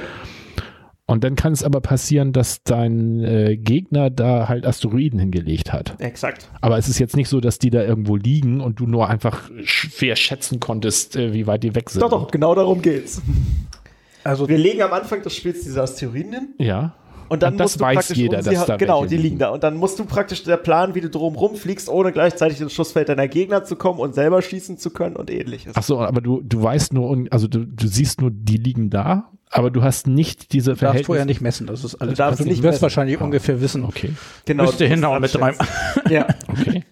und 1.07 1.23
dann 1.23 1.35
kann 1.35 1.53
es 1.53 1.63
aber 1.63 1.81
passieren, 1.81 2.33
dass 2.33 2.63
dein 2.63 3.23
äh, 3.23 3.57
Gegner 3.57 4.09
da 4.09 4.49
halt 4.49 4.65
Asteroiden 4.65 5.19
hingelegt 5.19 5.71
hat. 5.71 5.95
Exakt. 5.99 6.49
Aber 6.61 6.79
es 6.79 6.89
ist 6.89 6.97
jetzt 6.97 7.15
nicht 7.15 7.29
so, 7.29 7.39
dass 7.39 7.59
die 7.59 7.69
da 7.69 7.83
irgendwo 7.83 8.15
liegen 8.15 8.59
und 8.59 8.79
du 8.79 8.87
nur 8.87 9.07
einfach 9.07 9.49
schwer 9.63 10.15
schätzen 10.15 10.59
konntest, 10.59 11.15
äh, 11.15 11.31
wie 11.33 11.45
weit 11.45 11.63
die 11.63 11.75
weg 11.75 11.91
sind. 11.91 12.01
Doch, 12.01 12.09
doch, 12.09 12.31
genau 12.31 12.55
darum 12.55 12.81
geht's. 12.81 13.21
Also 14.23 14.49
wir 14.49 14.57
legen 14.57 14.81
am 14.81 14.93
Anfang 14.93 15.21
des 15.21 15.35
Spiels 15.35 15.61
diese 15.61 15.83
Asteroiden 15.83 16.33
hin. 16.33 16.47
Ja. 16.57 16.95
Und 17.29 17.43
dann 17.43 17.53
und 17.53 17.59
das 17.59 17.79
weiß 17.79 18.15
jeder, 18.15 18.39
um 18.39 18.45
dass 18.45 18.65
da 18.65 18.77
Genau, 18.77 19.05
die 19.05 19.17
liegen 19.17 19.37
da. 19.37 19.49
Und 19.49 19.63
dann 19.63 19.77
musst 19.77 19.99
du 19.99 20.05
praktisch 20.05 20.43
der 20.43 20.57
Plan, 20.57 20.95
wie 20.95 21.01
du 21.01 21.09
drum 21.09 21.35
rumfliegst, 21.35 21.89
ohne 21.89 22.11
gleichzeitig 22.11 22.61
ins 22.61 22.73
Schussfeld 22.73 23.09
deiner 23.09 23.27
Gegner 23.27 23.63
zu 23.63 23.75
kommen 23.75 23.99
und 23.99 24.15
selber 24.15 24.41
schießen 24.41 24.79
zu 24.79 24.89
können 24.89 25.15
und 25.15 25.29
ähnliches. 25.29 25.73
Ach 25.75 25.83
so, 25.83 25.99
aber 25.99 26.21
du, 26.21 26.41
du 26.41 26.61
weißt 26.61 26.93
nur, 26.93 27.25
also 27.29 27.47
du, 27.47 27.65
du 27.65 27.87
siehst 27.87 28.21
nur, 28.21 28.31
die 28.31 28.57
liegen 28.57 28.89
da 28.89 29.31
aber 29.51 29.71
du 29.71 29.83
hast 29.83 30.07
nicht 30.07 30.53
diese 30.53 30.75
Verhältnisse. 30.75 30.81
Du 30.81 30.85
darfst 30.85 31.05
vorher 31.05 31.25
nicht 31.25 31.41
messen, 31.41 31.67
das 31.67 31.83
ist 31.83 31.95
alles. 31.95 32.13
Du 32.13 32.17
darfst 32.17 32.45
nicht 32.45 32.59
du 32.59 32.63
wirst 32.63 32.81
wahrscheinlich 32.81 33.19
ah. 33.19 33.23
ungefähr 33.23 33.61
wissen. 33.61 33.83
Okay. 33.83 34.11
Genau. 34.45 34.65
Müsste 34.65 34.85
hinhauen 34.85 35.21
mit 35.21 35.33
drei. 35.33 35.53
ja. 36.09 36.27
Okay. 36.47 36.83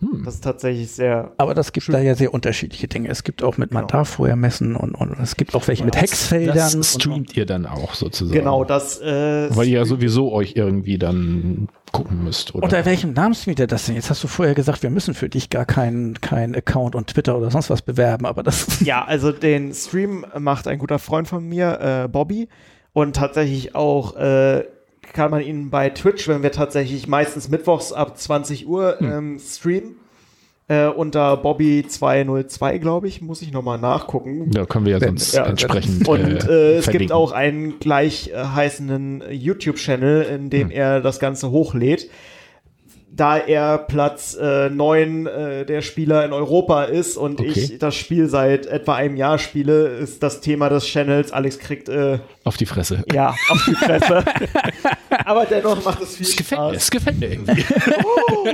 Hm. 0.00 0.24
Das 0.24 0.34
ist 0.34 0.44
tatsächlich 0.44 0.90
sehr. 0.90 1.32
Aber 1.36 1.54
das 1.54 1.72
gibt 1.72 1.84
schön. 1.86 1.94
da 1.94 2.00
ja 2.00 2.14
sehr 2.14 2.34
unterschiedliche 2.34 2.88
Dinge. 2.88 3.08
Es 3.08 3.22
gibt 3.22 3.42
auch 3.42 3.56
mit, 3.56 3.72
man 3.72 3.86
genau. 3.86 3.98
darf 3.98 4.08
vorher 4.10 4.36
messen 4.36 4.76
und, 4.76 4.94
und 4.94 5.18
es 5.20 5.36
gibt 5.36 5.54
auch 5.54 5.66
welche 5.68 5.84
mit 5.84 5.96
Hexfeldern. 5.96 6.56
Das 6.56 6.94
streamt 6.94 7.30
und, 7.30 7.36
ihr 7.36 7.46
dann 7.46 7.66
auch 7.66 7.94
sozusagen. 7.94 8.38
Genau, 8.38 8.64
das. 8.64 9.00
Äh, 9.00 9.54
Weil 9.54 9.68
ihr 9.68 9.78
ja 9.78 9.84
sowieso 9.84 10.32
euch 10.32 10.54
irgendwie 10.56 10.98
dann 10.98 11.68
gucken 11.94 12.24
müsst. 12.24 12.54
Oder? 12.54 12.64
Unter 12.64 12.84
welchem 12.84 13.12
Namen 13.12 13.34
streamt 13.34 13.60
ihr 13.60 13.66
das 13.66 13.86
denn? 13.86 13.94
Jetzt 13.94 14.10
hast 14.10 14.22
du 14.22 14.28
vorher 14.28 14.54
gesagt, 14.54 14.82
wir 14.82 14.90
müssen 14.90 15.14
für 15.14 15.28
dich 15.28 15.48
gar 15.48 15.64
keinen 15.64 16.20
kein 16.20 16.54
Account 16.54 16.94
und 16.94 17.06
Twitter 17.06 17.38
oder 17.38 17.50
sonst 17.50 17.70
was 17.70 17.80
bewerben, 17.80 18.26
aber 18.26 18.42
das. 18.42 18.80
Ja, 18.80 19.04
also 19.04 19.32
den 19.32 19.72
Stream 19.72 20.26
macht 20.38 20.68
ein 20.68 20.78
guter 20.78 20.98
Freund 20.98 21.28
von 21.28 21.48
mir, 21.48 22.04
äh, 22.04 22.08
Bobby. 22.08 22.48
Und 22.92 23.16
tatsächlich 23.16 23.74
auch 23.74 24.16
äh, 24.16 24.64
kann 25.12 25.30
man 25.30 25.40
ihn 25.40 25.70
bei 25.70 25.90
Twitch, 25.90 26.28
wenn 26.28 26.42
wir 26.42 26.52
tatsächlich 26.52 27.06
meistens 27.06 27.48
mittwochs 27.48 27.92
ab 27.92 28.18
20 28.18 28.66
Uhr 28.66 28.96
hm. 28.98 29.12
ähm, 29.12 29.38
streamen, 29.38 29.96
äh, 30.68 30.86
unter 30.86 31.34
Bobby202, 31.34 32.78
glaube 32.78 33.08
ich, 33.08 33.20
muss 33.20 33.42
ich 33.42 33.52
nochmal 33.52 33.78
nachgucken. 33.78 34.50
Ja, 34.52 34.64
können 34.64 34.86
wir 34.86 34.92
ja 34.92 35.00
sonst 35.00 35.34
ja, 35.34 35.44
entsprechend. 35.44 36.08
Und 36.08 36.48
äh, 36.48 36.76
es 36.76 36.88
gibt 36.88 37.12
auch 37.12 37.32
einen 37.32 37.78
gleich 37.78 38.30
äh, 38.30 38.44
heißenden 38.44 39.24
YouTube-Channel, 39.30 40.22
in 40.22 40.50
dem 40.50 40.68
hm. 40.68 40.76
er 40.76 41.00
das 41.00 41.20
Ganze 41.20 41.50
hochlädt 41.50 42.08
da 43.14 43.38
er 43.38 43.78
Platz 43.78 44.36
äh, 44.40 44.68
9 44.70 45.26
äh, 45.26 45.66
der 45.66 45.82
Spieler 45.82 46.24
in 46.24 46.32
Europa 46.32 46.84
ist 46.84 47.16
und 47.16 47.40
okay. 47.40 47.48
ich 47.48 47.78
das 47.78 47.94
Spiel 47.94 48.28
seit 48.28 48.66
etwa 48.66 48.94
einem 48.94 49.16
Jahr 49.16 49.38
spiele, 49.38 49.86
ist 49.86 50.22
das 50.22 50.40
Thema 50.40 50.68
des 50.68 50.84
Channels, 50.86 51.32
Alex 51.32 51.58
kriegt 51.58 51.88
äh, 51.88 52.18
auf 52.42 52.56
die 52.56 52.66
Fresse. 52.66 53.04
Ja, 53.12 53.34
auf 53.50 53.64
die 53.66 53.74
Fresse. 53.74 54.24
Aber 55.24 55.46
dennoch 55.46 55.84
macht 55.84 56.02
es 56.02 56.16
viel 56.16 56.26
es 56.26 56.36
gefällt 56.36 56.58
Spaß. 56.58 56.70
Mir, 56.70 56.76
es 56.76 56.90
gefällt 56.90 57.20
mir 57.20 57.32
irgendwie. 57.32 57.64
oh. 58.04 58.48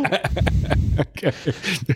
okay. 1.00 1.32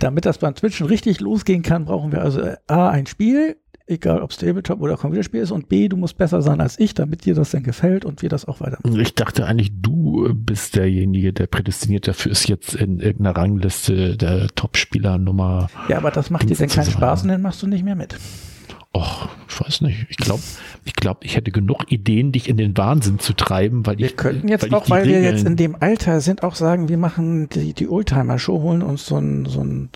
Damit 0.01 0.25
das 0.25 0.39
beim 0.39 0.55
Twitchen 0.55 0.87
richtig 0.87 1.21
losgehen 1.21 1.63
kann, 1.63 1.85
brauchen 1.85 2.13
wir 2.13 2.23
also 2.23 2.41
äh, 2.41 2.57
A, 2.67 2.89
ein 2.89 3.07
Spiel, 3.07 3.57
egal 3.87 4.23
ob 4.23 4.31
es 4.31 4.39
Tabletop 4.39 4.81
oder 4.81 4.97
Computerspiel 4.97 5.41
ist. 5.41 5.51
Und 5.51 5.69
B, 5.69 5.89
du 5.89 5.97
musst 5.97 6.17
besser 6.17 6.43
sein 6.43 6.61
als 6.61 6.79
ich, 6.79 6.95
damit 6.95 7.25
dir 7.25 7.35
das 7.35 7.51
dann 7.51 7.63
gefällt 7.63 8.05
und 8.05 8.23
wir 8.23 8.29
das 8.29 8.47
auch 8.47 8.61
weitermachen. 8.61 8.99
Ich 9.01 9.15
dachte 9.15 9.47
eigentlich, 9.47 9.71
du 9.75 10.33
bist 10.35 10.77
derjenige, 10.77 11.33
der 11.33 11.47
prädestiniert 11.47 12.09
dafür 12.09 12.33
ist, 12.33 12.49
jetzt 12.49 12.75
in 12.75 13.01
irgendeiner 13.01 13.37
Rangliste 13.37 14.17
der 14.17 14.49
Top-Spieler 14.49 15.19
Nummer. 15.19 15.69
Ja, 15.89 15.99
aber 15.99 16.11
das 16.11 16.31
macht 16.31 16.49
dir 16.49 16.57
denn 16.57 16.69
keinen 16.69 16.91
Spaß 16.91 17.23
und 17.23 17.29
dann 17.29 17.43
machst 17.43 17.63
du 17.63 17.67
nicht 17.67 17.85
mehr 17.85 17.97
mit. 17.97 18.17
Och, 18.95 19.29
ich 19.49 19.61
weiß 19.61 19.81
nicht. 19.81 20.07
Ich 20.09 20.17
glaube, 20.17 20.43
ich 20.85 20.95
glaube, 20.95 21.21
ich 21.25 21.35
hätte 21.37 21.51
genug 21.51 21.91
Ideen, 21.91 22.31
dich 22.31 22.49
in 22.49 22.57
den 22.57 22.77
Wahnsinn 22.77 23.19
zu 23.19 23.33
treiben, 23.33 23.85
weil 23.87 23.99
wir 23.99 24.07
ich. 24.07 24.13
Wir 24.13 24.17
könnten 24.17 24.49
jetzt 24.49 24.63
weil 24.63 24.75
auch, 24.75 24.89
weil 24.89 25.05
wir 25.05 25.21
jetzt 25.21 25.45
in 25.45 25.57
dem 25.57 25.77
Alter 25.81 26.21
sind, 26.21 26.45
auch 26.45 26.55
sagen, 26.55 26.89
wir 26.89 26.97
machen 26.97 27.49
die, 27.49 27.73
die 27.73 27.89
Oldtimer-Show, 27.89 28.63
holen 28.63 28.83
uns 28.83 29.07
so 29.07 29.19
ein, 29.19 29.47
so 29.47 29.63
ein 29.63 29.91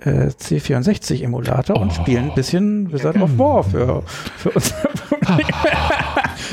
äh, 0.00 0.28
C64-Emulator 0.28 1.76
oh. 1.76 1.80
und 1.80 1.94
spielen 1.94 2.30
ein 2.30 2.34
bisschen 2.34 2.92
Wizard 2.92 3.16
of 3.22 3.38
War 3.38 3.64
für, 3.64 4.02
für 4.36 4.50
uns. 4.50 4.74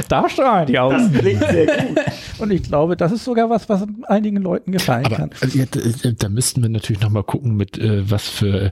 Da 0.08 0.30
strahlen 0.30 0.68
die 0.68 0.80
Augen. 0.80 1.12
Das 1.12 1.20
klingt 1.20 1.44
sehr 1.44 1.66
gut. 1.66 2.00
Und 2.38 2.52
ich 2.52 2.64
glaube, 2.64 2.96
das 2.96 3.12
ist 3.12 3.26
sogar 3.26 3.50
was, 3.50 3.68
was 3.70 3.86
einigen 4.08 4.38
Leuten 4.38 4.72
gefallen 4.72 5.06
Aber 5.06 5.16
kann. 5.16 5.32
also, 5.42 5.58
ja, 5.58 5.66
da, 5.70 6.12
da 6.12 6.30
müssten 6.30 6.62
wir 6.62 6.70
natürlich 6.70 7.02
noch 7.02 7.10
mal 7.10 7.24
gucken, 7.24 7.56
mit 7.56 7.78
äh, 7.78 8.10
was 8.10 8.28
für. 8.28 8.72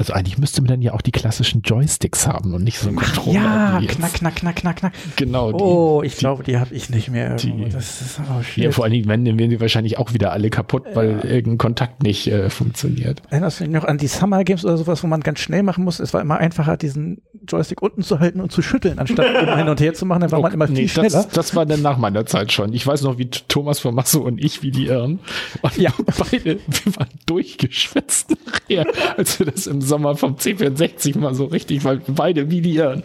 Also 0.00 0.14
eigentlich 0.14 0.38
müsste 0.38 0.62
man 0.62 0.68
dann 0.68 0.82
ja 0.82 0.92
auch 0.94 1.02
die 1.02 1.12
klassischen 1.12 1.60
Joysticks 1.62 2.26
haben 2.26 2.54
und 2.54 2.64
nicht 2.64 2.78
so 2.78 2.88
einen 2.88 2.96
Controller. 2.96 3.34
Ja, 3.34 3.80
knack, 3.86 4.14
knack, 4.14 4.34
knack, 4.36 4.56
knack, 4.56 4.76
knack. 4.76 4.92
Genau. 5.16 5.52
Die, 5.52 5.62
Oh, 5.62 6.02
ich 6.02 6.16
glaube, 6.16 6.42
die 6.42 6.58
habe 6.58 6.74
ich 6.74 6.88
nicht 6.90 7.10
mehr. 7.10 7.36
die- 7.36 7.68
das 7.70 8.00
ist 8.00 8.20
oh, 8.20 8.42
shit. 8.42 8.64
ja, 8.64 8.70
vor 8.70 8.84
allen 8.84 8.94
Dingen 8.94 9.06
werden, 9.08 9.26
werden 9.26 9.50
die 9.50 9.60
wahrscheinlich 9.60 9.98
auch 9.98 10.14
wieder 10.14 10.32
alle 10.32 10.48
kaputt, 10.50 10.84
weil 10.94 11.20
irgendein 11.24 11.58
Kontakt 11.58 12.02
nicht 12.02 12.26
äh, 12.28 12.48
funktioniert. 12.50 13.20
Erinnerst 13.30 13.60
du 13.60 13.64
dich 13.64 13.72
noch 13.74 13.84
an 13.84 13.98
die 13.98 14.06
Summer 14.06 14.42
Games 14.42 14.64
oder 14.64 14.78
sowas, 14.78 15.02
wo 15.02 15.06
man 15.06 15.20
ganz 15.20 15.38
schnell 15.40 15.62
machen 15.62 15.84
muss? 15.84 16.00
Es 16.00 16.14
war 16.14 16.22
immer 16.22 16.38
einfacher, 16.38 16.76
diesen 16.78 17.20
Joystick 17.46 17.82
unten 17.82 18.02
zu 18.02 18.20
halten 18.20 18.40
und 18.40 18.50
zu 18.50 18.62
schütteln, 18.62 18.98
anstatt 18.98 19.26
immer 19.42 19.56
hin 19.58 19.68
und 19.68 19.80
her 19.80 19.92
zu 19.92 20.06
machen. 20.06 20.20
Dann 20.22 20.32
war 20.32 20.40
man 20.40 20.52
immer 20.54 20.66
viel 20.66 20.76
nee, 20.76 20.88
schneller. 20.88 21.10
das, 21.10 21.28
das 21.28 21.54
war 21.54 21.66
dann 21.66 21.82
nach 21.82 21.98
meiner 21.98 22.24
Zeit 22.24 22.52
schon. 22.52 22.72
Ich 22.72 22.86
weiß 22.86 23.02
noch, 23.02 23.18
wie 23.18 23.28
Thomas 23.28 23.80
von 23.80 23.94
Masso 23.94 24.20
und 24.22 24.42
ich, 24.42 24.62
wie 24.62 24.70
die 24.70 24.86
Irren. 24.86 25.20
Und 25.60 25.76
Ja. 25.76 25.92
beide, 26.30 26.58
wir 26.84 26.96
waren 26.96 27.08
durchgeschwitzt 27.26 28.30
nachher, 28.46 28.86
als 29.18 29.38
wir 29.38 29.46
das 29.46 29.66
im 29.66 29.82
Sommer 29.90 30.16
vom 30.16 30.36
C64 30.36 31.18
mal 31.18 31.34
so 31.34 31.46
richtig, 31.46 31.84
weil 31.84 32.00
beide 32.06 32.50
wie 32.50 32.60
die 32.60 32.76
Irren. 32.76 33.02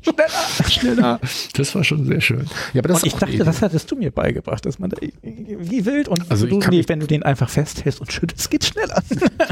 Schneller! 0.00 0.68
Schneller! 0.70 1.20
Das 1.54 1.74
war 1.74 1.82
schon 1.84 2.06
sehr 2.06 2.20
schön. 2.20 2.46
Ja, 2.72 2.80
aber 2.80 2.88
das 2.88 3.02
Und 3.02 3.08
ich 3.08 3.14
dachte, 3.14 3.38
das 3.38 3.62
hattest 3.62 3.90
du 3.90 3.96
mir 3.96 4.10
beigebracht, 4.12 4.64
dass 4.64 4.78
man 4.78 4.90
da 4.90 4.96
wie 5.22 5.84
wild 5.84 6.08
und 6.08 6.30
Also 6.30 6.46
du, 6.46 6.58
nee, 6.70 6.84
wenn 6.86 7.00
du 7.00 7.06
den 7.06 7.24
einfach 7.24 7.48
festhältst 7.50 8.00
und 8.00 8.12
schüttelst, 8.12 8.50
geht's 8.50 8.68
schneller. 8.68 9.02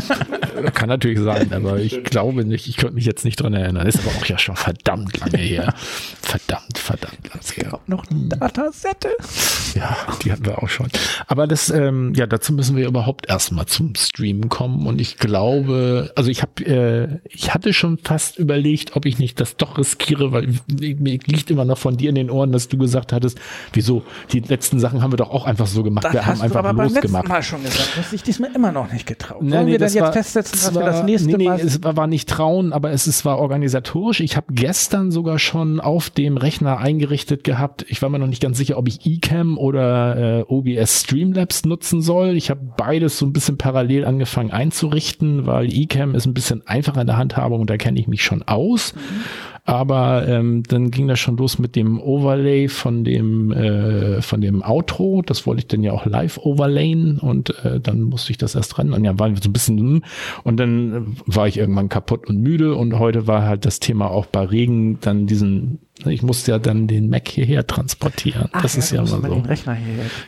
Kann 0.75 0.89
natürlich 0.89 1.19
sein, 1.19 1.53
aber 1.53 1.81
ich 1.81 2.05
glaube 2.05 2.45
nicht, 2.45 2.69
ich 2.69 2.77
könnte 2.77 2.95
mich 2.95 3.05
jetzt 3.05 3.25
nicht 3.25 3.37
dran 3.37 3.53
erinnern. 3.53 3.87
Ist 3.87 3.99
aber 3.99 4.17
auch 4.17 4.25
ja 4.27 4.39
schon 4.39 4.57
verdammt 4.57 5.19
lange 5.19 5.39
her. 5.39 5.75
Verdammt, 6.23 6.79
verdammt 6.79 7.29
lange 7.29 7.43
her. 7.55 7.75
Auch 7.75 7.89
noch 7.89 8.05
eine 8.09 8.29
Datasette. 8.29 9.11
Ja, 9.75 9.97
die 10.25 10.33
hatten 10.33 10.47
wir 10.47 10.63
auch 10.63 10.69
schon. 10.69 10.89
Aber 11.27 11.47
das, 11.47 11.71
ähm, 11.71 12.15
ja, 12.15 12.27
dazu 12.27 12.53
müssen 12.53 12.77
wir 12.77 12.87
überhaupt 12.87 13.29
erstmal 13.29 13.67
zum 13.67 13.95
Streamen 13.97 14.49
kommen. 14.49 14.87
Und 14.87 15.01
ich 15.01 15.19
glaube, 15.19 16.13
also 16.15 16.26
ich 16.31 16.43
habe, 16.43 16.65
äh, 16.65 17.19
ich 17.29 17.55
hatte 17.55 17.73
schon 17.73 17.99
fast 17.99 18.39
überlegt, 18.39 18.97
ob 18.97 19.07
ich 19.07 19.19
nicht 19.19 19.41
das 19.41 19.57
doch 19.57 19.79
riskiere, 19.79 20.33
weil 20.33 20.49
mir 20.69 21.19
liegt 21.27 21.51
immer 21.51 21.65
noch 21.65 21.79
von 21.79 21.97
dir 21.97 22.09
in 22.09 22.15
den 22.15 22.31
Ohren, 22.31 22.53
dass 22.53 22.69
du 22.69 22.79
gesagt 22.79 23.13
hattest, 23.13 23.39
wieso, 23.73 24.03
die 24.33 24.41
letzten 24.41 24.79
Sachen 24.81 25.03
haben 25.03 25.13
wir 25.13 25.17
doch 25.17 25.31
auch 25.31 25.47
einfach 25.47 25.67
so 25.67 25.83
gemacht. 25.83 26.05
Das 26.05 26.13
wir 26.13 26.27
haben 26.27 26.41
einfach 26.41 26.59
aber 26.61 26.75
beim 26.75 26.87
letzten 26.87 26.95
losgemacht. 27.03 27.29
Mal 27.29 27.43
schon 27.43 27.63
gesagt. 27.63 27.91
Du 27.95 28.01
hast 28.01 28.13
dich 28.13 28.23
diesmal 28.23 28.51
immer 28.55 28.73
noch 28.73 28.93
nicht 28.93 29.07
getraut. 29.07 29.43
Nee, 29.43 29.51
Sollen 29.51 29.65
nee, 29.67 29.73
wir 29.73 29.79
dann 29.79 29.87
das 29.87 29.95
jetzt 29.95 30.03
war- 30.05 30.13
festsetzen, 30.13 30.53
dass 30.61 30.75
war- 30.75 30.83
wir 30.83 30.87
das 30.87 31.03
nächste 31.05 31.29
nee, 31.29 31.37
nee, 31.37 31.45
Mal... 31.49 31.61
es 31.61 31.83
war, 31.83 32.07
nicht 32.07 32.29
trauen, 32.29 32.73
aber 32.73 32.91
es 32.93 33.07
ist, 33.07 33.25
war 33.25 33.39
organisatorisch. 33.39 34.21
Ich 34.21 34.37
habe 34.37 34.47
gestern 34.53 35.11
sogar 35.11 35.39
schon 35.39 35.81
auf 35.81 36.11
dem 36.11 36.37
Rechner 36.37 36.79
eingerichtet 36.79 37.45
gehabt. 37.45 37.85
Ich 37.89 38.01
war 38.03 38.09
mir 38.09 38.19
noch 38.19 38.27
nicht 38.27 38.43
ganz 38.43 38.59
sicher, 38.59 38.79
ob 38.79 38.89
ich 38.89 39.05
eCam 39.07 39.59
oder 39.59 40.41
äh, 40.41 40.45
OBS 40.47 41.03
Streamlabs 41.03 41.65
nutzen 41.65 42.03
soll. 42.03 42.37
Ich 42.37 42.51
habe 42.51 42.61
beides 42.77 43.19
so 43.19 43.27
ein 43.27 43.33
bisschen 43.33 43.59
parallel 43.59 44.05
angefangen 44.05 44.51
einzurichten, 44.51 45.47
weil 45.47 45.69
eCam 45.73 46.15
ist 46.17 46.27
ein 46.27 46.35
bisschen 46.35 46.67
einfacher 46.67 47.01
in 47.01 47.07
der 47.07 47.17
Handhabung 47.17 47.61
und 47.61 47.71
da 47.71 47.77
kenne 47.77 48.01
ich 48.01 48.09
mich 48.09 48.25
schon 48.25 48.43
aus. 48.43 48.95
Aber 49.67 50.29
ähm, 50.29 50.63
dann 50.63 50.93
ging 50.93 51.09
das 51.09 51.19
schon 51.19 51.37
los 51.37 51.59
mit 51.59 51.75
dem 51.75 52.01
Overlay 52.01 52.69
von 52.69 53.03
dem 53.03 53.51
äh, 53.51 54.23
von 54.23 54.41
dem 54.41 54.63
Outro. 54.63 55.23
Das 55.27 55.45
wollte 55.45 55.61
ich 55.61 55.67
dann 55.67 55.83
ja 55.83 55.91
auch 55.91 56.07
live 56.07 56.39
overlayen 56.39 57.19
und 57.19 57.53
äh, 57.65 57.81
dann 57.81 58.03
musste 58.03 58.31
ich 58.31 58.39
das 58.39 58.55
erst 58.55 58.79
ran. 58.79 58.93
Und 58.93 59.05
ja, 59.05 59.19
waren 59.19 59.35
wir 59.35 59.43
so 59.43 59.49
ein 59.49 59.53
bisschen 59.53 59.79
hm. 59.79 60.03
und 60.45 60.57
dann 60.59 60.93
äh, 60.95 61.01
war 61.27 61.49
ich 61.49 61.59
irgendwann 61.59 61.89
kaputt 61.89 62.29
und 62.29 62.41
müde 62.41 62.77
und 62.77 62.97
heute 63.01 63.27
war 63.27 63.43
halt 63.43 63.67
das 63.67 63.81
Thema 63.81 64.09
auch 64.09 64.27
bei 64.27 64.45
Regen 64.45 64.99
dann 65.01 65.27
diesen. 65.27 65.81
Ich 66.05 66.23
musste 66.23 66.53
ja 66.53 66.59
dann 66.61 66.87
den 66.87 67.11
Mac 67.11 67.27
hierher 67.27 67.67
transportieren. 67.67 68.49
Ach 68.53 68.63
das 68.63 68.77
ist 68.77 68.93
ja 68.93 68.99
da 68.99 69.03
muss 69.03 69.13
immer 69.13 69.29
so. 69.29 69.43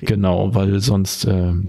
Genau, 0.00 0.52
weil 0.54 0.80
sonst. 0.80 1.26
ähm, 1.26 1.68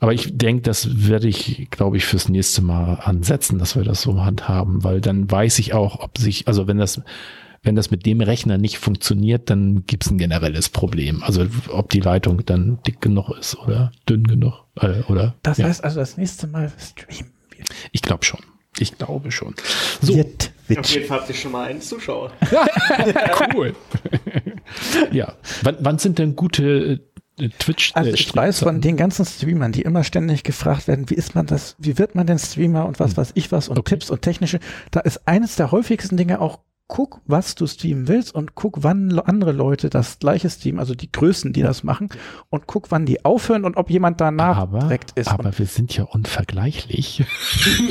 aber 0.00 0.12
ich 0.12 0.36
denke, 0.36 0.62
das 0.62 1.08
werde 1.08 1.28
ich, 1.28 1.68
glaube 1.70 1.96
ich, 1.96 2.04
fürs 2.04 2.28
nächste 2.28 2.62
Mal 2.62 2.94
ansetzen, 2.94 3.58
dass 3.58 3.74
wir 3.76 3.82
das 3.82 4.02
so 4.02 4.20
handhaben, 4.24 4.84
weil 4.84 5.00
dann 5.00 5.30
weiß 5.30 5.58
ich 5.58 5.74
auch, 5.74 6.00
ob 6.00 6.18
sich, 6.18 6.46
also 6.46 6.68
wenn 6.68 6.78
das, 6.78 7.00
wenn 7.62 7.74
das 7.74 7.90
mit 7.90 8.06
dem 8.06 8.20
Rechner 8.20 8.58
nicht 8.58 8.78
funktioniert, 8.78 9.50
dann 9.50 9.84
gibt 9.86 10.04
es 10.04 10.10
ein 10.10 10.18
generelles 10.18 10.68
Problem. 10.68 11.22
Also 11.24 11.46
ob 11.68 11.90
die 11.90 12.00
Leitung 12.00 12.44
dann 12.46 12.78
dick 12.86 13.00
genug 13.00 13.30
ist 13.38 13.56
oder 13.58 13.90
dünn 14.08 14.24
genug 14.24 14.64
äh, 14.76 15.02
oder. 15.08 15.34
Das 15.42 15.58
ja, 15.58 15.66
heißt 15.66 15.82
also, 15.82 15.98
das 15.98 16.16
nächste 16.16 16.46
Mal 16.46 16.72
streamen 16.78 17.32
wir. 17.50 17.64
ich 17.90 18.02
glaube 18.02 18.24
schon. 18.24 18.40
Ich 18.80 18.96
glaube 18.96 19.32
schon. 19.32 19.54
So, 20.00 20.14
Wir 20.14 20.24
Auf 20.24 20.32
Twitch. 20.66 20.94
jeden 20.94 21.06
Fall 21.08 21.20
habt 21.20 21.28
ihr 21.28 21.34
schon 21.34 21.52
mal 21.52 21.66
einen 21.66 21.80
Zuschauer. 21.80 22.30
cool. 23.54 23.74
ja. 25.12 25.34
Wann, 25.62 25.76
wann 25.80 25.98
sind 25.98 26.18
denn 26.18 26.36
gute 26.36 27.00
Twitch? 27.58 27.92
Also 27.94 28.10
äh, 28.10 28.14
ich 28.14 28.34
weiß 28.34 28.60
von 28.60 28.80
den 28.80 28.96
ganzen 28.96 29.24
Streamern, 29.24 29.72
die 29.72 29.82
immer 29.82 30.04
ständig 30.04 30.42
gefragt 30.42 30.88
werden, 30.88 31.08
wie 31.10 31.14
ist 31.14 31.34
man 31.34 31.46
das, 31.46 31.76
wie 31.78 31.98
wird 31.98 32.14
man 32.14 32.26
denn 32.26 32.38
Streamer 32.38 32.86
und 32.86 33.00
was 33.00 33.16
weiß 33.16 33.32
ich 33.34 33.52
was 33.52 33.68
und 33.68 33.78
Okay. 33.78 33.94
Tipps 33.94 34.10
und 34.10 34.22
technische, 34.22 34.58
da 34.90 35.00
ist 35.00 35.26
eines 35.26 35.56
der 35.56 35.70
häufigsten 35.70 36.16
Dinge 36.16 36.40
auch, 36.40 36.58
guck, 36.88 37.20
was 37.26 37.54
du 37.54 37.66
streamen 37.66 38.08
willst 38.08 38.34
und 38.34 38.54
guck, 38.54 38.82
wann 38.82 39.18
andere 39.18 39.52
Leute 39.52 39.90
das 39.90 40.18
gleiche 40.18 40.48
streamen, 40.48 40.80
also 40.80 40.94
die 40.94 41.12
Größen, 41.12 41.52
die 41.52 41.60
das 41.62 41.84
machen 41.84 42.08
und 42.48 42.66
guck, 42.66 42.90
wann 42.90 43.04
die 43.04 43.24
aufhören 43.26 43.64
und 43.66 43.76
ob 43.76 43.90
jemand 43.90 44.20
danach 44.22 44.56
aber, 44.56 44.78
direkt 44.80 45.12
ist. 45.12 45.28
aber 45.28 45.56
wir 45.58 45.66
sind 45.66 45.94
ja 45.94 46.04
unvergleichlich. 46.04 47.24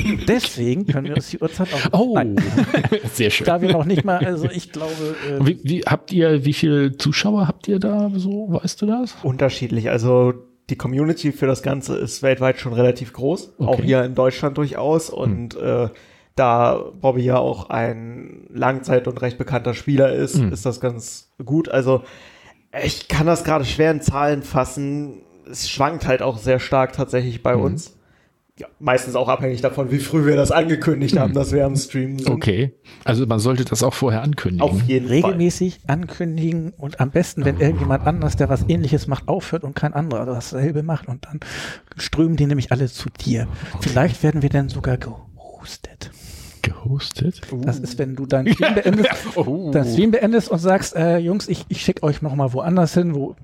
und 0.10 0.28
deswegen 0.28 0.88
können 0.88 1.08
wir 1.08 1.16
uns 1.16 1.30
die 1.30 1.38
Uhrzeit 1.40 1.68
auch, 1.74 2.00
Oh, 2.00 2.14
Nein, 2.16 2.38
sehr 3.14 3.30
schön. 3.30 3.46
da 3.46 3.62
wir 3.62 3.72
noch 3.72 3.86
nicht 3.86 4.04
mal, 4.04 4.18
also 4.18 4.50
ich 4.50 4.72
glaube, 4.72 5.16
äh, 5.30 5.46
Wie, 5.46 5.60
wie 5.64 5.82
habt 5.84 6.12
ihr, 6.12 6.44
wie 6.44 6.54
viele 6.54 6.98
Zuschauer 6.98 7.48
habt 7.48 7.68
ihr 7.68 7.80
da 7.80 8.10
so? 8.16 8.48
Weißt 8.50 8.82
du 8.82 8.88
das? 8.88 9.16
Unterschiedlich. 9.24 9.90
Also 9.92 10.34
die 10.70 10.76
Community 10.76 11.32
für 11.32 11.46
das 11.46 11.62
Ganze 11.62 11.96
ist 11.98 12.24
weltweit 12.24 12.60
schon 12.60 12.74
relativ 12.74 13.14
groß. 13.14 13.54
Okay. 13.60 13.68
Auch 13.70 13.80
hier 13.82 14.04
in 14.04 14.16
Deutschland 14.16 14.58
durchaus. 14.58 15.10
Und 15.10 15.56
äh, 15.56 15.90
da 16.38 16.86
Bobby 17.02 17.22
ja 17.24 17.38
auch 17.38 17.70
ein 17.70 18.48
Langzeit- 18.54 19.08
und 19.08 19.22
recht 19.22 19.38
bekannter 19.38 19.74
Spieler 19.74 20.14
ist, 20.14 20.38
Mhm. 20.38 20.52
ist 20.54 20.66
das 20.66 20.80
ganz 20.80 21.32
gut. 21.44 21.70
Also 21.70 22.04
ich 22.84 23.08
kann 23.08 23.26
das 23.28 23.44
gerade 23.44 23.66
schwer 23.66 23.92
in 23.92 24.02
Zahlen 24.02 24.44
fassen. 24.44 25.22
Es 25.50 25.70
schwankt 25.70 26.08
halt 26.08 26.22
auch 26.22 26.38
sehr 26.38 26.60
stark 26.60 26.94
tatsächlich 26.94 27.44
bei 27.44 27.56
Mhm. 27.56 27.62
uns. 27.64 27.94
Ja, 28.60 28.66
meistens 28.80 29.16
auch 29.16 29.30
abhängig 29.30 29.62
davon, 29.62 29.92
wie 29.92 30.00
früh 30.00 30.26
wir 30.26 30.36
das 30.36 30.50
angekündigt 30.52 31.16
haben, 31.20 31.34
dass 31.34 31.52
wir 31.52 31.64
am 31.64 31.76
Stream 31.76 32.18
sind. 32.18 32.32
Okay. 32.32 32.74
Also 33.04 33.28
man 33.28 33.38
sollte 33.38 33.66
das 33.66 33.84
auch 33.84 33.94
vorher 33.94 34.24
ankündigen. 34.24 34.68
Auf 34.68 34.82
jeden 34.82 35.06
Fall. 35.08 35.16
regelmäßig 35.18 35.82
ankündigen 35.86 36.72
und 36.76 37.00
am 37.00 37.12
besten, 37.12 37.46
wenn 37.46 37.60
irgendjemand 37.60 38.08
anders, 38.08 38.36
der 38.36 38.50
was 38.50 38.66
ähnliches 38.68 39.06
macht, 39.06 39.28
aufhört 39.28 39.64
und 39.64 39.76
kein 39.76 39.94
anderer 39.94 40.26
dasselbe 40.26 40.82
macht 40.82 41.08
und 41.08 41.26
dann 41.26 41.40
strömen 41.98 42.36
die 42.36 42.48
nämlich 42.48 42.72
alle 42.72 42.88
zu 42.88 43.10
dir. 43.12 43.48
Vielleicht 43.82 44.24
werden 44.24 44.42
wir 44.42 44.50
dann 44.50 44.70
sogar 44.70 44.98
gehostet. 44.98 46.10
Gehostet. 46.88 47.42
Das 47.62 47.80
ist, 47.80 47.98
wenn 47.98 48.16
du 48.16 48.26
deinen 48.26 48.54
Stream 48.54 48.76
beendest, 48.76 49.10
Oh. 49.36 49.72
deinen 49.72 49.92
Stream 49.92 50.12
beendest 50.12 50.50
und 50.50 50.60
sagst, 50.60 50.96
äh, 50.96 51.18
Jungs, 51.18 51.48
ich, 51.48 51.66
ich 51.70 51.82
schicke 51.82 52.04
euch 52.04 52.22
noch 52.22 52.36
mal 52.36 52.54
woanders 52.54 52.94
hin, 52.94 53.14
wo 53.16 53.36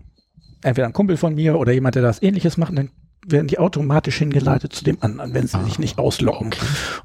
entweder 0.63 0.87
ein 0.87 0.93
Kumpel 0.93 1.17
von 1.17 1.35
mir 1.35 1.57
oder 1.57 1.71
jemand, 1.73 1.95
der 1.95 2.03
das 2.03 2.21
ähnliches 2.21 2.57
macht, 2.57 2.77
dann 2.77 2.89
werden 3.25 3.47
die 3.47 3.59
automatisch 3.59 4.17
hingeleitet 4.17 4.73
zu 4.73 4.83
dem 4.83 4.97
anderen, 5.01 5.33
wenn 5.33 5.47
sie 5.47 5.61
sich 5.63 5.79
nicht 5.79 5.97
ausloggen. 5.97 6.51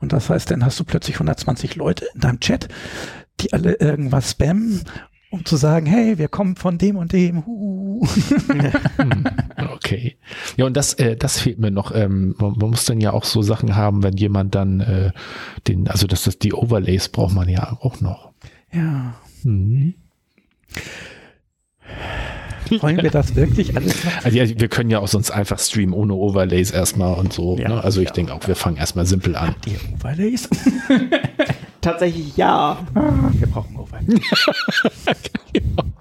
Und 0.00 0.12
das 0.12 0.30
heißt, 0.30 0.50
dann 0.50 0.64
hast 0.64 0.78
du 0.80 0.84
plötzlich 0.84 1.16
120 1.16 1.76
Leute 1.76 2.06
in 2.14 2.20
deinem 2.20 2.40
Chat, 2.40 2.68
die 3.40 3.52
alle 3.52 3.74
irgendwas 3.74 4.32
spammen, 4.32 4.82
um 5.30 5.44
zu 5.44 5.56
sagen, 5.56 5.86
hey, 5.86 6.18
wir 6.18 6.28
kommen 6.28 6.56
von 6.56 6.78
dem 6.78 6.96
und 6.96 7.12
dem. 7.12 7.42
Okay. 9.74 10.16
Ja, 10.56 10.66
und 10.66 10.76
das, 10.76 10.94
äh, 10.94 11.16
das 11.16 11.38
fehlt 11.40 11.58
mir 11.58 11.70
noch. 11.70 11.94
Ähm, 11.94 12.34
man, 12.38 12.52
man 12.58 12.70
muss 12.70 12.84
dann 12.84 13.00
ja 13.00 13.12
auch 13.12 13.24
so 13.24 13.42
Sachen 13.42 13.76
haben, 13.76 14.02
wenn 14.02 14.16
jemand 14.16 14.54
dann 14.54 14.80
äh, 14.80 15.12
den, 15.66 15.88
also 15.88 16.06
das, 16.06 16.24
das 16.24 16.38
die 16.38 16.52
Overlays 16.52 17.08
braucht 17.08 17.34
man 17.34 17.48
ja 17.48 17.76
auch 17.80 18.00
noch. 18.00 18.32
Ja. 18.72 19.14
Mhm. 19.44 19.94
Wollen 22.80 23.02
wir 23.02 23.10
das 23.10 23.34
wirklich 23.34 23.76
alles 23.76 24.04
noch? 24.04 24.24
Also 24.24 24.36
ja, 24.36 24.48
wir 24.60 24.68
können 24.68 24.90
ja 24.90 24.98
auch 24.98 25.08
sonst 25.08 25.30
einfach 25.30 25.58
streamen 25.58 25.94
ohne 25.94 26.14
Overlays 26.14 26.70
erstmal 26.70 27.14
und 27.14 27.32
so. 27.32 27.56
Ja. 27.56 27.68
ne? 27.68 27.84
Also 27.84 28.00
ich 28.00 28.08
Ja. 28.08 28.14
denke 28.14 28.34
auch, 28.34 28.46
wir 28.46 28.56
fangen 28.56 28.76
erstmal 28.76 29.06
simpel 29.06 29.36
an. 29.36 29.54
Die 29.64 29.76
Overlays? 29.94 30.48
Tatsächlich 31.80 32.36
ja. 32.36 32.78
Wir 33.32 33.46
brauchen 33.46 33.76
Overlays. 33.76 34.20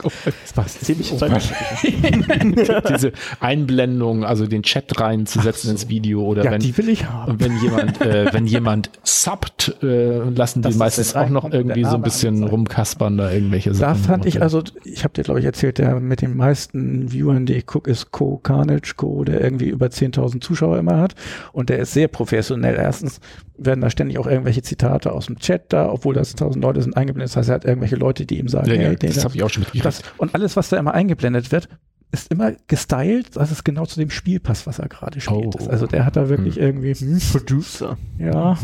Das 0.03 0.55
war 0.55 0.67
ziemlich. 0.67 1.11
Diese 2.89 3.11
Einblendung, 3.39 4.23
also 4.25 4.45
den 4.45 4.61
Chat 4.63 4.99
reinzusetzen 4.99 5.71
ins 5.71 5.89
Video 5.89 6.21
oder 6.23 6.43
Ja, 6.43 6.51
wenn 6.51 6.61
die 6.61 6.77
will 6.77 6.89
ich 6.89 7.05
haben. 7.09 7.39
wenn 7.39 7.57
jemand, 7.61 8.01
äh, 8.01 8.31
wenn 8.31 8.45
jemand 8.45 8.91
subbt, 9.03 9.75
äh, 9.81 10.19
lassen 10.29 10.61
Das 10.61 10.69
die 10.71 10.75
ist 10.75 10.79
meistens 10.79 11.15
auch 11.15 11.29
noch 11.29 11.51
irgendwie 11.51 11.83
so 11.83 11.95
ein 11.95 12.01
bisschen 12.03 12.43
rumkaspern 12.43 13.17
da 13.17 13.31
irgendwelche 13.31 13.71
Da 13.71 13.75
Sachen. 13.75 14.03
fand 14.03 14.25
ich 14.25 14.41
also, 14.41 14.61
ich 14.83 15.03
habe 15.03 15.13
dir 15.15 15.23
glaube 15.23 15.39
ich 15.39 15.45
erzählt, 15.45 15.77
der 15.79 15.99
mit 15.99 16.21
den 16.21 16.35
meisten 16.37 17.11
Viewern, 17.11 17.45
die 17.45 17.53
ich 17.53 17.65
gucke, 17.65 17.89
ist 17.89 18.11
Co 18.11 18.37
Carnage 18.37 18.93
Co, 18.97 19.23
der 19.23 19.41
irgendwie 19.41 19.69
über 19.69 19.87
10.000 19.87 20.41
Zuschauer 20.41 20.77
immer 20.77 20.97
hat 20.99 21.15
und 21.53 21.69
der 21.69 21.79
ist 21.79 21.93
sehr 21.93 22.07
professionell. 22.07 22.75
Erstens 22.75 23.19
werden 23.57 23.81
da 23.81 23.89
ständig 23.89 24.17
auch 24.19 24.27
irgendwelche 24.27 24.61
Zitate 24.61 25.11
aus 25.11 25.27
dem 25.27 25.39
Chat 25.39 25.73
da, 25.73 25.89
obwohl 25.91 26.13
das 26.13 26.35
tausend 26.35 26.63
Leute 26.63 26.81
sind 26.81 26.95
eingeblendet. 26.95 27.31
Das 27.31 27.37
heißt, 27.37 27.49
er 27.49 27.55
hat 27.55 27.65
irgendwelche 27.65 27.95
Leute, 27.95 28.25
die 28.25 28.39
ihm 28.39 28.47
sagen, 28.47 28.67
Ja, 28.67 28.75
ja, 28.75 28.89
hey, 28.89 28.95
das 28.95 29.23
habe 29.23 29.35
ich 29.35 29.43
auch 29.43 29.49
schon 29.49 29.63
mitgekriegt. 29.63 30.03
und 30.17 30.35
alles, 30.35 30.55
was 30.55 30.69
da 30.69 30.77
immer 30.77 30.93
eingeblendet 30.93 31.51
wird, 31.51 31.69
ist 32.11 32.31
immer 32.31 32.53
gestylt, 32.67 33.35
dass 33.35 33.51
es 33.51 33.63
genau 33.63 33.85
zu 33.85 33.99
dem 33.99 34.09
Spiel 34.09 34.39
passt, 34.39 34.65
was 34.65 34.79
er 34.79 34.87
gerade 34.87 35.19
spielt. 35.19 35.55
Oh. 35.59 35.69
Also 35.69 35.87
der 35.87 36.05
hat 36.05 36.15
da 36.15 36.29
wirklich 36.29 36.57
irgendwie, 36.57 36.93
hm, 36.93 37.19
Producer. 37.31 37.97
ja, 38.17 38.57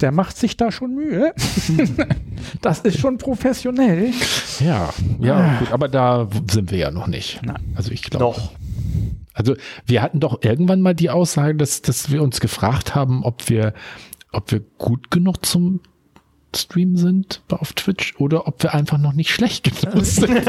der 0.00 0.10
macht 0.10 0.36
sich 0.36 0.56
da 0.56 0.72
schon 0.72 0.94
Mühe. 0.94 1.32
das 2.62 2.80
ist 2.80 2.98
schon 2.98 3.18
professionell. 3.18 4.10
Ja, 4.58 4.90
ja, 5.20 5.58
gut, 5.60 5.72
aber 5.72 5.88
da 5.88 6.28
sind 6.50 6.72
wir 6.72 6.78
ja 6.78 6.90
noch 6.90 7.06
nicht. 7.06 7.40
Nein. 7.44 7.62
Also 7.76 7.92
ich 7.92 8.02
glaube. 8.02 8.24
Noch. 8.24 8.52
Also 9.34 9.56
wir 9.86 10.02
hatten 10.02 10.20
doch 10.20 10.42
irgendwann 10.42 10.80
mal 10.80 10.94
die 10.94 11.10
Aussage, 11.10 11.56
dass, 11.56 11.82
dass 11.82 12.10
wir 12.10 12.22
uns 12.22 12.40
gefragt 12.40 12.94
haben, 12.94 13.24
ob 13.24 13.48
wir, 13.48 13.72
ob 14.34 14.50
wir 14.52 14.60
gut 14.78 15.10
genug 15.10 15.44
zum 15.44 15.80
Stream 16.56 16.96
sind 16.96 17.42
auf 17.48 17.72
Twitch 17.72 18.14
oder 18.18 18.46
ob 18.46 18.62
wir 18.62 18.74
einfach 18.74 18.96
noch 18.96 19.12
nicht 19.12 19.30
schlecht 19.30 19.64
genug 19.64 20.04
sind. 20.04 20.40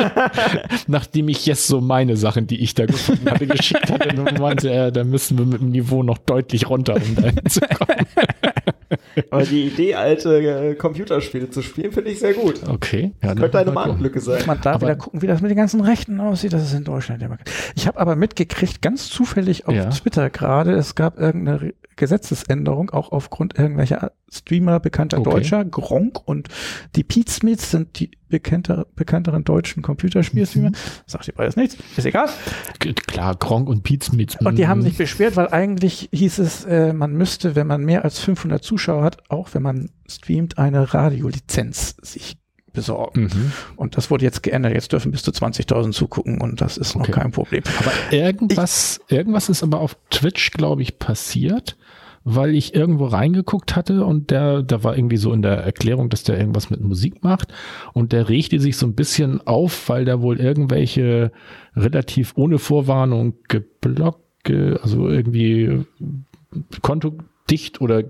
Nachdem 0.88 1.30
ich 1.30 1.48
jetzt 1.48 1.66
so 1.66 1.82
meine 1.82 2.16
Sachen, 2.16 2.46
die 2.46 2.62
ich 2.62 2.76
da 2.76 2.86
gefunden 2.86 3.28
hatte, 3.30 3.48
geschickt 3.48 3.90
hatte 3.90 4.10
und 4.22 4.38
meinte, 4.40 4.72
äh, 4.72 4.92
da 4.92 5.04
müssen 5.04 5.38
wir 5.40 5.46
mit 5.46 5.62
dem 5.62 5.72
Niveau 5.72 6.04
noch 6.04 6.20
deutlich 6.20 6.70
runter, 6.70 6.96
um 6.96 7.16
da 7.16 7.24
hinzukommen. 7.30 8.06
Aber 9.32 9.44
die 9.44 9.64
Idee, 9.68 9.96
alte 9.96 10.38
äh, 10.42 10.76
Computerspiele 10.76 11.50
zu 11.50 11.62
spielen, 11.64 11.92
finde 11.92 12.12
ich 12.12 12.20
sehr 12.20 12.34
gut. 12.34 12.62
Okay. 12.70 13.14
Ja, 13.24 13.30
dann 13.30 13.40
Könnte 13.40 13.60
eine. 13.60 13.72
Marktlücke 13.72 14.20
sein. 14.20 14.44
Man 14.46 14.62
darf 14.62 14.76
Aber- 14.76 14.88
wieder 14.88 14.96
gucken, 14.98 15.22
wie 15.22 15.28
das 15.28 15.42
mit 15.42 15.50
den 15.50 15.58
ganzen 15.58 15.82
Rechten 15.82 16.20
aussieht. 16.20 16.54
Das 16.54 16.62
ist 16.64 16.74
in 16.74 16.84
Deutschland 16.84 17.24
immer. 17.24 17.38
Ich 17.76 17.88
habe 17.88 18.00
aber 18.00 18.16
mitgekriegt, 18.16 18.82
ganz 18.82 19.10
zufällig 19.10 19.68
auf 19.68 19.74
Ja. 19.74 19.90
Twitter 19.90 20.30
gerade, 20.30 20.74
es 20.74 20.94
gab 20.96 21.18
irgendeine 21.18 21.74
Gesetzesänderung, 21.96 22.90
auch 22.92 23.12
aufgrund 23.12 23.58
irgendwelcher 23.58 24.12
Streamer 24.32 24.80
bekannter 24.80 25.20
Okay. 25.20 25.30
Deutscher, 25.30 25.66
Gronk 25.66 26.28
und 26.28 26.50
die 26.96 27.04
Pete 27.04 27.32
Smiths 27.32 27.72
sind 27.72 28.00
die 28.00 28.12
bekannter, 28.28 28.86
bekannteren 28.96 29.44
deutschen 29.44 29.82
Computerspielstreamer. 29.82 30.70
Mhm. 30.70 30.76
Sagt 31.06 31.28
ihr 31.28 31.34
beides 31.36 31.56
nichts, 31.56 31.78
ist 31.96 32.06
egal. 32.06 32.30
Klar, 33.08 33.36
Gronk 33.36 33.70
und 33.70 33.84
Pete 33.84 34.06
Smith. 34.06 34.38
Und 34.44 34.58
die 34.58 34.68
haben 34.68 34.82
sich 34.82 34.98
beschwert, 34.98 35.36
weil 35.36 35.48
eigentlich 35.50 36.10
hieß 36.12 36.40
es, 36.40 36.66
äh, 36.66 36.92
man 36.94 37.14
müsste, 37.14 37.56
wenn 37.56 37.68
man 37.68 37.86
mehr 37.86 38.04
als 38.04 38.20
500 38.20 38.64
Zuschauer 38.64 39.04
hat, 39.04 39.30
auch 39.30 39.50
wenn 39.54 39.62
man 39.62 39.90
streamt, 40.08 40.58
eine 40.58 40.94
Radiolizenz 40.94 41.96
sich 42.02 42.38
besorgen. 42.74 43.24
Mhm. 43.34 43.52
Und 43.78 43.96
das 43.96 44.12
wurde 44.12 44.26
jetzt 44.26 44.44
geändert. 44.44 44.74
Jetzt 44.74 44.92
dürfen 44.92 45.12
bis 45.12 45.24
zu 45.24 45.32
20.000 45.32 45.94
zugucken 45.94 46.42
und 46.42 46.60
das 46.60 46.78
ist 46.78 46.94
Okay. 46.96 47.10
noch 47.10 47.18
kein 47.18 47.32
Problem. 47.32 47.64
Aber 47.80 47.92
irgendwas, 48.12 49.00
irgendwas 49.08 49.48
ist 49.48 49.64
aber 49.64 49.80
auf 49.80 49.96
Twitch, 50.10 50.52
glaube 50.52 50.82
ich, 50.82 51.00
passiert, 51.00 51.78
weil 52.28 52.56
ich 52.56 52.74
irgendwo 52.74 53.06
reingeguckt 53.06 53.76
hatte 53.76 54.04
und 54.04 54.32
der, 54.32 54.64
da 54.64 54.84
war 54.84 54.98
irgendwie 54.98 55.18
so 55.18 55.32
in 55.32 55.44
der 55.44 55.58
Erklärung, 55.58 56.10
dass 56.10 56.24
der 56.24 56.40
irgendwas 56.40 56.72
mit 56.72 56.82
Musik 56.82 57.24
macht. 57.24 57.54
Und 57.94 58.14
der 58.14 58.28
regte 58.30 58.60
sich 58.60 58.78
so 58.78 58.88
ein 58.88 58.96
bisschen 58.96 59.46
auf, 59.46 59.88
weil 59.90 60.06
da 60.06 60.22
wohl 60.22 60.40
irgendwelche 60.40 61.32
relativ 61.76 62.34
ohne 62.36 62.58
Vorwarnung 62.58 63.36
geblockt, 63.48 64.24
ge- 64.44 64.78
also 64.82 65.08
irgendwie 65.08 65.86
Konto 66.82 67.14
dicht 67.50 67.80
oder 67.80 68.04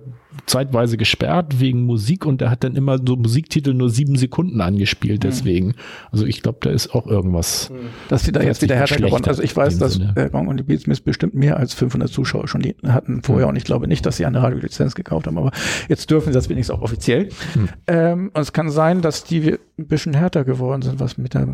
zeitweise 0.45 0.97
gesperrt 0.97 1.59
wegen 1.59 1.83
Musik 1.83 2.25
und 2.25 2.41
der 2.41 2.49
hat 2.49 2.63
dann 2.63 2.75
immer 2.75 2.97
so 3.05 3.15
Musiktitel 3.15 3.73
nur 3.73 3.89
sieben 3.89 4.15
Sekunden 4.15 4.61
angespielt 4.61 5.23
deswegen. 5.23 5.75
Also 6.11 6.25
ich 6.25 6.41
glaube, 6.41 6.59
da 6.61 6.69
ist 6.69 6.93
auch 6.93 7.07
irgendwas. 7.07 7.71
Dass 8.09 8.23
die 8.23 8.31
da 8.31 8.41
jetzt 8.41 8.61
wieder 8.61 8.75
härter 8.75 8.97
geworden. 8.97 9.25
Also 9.25 9.41
ich 9.41 9.55
weiß, 9.55 9.77
dass 9.79 9.99
äh, 10.15 10.29
Gong 10.31 10.47
und 10.47 10.57
die 10.57 10.63
Beatsmith 10.63 11.01
bestimmt 11.01 11.33
mehr 11.33 11.57
als 11.57 11.73
500 11.73 12.09
Zuschauer 12.09 12.47
schon 12.47 12.61
die 12.61 12.75
hatten 12.85 13.21
vorher 13.23 13.47
und 13.47 13.55
ich 13.55 13.63
glaube 13.63 13.87
nicht, 13.87 14.05
dass 14.05 14.17
sie 14.17 14.25
eine 14.25 14.41
Radiolizenz 14.41 14.95
gekauft 14.95 15.27
haben, 15.27 15.37
aber 15.37 15.51
jetzt 15.89 16.09
dürfen 16.09 16.27
sie 16.27 16.33
das 16.33 16.49
wenigstens 16.49 16.75
auch 16.75 16.81
offiziell. 16.81 17.29
Hm. 17.53 17.69
Ähm, 17.87 18.31
und 18.33 18.41
es 18.41 18.53
kann 18.53 18.69
sein, 18.69 19.01
dass 19.01 19.23
die 19.23 19.57
ein 19.77 19.87
bisschen 19.87 20.13
härter 20.13 20.43
geworden 20.43 20.81
sind, 20.81 20.99
was 20.99 21.17
mit 21.17 21.33
der, 21.33 21.47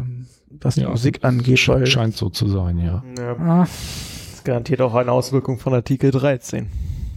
was 0.49 0.75
die 0.75 0.81
Ja, 0.81 0.89
Musik 0.89 1.23
angeht, 1.23 1.67
weil, 1.67 1.85
Scheint 1.85 2.15
so 2.15 2.29
zu 2.29 2.47
sein, 2.47 2.77
ja. 2.77 3.03
Ja, 3.17 3.35
ah, 3.37 3.61
das 3.61 4.43
garantiert 4.43 4.81
auch 4.81 4.95
eine 4.95 5.11
Auswirkung 5.11 5.59
von 5.59 5.73
Artikel 5.73 6.11
13. 6.11 6.67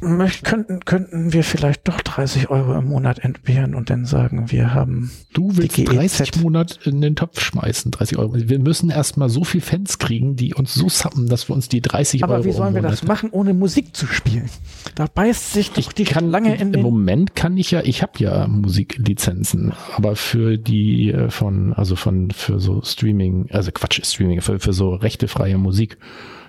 möcht, 0.04 0.44
könnten, 0.44 0.80
könnten 0.84 1.32
wir 1.32 1.44
vielleicht 1.44 1.88
doch 1.88 2.00
30 2.00 2.50
Euro 2.50 2.74
im 2.74 2.88
Monat 2.88 3.18
entbehren 3.18 3.74
und 3.74 3.90
dann 3.90 4.04
sagen, 4.04 4.50
wir 4.50 4.74
haben 4.74 5.10
Du 5.32 5.56
willst 5.56 5.76
Die 5.76 5.84
GEZ. 5.84 6.18
30 6.18 6.42
Monat 6.42 6.78
in 6.84 7.00
den 7.00 7.16
Topf 7.16 7.40
schmeißen, 7.40 7.90
30 7.90 8.18
Euro. 8.18 8.34
Wir 8.36 8.58
müssen 8.58 8.90
erstmal 8.90 9.28
so 9.28 9.42
viel 9.42 9.60
Fans 9.60 9.98
kriegen, 9.98 10.36
die 10.36 10.54
uns 10.54 10.74
so 10.74 10.88
sappen, 10.88 11.28
dass 11.28 11.48
wir 11.48 11.54
uns 11.54 11.68
die 11.68 11.80
30 11.80 12.22
Euro 12.22 12.34
Aber 12.34 12.44
wie 12.44 12.52
sollen 12.52 12.74
wir 12.74 12.82
das 12.82 13.02
machen, 13.02 13.30
ohne 13.30 13.52
Musik 13.52 13.96
zu 13.96 14.06
spielen? 14.06 14.48
Da 14.94 15.06
beißt 15.06 15.52
sich 15.52 15.70
doch 15.70 15.78
Ich 15.78 15.88
die 15.88 16.04
kann 16.04 16.30
lange 16.30 16.54
in 16.56 16.72
im 16.72 16.82
Moment 16.82 17.34
kann 17.34 17.56
ich 17.56 17.72
ja, 17.72 17.82
ich 17.82 18.02
habe 18.02 18.12
ja 18.18 18.46
Musiklizenzen, 18.46 19.72
aber 19.96 20.14
für 20.14 20.56
die 20.56 21.10
äh, 21.10 21.30
von, 21.30 21.72
also 21.72 21.96
von 21.96 22.30
für 22.30 22.60
so 22.60 22.82
Streaming, 22.82 23.48
also 23.50 23.72
Quatsch, 23.72 24.00
Streaming, 24.04 24.40
für, 24.40 24.60
für 24.60 24.72
so 24.72 24.94
rechtefreie 24.94 25.58
Musik, 25.58 25.98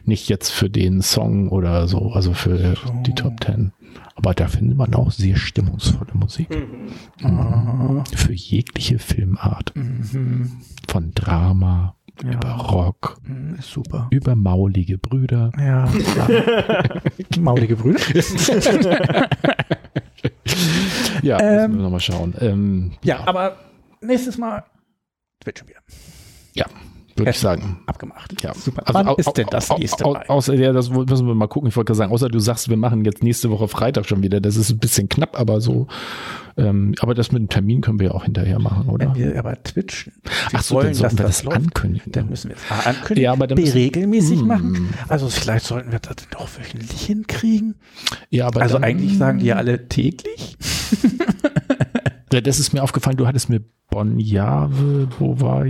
nicht 0.08 0.30
jetzt 0.30 0.50
für 0.50 0.70
den 0.70 1.02
Song 1.02 1.50
oder 1.50 1.88
so, 1.88 2.12
also 2.12 2.34
für 2.34 2.76
die 3.06 3.14
Top 3.14 3.40
Ten. 3.42 3.72
Aber 4.16 4.34
da 4.34 4.48
findet 4.48 4.78
man 4.78 4.94
auch 4.94 5.12
sehr 5.12 5.36
stimmungsvolle 5.36 6.14
Musik. 6.14 6.48
Ah, 7.24 8.04
Für 8.16 8.34
jegliche 8.34 9.00
Filmart. 9.00 9.74
mhm. 9.76 10.52
Von 10.88 11.12
Drama, 11.14 11.96
Ja. 12.24 12.32
über 12.32 12.52
Rock, 12.52 13.18
Mhm, 13.28 13.56
Ist 13.56 13.72
super. 13.72 14.08
über 14.12 14.36
maulige 14.36 14.98
Brüder. 14.98 15.52
Ja, 15.58 15.86
klar. 15.88 17.02
Maulige 17.40 17.76
Brüder. 17.76 18.00
Ja, 21.22 21.40
Ähm, 21.40 21.72
müssen 21.72 21.78
wir 21.78 21.84
nochmal 21.84 22.00
schauen. 22.00 22.34
Ähm, 22.40 22.92
Ja, 23.04 23.28
aber 23.28 23.58
nächstes 24.02 24.38
Mal 24.38 24.64
Twitch 25.42 25.60
schon 25.60 25.68
wieder. 25.70 25.80
ja, 26.54 26.66
würde 27.16 27.32
ich 27.32 27.40
sagen. 27.40 27.80
Abgemacht. 27.86 28.42
Ja, 28.42 28.54
Super. 28.54 28.82
Also, 28.86 28.94
Wann 29.00 29.08
au- 29.08 29.16
ist 29.16 29.34
denn 29.38 29.48
das 29.50 29.72
au- 29.72 29.78
nächste 29.78 30.06
au- 30.06 30.14
Mal? 30.14 30.26
Außer, 30.28 30.54
ja, 30.56 30.74
das 30.74 30.90
müssen 30.90 31.28
wir 31.28 31.36
mal 31.36 31.48
gucken. 31.48 31.70
Ich 31.70 31.76
wollte 31.76 31.88
gerade 31.90 31.98
sagen, 31.98 32.12
außer 32.12 32.28
du 32.30 32.40
sagst, 32.40 32.70
wir 32.70 32.78
machen 32.78 33.06
jetzt 33.06 33.24
nächste 33.24 33.50
Woche 33.50 33.68
Freitag 33.68 34.06
schon 34.06 34.22
wieder. 34.24 34.42
Das 34.42 34.58
ist 34.58 34.70
ein 34.70 34.78
bisschen 34.80 35.08
knapp, 35.10 35.40
aber 35.40 35.62
so. 35.62 35.88
Ähm, 36.58 36.96
aber 37.00 37.14
das 37.14 37.32
mit 37.34 37.42
dem 37.42 37.50
Termin 37.50 37.82
können 37.82 38.00
wir 38.00 38.08
ja 38.08 38.14
auch 38.14 38.24
hinterher 38.24 38.60
machen, 38.60 38.88
oder? 38.88 39.14
Wenn 39.14 39.34
wir 39.34 39.40
aber 39.40 39.62
twitchen, 39.62 40.14
Ach 40.54 40.62
so, 40.64 40.82
dann 40.82 40.94
sollten 40.94 41.18
wir 41.18 41.26
das 41.26 41.44
läuft, 41.44 41.58
ankündigen. 41.58 42.12
Dann 42.14 42.30
müssen 42.30 42.50
wir 42.50 42.56
es 42.56 42.86
ankündigen, 42.86 43.24
Ja, 43.24 43.34
aber 43.34 43.48
dann 43.48 43.60
müssen- 43.60 43.74
regelmäßig 43.74 44.42
Mm. 44.42 44.48
machen. 44.48 44.94
Also 45.10 45.28
vielleicht 45.28 45.66
sollten 45.66 45.92
wir 45.92 46.00
das 46.00 46.16
doch 46.32 46.48
wöchentlich 46.58 47.02
hinkriegen. 47.02 47.76
ja, 48.30 48.48
aber 48.48 48.62
Also 48.62 48.76
dann, 48.76 48.86
eigentlich 48.86 49.18
sagen 49.18 49.40
die 49.40 49.48
ja 49.48 49.56
alle 49.58 49.88
täglich. 49.90 50.56
Ja, 52.36 52.42
Das 52.42 52.60
ist 52.60 52.74
mir 52.74 52.84
aufgefallen. 52.84 53.18
Du 53.18 53.26
hattest 53.28 53.50
mir 53.50 53.62
Bonjave, 53.90 55.08
wo 55.20 55.40
war. 55.40 55.64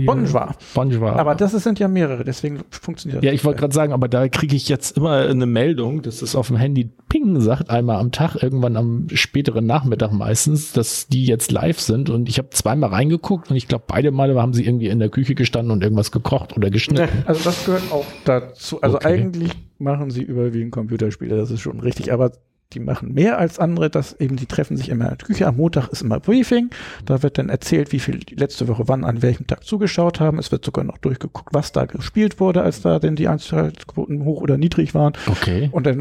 Bonjour. 0.74 1.12
Aber 1.16 1.34
das 1.34 1.52
sind 1.52 1.78
ja 1.78 1.86
mehrere, 1.86 2.24
deswegen 2.24 2.60
funktioniert 2.70 3.22
das. 3.22 3.26
Ja, 3.26 3.32
ich 3.32 3.44
wollte 3.44 3.60
gerade 3.60 3.74
sagen, 3.74 3.92
aber 3.92 4.08
da 4.08 4.28
kriege 4.28 4.56
ich 4.56 4.68
jetzt 4.68 4.96
immer 4.96 5.12
eine 5.28 5.46
Meldung, 5.46 6.02
dass 6.02 6.22
es 6.22 6.34
auf 6.34 6.48
dem 6.48 6.56
Handy 6.56 6.90
Ping 7.08 7.40
sagt, 7.40 7.70
einmal 7.70 7.96
am 7.96 8.10
Tag, 8.12 8.34
irgendwann 8.42 8.76
am 8.76 9.06
späteren 9.12 9.66
Nachmittag 9.66 10.12
meistens, 10.12 10.72
dass 10.72 11.06
die 11.08 11.26
jetzt 11.26 11.52
live 11.52 11.78
sind. 11.78 12.10
Und 12.10 12.28
ich 12.28 12.38
habe 12.38 12.50
zweimal 12.50 12.90
reingeguckt 12.90 13.50
und 13.50 13.56
ich 13.56 13.68
glaube, 13.68 13.84
beide 13.86 14.10
Male 14.10 14.40
haben 14.40 14.54
sie 14.54 14.64
irgendwie 14.66 14.88
in 14.88 14.98
der 14.98 15.08
Küche 15.10 15.34
gestanden 15.34 15.70
und 15.70 15.82
irgendwas 15.84 16.10
gekocht 16.10 16.56
oder 16.56 16.70
geschnitten. 16.70 17.08
Also 17.26 17.44
das 17.44 17.64
gehört 17.64 17.92
auch 17.92 18.06
dazu. 18.24 18.80
Also 18.82 18.96
Okay. 18.96 19.06
eigentlich 19.08 19.52
machen 19.78 20.10
sie 20.10 20.22
überwiegend 20.22 20.72
Computerspiele, 20.72 21.36
das 21.36 21.50
ist 21.50 21.60
schon 21.60 21.80
richtig. 21.80 22.12
Aber 22.12 22.32
die 22.72 22.80
machen 22.80 23.14
mehr 23.14 23.38
als 23.38 23.58
andere, 23.58 23.88
dass 23.90 24.12
eben 24.20 24.36
die 24.36 24.46
treffen 24.46 24.76
sich 24.76 24.88
immer 24.88 25.04
in 25.04 25.16
der 25.16 25.26
Küche. 25.26 25.46
Am 25.46 25.56
Montag 25.56 25.88
ist 25.88 26.02
immer 26.02 26.18
Briefing. 26.18 26.70
Da 27.04 27.22
wird 27.22 27.38
dann 27.38 27.48
erzählt, 27.48 27.92
wie 27.92 28.00
viel 28.00 28.18
die 28.18 28.34
letzte 28.34 28.66
Woche 28.68 28.84
wann 28.88 29.04
an 29.04 29.22
welchem 29.22 29.46
Tag 29.46 29.64
zugeschaut 29.64 30.18
haben. 30.18 30.38
Es 30.38 30.50
wird 30.50 30.64
sogar 30.64 30.84
noch 30.84 30.98
durchgeguckt, 30.98 31.54
was 31.54 31.70
da 31.72 31.84
gespielt 31.86 32.40
wurde, 32.40 32.62
als 32.62 32.82
da 32.82 32.98
denn 32.98 33.14
die 33.14 33.28
Einschaltquoten 33.28 34.24
hoch 34.24 34.40
oder 34.40 34.58
niedrig 34.58 34.94
waren. 34.94 35.12
Okay. 35.28 35.68
Und 35.72 35.86
dann 35.86 36.00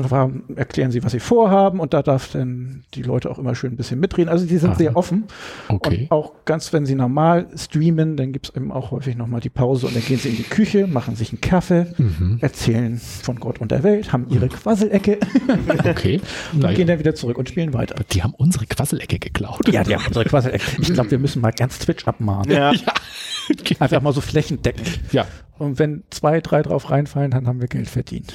erklären 0.56 0.90
sie, 0.92 1.04
was 1.04 1.12
sie 1.12 1.20
vorhaben. 1.20 1.80
Und 1.80 1.94
da 1.94 2.02
darf 2.02 2.32
dann 2.32 2.84
die 2.96 3.04
Leute 3.04 3.30
auch 3.30 3.38
immer 3.38 3.54
schön 3.54 3.74
ein 3.74 3.78
bisschen 3.78 4.00
mitreden. 4.00 4.30
Also 4.30 4.46
die 4.46 4.58
sind 4.58 4.72
Aha. 4.72 4.78
sehr 4.78 4.98
offen. 4.98 5.26
Okay. 5.68 6.08
Und 6.10 6.12
auch 6.12 6.34
ganz, 6.46 6.74
wenn 6.74 6.86
sie 6.88 6.96
normal 6.96 7.48
streamen, 7.56 8.18
dann 8.18 8.32
gibt's 8.32 8.52
eben 8.56 8.72
auch 8.72 8.92
häufig 8.92 9.16
nochmal 9.16 9.40
die 9.40 9.50
Pause 9.50 9.86
und 9.88 9.96
dann 9.96 10.04
gehen 10.04 10.18
sie 10.18 10.30
in 10.30 10.36
die 10.38 10.44
Küche, 10.44 10.88
machen 10.88 11.16
sich 11.16 11.32
einen 11.32 11.42
Kaffee, 11.42 11.86
Mhm. 11.98 12.40
erzählen 12.42 12.98
von 12.98 13.40
Gott 13.40 13.62
und 13.62 13.72
der 13.72 13.84
Welt, 13.84 14.12
haben 14.12 14.26
ihre 14.30 14.48
Quasselecke 14.48 15.20
Okay. 15.88 16.20
und 16.64 16.76
gehen 16.76 16.88
dann 16.88 17.00
wieder 17.00 17.16
zurück 17.16 17.38
und 17.38 17.50
spielen 17.50 17.74
weiter. 17.74 17.96
Die 18.12 18.24
haben 18.24 18.34
unsere 18.36 18.66
Quasselecke 18.66 19.20
geklaut. 19.20 19.68
Ja, 19.72 19.84
die 19.84 19.96
haben 19.96 20.06
unsere 20.08 20.26
Quasselecke. 20.26 20.64
Ich 20.82 20.94
glaube, 20.94 21.12
wir 21.12 21.20
müssen 21.20 21.42
mal 21.42 21.52
ganz 21.52 21.80
Twitch 21.80 22.08
abmahnen. 22.08 22.52
Ja. 22.52 22.72
Einfach 23.80 24.02
mal 24.02 24.14
so 24.14 24.22
flächendeckend. 24.22 25.00
Ja. 25.12 25.28
Und 25.58 25.80
wenn 25.80 26.04
zwei, 26.10 26.42
drei 26.42 26.62
drauf 26.62 26.90
reinfallen, 26.90 27.32
dann 27.32 27.48
haben 27.48 27.62
wir 27.62 27.68
Geld 27.68 27.90
verdient. 27.90 28.34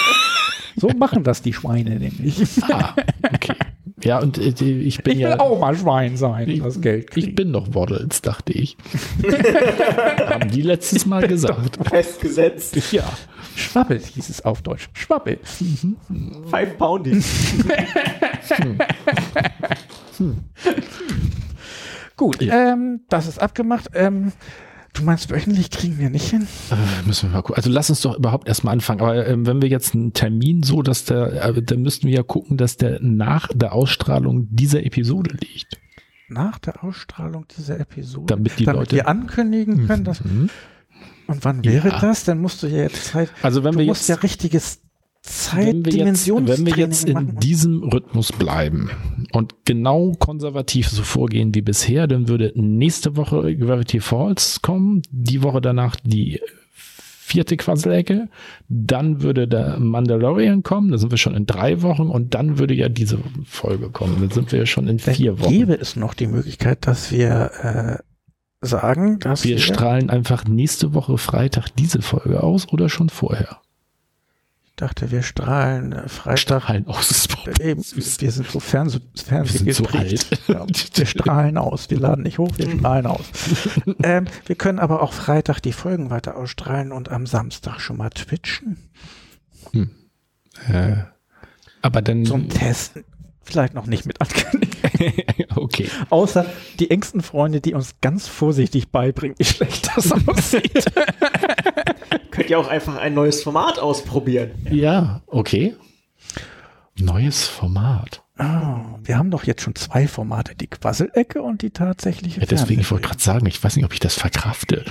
so 0.76 0.88
machen 0.88 1.24
das 1.24 1.42
die 1.42 1.52
Schweine 1.52 1.98
nämlich. 1.98 2.42
Ah, 2.62 2.94
okay. 3.32 3.54
Ja, 4.04 4.18
und 4.20 4.38
äh, 4.38 4.48
ich 4.48 4.56
bin 5.02 5.12
Ich 5.12 5.18
will 5.18 5.30
ja. 5.30 5.40
auch 5.40 5.60
mal 5.60 5.76
Schwein 5.76 6.16
sein, 6.16 6.60
das 6.62 6.80
Geld 6.80 7.04
Ich 7.04 7.10
kriegen. 7.24 7.34
bin 7.36 7.52
doch 7.52 7.74
Waddles, 7.74 8.20
dachte 8.22 8.52
ich. 8.52 8.76
Haben 10.26 10.50
die 10.50 10.62
letztes 10.62 11.06
Mal 11.06 11.26
gesagt. 11.28 11.78
Festgesetzt. 11.88 12.76
Ja. 12.92 13.04
Schwabbel 13.54 14.00
hieß 14.00 14.28
es 14.30 14.44
auf 14.44 14.62
Deutsch. 14.62 14.88
Schwabbel. 14.94 15.38
Five 16.50 16.78
Pounding. 16.78 17.22
Gut, 22.16 22.40
Ja. 22.42 22.72
ähm, 22.72 23.00
das 23.08 23.26
ist 23.26 23.40
abgemacht. 23.40 23.88
Ähm, 23.94 24.32
du 24.94 25.02
meinst, 25.04 25.30
wöchentlich 25.30 25.70
kriegen 25.70 25.98
wir 25.98 26.10
nicht 26.10 26.28
hin? 26.30 26.46
Äh, 26.70 27.06
müssen 27.06 27.28
wir 27.30 27.34
mal 27.36 27.42
gucken. 27.42 27.56
Also 27.56 27.70
lass 27.70 27.90
uns 27.90 28.00
doch 28.02 28.16
überhaupt 28.16 28.46
erstmal 28.48 28.72
anfangen. 28.74 29.00
Aber 29.00 29.26
ähm, 29.26 29.46
wenn 29.46 29.62
wir 29.62 29.68
jetzt 29.68 29.94
einen 29.94 30.12
Termin 30.12 30.62
so, 30.62 30.82
dass 30.82 31.04
der, 31.04 31.44
äh, 31.56 31.62
dann 31.62 31.82
müssten 31.82 32.06
wir 32.08 32.14
ja 32.14 32.22
gucken, 32.22 32.56
dass 32.56 32.76
der 32.76 32.98
nach 33.00 33.48
der 33.54 33.72
Ausstrahlung 33.72 34.48
dieser 34.50 34.84
Episode 34.84 35.36
liegt. 35.40 35.78
Nach 36.28 36.58
der 36.58 36.82
Ausstrahlung 36.82 37.46
dieser 37.56 37.78
Episode. 37.80 38.26
Damit 38.26 38.58
die 38.58 38.64
Leute- 38.64 38.96
wir 38.96 39.08
ankündigen 39.08 39.86
können, 39.86 40.04
dass, 40.04 40.24
Mhm. 40.24 40.48
und 41.26 41.44
wann 41.44 41.64
wäre 41.64 41.88
Ja. 41.88 41.98
das? 42.00 42.24
Dann 42.24 42.40
musst 42.40 42.62
du 42.62 42.66
ja 42.68 42.78
jetzt 42.78 43.04
Zeit, 43.06 43.30
Also 43.42 43.64
wenn 43.64 43.72
du 43.72 43.78
wir 43.80 43.86
musst 43.86 44.08
jetzt 44.08 44.16
ja 44.16 44.22
richtiges 44.22 44.80
wenn 45.54 45.84
wir 45.84 45.92
jetzt, 45.92 46.28
wenn 46.28 46.66
wir 46.66 46.76
jetzt 46.76 47.08
in 47.08 47.36
diesem 47.36 47.84
Rhythmus 47.84 48.32
bleiben 48.32 48.90
und 49.32 49.54
genau 49.64 50.12
konservativ 50.18 50.88
so 50.88 51.02
vorgehen 51.04 51.54
wie 51.54 51.62
bisher, 51.62 52.06
dann 52.06 52.28
würde 52.28 52.52
nächste 52.56 53.16
Woche 53.16 53.56
Gravity 53.56 54.00
Falls 54.00 54.62
kommen, 54.62 55.02
die 55.10 55.42
Woche 55.42 55.60
danach 55.60 55.96
die 56.02 56.40
vierte 56.74 57.56
Quasselecke, 57.56 58.28
dann 58.68 59.22
würde 59.22 59.48
der 59.48 59.78
Mandalorian 59.78 60.62
kommen, 60.62 60.90
da 60.90 60.98
sind 60.98 61.10
wir 61.12 61.18
schon 61.18 61.34
in 61.34 61.46
drei 61.46 61.80
Wochen 61.82 62.08
und 62.08 62.34
dann 62.34 62.58
würde 62.58 62.74
ja 62.74 62.88
diese 62.88 63.18
Folge 63.44 63.90
kommen, 63.90 64.16
dann 64.20 64.30
sind 64.30 64.52
wir 64.52 64.58
ja 64.58 64.66
schon 64.66 64.88
in 64.88 64.98
Dann 64.98 65.14
vier 65.14 65.40
Wochen. 65.40 65.50
gäbe 65.50 65.74
es 65.74 65.96
noch 65.96 66.14
die 66.14 66.26
Möglichkeit, 66.26 66.86
dass 66.86 67.10
wir 67.10 68.02
äh, 68.02 68.66
sagen, 68.66 69.18
dass 69.20 69.44
Wir 69.44 69.58
strahlen 69.58 70.10
einfach 70.10 70.44
nächste 70.46 70.92
Woche 70.94 71.16
Freitag 71.16 71.74
diese 71.76 72.02
Folge 72.02 72.42
aus 72.42 72.68
oder 72.70 72.88
schon 72.88 73.08
vorher. 73.08 73.60
Ich 74.72 74.76
dachte, 74.76 75.10
wir 75.10 75.22
strahlen 75.22 75.92
äh, 75.92 76.08
Freitag. 76.08 76.38
Strahlen 76.38 76.86
aus. 76.86 77.08
das 77.08 77.28
Wort. 77.30 77.60
Eben, 77.60 77.84
wir 77.84 78.30
sind 78.32 78.50
so 78.50 78.58
Fernseh 78.58 79.00
Fernseh 79.14 79.66
Wir 79.66 79.74
sind 79.74 79.92
so 79.92 79.98
alt. 79.98 80.26
Ja, 80.48 80.66
wir 80.94 81.06
strahlen 81.06 81.58
aus. 81.58 81.90
Wir 81.90 82.00
laden 82.00 82.22
nicht 82.22 82.38
hoch, 82.38 82.48
wir 82.56 82.70
strahlen 82.70 83.06
aus. 83.06 83.26
ähm, 84.02 84.26
wir 84.46 84.56
können 84.56 84.78
aber 84.78 85.02
auch 85.02 85.12
Freitag 85.12 85.60
die 85.60 85.74
Folgen 85.74 86.08
weiter 86.08 86.36
ausstrahlen 86.36 86.90
und 86.90 87.10
am 87.10 87.26
Samstag 87.26 87.80
schon 87.80 87.98
mal 87.98 88.08
twitchen. 88.08 88.90
Äh, 90.68 90.96
aber 91.82 92.00
dann. 92.00 92.24
Zum 92.24 92.48
Testen. 92.48 93.04
Vielleicht 93.42 93.74
noch 93.74 93.86
nicht 93.86 94.06
mit 94.06 94.20
ankündigen. 94.22 94.78
okay. 95.54 95.90
Außer 96.08 96.46
die 96.78 96.90
engsten 96.90 97.20
Freunde, 97.20 97.60
die 97.60 97.74
uns 97.74 97.96
ganz 98.00 98.26
vorsichtig 98.26 98.90
beibringen, 98.90 99.36
wie 99.38 99.44
schlecht 99.44 99.90
das 99.94 100.12
aussieht. 100.26 100.86
Könnt 102.32 102.50
ihr 102.50 102.58
auch 102.58 102.68
einfach 102.68 102.96
ein 102.96 103.14
neues 103.14 103.42
Format 103.42 103.78
ausprobieren. 103.78 104.50
Ja, 104.70 105.20
okay. 105.26 105.76
Neues 106.98 107.44
Format. 107.46 108.22
Ah, 108.38 108.98
wir 109.04 109.18
haben 109.18 109.30
doch 109.30 109.44
jetzt 109.44 109.62
schon 109.62 109.74
zwei 109.74 110.08
Formate, 110.08 110.54
die 110.56 110.66
Quasselecke 110.66 111.42
und 111.42 111.60
die 111.62 111.70
tatsächliche 111.70 112.40
Ja, 112.40 112.46
deswegen, 112.46 112.80
ich 112.80 112.90
wollte 112.90 113.06
gerade 113.06 113.20
sagen, 113.20 113.46
ich 113.46 113.62
weiß 113.62 113.76
nicht, 113.76 113.84
ob 113.84 113.92
ich 113.92 114.00
das 114.00 114.14
verkrafte. 114.14 114.84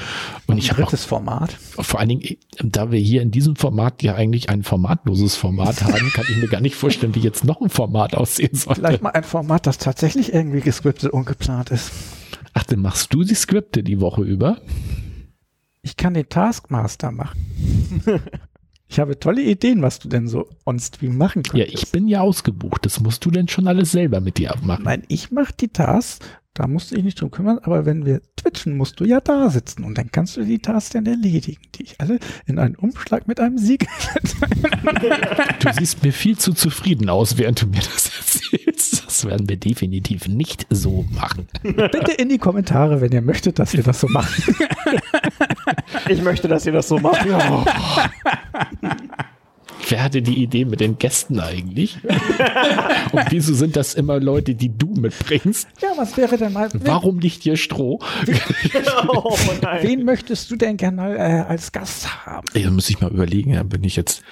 Und 0.45 0.57
ich 0.59 0.65
Ein 0.65 0.71
habe 0.77 0.83
auch, 0.83 0.89
drittes 0.89 1.05
Format. 1.05 1.57
vor 1.79 1.99
allen 1.99 2.09
Dingen, 2.09 2.37
da 2.63 2.91
wir 2.91 2.99
hier 2.99 3.21
in 3.23 3.31
diesem 3.31 3.55
Format 3.55 4.03
ja 4.03 4.15
eigentlich 4.15 4.49
ein 4.49 4.61
formatloses 4.63 5.35
Format 5.35 5.83
haben, 5.83 6.11
kann 6.13 6.25
ich 6.29 6.37
mir 6.37 6.47
gar 6.47 6.61
nicht 6.61 6.75
vorstellen, 6.75 7.15
wie 7.15 7.19
jetzt 7.19 7.43
noch 7.43 7.59
ein 7.59 7.69
Format 7.69 8.13
aussehen 8.15 8.53
sollte. 8.55 8.81
Vielleicht 8.81 9.01
mal 9.01 9.09
ein 9.09 9.23
Format, 9.23 9.65
das 9.65 9.79
tatsächlich 9.79 10.31
irgendwie 10.33 10.61
gescriptet 10.61 11.11
und 11.11 11.25
geplant 11.25 11.71
ist. 11.71 11.91
Ach, 12.53 12.63
dann 12.63 12.79
machst 12.81 13.13
du 13.13 13.23
die 13.23 13.35
Skripte 13.35 13.81
die 13.83 13.99
Woche 13.99 14.21
über? 14.21 14.61
Ich 15.83 15.97
kann 15.97 16.13
den 16.13 16.29
Taskmaster 16.29 17.11
machen. 17.11 17.39
ich 18.87 18.99
habe 18.99 19.19
tolle 19.19 19.41
Ideen, 19.41 19.81
was 19.81 19.99
du 19.99 20.09
denn 20.09 20.27
so 20.27 20.47
on-stream 20.65 21.17
machen 21.17 21.43
Ja, 21.53 21.65
könntest. 21.65 21.83
ich 21.83 21.91
bin 21.91 22.07
ja 22.07 22.21
ausgebucht. 22.21 22.85
Das 22.85 22.99
musst 22.99 23.25
du 23.25 23.31
denn 23.31 23.47
schon 23.47 23.67
alles 23.67 23.91
selber 23.91 24.19
mit 24.19 24.37
dir 24.37 24.51
abmachen. 24.51 24.83
Nein, 24.85 25.03
ich 25.07 25.31
mache 25.31 25.53
die 25.59 25.69
Tasks, 25.69 26.19
da 26.53 26.67
musst 26.67 26.91
du 26.91 26.95
dich 26.95 27.05
nicht 27.05 27.21
drum 27.21 27.31
kümmern, 27.31 27.59
aber 27.59 27.85
wenn 27.85 28.05
wir 28.05 28.21
twitchen, 28.35 28.75
musst 28.75 28.99
du 28.99 29.05
ja 29.05 29.21
da 29.21 29.49
sitzen 29.49 29.85
und 29.85 29.97
dann 29.97 30.11
kannst 30.11 30.35
du 30.35 30.43
die 30.43 30.59
Tasks 30.59 30.89
dann 30.89 31.05
erledigen, 31.05 31.61
die 31.75 31.83
ich 31.83 32.01
alle 32.01 32.19
in 32.45 32.59
einen 32.59 32.75
Umschlag 32.75 33.27
mit 33.27 33.39
einem 33.39 33.57
Sieg. 33.57 33.87
Du 35.59 35.71
siehst 35.73 36.03
mir 36.03 36.11
viel 36.11 36.37
zu 36.37 36.53
zufrieden 36.53 37.09
aus, 37.09 37.37
während 37.37 37.61
du 37.61 37.67
mir 37.67 37.81
das 37.81 38.11
erzählst. 38.17 39.05
Das 39.05 39.25
werden 39.25 39.47
wir 39.47 39.57
definitiv 39.57 40.27
nicht 40.27 40.65
so 40.69 41.05
machen. 41.11 41.47
Bitte 41.61 42.11
in 42.13 42.29
die 42.29 42.37
Kommentare, 42.37 43.01
wenn 43.01 43.11
ihr 43.11 43.21
möchtet, 43.21 43.59
dass 43.59 43.73
wir 43.73 43.83
das 43.83 43.99
so 43.99 44.07
machen. 44.07 44.55
Ich 46.09 46.21
möchte, 46.21 46.47
dass 46.47 46.65
ihr 46.65 46.73
das 46.73 46.87
so 46.87 46.97
macht. 46.97 47.25
Wer 49.91 50.03
hatte 50.03 50.21
die 50.21 50.41
Idee 50.41 50.63
mit 50.63 50.79
den 50.79 50.97
Gästen 50.97 51.41
eigentlich? 51.41 51.97
Und 53.11 53.25
wieso 53.29 53.53
sind 53.53 53.75
das 53.75 53.93
immer 53.93 54.21
Leute, 54.21 54.55
die 54.55 54.69
du 54.69 54.93
mitbringst? 54.93 55.67
ja, 55.81 55.89
was 55.97 56.15
wäre 56.15 56.37
denn 56.37 56.53
mal? 56.53 56.69
Warum 56.73 57.17
nicht 57.17 57.43
hier 57.43 57.57
Stroh? 57.57 57.99
oh 59.09 59.37
nein. 59.61 59.79
Wen 59.83 60.05
möchtest 60.05 60.49
du 60.49 60.55
denn 60.55 60.77
gerne 60.77 61.17
äh, 61.17 61.41
als 61.41 61.73
Gast 61.73 62.25
haben? 62.25 62.47
Da 62.53 62.71
muss 62.71 62.89
ich 62.89 63.01
mal 63.01 63.11
überlegen, 63.11 63.51
da 63.51 63.63
bin 63.63 63.83
ich 63.83 63.97
jetzt 63.97 64.23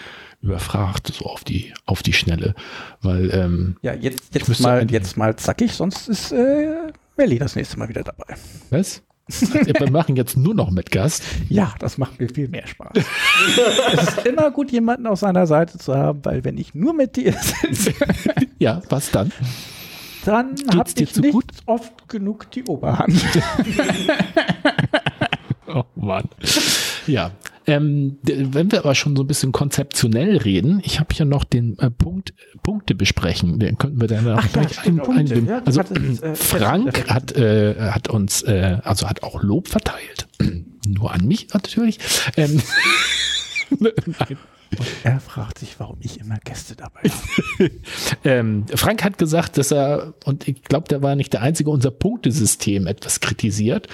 überfragt, 0.41 1.11
so 1.13 1.25
auf 1.25 1.43
die, 1.43 1.73
auf 1.85 2.03
die 2.03 2.13
Schnelle. 2.13 2.55
Weil, 3.01 3.29
ähm, 3.33 3.75
Ja, 3.81 3.93
jetzt, 3.93 4.33
jetzt 4.33 4.61
mal, 4.61 4.89
jetzt 4.89 5.17
mal 5.17 5.35
zackig, 5.35 5.73
sonst 5.73 6.07
ist 6.07 6.31
äh, 6.31 6.93
Melli 7.17 7.37
das 7.37 7.57
nächste 7.57 7.77
Mal 7.77 7.89
wieder 7.89 8.03
dabei. 8.03 8.35
was? 8.69 9.03
Wir 9.29 9.91
machen 9.91 10.15
jetzt 10.15 10.37
nur 10.37 10.53
noch 10.55 10.71
mit 10.71 10.91
Gast. 10.91 11.23
Ja, 11.49 11.73
das 11.79 11.97
macht 11.97 12.19
mir 12.19 12.29
viel 12.29 12.47
mehr 12.47 12.65
Spaß. 12.67 12.91
es 13.93 14.03
ist 14.03 14.25
immer 14.25 14.49
gut, 14.51 14.71
jemanden 14.71 15.05
auf 15.07 15.19
seiner 15.19 15.45
Seite 15.47 15.77
zu 15.77 15.95
haben, 15.95 16.23
weil 16.25 16.43
wenn 16.43 16.57
ich 16.57 16.73
nur 16.73 16.93
mit 16.93 17.15
dir 17.15 17.33
sitze, 17.33 17.93
Ja, 18.59 18.81
was 18.89 19.11
dann? 19.11 19.31
dann 20.25 20.55
habe 20.75 20.91
dir 20.91 21.03
ich 21.03 21.13
zu 21.13 21.21
nicht 21.21 21.31
gut? 21.33 21.45
oft 21.65 22.09
genug 22.09 22.49
die 22.51 22.63
Oberhand. 22.65 23.13
Oh 25.73 25.83
Mann. 25.95 26.25
Ja, 27.07 27.31
ähm, 27.67 28.17
wenn 28.23 28.71
wir 28.71 28.79
aber 28.79 28.95
schon 28.95 29.15
so 29.15 29.23
ein 29.23 29.27
bisschen 29.27 29.51
konzeptionell 29.51 30.37
reden, 30.37 30.81
ich 30.83 30.99
habe 30.99 31.13
hier 31.13 31.25
noch 31.25 31.43
den 31.43 31.77
äh, 31.79 31.89
Punkt 31.91 32.33
Punkte 32.63 32.95
besprechen. 32.95 33.59
Den 33.59 33.77
könnten 33.77 34.01
wir 34.01 34.07
dann 34.07 34.27
auch 34.27 34.37
Ach 34.39 34.45
ja, 34.55 34.61
gleich 34.61 34.73
stimmt, 34.79 35.03
Punkte. 35.03 35.19
einbinden. 35.21 35.47
Ja, 35.47 35.59
du 35.61 35.65
also 35.67 35.81
äh, 35.81 36.35
Frank 36.35 36.97
fest- 36.97 37.09
hat 37.09 37.31
äh, 37.37 37.75
hat 37.91 38.09
uns 38.09 38.41
äh, 38.43 38.77
also 38.83 39.07
hat 39.09 39.23
auch 39.23 39.41
Lob 39.43 39.67
verteilt. 39.67 40.27
Nur 40.87 41.13
an 41.13 41.25
mich 41.27 41.47
natürlich. 41.53 41.99
Ähm, 42.37 42.61
Nein. 43.79 44.37
Er 45.03 45.19
fragt 45.19 45.59
sich, 45.59 45.79
warum 45.79 45.97
ich 46.01 46.19
immer 46.19 46.37
Gäste 46.43 46.75
dabei 46.75 47.01
habe. 47.09 47.71
Ähm, 48.23 48.65
Frank 48.75 49.03
hat 49.03 49.17
gesagt, 49.17 49.57
dass 49.57 49.71
er, 49.71 50.13
und 50.25 50.47
ich 50.47 50.63
glaube, 50.63 50.87
der 50.89 51.01
war 51.01 51.15
nicht 51.15 51.31
der 51.33 51.41
Einzige, 51.41 51.69
unser 51.69 51.91
Punktesystem 51.91 52.85
etwas 52.87 53.19
kritisiert, 53.21 53.87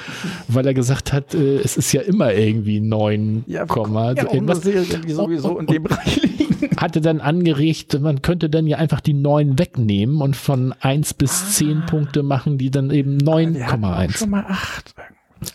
weil 0.47 0.65
er 0.65 0.73
gesagt 0.73 1.13
hat, 1.13 1.33
äh, 1.35 1.57
es 1.57 1.77
ist 1.77 1.91
ja 1.93 2.01
immer 2.01 2.33
irgendwie 2.33 2.79
9, 2.79 3.43
Ja, 3.47 3.65
Komma, 3.65 4.13
ja, 4.13 4.23
irgendwas. 4.33 4.61
Serien, 4.63 5.01
die 5.07 5.13
sowieso 5.13 5.57
Und- 5.57 5.69
in 5.69 5.73
dem 5.75 5.83
Bereich 5.83 6.21
liegen. 6.21 6.55
Hatte 6.77 7.01
dann 7.01 7.21
angeregt, 7.21 7.99
man 8.01 8.21
könnte 8.21 8.49
dann 8.49 8.65
ja 8.67 8.77
einfach 8.77 8.99
die 9.01 9.13
9 9.13 9.57
wegnehmen 9.59 10.21
und 10.21 10.35
von 10.35 10.73
1 10.79 11.13
bis 11.13 11.53
10 11.55 11.85
Punkte 11.85 12.23
machen, 12.23 12.57
die 12.57 12.71
dann 12.71 12.89
eben 12.91 13.19
Wir 13.21 13.67
hatten 13.67 13.85
auch 13.85 13.97
9,1. 13.97 14.17
schon 14.17 14.29
mal 14.31 14.45
acht. 14.47 14.93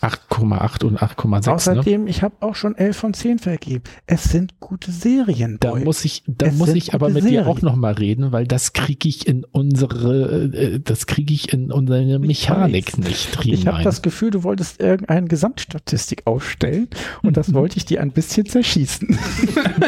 8,8 0.01 0.85
und 0.85 0.99
8,6. 0.99 1.45
Ne? 1.47 1.53
Außerdem, 1.53 2.07
ich 2.07 2.23
habe 2.23 2.35
auch 2.39 2.55
schon 2.55 2.75
11 2.75 2.97
von 2.97 3.13
10 3.13 3.39
vergeben. 3.39 3.83
Es 4.05 4.23
sind 4.25 4.59
gute 4.59 4.91
Serien. 4.91 5.57
Da 5.59 5.71
Boy. 5.71 5.83
muss 5.83 6.05
ich, 6.05 6.23
da 6.27 6.47
Es 6.47 6.55
muss 6.55 6.69
ich 6.69 6.93
aber 6.93 7.09
mit 7.09 7.23
dir 7.23 7.29
Serien. 7.29 7.47
auch 7.47 7.61
noch 7.61 7.75
mal 7.75 7.93
reden, 7.93 8.31
weil 8.31 8.45
das 8.45 8.73
kriege 8.73 9.09
ich 9.09 9.27
in 9.27 9.43
unsere, 9.43 10.45
äh, 10.53 10.79
das 10.79 11.07
kriege 11.07 11.33
ich 11.33 11.51
in 11.51 11.71
unsere 11.71 12.19
Mechanik 12.19 12.97
nicht 12.97 13.45
Ich 13.45 13.67
habe 13.67 13.83
das 13.83 14.01
Gefühl, 14.01 14.31
du 14.31 14.43
wolltest 14.43 14.79
irgendeine 14.79 15.27
Gesamtstatistik 15.27 16.23
aufstellen 16.25 16.87
und 17.21 17.37
das 17.37 17.53
wollte 17.53 17.77
ich 17.77 17.85
dir 17.85 18.01
ein 18.01 18.11
bisschen 18.11 18.45
zerschießen. 18.45 19.17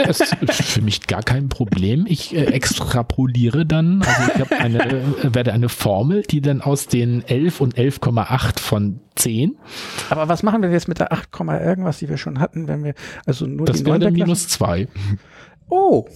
Das 0.06 0.20
ist 0.20 0.64
für 0.64 0.82
mich 0.82 1.08
gar 1.08 1.22
kein 1.24 1.50
Problem. 1.50 2.06
Ich 2.08 2.36
äh, 2.36 2.46
extrapoliere 2.46 3.66
dann, 3.66 4.02
also 4.02 4.32
ich 4.34 4.42
habe 4.42 4.58
eine, 4.58 4.80
äh, 4.90 5.34
werde 5.34 5.54
eine 5.54 5.70
Formel, 5.70 6.24
die 6.24 6.42
dann 6.42 6.62
aus 6.62 6.88
den 6.88 7.24
11 7.26 7.62
und 7.62 7.76
11,8 7.76 8.60
von 8.60 9.00
10, 9.24 9.58
Aber 10.10 10.28
was 10.28 10.44
machen 10.44 10.62
wir 10.62 10.70
jetzt 10.72 10.88
mit 10.88 11.00
der 11.00 11.12
8, 11.12 11.30
irgendwas, 11.40 12.00
die 12.00 12.10
wir 12.10 12.18
schon 12.18 12.40
hatten, 12.40 12.68
wenn 12.68 12.84
wir 12.84 12.94
also 13.26 13.48
nur 13.48 13.66
das 13.66 13.78
die 13.78 13.86
wäre 13.86 14.12
minus 14.12 14.48
2. 14.48 14.82
lassen? 14.82 15.20
Oh. 15.70 16.08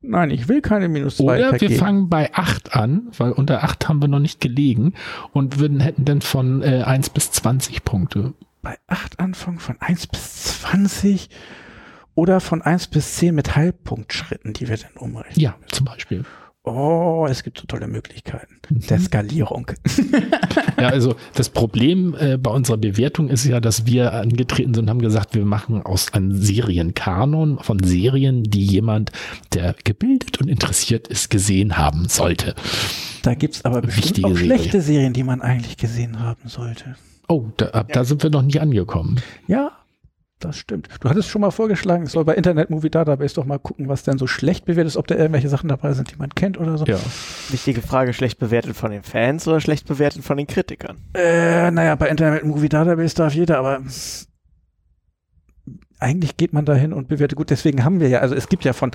Nein, 0.00 0.30
ich 0.30 0.48
will 0.48 0.62
keine 0.62 0.88
minus 0.88 1.18
2 1.18 1.24
Oder 1.24 1.60
wir 1.60 1.70
fangen 1.70 2.08
bei 2.08 2.32
8 2.34 2.74
an, 2.74 3.08
weil 3.16 3.32
unter 3.32 3.62
8 3.62 3.88
haben 3.88 4.00
wir 4.00 4.08
noch 4.08 4.18
nicht 4.18 4.40
gelegen 4.40 4.94
und 5.32 5.58
würden, 5.58 5.80
hätten 5.80 6.04
dann 6.04 6.22
von 6.22 6.62
äh, 6.62 6.82
1 6.82 7.10
bis 7.10 7.30
20 7.30 7.84
Punkte. 7.84 8.34
bei 8.62 8.76
8 8.88 9.20
anfangen 9.20 9.58
von 9.58 9.80
1 9.80 10.08
bis 10.08 10.60
20 10.62 11.28
oder 12.14 12.40
von 12.40 12.62
1 12.62 12.88
bis 12.88 13.16
10 13.16 13.34
mit 13.34 13.56
Halbpunktschritten, 13.56 14.52
die 14.52 14.68
wir 14.68 14.76
dann 14.76 14.96
umrechnen. 14.96 15.40
Ja, 15.40 15.54
zum 15.70 15.86
Beispiel. 15.86 16.24
Oh, 16.64 17.26
es 17.28 17.42
gibt 17.42 17.58
so 17.58 17.66
tolle 17.66 17.88
Möglichkeiten 17.88 18.58
der 18.70 19.00
Skalierung. 19.00 19.66
Ja, 20.78 20.88
also 20.88 21.14
das 21.34 21.48
Problem 21.48 22.16
äh, 22.18 22.36
bei 22.38 22.50
unserer 22.50 22.76
Bewertung 22.76 23.28
ist 23.28 23.44
ja, 23.44 23.60
dass 23.60 23.86
wir 23.86 24.12
angetreten 24.14 24.74
sind 24.74 24.84
und 24.84 24.90
haben 24.90 25.00
gesagt, 25.00 25.34
wir 25.34 25.44
machen 25.44 25.82
aus 25.82 26.12
einem 26.12 26.34
Serienkanon 26.34 27.58
von 27.60 27.78
Serien, 27.84 28.42
die 28.42 28.64
jemand, 28.64 29.12
der 29.54 29.76
gebildet 29.84 30.40
und 30.40 30.48
interessiert 30.48 31.06
ist, 31.08 31.30
gesehen 31.30 31.76
haben 31.78 32.08
sollte. 32.08 32.54
Da 33.22 33.34
gibt's 33.34 33.64
aber 33.64 33.80
bestimmt 33.82 34.04
Wichtige 34.06 34.26
auch 34.26 34.32
Serie. 34.32 34.46
schlechte 34.46 34.80
Serien, 34.82 35.12
die 35.12 35.22
man 35.22 35.40
eigentlich 35.40 35.76
gesehen 35.76 36.18
haben 36.18 36.48
sollte. 36.48 36.96
Oh, 37.28 37.44
da, 37.56 37.66
ab 37.68 37.92
da 37.92 38.04
sind 38.04 38.22
wir 38.24 38.30
noch 38.30 38.42
nicht 38.42 38.60
angekommen. 38.60 39.20
Ja, 39.46 39.72
das 40.44 40.56
stimmt. 40.56 40.88
Du 41.00 41.08
hattest 41.08 41.28
schon 41.28 41.40
mal 41.40 41.50
vorgeschlagen, 41.50 42.04
ich 42.04 42.10
soll 42.10 42.24
bei 42.24 42.34
Internet 42.34 42.70
Movie 42.70 42.90
Database 42.90 43.34
doch 43.34 43.44
mal 43.44 43.58
gucken, 43.58 43.88
was 43.88 44.02
denn 44.02 44.18
so 44.18 44.26
schlecht 44.26 44.64
bewertet 44.64 44.92
ist, 44.92 44.96
ob 44.96 45.06
da 45.06 45.14
irgendwelche 45.14 45.48
Sachen 45.48 45.68
dabei 45.68 45.92
sind, 45.92 46.10
die 46.10 46.16
man 46.16 46.30
kennt 46.30 46.58
oder 46.58 46.78
so. 46.78 46.84
Ja. 46.84 46.98
Wichtige 47.48 47.82
Frage, 47.82 48.12
schlecht 48.12 48.38
bewertet 48.38 48.76
von 48.76 48.90
den 48.90 49.02
Fans 49.02 49.46
oder 49.48 49.60
schlecht 49.60 49.86
bewertet 49.86 50.24
von 50.24 50.36
den 50.36 50.46
Kritikern? 50.46 50.98
Äh, 51.14 51.70
naja, 51.70 51.94
bei 51.94 52.08
Internet 52.08 52.44
Movie 52.44 52.68
Database 52.68 53.14
darf 53.14 53.34
jeder, 53.34 53.58
aber 53.58 53.80
eigentlich 56.02 56.36
geht 56.36 56.52
man 56.52 56.64
dahin 56.64 56.92
und 56.92 57.08
bewertet 57.08 57.36
gut. 57.36 57.50
Deswegen 57.50 57.84
haben 57.84 58.00
wir 58.00 58.08
ja, 58.08 58.18
also 58.18 58.34
es 58.34 58.48
gibt 58.48 58.64
ja 58.64 58.72
von 58.72 58.90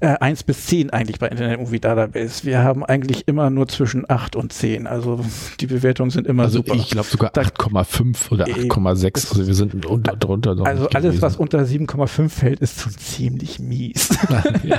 äh, 0.00 0.08
1 0.08 0.42
bis 0.42 0.66
10 0.66 0.90
eigentlich 0.90 1.18
bei 1.18 1.28
Internet 1.28 1.60
Movie 1.60 1.80
Database. 1.80 2.44
Wir 2.44 2.58
haben 2.62 2.84
eigentlich 2.84 3.26
immer 3.28 3.48
nur 3.50 3.68
zwischen 3.68 4.04
8 4.08 4.36
und 4.36 4.52
10. 4.52 4.86
Also 4.86 5.20
die 5.60 5.66
Bewertungen 5.66 6.10
sind 6.10 6.26
immer 6.26 6.42
Also 6.44 6.58
super. 6.58 6.74
ich 6.74 6.90
glaube 6.90 7.08
sogar 7.08 7.30
Da- 7.32 7.42
8,5 7.42 8.30
oder 8.32 8.46
Eben. 8.48 8.68
8,6. 8.70 9.30
Also 9.30 9.46
wir 9.46 9.54
sind 9.54 9.86
unter, 9.86 10.16
drunter. 10.16 10.50
also 10.50 10.64
alles, 10.64 10.90
gewesen. 10.90 11.22
was 11.22 11.36
unter 11.36 11.60
7,5 11.64 12.28
fällt, 12.28 12.60
ist 12.60 12.80
schon 12.80 12.92
ziemlich 12.92 13.58
mies. 13.58 14.08
ja. 14.64 14.78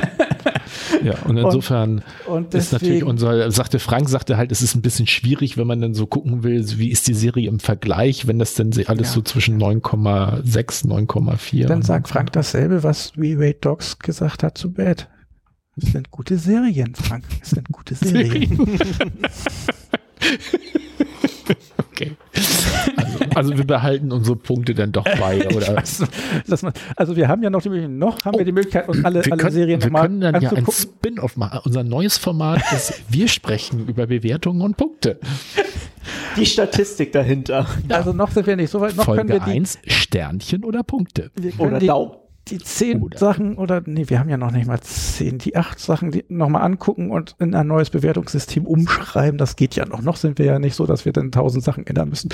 Ja, 1.04 1.16
und 1.26 1.38
insofern 1.38 2.04
Und 2.28 2.54
ist 2.54 2.72
natürlich 2.74 3.04
unser, 3.04 3.52
sagte 3.52 3.80
Frank, 3.80 4.10
sagte 4.10 4.38
halt, 4.38 4.52
es 4.52 4.62
ist 4.62 4.76
ein 4.76 4.82
bisschen 4.82 5.08
schwierig, 5.08 5.58
wenn 5.58 5.68
man 5.68 5.82
dann 5.82 5.94
so 5.94 6.08
gucken 6.08 6.44
will, 6.44 6.64
wie 6.78 6.90
ist 6.90 7.08
die 7.08 7.14
Serie 7.14 7.48
im 7.50 7.60
Vergleich, 7.60 8.28
wenn 8.28 8.40
das 8.40 8.54
denn 8.56 8.72
alles 8.88 9.08
Ja. 9.10 9.14
so 9.14 9.22
zwischen 9.22 9.58
9,6, 9.62 10.86
9,4. 10.88 11.66
dann 11.68 11.82
sagt 11.82 12.08
Frank 12.08 12.32
dasselbe, 12.34 12.84
was 12.84 13.14
We 13.16 13.36
Rate 13.38 13.60
Dogs 13.62 14.00
gesagt 14.00 14.44
hat 14.44 14.58
zu 14.58 14.72
Bad. 14.74 15.08
Es 15.82 15.92
sind 15.94 16.12
gute 16.12 16.38
Serien, 16.38 16.94
Frank. 16.96 17.24
Es 17.42 17.52
sind 17.52 17.70
gute 17.72 17.96
Serien. 17.96 18.60
Okay. 21.92 22.18
Also, 23.40 23.58
wir 23.58 23.66
behalten 23.66 24.12
unsere 24.12 24.36
Punkte 24.36 24.76
dann 24.76 24.92
doch 24.92 25.04
bei, 25.04 25.48
oder? 25.56 25.78
Also, 25.78 26.06
dass 26.48 26.62
man, 26.62 26.74
also 26.96 27.16
wir 27.16 27.28
haben 27.28 27.42
ja 27.44 27.50
noch 27.50 27.62
die 27.62 27.70
Möglichkeit, 27.70 27.98
noch 27.98 28.26
haben 28.26 28.38
wir 28.38 28.46
die 28.46 28.52
Möglichkeit, 28.52 28.88
uns 28.88 29.04
alle, 29.04 29.26
wir 29.26 29.32
alle 29.32 29.42
können, 29.42 29.54
Serien 29.54 29.82
wir 29.82 29.88
nochmal 29.88 30.02
können 30.04 30.22
dann 30.22 30.42
ja 30.42 30.50
ein 30.50 30.58
anzugucken. 30.58 30.82
Spin-off 30.82 31.38
machen. 31.38 31.60
Unser 31.66 31.84
neues 31.84 32.18
Format 32.18 32.62
ist, 32.74 33.02
wir 33.10 33.28
sprechen 33.28 33.88
über 33.88 34.08
Bewertungen 34.08 34.62
und 34.62 34.78
Punkte. 34.78 35.20
Die 36.38 36.46
Statistik 36.46 37.12
dahinter. 37.12 37.68
Also 37.90 38.14
noch 38.14 38.32
sind 38.32 38.48
wir 38.48 38.56
nicht 38.56 38.70
so 38.72 38.82
weit, 38.82 38.96
noch 38.96 39.06
können 39.06 39.30
wir 39.30 39.38
Folge 39.38 39.52
die, 39.52 39.58
1, 39.60 39.80
Sternchen 39.86 40.64
oder 40.64 40.84
Punkte. 40.84 41.32
wir 41.36 41.60
Oder 41.60 41.80
die, 41.80 41.88
Daumen. 41.88 42.14
die 42.48 42.58
zehn 42.58 43.02
Oder. 43.02 43.18
Sachen 43.18 43.58
oder 43.58 43.82
nee, 43.86 44.06
wir 44.08 44.20
haben 44.20 44.30
ja 44.30 44.38
noch 44.38 44.52
nicht 44.52 44.66
mal 44.68 44.80
zehn, 44.82 45.38
die 45.38 45.56
acht 45.56 45.80
Sachen 45.80 46.12
die 46.12 46.26
nochmal 46.30 46.64
angucken 46.64 47.12
und 47.12 47.36
in 47.40 47.54
ein 47.54 47.68
neues 47.68 47.90
Bewertungssystem 47.90 48.66
umschreiben. 48.66 49.38
Das 49.38 49.56
geht 49.56 49.76
ja 49.76 49.86
noch. 49.86 50.02
Noch 50.02 50.16
sind 50.16 50.40
wir 50.40 50.46
ja 50.46 50.60
nicht 50.60 50.76
so, 50.76 50.86
dass 50.86 51.06
wir 51.06 51.12
dann 51.14 51.32
tausend 51.32 51.64
Sachen 51.64 51.86
ändern 51.86 52.10
müssen. 52.10 52.30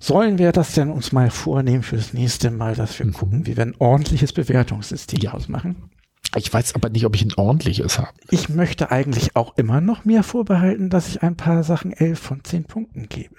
Sollen 0.00 0.38
wir 0.38 0.52
das 0.52 0.74
denn 0.74 0.90
uns 0.90 1.12
mal 1.12 1.30
vornehmen 1.30 1.82
für 1.82 1.96
das 1.96 2.12
nächste 2.12 2.50
Mal, 2.50 2.74
dass 2.74 2.98
wir 2.98 3.06
Mhm. 3.06 3.12
gucken, 3.12 3.46
wie 3.46 3.56
wir 3.56 3.64
ein 3.64 3.74
ordentliches 3.78 4.32
Bewertungssystem 4.32 5.20
Ja. 5.20 5.32
ausmachen? 5.32 5.90
Ich 6.36 6.52
weiß 6.52 6.74
aber 6.74 6.90
nicht, 6.90 7.06
ob 7.06 7.14
ich 7.16 7.24
ein 7.24 7.32
ordentliches 7.34 7.98
habe. 7.98 8.10
Ich 8.30 8.48
möchte 8.50 8.90
eigentlich 8.90 9.34
auch 9.34 9.56
immer 9.56 9.80
noch 9.80 10.04
mir 10.04 10.22
vorbehalten, 10.22 10.90
dass 10.90 11.08
ich 11.08 11.22
ein 11.22 11.36
paar 11.36 11.64
Sachen 11.64 11.90
elf 11.92 12.18
von 12.18 12.44
zehn 12.44 12.64
Punkten 12.64 13.08
gebe. 13.08 13.34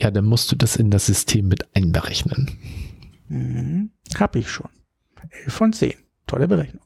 Ja, 0.00 0.10
dann 0.12 0.24
musst 0.24 0.50
du 0.52 0.56
das 0.56 0.76
in 0.76 0.90
das 0.90 1.06
System 1.06 1.48
mit 1.48 1.74
einberechnen. 1.76 2.56
Mhm. 3.28 3.90
Hab 4.18 4.36
ich 4.36 4.48
schon. 4.48 4.68
11 5.44 5.52
von 5.54 5.72
10. 5.72 5.94
Tolle 6.26 6.46
Berechnung. 6.46 6.84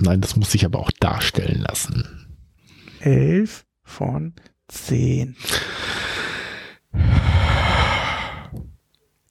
Nein, 0.00 0.20
das 0.20 0.36
muss 0.36 0.54
ich 0.54 0.64
aber 0.64 0.80
auch 0.80 0.90
darstellen 1.00 1.60
lassen. 1.62 2.06
11 3.00 3.64
von 3.84 4.34
10. 4.68 5.36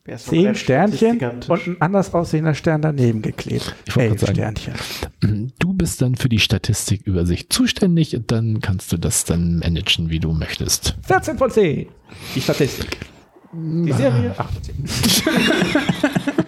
Wer 0.10 0.16
ist 0.16 0.26
noch 0.28 0.34
10 0.34 0.44
der 0.44 0.56
Sternchen 0.56 1.20
und 1.48 1.68
ein 1.68 1.78
anders 1.82 2.14
aussehender 2.14 2.56
Stern 2.56 2.82
daneben 2.82 3.22
geklebt. 3.22 3.76
Ich 3.86 3.96
wollte 3.96 4.10
11 4.10 4.20
gerade 4.22 4.36
sagen- 4.62 4.78
Sternchen. 5.20 5.54
Du 5.60 5.74
bist 5.74 6.02
dann 6.02 6.16
für 6.16 6.30
die 6.30 6.40
Statistikübersicht 6.40 7.54
zuständig 7.54 8.16
und 8.16 8.32
dann 8.32 8.60
kannst 8.60 8.92
du 8.92 8.98
das 8.98 9.26
dann 9.26 9.60
managen, 9.60 10.10
wie 10.10 10.20
du 10.20 10.34
möchtest. 10.34 10.96
14 11.06 11.38
von 11.38 11.52
10. 11.52 11.88
Die 12.36 12.42
Statistik. 12.42 12.98
Die 13.54 13.92
Serie 13.92 14.34
8 14.38 14.50
von 14.54 14.64
10. 14.64 14.76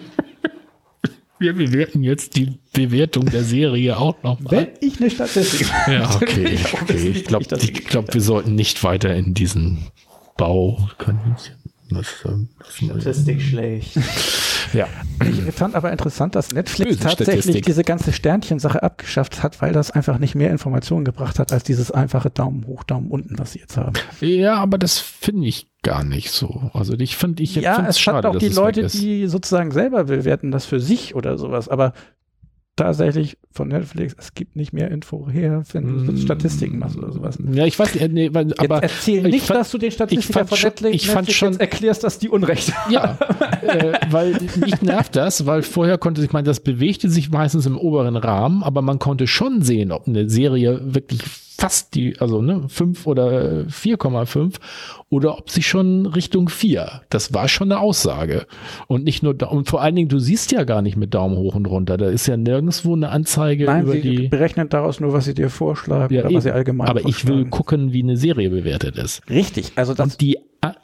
Wir 1.38 1.54
bewerten 1.54 2.02
jetzt 2.04 2.36
die 2.36 2.58
Bewertung 2.72 3.24
der 3.26 3.42
Serie 3.42 3.96
auch 3.98 4.22
nochmal. 4.22 4.52
Wenn 4.52 4.68
ich 4.88 5.00
eine 5.00 5.10
Statistik 5.10 5.66
Ja, 5.88 6.14
okay. 6.14 6.50
Ich 6.54 6.72
okay. 6.74 7.08
Ich 7.08 7.24
glaube, 7.24 7.46
glaub, 7.88 8.14
wir 8.14 8.20
sollten 8.20 8.54
nicht 8.54 8.84
weiter 8.84 9.12
in 9.16 9.34
diesen 9.34 9.78
Bau. 10.36 10.88
Was, 10.98 11.50
ähm, 11.96 12.48
was, 12.58 12.74
Statistik 12.74 13.40
schlecht. 13.40 13.96
ja. 14.72 14.86
Ich 15.46 15.54
fand 15.54 15.74
aber 15.74 15.92
interessant, 15.92 16.34
dass 16.34 16.52
Netflix 16.52 16.90
Böse 16.90 17.00
tatsächlich 17.00 17.42
Statistik. 17.42 17.66
diese 17.66 17.84
ganze 17.84 18.12
Sternchensache 18.12 18.82
abgeschafft 18.82 19.42
hat, 19.42 19.60
weil 19.62 19.72
das 19.72 19.90
einfach 19.90 20.18
nicht 20.18 20.34
mehr 20.34 20.50
Informationen 20.50 21.04
gebracht 21.04 21.38
hat 21.38 21.52
als 21.52 21.64
dieses 21.64 21.90
einfache 21.90 22.30
Daumen 22.30 22.66
hoch, 22.66 22.82
Daumen 22.84 23.10
unten, 23.10 23.38
was 23.38 23.52
sie 23.52 23.60
jetzt 23.60 23.76
haben. 23.76 23.94
ja, 24.20 24.56
aber 24.56 24.78
das 24.78 24.98
finde 24.98 25.46
ich 25.46 25.68
gar 25.82 26.04
nicht 26.04 26.30
so. 26.30 26.70
Also 26.74 26.94
ich 26.94 27.16
finde 27.16 27.42
ich 27.42 27.54
ja, 27.56 27.86
es 27.88 27.98
schade, 27.98 28.18
hat 28.18 28.26
auch 28.26 28.38
die 28.38 28.48
Leute, 28.48 28.86
die 28.86 29.26
sozusagen 29.26 29.72
selber 29.72 30.04
bewerten 30.04 30.50
das 30.50 30.64
für 30.64 30.80
sich 30.80 31.14
oder 31.14 31.38
sowas, 31.38 31.68
aber 31.68 31.92
tatsächlich 32.76 33.36
von 33.50 33.68
Netflix, 33.68 34.16
es 34.18 34.32
gibt 34.34 34.56
nicht 34.56 34.72
mehr 34.72 34.90
Info 34.90 35.28
her, 35.28 35.62
wenn 35.72 36.06
du 36.06 36.12
Mm. 36.12 36.16
Statistiken 36.16 36.78
machst 36.78 36.96
oder 36.96 37.12
sowas. 37.12 37.38
Ja, 37.52 37.66
ich 37.66 37.78
weiß 37.78 37.92
nicht, 37.94 38.02
äh, 38.02 38.08
nee, 38.08 38.28
aber 38.28 38.40
jetzt 38.82 38.82
erzähl 38.82 39.26
ich 39.26 39.32
nicht, 39.32 39.46
fand- 39.46 39.60
dass 39.60 39.70
du 39.70 39.78
den 39.78 39.90
Statistikern 39.90 40.32
fand 40.32 40.48
von 40.48 40.58
schon- 40.58 40.68
Netflix, 40.70 40.94
ich 40.96 41.06
fand 41.06 41.16
Netflix 41.28 41.38
schon- 41.38 41.60
erklärst, 41.60 42.04
dass 42.04 42.18
die 42.18 42.28
Unrecht 42.30 42.74
haben. 42.74 42.92
Ja, 42.92 43.18
äh, 43.62 43.92
weil 44.10 44.32
mich 44.64 44.80
nervt 44.80 45.16
das, 45.16 45.44
weil 45.44 45.62
vorher 45.62 45.98
konnte 45.98 46.24
ich 46.24 46.32
meine, 46.32 46.46
das 46.46 46.60
bewegte 46.60 47.10
sich 47.10 47.30
meistens 47.30 47.66
im 47.66 47.76
oberen 47.76 48.16
Rahmen, 48.16 48.62
aber 48.62 48.80
man 48.80 48.98
konnte 48.98 49.26
schon 49.26 49.60
sehen, 49.62 49.92
ob 49.92 50.08
eine 50.08 50.30
Serie 50.30 50.80
wirklich 50.82 51.20
fast 51.62 51.94
die, 51.94 52.18
also 52.18 52.42
ne, 52.42 52.64
5 52.68 53.06
oder 53.06 53.60
äh, 53.60 53.64
4,5 53.66 54.56
oder 55.10 55.38
ob 55.38 55.48
sie 55.48 55.62
schon 55.62 56.06
Richtung 56.06 56.48
4. 56.48 57.02
Das 57.08 57.32
war 57.34 57.46
schon 57.46 57.70
eine 57.70 57.80
Aussage. 57.80 58.46
Und 58.88 59.04
nicht 59.04 59.22
nur, 59.22 59.32
da- 59.32 59.46
und 59.46 59.68
vor 59.68 59.80
allen 59.80 59.94
Dingen, 59.94 60.08
du 60.08 60.18
siehst 60.18 60.50
ja 60.50 60.64
gar 60.64 60.82
nicht 60.82 60.96
mit 60.96 61.14
Daumen 61.14 61.36
hoch 61.36 61.54
und 61.54 61.66
runter. 61.66 61.96
Da 61.98 62.08
ist 62.08 62.26
ja 62.26 62.36
nirgendwo 62.36 62.96
eine 62.96 63.10
Anzeige 63.10 63.66
Nein, 63.66 63.84
über 63.84 63.92
sie 63.92 64.00
die. 64.00 64.28
berechnen 64.28 64.68
daraus 64.70 64.98
nur, 64.98 65.12
was 65.12 65.24
sie 65.26 65.34
dir 65.34 65.50
vorschlagen 65.50 66.12
Ja, 66.12 66.24
oder 66.24 66.34
was 66.34 66.42
sie 66.42 66.48
eben. 66.48 66.56
allgemein 66.56 66.88
aber 66.88 67.06
ich 67.08 67.28
will 67.28 67.44
gucken, 67.44 67.92
wie 67.92 68.02
eine 68.02 68.16
Serie 68.16 68.50
bewertet 68.50 68.96
ist. 68.96 69.22
Richtig, 69.30 69.70
also 69.76 69.94
das 69.94 70.04
Und 70.14 70.20
die, 70.20 70.38
ah, 70.62 70.74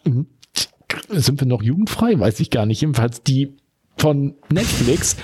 sind 1.09 1.41
wir 1.41 1.49
noch 1.49 1.63
jugendfrei? 1.63 2.21
Weiß 2.21 2.39
ich 2.39 2.51
gar 2.51 2.67
nicht. 2.67 2.83
Jedenfalls 2.83 3.25
die 3.25 3.57
von 3.97 4.37
Netflix, 4.53 5.17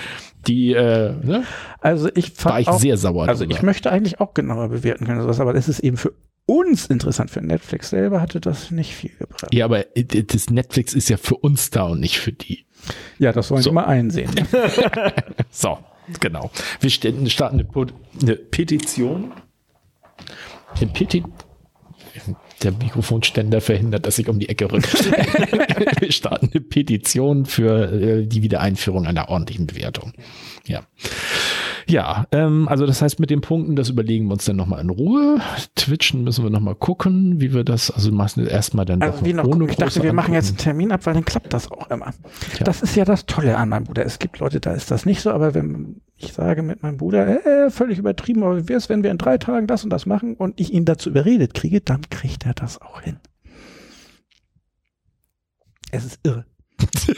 die, 0.47 0.73
äh, 0.73 1.13
ne, 1.23 1.45
Also 1.81 2.09
ich 2.15 2.31
fand 2.33 2.53
war 2.55 2.61
ich 2.61 2.69
auch, 2.69 2.79
sehr 2.79 2.97
sauer. 2.97 3.29
also 3.29 3.45
drüber. 3.45 3.57
ich 3.57 3.63
möchte 3.63 3.91
eigentlich 3.91 4.21
auch 4.21 4.35
genauer 4.35 4.69
bewerten 4.69 5.07
können, 5.07 5.21
sowas, 5.23 5.41
aber 5.41 5.53
das 5.53 5.69
ist 5.69 5.81
eben 5.81 5.97
für 5.97 6.13
uns 6.47 6.87
interessant. 6.87 7.31
Für 7.31 7.41
Netflix 7.41 7.91
selber 7.91 8.21
hatte 8.21 8.41
das 8.41 8.71
nicht 8.71 8.95
viel 8.95 9.13
gebracht. 9.19 9.47
ja, 9.53 9.65
aber 9.65 9.85
das 9.95 10.51
Netflix 10.51 10.93
ist 10.95 11.09
ja 11.09 11.17
für 11.17 11.37
uns 11.37 11.71
da 11.71 11.85
und 11.85 12.01
nicht 12.01 12.19
für 12.19 12.33
die. 12.33 12.67
Ja, 13.19 13.33
das 13.33 13.51
wollen 13.51 13.63
So. 13.63 13.71
sie 13.71 13.75
mal 13.75 13.87
einsehen. 13.87 14.31
So, 15.51 15.79
genau. 16.21 16.51
Wir 16.81 16.91
starten 16.91 17.67
eine 18.23 18.37
Petition. 18.37 19.33
Eine 20.77 20.87
Peti 20.89 21.25
der 22.65 22.73
Mikrofonständer 22.73 23.61
verhindert, 23.61 24.07
dass 24.07 24.19
ich 24.19 24.29
um 24.29 24.39
die 24.39 24.49
Ecke 24.49 24.71
rücke. 24.71 24.89
Wir 26.01 26.13
starten 26.13 26.51
eine 26.53 26.61
Petition 26.61 27.45
für 27.47 27.93
äh, 27.93 28.27
die 28.27 28.43
Wiedereinführung 28.43 29.07
einer 29.07 29.29
ordentlichen 29.29 29.67
Bewertung. 29.67 30.13
Ja. 30.67 30.83
Ja, 31.87 32.27
ähm, 32.33 32.67
also 32.69 32.87
das 32.87 33.03
heißt, 33.03 33.21
mit 33.21 33.31
den 33.31 33.43
Punkten, 33.43 33.77
das 33.77 33.91
überlegen 33.91 34.27
wir 34.27 34.33
uns 34.33 34.47
dann 34.47 34.57
nochmal 34.57 34.81
in 34.81 34.89
Ruhe. 34.89 35.41
Twitchen 35.75 36.25
müssen 36.25 36.43
wir 36.43 36.51
nochmal 36.51 36.75
gucken, 36.75 37.41
wie 37.41 37.53
wir 37.53 37.63
das, 37.63 37.91
also 37.91 38.11
machen 38.11 38.45
wir 38.45 38.51
erstmal 38.51 38.87
dann 38.87 39.03
Also 39.03 39.19
doch 39.19 39.25
wie 39.25 39.33
noch, 39.35 39.45
ohne 39.45 39.67
ich 39.69 39.77
dachte, 39.77 40.03
wir 40.03 40.13
machen 40.13 40.33
jetzt 40.33 40.49
einen. 40.49 40.57
Termin 40.57 40.93
ab, 40.93 41.05
weil 41.05 41.15
dann 41.15 41.25
klappt 41.25 41.53
das 41.53 41.71
auch 41.71 41.91
immer. 41.91 42.07
Ja. 42.59 42.65
Das 42.65 42.81
ist 42.81 42.97
ja 42.97 43.05
das 43.05 43.27
Tolle 43.27 43.57
an 43.59 43.69
meinem 43.69 43.85
Bruder. 43.85 44.05
Es 44.05 44.19
gibt 44.19 44.39
Leute, 44.39 44.61
da 44.61 44.73
ist 44.73 44.91
das 44.91 45.05
nicht 45.05 45.21
so, 45.21 45.31
aber 45.31 45.55
wenn 45.55 46.01
ich 46.17 46.33
sage 46.33 46.63
mit 46.63 46.83
meinem 46.83 46.97
Bruder, 46.97 47.45
äh, 47.45 47.71
völlig 47.71 47.99
übertrieben, 47.99 48.43
aber 48.43 48.57
wie 48.59 48.69
wär's, 48.69 48.89
wenn 48.89 49.03
wir 49.03 49.11
in 49.11 49.19
drei 49.19 49.39
Tagen 49.39 49.67
das 49.67 49.85
und 49.85 49.91
das 49.91 50.07
machen 50.07 50.35
und 50.35 50.61
ich 50.61 50.73
ihn 50.73 50.85
dazu 50.85 51.11
überredet 51.11 51.55
kriege, 51.55 51.81
dann 51.81 52.03
kriegt 52.11 52.47
er 52.47 52.55
das 52.55 52.81
auch 52.81 53.01
hin. 53.01 53.19
Es 55.91 56.05
ist 56.05 56.21
irre. 56.25 56.45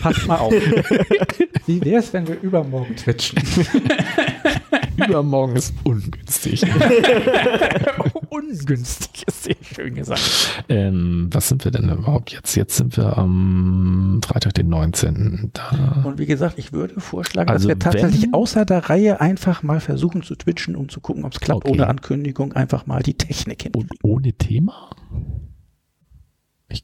Passt 0.00 0.26
mal 0.26 0.36
auf. 0.36 0.52
Wie 1.66 1.82
wär's, 1.82 2.12
wenn 2.12 2.28
wir 2.28 2.40
übermorgen 2.40 2.94
twitchen? 2.96 3.42
Übermorgen 4.96 5.56
ist 5.56 5.74
ungünstig. 5.84 6.64
Ungünstig 8.28 9.24
ist 9.26 9.44
sehr 9.44 9.56
schön 9.62 9.94
gesagt. 9.94 10.20
ähm, 10.68 11.28
was 11.32 11.48
sind 11.48 11.64
wir 11.64 11.70
denn 11.72 11.88
überhaupt 11.88 12.32
jetzt? 12.32 12.54
Jetzt 12.56 12.76
sind 12.76 12.96
wir 12.96 13.16
am 13.16 14.20
Freitag, 14.24 14.54
den 14.54 14.68
19. 14.68 15.50
Da. 15.52 16.02
Und 16.04 16.18
wie 16.18 16.26
gesagt, 16.26 16.58
ich 16.58 16.72
würde 16.72 17.00
vorschlagen, 17.00 17.48
Also 17.50 17.68
dass 17.68 17.76
wir 17.76 17.78
tatsächlich 17.78 18.22
wenn- 18.24 18.34
außer 18.34 18.64
der 18.64 18.88
Reihe 18.90 19.20
einfach 19.20 19.62
mal 19.62 19.80
versuchen 19.80 20.22
zu 20.22 20.34
twitchen, 20.34 20.76
um 20.76 20.88
zu 20.88 21.00
gucken, 21.00 21.24
ob 21.24 21.32
es 21.32 21.40
klappt, 21.40 21.64
Okay. 21.64 21.72
ohne 21.72 21.86
Ankündigung 21.88 22.52
einfach 22.52 22.86
mal 22.86 23.02
die 23.02 23.14
Technik 23.14 23.62
hin. 23.62 23.72
Und 23.74 23.90
ohne 24.02 24.32
Thema? 24.32 24.90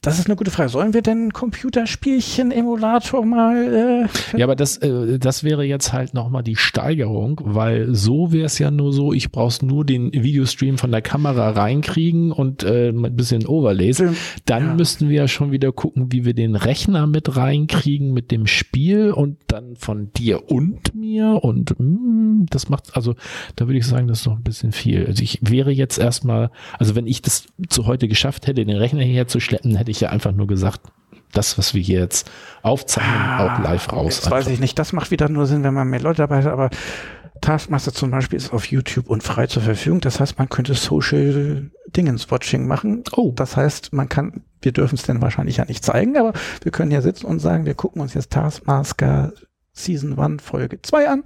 Das 0.01 0.19
ist 0.21 0.27
eine 0.27 0.37
gute 0.37 0.53
Frage. 0.53 0.69
Sollen 0.69 0.95
wir 0.95 1.03
denn 1.03 1.33
Computerspielchen-Emulator 1.33 3.25
mal 3.25 4.09
äh, 4.35 4.39
Ja, 4.39 4.47
aber 4.47 4.55
das, 4.55 4.77
äh, 4.77 5.19
das 5.19 5.43
wäre 5.43 5.65
jetzt 5.65 5.93
halt 5.93 6.15
nochmal 6.15 6.45
die 6.45 6.55
Steigerung, 6.55 7.41
weil 7.43 7.93
so 7.93 8.33
wäre 8.33 8.47
es 8.47 8.61
ja 8.61 8.71
nur 8.71 8.93
so, 8.93 9.13
ich 9.13 9.33
brauch's 9.33 9.61
nur 9.61 9.85
den 9.85 10.13
Videostream 10.13 10.79
von 10.79 10.93
der 10.93 11.03
Kamera 11.03 11.51
reinkriegen 11.51 12.31
und 12.31 12.63
äh, 12.63 12.91
ein 12.91 13.17
bisschen 13.17 13.45
Overlays. 13.47 13.97
Film- 13.97 14.15
Dann 14.45 14.67
ja. 14.67 14.75
müssten 14.75 15.09
wir 15.09 15.17
ja 15.23 15.29
schon 15.29 15.51
wieder 15.51 15.73
gucken, 15.73 16.13
wie 16.13 16.25
wir 16.25 16.35
den 16.35 16.55
Rechner 16.55 17.09
mit 17.09 17.37
reinkriegen 17.37 18.13
mit 18.13 18.31
dem 18.31 18.47
Spiel 18.47 19.11
und 19.11 19.39
dann 19.49 19.75
von 19.75 20.13
dir 20.13 20.49
und 20.49 20.95
mir 20.95 21.41
und 21.43 21.75
mm, 21.79 22.47
das 22.51 22.69
macht, 22.69 22.97
also 22.97 23.15
da 23.57 23.67
würde 23.67 23.79
ich 23.79 23.87
sagen, 23.87 24.07
das 24.07 24.21
ist 24.21 24.27
noch 24.27 24.37
ein 24.37 24.45
bisschen 24.45 24.71
viel. 24.71 25.07
Also 25.07 25.23
ich 25.25 25.41
wäre 25.43 25.73
jetzt 25.73 25.99
erstmal, 25.99 26.51
also 26.79 26.95
wenn 26.95 27.09
ich 27.09 27.21
das 27.21 27.49
zu 27.69 27.87
heute 27.87 28.07
geschafft 28.07 28.47
hätte, 28.47 28.65
den 28.65 28.77
Rechner 28.77 29.03
hierher 29.03 29.27
zu 29.27 29.41
schleppen, 29.41 29.72
hätte 29.77 29.91
ich 29.91 30.01
ja 30.01 30.11
einfach 30.11 30.33
nur 30.33 30.47
gesagt, 30.47 30.81
das, 31.33 31.57
was 31.59 31.75
wir 31.75 31.83
hier 31.83 32.01
jetzt 32.01 32.31
aufzeichnen, 32.63 33.39
auch 33.39 33.59
live 33.63 33.93
raus. 33.93 34.17
Jetzt 34.17 34.31
weiß 34.31 34.47
ich 34.49 34.61
nicht, 34.61 34.79
das 34.79 34.93
macht 34.93 35.11
wieder 35.11 35.29
nur 35.29 35.47
Sinn, 35.47 35.65
wenn 35.65 35.75
man 35.75 35.89
mehr 35.89 36.01
Leute 36.01 36.19
dabei 36.19 36.43
hat, 36.43 36.53
aber 36.53 36.71
Taskmaster 37.41 37.93
zum 37.93 38.11
Beispiel 38.11 38.37
ist 38.37 38.53
auf 38.53 38.67
YouTube 38.67 39.11
und 39.11 39.23
frei 39.23 39.47
zur 39.49 39.63
Verfügung. 39.63 40.01
Das 40.01 40.21
heißt, 40.21 40.39
man 40.39 40.49
könnte 40.49 40.75
Social 40.75 41.71
Dingens-Watching 41.89 42.67
machen. 42.67 43.03
Oh. 43.17 43.33
Das 43.35 43.57
heißt, 43.57 43.93
man 43.93 44.09
kann, 44.09 44.45
wir 44.61 44.73
dürfen 44.73 44.95
es 44.95 45.03
denn 45.03 45.21
wahrscheinlich 45.21 45.57
ja 45.57 45.65
nicht 45.65 45.85
zeigen, 45.85 46.17
aber 46.17 46.33
wir 46.63 46.71
können 46.71 46.93
ja 46.93 47.03
sitzen 47.03 47.27
und 47.27 47.41
sagen, 47.41 47.67
wir 47.67 47.75
gucken 47.75 48.01
uns 48.01 48.15
jetzt 48.15 48.31
Taskmaster 48.31 49.33
Season 49.73 50.19
1 50.19 50.43
Folge 50.43 50.81
2 50.81 51.09
an. 51.09 51.25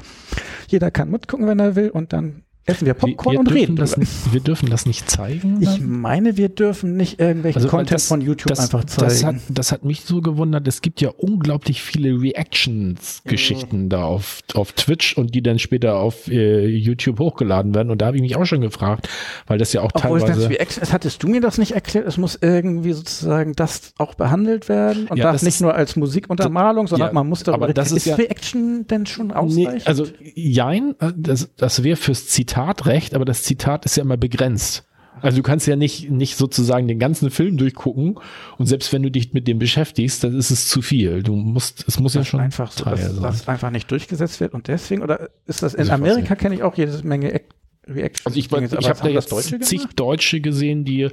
Jeder 0.69 0.91
kann 0.91 1.11
mitgucken, 1.11 1.47
wenn 1.47 1.59
er 1.59 1.77
will 1.77 1.91
und 1.91 2.13
dann 2.13 2.46
essen 2.67 2.87
wir 2.87 2.95
Wir, 2.95 2.95
Popcorn 2.95 3.33
wir, 3.35 3.41
und 3.41 3.49
dürfen 3.51 3.59
reden. 3.61 3.77
das 3.77 3.97
nicht, 3.97 4.33
wir 4.33 4.41
dürfen 4.41 4.69
das 4.71 4.87
nicht 4.87 5.09
zeigen. 5.11 5.59
Ich 5.61 5.69
dann? 5.69 6.01
meine, 6.01 6.37
wir 6.37 6.49
dürfen 6.49 6.97
nicht 6.97 7.21
irgendwelchen 7.21 7.59
Also, 7.62 7.69
Content 7.69 7.93
das- 7.93 8.09
von 8.09 8.21
YouTube 8.21 8.49
das, 8.49 8.59
einfach 8.61 8.85
zeigen. 8.85 9.09
Das 9.09 9.25
hat, 9.25 9.37
das 9.49 9.73
hat 9.73 9.85
mich 9.85 10.03
so 10.03 10.21
gewundert. 10.21 10.67
Es 10.69 10.83
gibt 10.83 11.01
ja 11.01 11.11
unglaublich 11.17 11.81
viele 11.83 12.21
Reactions-Geschichten 12.21 13.89
da 13.89 14.05
auf, 14.05 14.41
auf 14.55 14.73
Twitch 14.73 15.17
und 15.17 15.35
die 15.35 15.43
dann 15.43 15.59
später 15.59 15.97
auf 15.97 16.29
äh, 16.29 16.67
YouTube 16.67 17.19
hochgeladen 17.19 17.75
werden. 17.75 17.91
Und 17.91 18.03
da 18.03 18.07
habe 18.07 18.17
ich 18.17 18.23
mich 18.23 18.37
auch 18.37 18.45
schon 18.47 18.61
gefragt, 18.61 19.09
weil 19.47 19.59
das 19.59 19.73
ja 19.73 19.83
auch 19.83 19.91
Obwohl 19.95 20.21
das 20.21 20.31
teilweise. 20.31 20.51
wie 20.51 20.57
Ex 20.57 20.79
es 20.79 20.93
hattest 20.93 21.23
du 21.23 21.29
mir 21.29 21.41
das 21.41 21.59
nicht 21.59 21.73
erklärt? 21.73 22.07
Es 22.07 22.17
muss 22.17 22.39
irgendwie 22.41 22.93
sozusagen 22.93 23.55
das 23.55 23.93
auch 23.99 24.14
behandelt 24.14 24.69
werden 24.69 25.07
und 25.09 25.19
Ja, 25.19 25.33
das 25.33 25.43
nicht 25.43 25.55
ist- 25.57 25.61
nur 25.61 25.75
als 25.75 25.97
Musikuntermalung, 25.97 26.87
sondern 26.87 27.09
Ja, 27.09 27.14
man 27.14 27.29
muss 27.29 27.43
darüber 27.43 27.67
aber 27.67 27.75
das 27.75 27.93
ist 27.93 28.07
ja- 28.07 28.17
Reaction 28.17 28.87
denn 28.89 29.07
schon 29.07 29.29
Nee, 29.29 29.35
ausreichend? 29.35 29.87
also 29.87 30.07
jein, 30.35 30.95
äh, 31.01 31.12
das, 31.17 31.49
das 31.57 31.83
wäre 31.83 31.97
fürs 31.97 32.27
Zitat 32.29 32.56
recht, 32.57 33.15
aber 33.15 33.25
das 33.25 33.43
Zitat 33.43 33.85
ist 33.85 33.97
ja 33.97 34.03
immer 34.03 34.17
begrenzt. 34.17 34.85
Also 35.23 35.39
du 35.39 35.43
kannst 35.43 35.67
ja 35.67 35.77
nicht, 35.77 36.11
nicht 36.11 36.37
sozusagen 36.37 36.89
den 36.89 36.99
ganzen 36.99 37.31
Film 37.31 37.57
durchgucken 37.57 38.19
und 38.59 38.67
selbst 38.67 38.93
wenn 38.93 39.03
du 39.03 39.11
dich 39.11 39.33
mit 39.33 39.49
dem 39.49 39.59
beschäftigst, 39.59 40.23
dann 40.23 40.37
ist 40.37 40.51
es 40.51 40.69
zu 40.69 40.83
viel. 40.83 41.23
Du 41.23 41.35
musst, 41.35 41.85
es 41.89 41.99
muss 41.99 42.15
ja 42.15 42.21
das 42.21 42.29
schon 42.29 42.41
einfach 42.41 42.71
so, 42.71 42.85
dass 42.85 43.01
sein. 43.01 43.23
das 43.23 43.49
einfach 43.49 43.71
nicht 43.71 43.91
durchgesetzt 43.91 44.41
wird 44.41 44.53
und 44.53 44.69
deswegen 44.69 45.03
oder 45.03 45.31
ist 45.47 45.63
das 45.63 45.75
in 45.75 45.85
ich 45.85 45.93
Amerika 45.93 46.35
kenne 46.35 46.55
ich 46.55 46.63
auch 46.63 46.75
jede 46.75 47.01
Menge 47.07 47.41
Reaction. 47.89 48.26
Also 48.26 48.39
ich, 48.39 48.47
ich 48.47 48.53
aber 48.53 48.62
habe 48.62 48.80
da 48.80 48.89
haben 48.89 49.14
das 49.14 49.24
jetzt 49.24 49.32
Deutsche 49.32 49.61
zig 49.61 49.78
gemacht? 49.80 50.01
Deutsche 50.01 50.41
gesehen, 50.41 50.84
die 50.84 51.09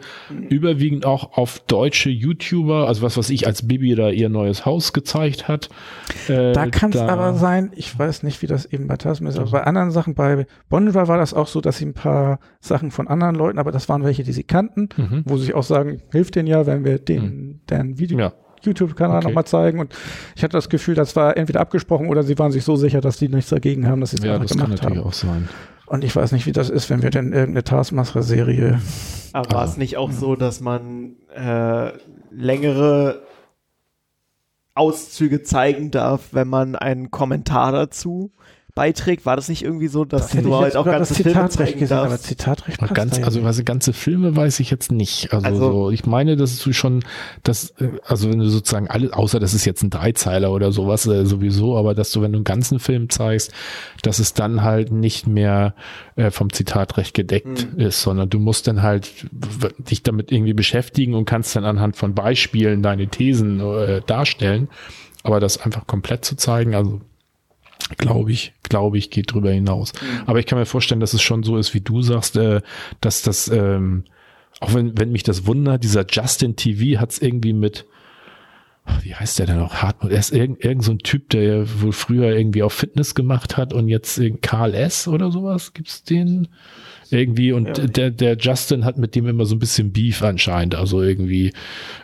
überwiegend 0.49 1.05
auch 1.05 1.37
auf 1.37 1.59
deutsche 1.67 2.09
YouTuber, 2.09 2.87
also 2.87 3.03
was 3.03 3.15
was 3.15 3.29
ich 3.29 3.45
als 3.45 3.67
Bibi 3.67 3.93
da 3.95 4.09
ihr 4.09 4.29
neues 4.29 4.65
Haus 4.65 4.91
gezeigt 4.93 5.47
hat. 5.47 5.69
Äh, 6.27 6.53
Da 6.53 6.65
kann 6.67 6.89
es 6.91 6.97
aber 6.97 7.35
sein, 7.35 7.71
ich 7.75 7.97
weiß 7.97 8.23
nicht, 8.23 8.41
wie 8.41 8.47
das 8.47 8.65
eben 8.65 8.87
bei 8.87 8.97
Tasm 8.97 9.27
ist, 9.27 9.37
aber 9.37 9.51
bei 9.51 9.63
anderen 9.63 9.91
Sachen, 9.91 10.15
bei 10.15 10.47
Boniver 10.69 11.07
war 11.07 11.17
das 11.17 11.33
auch 11.33 11.47
so, 11.47 11.61
dass 11.61 11.77
sie 11.77 11.85
ein 11.85 11.93
paar 11.93 12.39
Sachen 12.59 12.89
von 12.91 13.07
anderen 13.07 13.35
Leuten, 13.35 13.59
aber 13.59 13.71
das 13.71 13.87
waren 13.87 14.03
welche, 14.03 14.23
die 14.23 14.33
sie 14.33 14.43
kannten, 14.43 14.89
Mhm. 14.97 15.23
wo 15.25 15.37
sie 15.37 15.53
auch 15.53 15.63
sagen, 15.63 16.01
hilft 16.11 16.35
denen 16.35 16.47
ja, 16.47 16.65
wenn 16.65 16.83
wir 16.85 16.97
den, 16.97 17.61
deren 17.69 17.99
Video, 17.99 18.17
Ja. 18.17 18.33
YouTube-Kanal 18.65 19.17
Okay. 19.17 19.27
nochmal 19.27 19.45
zeigen. 19.45 19.79
Und 19.79 19.93
ich 20.37 20.43
hatte 20.43 20.53
das 20.53 20.69
Gefühl, 20.69 20.95
das 20.95 21.15
war 21.17 21.35
entweder 21.35 21.59
abgesprochen 21.59 22.07
oder 22.07 22.23
sie 22.23 22.39
waren 22.39 22.51
sich 22.53 22.63
so 22.63 22.77
sicher, 22.77 23.01
dass 23.01 23.17
die 23.17 23.27
nichts 23.27 23.49
dagegen 23.49 23.87
haben, 23.87 23.99
dass 23.99 24.11
sie 24.11 24.17
es 24.17 24.23
Ja, 24.23 24.35
einfach 24.35 24.45
das 24.47 24.57
kann 24.57 24.65
gemacht 24.67 24.81
natürlich 24.83 24.99
haben. 24.99 25.07
auch 25.09 25.13
sein. 25.13 25.49
Und 25.85 26.03
ich 26.03 26.15
weiß 26.15 26.31
nicht, 26.31 26.45
wie 26.45 26.51
das 26.53 26.69
ist, 26.69 26.89
wenn 26.89 27.01
wir 27.01 27.09
denn 27.09 27.33
irgendeine 27.33 27.63
Taskmaster-Serie. 27.63 28.79
Aber 29.33 29.51
war 29.51 29.59
Also- 29.61 29.73
es 29.73 29.77
nicht 29.77 29.97
auch 29.97 30.11
so, 30.11 30.35
dass 30.35 30.61
man 30.61 31.15
äh, 31.35 31.91
längere 32.31 33.23
Auszüge 34.75 35.43
zeigen 35.43 35.91
darf, 35.91 36.29
wenn 36.31 36.47
man 36.47 36.75
einen 36.75 37.11
Kommentar 37.11 37.71
dazu 37.71 38.31
beiträgt? 38.75 39.25
War 39.25 39.35
das 39.35 39.49
nicht 39.49 39.63
irgendwie 39.63 39.87
so, 39.87 40.03
dass 40.03 40.33
hätte 40.33 40.43
du 40.43 40.55
halt 40.55 40.65
jetzt 40.65 40.77
auch 40.77 40.85
ganze 40.85 41.13
Filme 41.13 41.31
Zitatrecht 41.31 41.77
gesehen, 41.77 41.97
aber 41.97 42.09
darfst? 42.09 42.25
Zitatrecht 42.25 42.81
Und 42.81 42.87
passt 42.87 42.95
ganz, 42.95 43.23
also 43.23 43.41
also 43.43 43.63
ganze 43.63 43.93
Filme 43.93 44.35
weiß 44.35 44.59
ich 44.61 44.71
jetzt 44.71 44.91
nicht. 44.91 45.31
Also, 45.31 45.45
Also- 45.45 45.71
so, 45.71 45.91
ich 45.91 46.05
meine, 46.05 46.35
dass 46.35 46.57
du 46.59 46.73
schon, 46.73 47.03
dass, 47.43 47.69
äh, 47.79 47.89
also 48.03 48.31
wenn 48.31 48.39
du 48.39 48.47
sozusagen 48.49 48.87
alles, 48.87 49.13
außer 49.13 49.39
das 49.39 49.53
ist 49.53 49.65
jetzt 49.65 49.83
ein 49.83 49.91
Dreizeiler 49.91 50.51
oder 50.51 50.71
sowas 50.71 51.05
äh, 51.05 51.25
sowieso, 51.25 51.77
aber 51.77 51.93
dass 51.93 52.11
du, 52.11 52.21
wenn 52.21 52.31
du 52.31 52.37
einen 52.37 52.45
ganzen 52.45 52.79
Film 52.79 53.09
zeigst, 53.09 53.51
dass 54.01 54.17
es 54.19 54.33
dann 54.33 54.63
halt 54.63 54.91
nicht 54.91 55.27
mehr 55.27 55.75
äh, 56.15 56.31
vom 56.31 56.51
Zitatrecht 56.51 57.13
gedeckt 57.13 57.67
Hm. 57.73 57.79
ist, 57.79 58.01
sondern 58.01 58.29
du 58.29 58.39
musst 58.39 58.67
dann 58.67 58.81
halt 58.81 59.11
dich 59.89 60.01
damit 60.01 60.31
irgendwie 60.31 60.53
beschäftigen 60.53 61.13
und 61.13 61.25
kannst 61.25 61.55
dann 61.55 61.65
anhand 61.65 61.95
von 61.95 62.15
Beispielen 62.15 62.81
deine 62.81 63.07
Thesen 63.07 63.59
äh, 63.59 64.01
darstellen. 64.07 64.69
Aber 65.23 65.39
das 65.39 65.57
einfach 65.57 65.87
komplett 65.87 66.25
zu 66.25 66.35
zeigen, 66.35 66.75
also 66.75 66.99
glaube 67.89 68.31
ich, 68.31 68.53
glaube 68.63 68.97
ich, 68.97 69.09
geht 69.09 69.33
drüber 69.33 69.51
hinaus. 69.51 69.93
Aber 70.25 70.39
ich 70.39 70.45
kann 70.45 70.59
mir 70.59 70.65
vorstellen, 70.65 71.01
dass 71.01 71.13
es 71.13 71.21
schon 71.21 71.43
so 71.43 71.57
ist, 71.57 71.73
wie 71.73 71.81
du 71.81 72.01
sagst, 72.01 72.35
äh, 72.37 72.61
dass 73.01 73.21
das, 73.21 73.47
ähm, 73.47 74.03
auch 74.59 74.73
wenn, 74.73 74.97
wenn 74.97 75.11
mich 75.11 75.23
das 75.23 75.45
wundert, 75.45 75.83
dieser 75.83 76.05
Justin 76.09 76.55
TV 76.55 76.99
hat 76.99 77.11
es 77.11 77.21
irgendwie 77.21 77.53
mit, 77.53 77.85
wie 79.01 79.15
heißt 79.15 79.39
der 79.39 79.45
denn 79.45 79.59
noch? 79.59 79.75
Hartmut, 79.75 80.11
er 80.11 80.19
ist 80.19 80.33
irgend, 80.33 80.63
irgend 80.63 80.83
so 80.83 80.91
ein 80.91 80.99
Typ, 80.99 81.29
der 81.29 81.81
wohl 81.81 81.93
früher 81.93 82.35
irgendwie 82.35 82.63
auch 82.63 82.71
Fitness 82.71 83.15
gemacht 83.15 83.55
hat 83.55 83.73
und 83.73 83.87
jetzt 83.87 84.21
Karl 84.41 84.73
S. 84.73 85.07
oder 85.07 85.31
sowas, 85.31 85.73
gibt's 85.73 86.03
den? 86.03 86.49
Irgendwie 87.09 87.51
und 87.51 87.95
der, 87.95 88.09
der 88.09 88.37
Justin 88.37 88.85
hat 88.85 88.97
mit 88.97 89.13
dem 89.13 89.27
immer 89.27 89.45
so 89.45 89.55
ein 89.55 89.59
bisschen 89.59 89.91
Beef 89.91 90.23
anscheinend, 90.23 90.73
also 90.73 91.01
irgendwie 91.03 91.53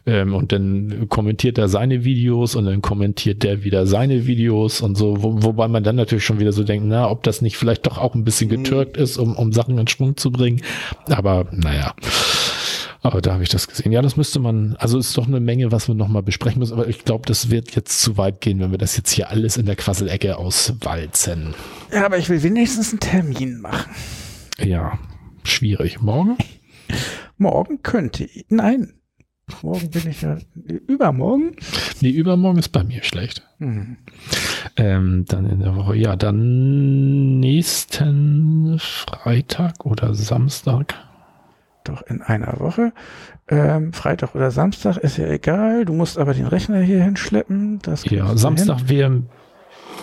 ähm, 0.06 0.36
und 0.36 0.52
dann 0.52 1.08
kommentiert 1.10 1.58
er 1.58 1.68
seine 1.68 2.04
Videos 2.04 2.56
und 2.56 2.66
dann 2.66 2.82
kommentiert 2.82 3.42
der 3.42 3.64
wieder 3.64 3.88
seine 3.88 4.28
Videos 4.28 4.82
und 4.82 4.96
so, 4.96 5.24
wo, 5.24 5.42
wobei 5.42 5.68
man 5.68 5.84
dann 5.84 5.96
natürlich 5.96 6.26
schon 6.26 6.40
wieder 6.40 6.52
so 6.52 6.64
denkt, 6.64 6.86
na, 6.88 7.10
ob 7.10 7.24
das 7.24 7.42
nicht 7.42 7.58
vielleicht 7.58 7.88
doch 7.88 7.98
auch 7.98 8.14
ein 8.14 8.24
bisschen 8.24 8.50
getürkt 8.50 8.98
ist, 8.98 9.18
um, 9.18 9.36
um 9.36 9.52
Sachen 9.52 9.80
in 9.80 9.88
Schwung 9.88 10.16
zu 10.16 10.32
bringen. 10.32 10.62
Aber 11.08 11.48
naja. 11.52 11.96
Aber 13.02 13.22
da 13.22 13.34
habe 13.34 13.43
ich 13.43 13.50
das 13.50 13.68
gesehen. 13.68 13.91
Ja, 13.91 14.02
das 14.02 14.18
müsste 14.18 14.39
man, 14.39 14.76
also 14.78 14.97
ist 14.97 15.18
doch 15.18 15.28
eine 15.28 15.39
Menge, 15.39 15.72
was 15.72 15.88
wir 15.88 15.95
nochmal 15.95 16.22
besprechen 16.22 16.60
müssen, 16.60 16.74
aber 16.74 16.88
ich 16.88 17.06
glaube, 17.06 17.26
das 17.26 17.50
wird 17.50 17.76
jetzt 17.76 18.02
zu 18.02 18.18
weit 18.18 18.41
gehen, 18.41 18.60
wenn 18.60 18.72
wir 18.72 18.78
das 18.78 18.97
jetzt 18.97 19.12
hier 19.12 19.30
alles 19.30 19.56
in 19.56 19.66
der 19.66 19.78
Quasselecke 19.78 20.38
auswalzen. 20.38 21.54
Ja, 21.93 22.06
aber 22.06 22.18
ich 22.18 22.30
will 22.30 22.43
wenigstens 22.43 22.91
einen 22.91 23.00
Termin 23.00 23.62
machen. 23.62 23.89
Ja, 24.60 25.00
schwierig. 25.43 26.02
Morgen? 26.02 26.38
Morgen 27.38 27.82
könnte 27.82 28.26
ich. 28.26 28.45
Nein. 28.50 28.93
Morgen 29.64 29.89
bin 29.89 30.08
ich 30.08 30.22
ja. 30.22 30.38
Übermorgen? 30.88 31.56
Nee, 32.02 32.12
übermorgen 32.12 32.60
ist 32.60 32.70
bei 32.70 32.84
mir 32.84 33.04
schlecht. 33.04 33.47
Hm. 33.60 33.97
Ähm, 34.76 35.26
dann 35.28 35.50
in 35.50 35.60
der 35.60 35.76
Woche, 35.76 35.95
ja, 35.95 36.16
dann 36.16 37.39
nächsten 37.39 38.78
Freitag 38.80 39.86
oder 39.86 40.14
Samstag. 40.14 40.93
Doch 41.86 42.02
in 42.04 42.22
einer 42.22 42.60
Woche. 42.60 42.92
Ähm, 43.48 43.94
Freitag 43.94 44.36
oder 44.36 44.52
Samstag 44.52 44.98
ist 44.98 45.18
ja 45.18 45.28
egal. 45.28 45.86
Du 45.86 45.94
musst 45.94 46.18
aber 46.18 46.34
den 46.34 46.46
Rechner 46.46 46.80
hier 46.82 47.04
hinschleppen. 47.04 47.80
Das 47.82 48.04
Ja, 48.06 48.36
Samstag 48.38 48.90
wäre 48.90 49.10
ein 49.10 49.30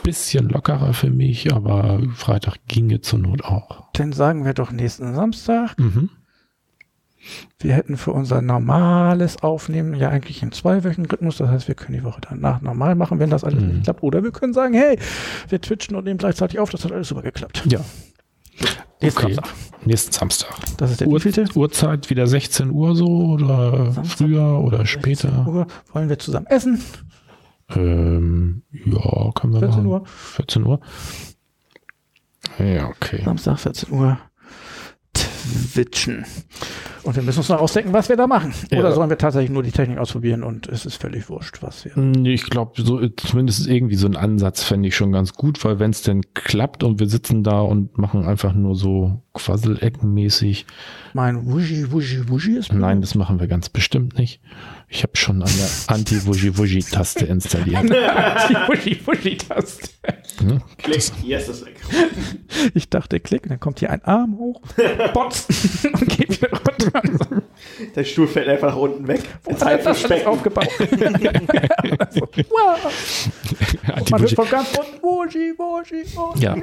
bisschen 0.03 0.49
lockerer 0.49 0.95
für 0.95 1.11
mich, 1.11 1.53
aber 1.53 2.01
Freitag 2.15 2.57
ginge 2.67 3.01
zur 3.03 3.19
Not 3.19 3.45
auch. 3.45 3.85
Dann 3.93 4.13
sagen 4.13 4.45
wir 4.45 4.55
doch 4.55 4.73
nächsten 4.73 5.15
Samstag. 5.15 5.79
Mhm. 5.79 6.11
Wir 7.59 7.75
hätten 7.75 7.97
für 7.97 8.13
unser 8.13 8.41
normales 8.41 9.43
Aufnehmen 9.43 9.95
ja 9.95 10.11
eigentlich 10.11 10.43
einen 10.43 10.53
zweiwöchigen 10.53 11.07
Rhythmus. 11.07 11.39
Das 11.39 11.49
heißt, 11.51 11.67
wir 11.69 11.75
können 11.75 11.99
die 11.99 12.05
Woche 12.05 12.21
danach 12.21 12.61
normal 12.61 12.95
machen, 12.95 13.19
wenn 13.19 13.31
das 13.31 13.43
alles 13.45 13.61
Mhm. 13.63 13.69
nicht 13.69 13.85
klappt. 13.85 14.03
Oder 14.03 14.23
wir 14.23 14.31
können 14.31 14.53
sagen, 14.53 14.75
hey, 14.75 14.99
wir 15.49 15.61
twitchen 15.61 15.97
und 15.97 16.05
nehmen 16.05 16.19
gleichzeitig 16.19 16.59
auf. 16.61 16.71
Das 16.71 16.85
hat 16.85 16.93
alles 16.93 17.09
super 17.09 17.23
geklappt. 17.23 17.65
Ja, 17.69 17.81
Nächsten 19.01 19.25
okay. 19.25 19.35
Samstag. 19.35 19.55
Nächsten 19.87 20.13
Samstag. 20.13 20.57
Das 20.79 20.91
ist 20.91 21.01
der 21.01 21.09
Uhr, 21.09 21.19
wievielte? 21.19 21.59
Uhrzeit 21.59 22.11
wieder 22.11 22.27
16 22.27 22.71
Uhr 22.71 22.97
so 22.97 23.07
oder 23.07 23.93
Samstag, 23.93 24.17
früher 24.17 24.61
oder 24.61 24.79
16 24.79 25.01
später? 25.01 25.47
Uhr. 25.47 25.67
Wollen 25.93 26.09
wir 26.09 26.19
zusammen 26.19 26.47
essen? 26.47 26.83
Ähm, 27.75 28.63
ja, 28.73 29.31
können 29.35 29.53
wir 29.53 29.61
14 29.61 29.69
machen. 29.69 29.87
Uhr. 29.87 30.07
14 30.07 30.67
Uhr. 30.67 30.81
Ja, 32.59 32.89
okay. 32.89 33.23
Samstag 33.25 33.59
14 33.59 33.93
Uhr 33.93 34.19
twitchen. 35.73 36.25
Und 37.03 37.15
wir 37.15 37.23
müssen 37.23 37.39
uns 37.39 37.49
noch 37.49 37.61
ausdenken, 37.61 37.93
was 37.93 38.09
wir 38.09 38.17
da 38.17 38.27
machen. 38.27 38.53
Ja. 38.71 38.81
Oder 38.81 38.93
sollen 38.93 39.11
wir 39.11 39.19
tatsächlich 39.19 39.51
nur 39.51 39.63
die 39.63 39.71
Technik 39.71 39.99
ausprobieren 39.99 40.43
und 40.43 40.67
es 40.69 40.85
ist 40.87 41.01
völlig 41.01 41.29
wurscht, 41.29 41.59
was 41.63 41.85
wir. 41.85 41.93
Nee, 41.97 42.35
Ich 42.35 42.51
glaube, 42.51 42.83
so 42.83 43.07
zumindest 43.11 43.67
irgendwie 43.69 43.95
so 43.95 44.07
einen 44.07 44.17
Ansatz 44.17 44.63
fände 44.65 44.89
ich 44.89 44.97
schon 44.97 45.13
ganz 45.13 45.33
gut, 45.35 45.65
weil 45.65 45.79
wenn 45.79 45.91
es 45.93 46.03
denn 46.03 46.23
klappt 46.35 46.83
und 46.83 46.99
wir 46.99 47.09
sitzen 47.09 47.45
da 47.45 47.61
und 47.61 47.97
machen 47.97 48.25
einfach 48.25 48.53
nur 48.55 48.75
so 48.75 49.23
Quasseleckenmäßig, 49.35 50.67
Mein 51.15 51.47
Wuji, 51.47 51.93
Wuji, 51.93 52.29
Wuji 52.29 52.57
ist. 52.57 52.73
nein, 52.73 53.01
das 53.01 53.15
machen 53.15 53.39
wir 53.39 53.47
ganz 53.47 53.69
bestimmt 53.69 54.19
nicht. 54.19 54.41
Ich 54.89 55.03
habe 55.03 55.17
schon 55.17 55.43
an 55.43 55.51
der 55.59 55.95
Anti-Wuji-Wuji-Taste 55.95 57.27
installiert. 57.27 57.85
die 57.85 58.55
Wuji, 58.69 59.01
Wuji-Taste. 59.07 59.89
Hm? 60.39 60.61
Klick, 60.79 61.03
hier 61.23 61.39
ist 61.39 61.49
es 61.49 61.65
weg. 61.65 61.81
Ich 62.75 62.89
dachte, 62.89 63.21
klick, 63.21 63.49
dann 63.49 63.61
kommt 63.61 63.81
hier 63.81 63.91
ein 63.91 64.03
Arm 64.05 64.39
hoch, 64.39 64.61
botzt 65.15 65.51
und 65.85 66.09
geht 66.09 66.31
wieder 66.31 66.51
runter. 66.51 67.43
Der 67.95 68.05
Stuhl 68.05 68.27
fällt 68.27 68.49
einfach 68.49 68.69
nach 68.69 68.77
unten 68.77 69.07
weg. 69.07 69.21
Er 69.47 69.79
für 69.79 69.85
das 69.85 70.01
Specken. 70.01 70.27
aufgebaut? 70.27 70.69
so, 72.11 72.29
wow. 72.51 73.29
Und 73.99 74.11
man 74.11 74.21
hört 74.21 74.33
von 74.33 74.49
ganz 74.49 74.69
unten, 74.79 75.03
Wuji, 75.03 75.55
Wuji, 75.57 76.05
Wuji. 76.15 76.43
Ja, 76.43 76.57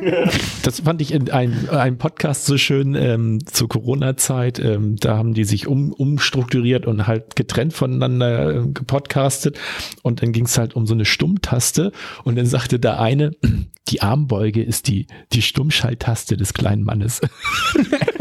das 0.64 0.82
fand 0.82 1.02
ich 1.02 1.14
in 1.14 1.30
einem, 1.32 1.70
einem 1.70 1.98
Podcast 1.98 2.46
so 2.46 2.58
schön 2.58 2.96
ähm, 2.96 3.40
zur 3.46 3.70
Corona-Zeit. 3.70 4.60
Ähm, 4.60 4.96
da 4.98 5.18
haben 5.18 5.34
die 5.34 5.44
sich 5.44 5.68
um, 5.68 5.92
umstrukturiert 5.94 6.86
und 6.86 7.08
halt 7.08 7.36
getrennt 7.36 7.74
voneinander 7.74 8.56
ähm, 8.56 8.74
gepodcastet. 8.74 9.60
Und 10.02 10.22
dann 10.22 10.32
ging 10.32 10.46
es 10.46 10.58
halt 10.58 10.76
um 10.76 10.86
so 10.86 10.94
eine 10.94 11.06
Stummtaste. 11.06 11.92
Und 12.24 12.38
dann 12.38 12.46
sagte 12.46 12.80
der 12.80 13.00
eine, 13.00 13.32
die 13.90 14.02
Armbeuge 14.02 14.64
ist 14.64 14.88
die, 14.88 15.08
die 15.32 15.42
Stummschalttaste 15.42 16.38
des 16.38 16.54
kleinen 16.54 16.84
Mannes. 16.84 17.22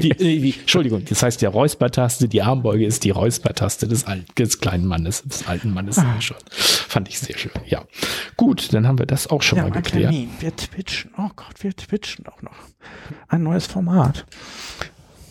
Die, 0.00 0.08
nee, 0.18 0.38
die, 0.40 0.54
Entschuldigung, 0.60 1.04
das 1.08 1.22
heißt 1.22 1.42
ja 1.42 1.48
Räuspertaste, 1.48 2.28
die 2.28 2.42
Armbeuge 2.42 2.84
ist 2.84 3.04
die 3.04 3.10
Räuspertaste 3.10 3.86
des, 3.88 4.04
Al 4.06 4.24
des 4.38 4.60
kleinen 4.60 4.86
Mannes, 4.86 5.22
des 5.22 5.46
alten 5.46 5.72
Mannes 5.72 5.98
Ah. 5.98 6.20
schon. 6.20 6.36
Fand 6.50 7.08
ich 7.08 7.18
sehr 7.18 7.38
schön, 7.38 7.52
ja. 7.66 7.84
Gut, 8.36 8.72
dann 8.74 8.86
haben 8.86 8.98
wir 8.98 9.06
das 9.06 9.28
auch 9.28 9.42
schon 9.42 9.58
Ja, 9.58 9.64
mal 9.64 9.70
geklärt. 9.70 10.10
Termin. 10.12 10.30
Wir 10.40 10.54
twitchen. 10.56 11.12
Oh 11.16 11.28
Gott, 11.36 11.62
wir 11.62 11.74
twitchen 11.74 12.26
auch 12.26 12.42
noch. 12.42 12.56
Ein 13.28 13.42
neues 13.42 13.66
Format. 13.66 14.26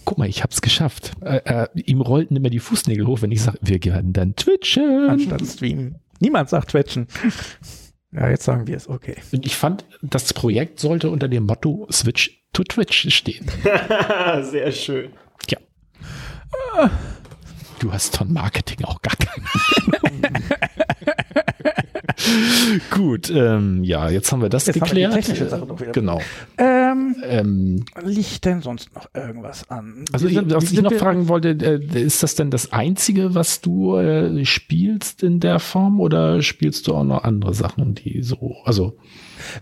Guck 0.06 0.18
mal, 0.18 0.28
ich 0.28 0.42
hab's 0.42 0.62
geschafft. 0.62 1.12
Äh, 1.22 1.38
äh, 1.46 1.68
ihm 1.76 2.02
rollten 2.02 2.36
immer 2.36 2.50
die 2.50 2.60
Fußnägel 2.60 3.06
hoch, 3.06 3.22
wenn 3.22 3.32
ich 3.32 3.42
sage, 3.44 3.60
wir 3.62 3.84
werden 3.84 4.14
dann 4.14 4.36
twitchen. 4.36 5.08
Anstatt 5.10 5.46
streamen. 5.46 5.96
Niemand 6.20 6.50
sagt 6.50 6.72
twitchen. 6.72 7.08
Ja, 8.12 8.30
jetzt 8.30 8.44
sagen 8.44 8.68
wir 8.68 8.76
es. 8.76 8.90
Okay. 8.90 9.16
Und 9.32 9.46
ich 9.46 9.56
fand, 9.56 9.86
das 10.02 10.34
Projekt 10.34 10.80
sollte 10.80 11.10
unter 11.10 11.28
dem 11.28 11.46
Motto 11.46 11.88
Switch 11.92 12.44
to 12.54 12.64
Twitch 12.64 13.14
stehen. 13.14 13.46
Sehr 14.42 14.72
schön. 14.72 15.12
Ja. 15.50 15.60
Du 17.80 17.94
hast 17.94 18.18
von 18.18 18.34
Marketing 18.34 18.84
auch 18.86 19.02
gar 19.02 19.16
keine. 19.16 19.46
Gut, 22.92 23.30
ähm, 23.30 23.84
ja, 23.84 24.10
jetzt 24.10 24.32
haben 24.32 24.42
wir 24.42 24.50
das 24.50 24.66
Jetzt 24.66 24.82
haben 24.82 24.88
wir 24.90 24.96
die 24.96 25.02
geklärt. 25.02 25.14
technische 25.26 25.50
Sache 25.50 25.66
noch 25.66 25.80
wieder. 25.80 25.92
Genau. 25.92 26.22
Ähm, 26.58 27.16
Ähm, 27.24 27.86
liegt 28.04 28.46
denn 28.46 28.62
sonst 28.62 28.94
noch 28.96 29.08
irgendwas 29.14 29.70
an? 29.70 30.06
also, 30.12 30.28
sind- 30.28 30.54
was 30.54 30.72
ich 30.72 30.82
noch 30.82 30.94
fragen 30.94 31.28
wollte, 31.28 31.50
äh, 31.50 32.02
ist 32.02 32.22
das 32.24 32.36
denn 32.36 32.52
das 32.52 32.72
Einzige, 32.74 33.36
was 33.36 33.62
du 33.62 33.96
äh, 33.98 34.46
spielst 34.46 35.24
in 35.24 35.40
der 35.40 35.60
Form 35.60 36.00
oder 36.00 36.42
spielst 36.42 36.88
du 36.88 36.96
auch 36.96 37.04
noch 37.04 37.24
andere 37.24 37.54
Sachen, 37.54 37.96
die 37.96 38.22
so, 38.22 38.56
also 38.66 38.98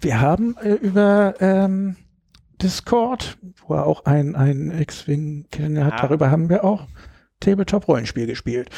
Wir 0.02 0.20
haben 0.20 0.56
äh, 0.64 0.74
über 0.74 1.36
ähm, 1.40 1.96
Discord, 2.62 3.38
wo 3.68 3.76
er 3.76 3.86
auch 3.86 4.06
ein, 4.06 4.36
ein 4.36 4.72
X-Wing 4.82 5.46
kennen 5.52 5.84
hat, 5.86 5.94
Ah. 5.94 6.02
darüber 6.08 6.32
haben 6.32 6.50
wir 6.50 6.64
auch 6.64 6.88
Tabletop-Rollenspiel 7.40 8.26
gespielt. 8.26 8.70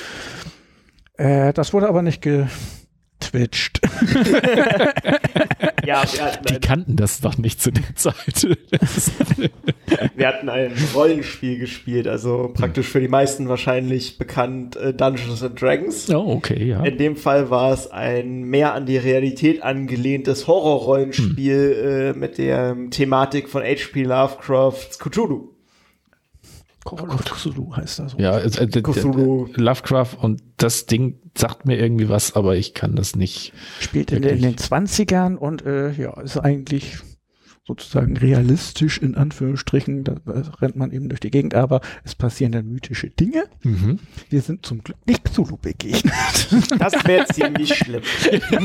Äh, 1.18 1.54
das 1.54 1.74
wurde 1.74 1.88
aber 1.88 2.02
nicht 2.02 2.22
getwitcht. 3.32 3.80
Ja, 5.86 6.04
wir 6.12 6.24
hatten, 6.24 6.46
die 6.46 6.60
kannten 6.60 6.96
das 6.98 7.20
doch 7.20 7.38
nicht 7.38 7.62
zu 7.62 7.72
der 7.72 7.96
Zeit. 7.96 8.44
wir 10.16 10.28
hatten 10.28 10.50
ein 10.50 10.74
Rollenspiel 10.94 11.58
gespielt, 11.58 12.08
also 12.08 12.52
praktisch 12.54 12.88
für 12.88 13.00
die 13.00 13.08
meisten 13.08 13.50
wahrscheinlich 13.50 14.20
bekannt 14.20 14.76
äh, 14.76 14.94
Dungeons 14.94 15.42
and 15.42 15.60
Dragons. 15.60 16.10
oh, 16.14 16.34
okay, 16.34 16.64
ja. 16.64 16.84
In 16.84 16.98
dem 16.98 17.16
Fall 17.16 17.50
war 17.50 17.74
es 17.74 17.90
ein 17.90 18.44
mehr 18.44 18.74
an 18.74 18.86
die 18.86 18.98
Realität 18.98 19.64
angelehntes 19.64 20.48
Horrorrollenspiel 20.48 22.14
äh, 22.16 22.18
mit 22.18 22.38
der 22.38 22.76
Thematik 22.92 23.50
von 23.50 23.64
H.P. 23.64 24.04
Lovecrafts 24.04 25.00
Cthulhu. 25.00 25.50
Cthulhu 26.98 27.76
heißt 27.76 28.00
das. 28.00 28.16
Ja, 28.18 28.40
d- 28.40 28.82
Cthulhu. 28.82 29.48
Lovecraft 29.56 30.18
und 30.22 30.42
das 30.58 30.86
Ding 30.86 31.20
sagt 31.38 31.66
mir 31.66 31.78
irgendwie 31.78 32.10
was, 32.10 32.36
aber 32.36 32.56
ich 32.56 32.74
kann 32.74 32.96
das 32.96 33.16
nicht. 33.16 33.54
Spielt 33.80 34.12
in, 34.12 34.22
den- 34.22 34.38
in 34.38 34.42
den 34.44 34.56
20ern 34.56 35.36
und 35.36 35.66
äh, 35.66 35.92
ja, 35.92 36.20
ist 36.22 36.38
eigentlich 36.38 36.98
sozusagen 37.70 38.18
realistisch 38.18 38.98
in 38.98 39.16
Anführungsstrichen. 39.16 40.04
Da 40.04 40.16
rennt 40.60 40.76
man 40.76 40.92
eben 40.92 41.08
durch 41.10 41.20
die 41.20 41.30
Gegend, 41.32 41.54
aber 41.54 41.82
es 42.04 42.16
passieren 42.16 42.52
dann 42.52 42.68
mythische 42.68 43.10
Dinge. 43.10 43.44
Mhm. 43.64 44.00
Wir 44.30 44.42
sind 44.42 44.66
zum 44.66 44.84
Glück 44.84 44.98
nicht 45.06 45.24
Cthulhu 45.24 45.58
begegnet. 45.58 46.14
Das 46.80 46.94
wäre 47.06 47.26
ziemlich 47.28 47.74
schlimm. 47.76 48.02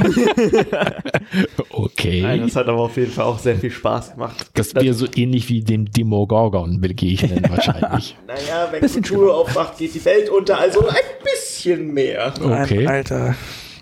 Okay. 1.70 2.22
Nein, 2.22 2.42
das 2.42 2.56
hat 2.56 2.68
aber 2.68 2.80
auf 2.80 2.96
jeden 2.96 3.10
Fall 3.12 3.24
auch 3.24 3.38
sehr 3.38 3.56
viel 3.56 3.70
Spaß 3.70 4.12
gemacht. 4.12 4.50
das 4.54 4.74
wäre 4.74 4.94
so 4.94 5.06
ähnlich 5.14 5.48
wie 5.48 5.60
dem 5.60 5.90
Demogorgon 5.90 6.80
begegnen 6.80 7.42
wahrscheinlich. 7.48 8.16
Naja, 8.26 8.68
wenn 8.70 8.80
Bisschen 8.80 9.02
Cthulhu 9.02 9.30
aufwacht, 9.30 9.78
geht 9.78 9.94
die 9.94 10.04
Welt 10.04 10.28
unter, 10.30 10.58
also 10.58 10.86
ein 10.86 10.94
bisschen 11.22 11.92
mehr. 11.92 12.32
Okay. 12.40 12.86
Alter. 12.86 13.34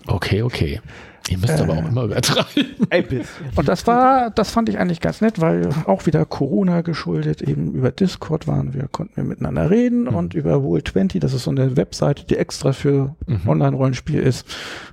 Okay, 0.07 0.41
okay. 0.41 0.81
Ihr 1.29 1.37
müsst 1.37 1.59
aber 1.59 1.73
auch 1.73 1.87
immer 1.87 2.03
übertreiben. 2.03 2.75
Ein 2.89 3.07
bisschen. 3.07 3.45
Und 3.55 3.67
das 3.67 3.87
war, 3.87 4.29
das 4.29 4.51
fand 4.51 4.69
ich 4.69 4.77
eigentlich 4.77 4.99
ganz 4.99 5.21
nett, 5.21 5.39
weil 5.39 5.69
auch 5.85 6.05
wieder 6.05 6.25
Corona 6.25 6.81
geschuldet, 6.81 7.41
eben 7.41 7.73
über 7.73 7.91
Discord 7.91 8.47
waren 8.47 8.73
wir, 8.73 8.87
konnten 8.89 9.15
wir 9.15 9.23
miteinander 9.23 9.69
reden 9.69 10.07
und 10.07 10.33
über 10.33 10.55
Wohl20, 10.55 11.19
das 11.19 11.33
ist 11.33 11.43
so 11.43 11.51
eine 11.51 11.77
Webseite, 11.77 12.25
die 12.25 12.37
extra 12.37 12.73
für 12.73 13.15
Online-Rollenspiel 13.47 14.19
ist, 14.19 14.45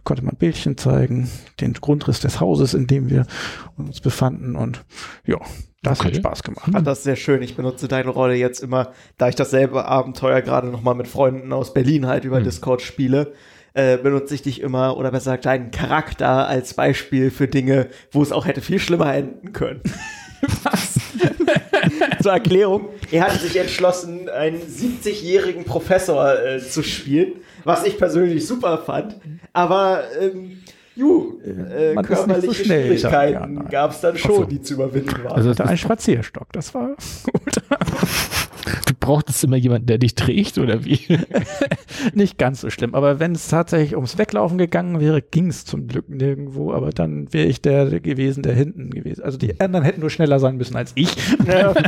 konnte 0.04 0.24
man 0.24 0.36
Bildchen 0.36 0.76
zeigen, 0.76 1.28
den 1.60 1.72
Grundriss 1.74 2.20
des 2.20 2.40
Hauses, 2.40 2.74
in 2.74 2.86
dem 2.86 3.10
wir 3.10 3.26
uns 3.76 4.00
befanden 4.00 4.54
und 4.54 4.84
ja, 5.26 5.38
das 5.82 6.00
hat 6.00 6.08
Okay. 6.08 6.16
Spaß 6.16 6.42
gemacht. 6.42 6.70
Ah, 6.74 6.80
das 6.80 6.98
ist 6.98 7.04
sehr 7.04 7.16
schön. 7.16 7.42
Ich 7.42 7.56
benutze 7.56 7.88
deine 7.88 8.10
Rolle 8.10 8.34
jetzt 8.34 8.62
immer, 8.62 8.92
da 9.16 9.28
ich 9.28 9.34
dasselbe 9.34 9.86
Abenteuer 9.86 10.42
gerade 10.42 10.68
nochmal 10.68 10.94
mit 10.94 11.08
Freunden 11.08 11.52
aus 11.52 11.72
Berlin 11.72 12.06
halt 12.06 12.24
über 12.24 12.40
Discord 12.40 12.82
spiele, 12.82 13.32
äh, 13.74 13.96
benutze 13.96 14.34
ich 14.34 14.42
dich 14.42 14.60
immer, 14.60 14.96
oder 14.96 15.10
besser 15.10 15.30
gesagt, 15.32 15.46
deinen 15.46 15.70
Charakter 15.70 16.48
als 16.48 16.74
Beispiel 16.74 17.30
für 17.30 17.48
Dinge, 17.48 17.88
wo 18.10 18.22
es 18.22 18.32
auch 18.32 18.46
hätte 18.46 18.60
viel 18.60 18.78
schlimmer 18.78 19.14
enden 19.14 19.52
können. 19.52 19.82
Was? 20.62 20.98
Zur 22.22 22.32
Erklärung, 22.32 22.88
er 23.10 23.24
hat 23.24 23.40
sich 23.40 23.56
entschlossen, 23.56 24.28
einen 24.28 24.60
70-jährigen 24.60 25.64
Professor 25.64 26.38
äh, 26.38 26.58
zu 26.60 26.82
spielen, 26.82 27.32
was 27.64 27.84
ich 27.84 27.98
persönlich 27.98 28.46
super 28.46 28.78
fand, 28.78 29.16
aber 29.52 30.04
ähm, 30.20 30.62
ju, 30.94 31.40
äh, 31.42 31.94
man 31.94 32.04
so 32.04 32.14
körperliche 32.14 32.48
da. 32.48 32.54
Schwierigkeiten 32.64 33.56
Ja, 33.56 33.62
gab 33.64 33.92
es 33.92 34.00
dann 34.00 34.16
schon, 34.16 34.34
so. 34.34 34.44
die 34.44 34.62
zu 34.62 34.74
überwinden 34.74 35.24
waren. 35.24 35.32
Also 35.32 35.52
das 35.54 35.72
ist, 35.72 35.80
Spazierstock, 35.80 36.52
das 36.52 36.74
war 36.74 36.96
gut. 37.32 37.54
Du 39.10 39.14
brauchtest 39.16 39.42
immer 39.44 39.56
jemanden, 39.56 39.86
der 39.86 39.98
dich 39.98 40.14
trägt 40.14 40.58
oder 40.58 40.84
wie? 40.84 41.00
Nicht 42.14 42.38
ganz 42.38 42.60
so 42.60 42.70
schlimm, 42.70 42.94
aber 42.94 43.18
wenn 43.18 43.32
es 43.34 43.48
tatsächlich 43.48 43.94
ums 43.96 44.18
Weglaufen 44.18 44.56
gegangen 44.58 45.00
wäre, 45.00 45.20
ging 45.20 45.48
es 45.48 45.64
zum 45.64 45.88
Glück 45.88 46.08
nirgendwo, 46.08 46.72
aber 46.72 46.90
dann 46.90 47.32
wäre 47.32 47.46
ich 47.48 47.60
der 47.60 48.00
gewesen, 48.00 48.42
der 48.42 48.54
hinten 48.54 48.90
gewesen. 48.90 49.22
Also 49.24 49.36
die 49.38 49.58
anderen 49.60 49.84
hätten 49.84 50.00
nur 50.00 50.10
schneller 50.10 50.38
sein 50.38 50.56
müssen 50.56 50.76
als 50.76 50.92
ich. 50.94 51.14
Ja. 51.46 51.74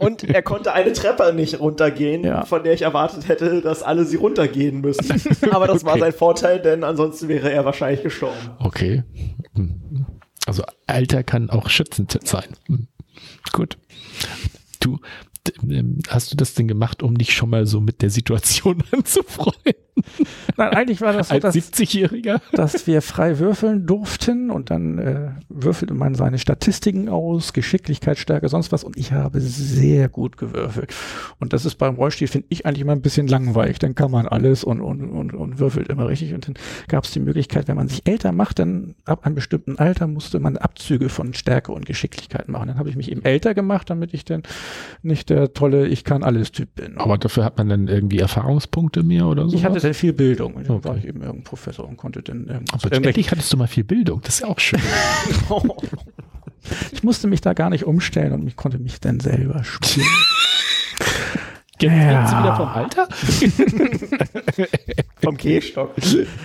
Und 0.00 0.24
er 0.24 0.42
konnte 0.42 0.72
eine 0.72 0.92
Treppe 0.92 1.32
nicht 1.32 1.60
runtergehen, 1.60 2.24
Ja. 2.24 2.44
von 2.44 2.64
der 2.64 2.72
ich 2.74 2.82
erwartet 2.82 3.28
hätte, 3.28 3.60
dass 3.62 3.82
alle 3.84 4.04
sie 4.04 4.16
runtergehen 4.16 4.80
müssen. 4.80 5.06
Aber 5.52 5.66
das 5.68 5.84
war 5.84 5.92
Okay. 5.92 6.00
sein 6.00 6.12
Vorteil, 6.12 6.60
denn 6.60 6.82
ansonsten 6.82 7.28
wäre 7.28 7.52
er 7.52 7.64
wahrscheinlich 7.64 8.02
gestorben. 8.02 8.36
Okay. 8.58 9.04
Hm. 9.54 10.06
Also 10.46 10.64
Alter 10.88 11.22
kann 11.22 11.48
auch 11.50 11.68
schützend 11.68 12.18
sein. 12.26 12.44
Hm. 12.66 12.88
Gut. 13.52 13.78
Du, 14.80 14.98
hast 16.08 16.32
du 16.32 16.36
das 16.36 16.54
denn 16.54 16.68
gemacht, 16.68 17.02
um 17.02 17.18
dich 17.18 17.34
schon 17.34 17.50
mal 17.50 17.66
so 17.66 17.80
mit 17.80 18.02
der 18.02 18.10
Situation 18.10 18.82
anzufreuen? 18.92 19.74
Nein, 20.56 20.68
eigentlich 20.70 21.00
war 21.00 21.12
das 21.12 21.28
so, 21.28 21.38
dass, 21.38 21.54
70-Jähriger? 21.54 22.40
dass 22.52 22.86
wir 22.86 23.02
frei 23.02 23.38
würfeln 23.38 23.86
durften 23.86 24.50
und 24.50 24.70
dann 24.70 24.98
äh, 24.98 25.30
würfelte 25.48 25.94
man 25.94 26.14
seine 26.14 26.38
Statistiken 26.38 27.08
aus, 27.08 27.52
Geschicklichkeit, 27.52 28.18
Stärke, 28.18 28.48
sonst 28.48 28.72
was 28.72 28.84
und 28.84 28.96
ich 28.96 29.12
habe 29.12 29.40
sehr 29.40 30.08
gut 30.08 30.36
gewürfelt. 30.36 30.94
Und 31.40 31.52
das 31.52 31.64
ist 31.64 31.76
beim 31.76 31.96
Rollstuhl, 31.96 32.28
finde 32.28 32.46
ich, 32.50 32.66
eigentlich 32.66 32.82
immer 32.82 32.92
ein 32.92 33.02
bisschen 33.02 33.26
langweilig. 33.26 33.78
Dann 33.78 33.94
kann 33.94 34.10
man 34.10 34.26
alles 34.26 34.64
und, 34.64 34.80
und, 34.80 35.10
und, 35.10 35.34
und 35.34 35.58
würfelt 35.58 35.88
immer 35.88 36.08
richtig. 36.08 36.34
Und 36.34 36.46
dann 36.46 36.54
gab 36.88 37.04
es 37.04 37.10
die 37.10 37.20
Möglichkeit, 37.20 37.68
wenn 37.68 37.76
man 37.76 37.88
sich 37.88 38.06
älter 38.06 38.32
macht, 38.32 38.58
dann 38.58 38.94
ab 39.04 39.24
einem 39.24 39.34
bestimmten 39.34 39.78
Alter 39.78 40.06
musste 40.06 40.38
man 40.40 40.56
Abzüge 40.56 41.08
von 41.08 41.34
Stärke 41.34 41.72
und 41.72 41.86
Geschicklichkeit 41.86 42.48
machen. 42.48 42.68
Dann 42.68 42.78
habe 42.78 42.88
ich 42.88 42.96
mich 42.96 43.10
eben 43.10 43.24
älter 43.24 43.54
gemacht, 43.54 43.90
damit 43.90 44.14
ich 44.14 44.24
dann 44.24 44.42
nicht 45.02 45.30
der 45.30 45.52
tolle 45.52 45.86
Ich 45.88 46.04
kann 46.04 46.22
alles 46.22 46.52
Typ 46.52 46.74
bin. 46.74 46.98
Aber 46.98 47.18
dafür 47.18 47.44
hat 47.44 47.58
man 47.58 47.68
dann 47.68 47.88
irgendwie 47.88 48.18
Erfahrungspunkte 48.18 49.02
mehr 49.02 49.26
oder 49.26 49.48
so? 49.48 49.56
ich 49.56 49.64
hatte 49.64 49.93
dann 49.94 50.00
viel 50.00 50.12
Bildung. 50.12 50.54
Und 50.54 50.68
dann 50.68 50.76
Okay. 50.76 50.88
war 50.88 50.96
ich 50.96 51.04
eben 51.06 51.20
irgendein 51.20 51.44
Professor 51.44 51.86
und 51.88 51.96
konnte 51.96 52.22
dann 52.22 52.42
Aber 52.48 52.84
irgendwelche- 52.84 53.06
endlich 53.08 53.30
hattest 53.30 53.52
du 53.52 53.56
mal 53.56 53.66
viel 53.68 53.84
Bildung. 53.84 54.20
Das 54.22 54.34
ist 54.34 54.40
ja 54.40 54.48
auch 54.48 54.58
schön. 54.60 54.80
ich 56.92 57.02
musste 57.02 57.26
mich 57.28 57.40
da 57.40 57.52
gar 57.52 57.70
nicht 57.70 57.84
umstellen 57.84 58.32
und 58.32 58.46
ich 58.46 58.56
konnte 58.56 58.78
mich 58.78 59.00
dann 59.00 59.20
selber 59.20 59.64
spielen. 59.64 60.06
Jetzt 61.80 61.92
Ja. 61.92 62.26
sie 62.26 62.38
wieder 62.38 62.56
vom 62.56 62.68
Alter? 62.68 63.08
Vom 65.22 65.36
Gehstock. 65.38 65.90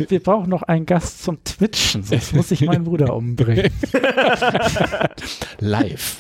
Wir 0.08 0.24
brauchen 0.24 0.50
noch 0.50 0.64
einen 0.64 0.86
Gast 0.86 1.24
zum 1.24 1.44
Twitchen, 1.44 2.02
sonst 2.04 2.34
muss 2.34 2.50
ich 2.52 2.62
meinen 2.66 2.86
Bruder 2.86 3.14
umbringen. 3.14 3.70
Live. 5.60 6.18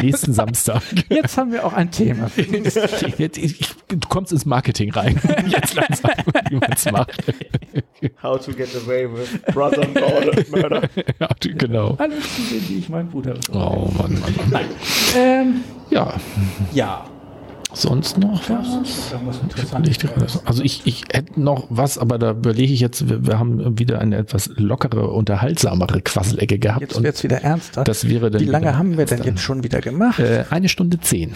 Nächsten 0.00 0.32
Samstag. 0.32 0.82
Jetzt 1.10 1.36
haben 1.36 1.52
wir 1.52 1.64
auch 1.66 1.74
ein 1.74 1.90
Thema. 1.90 2.30
Jetzt, 3.18 3.36
ich, 3.38 3.60
ich, 3.60 3.68
du 3.88 4.08
kommst 4.08 4.32
ins 4.32 4.46
Marketing 4.46 4.90
rein. 4.92 5.20
Jetzt 5.46 5.74
langsam, 5.74 6.10
wie 6.48 6.56
man 6.56 6.72
es 6.72 6.90
macht. 6.90 7.12
How 8.22 8.44
to 8.44 8.52
get 8.52 8.74
away 8.74 9.06
with 9.06 9.28
brother 9.54 9.86
murder. 9.88 10.32
murder. 10.50 10.88
Genau. 11.40 11.94
Alle 11.98 12.20
Spiele, 12.22 12.60
die 12.62 12.78
ich 12.78 12.88
meinen 12.88 13.08
Bruder 13.10 13.34
Oh 13.52 13.90
Mann, 13.98 14.18
Mann, 14.18 14.34
Mann. 14.50 14.64
Ähm, 15.16 15.60
Ja, 15.90 16.14
ja. 16.72 17.04
Sonst 17.74 18.18
noch 18.18 18.42
was? 18.48 19.12
Also 20.44 20.62
ich, 20.62 20.82
ich 20.86 21.04
hätte 21.12 21.40
noch 21.40 21.66
was, 21.70 21.98
aber 21.98 22.18
da 22.18 22.32
überlege 22.32 22.72
ich 22.72 22.80
jetzt, 22.80 23.08
wir, 23.08 23.26
wir 23.26 23.38
haben 23.38 23.78
wieder 23.78 24.00
eine 24.00 24.16
etwas 24.16 24.50
lockere, 24.56 25.08
unterhaltsamere 25.10 26.00
Quasselecke 26.02 26.58
gehabt. 26.58 26.82
Jetzt 26.82 26.96
und 26.96 27.04
wird's 27.04 27.22
wieder 27.22 27.42
ernster. 27.42 27.84
das 27.84 28.08
wäre 28.08 28.30
dann 28.30 28.40
Wie 28.40 28.46
lange 28.46 28.76
haben 28.76 28.98
wir 28.98 29.06
denn 29.06 29.18
dann, 29.18 29.26
jetzt 29.26 29.40
schon 29.40 29.62
wieder 29.62 29.80
gemacht? 29.80 30.18
Äh, 30.18 30.44
eine 30.50 30.68
Stunde 30.68 31.00
zehn. 31.00 31.34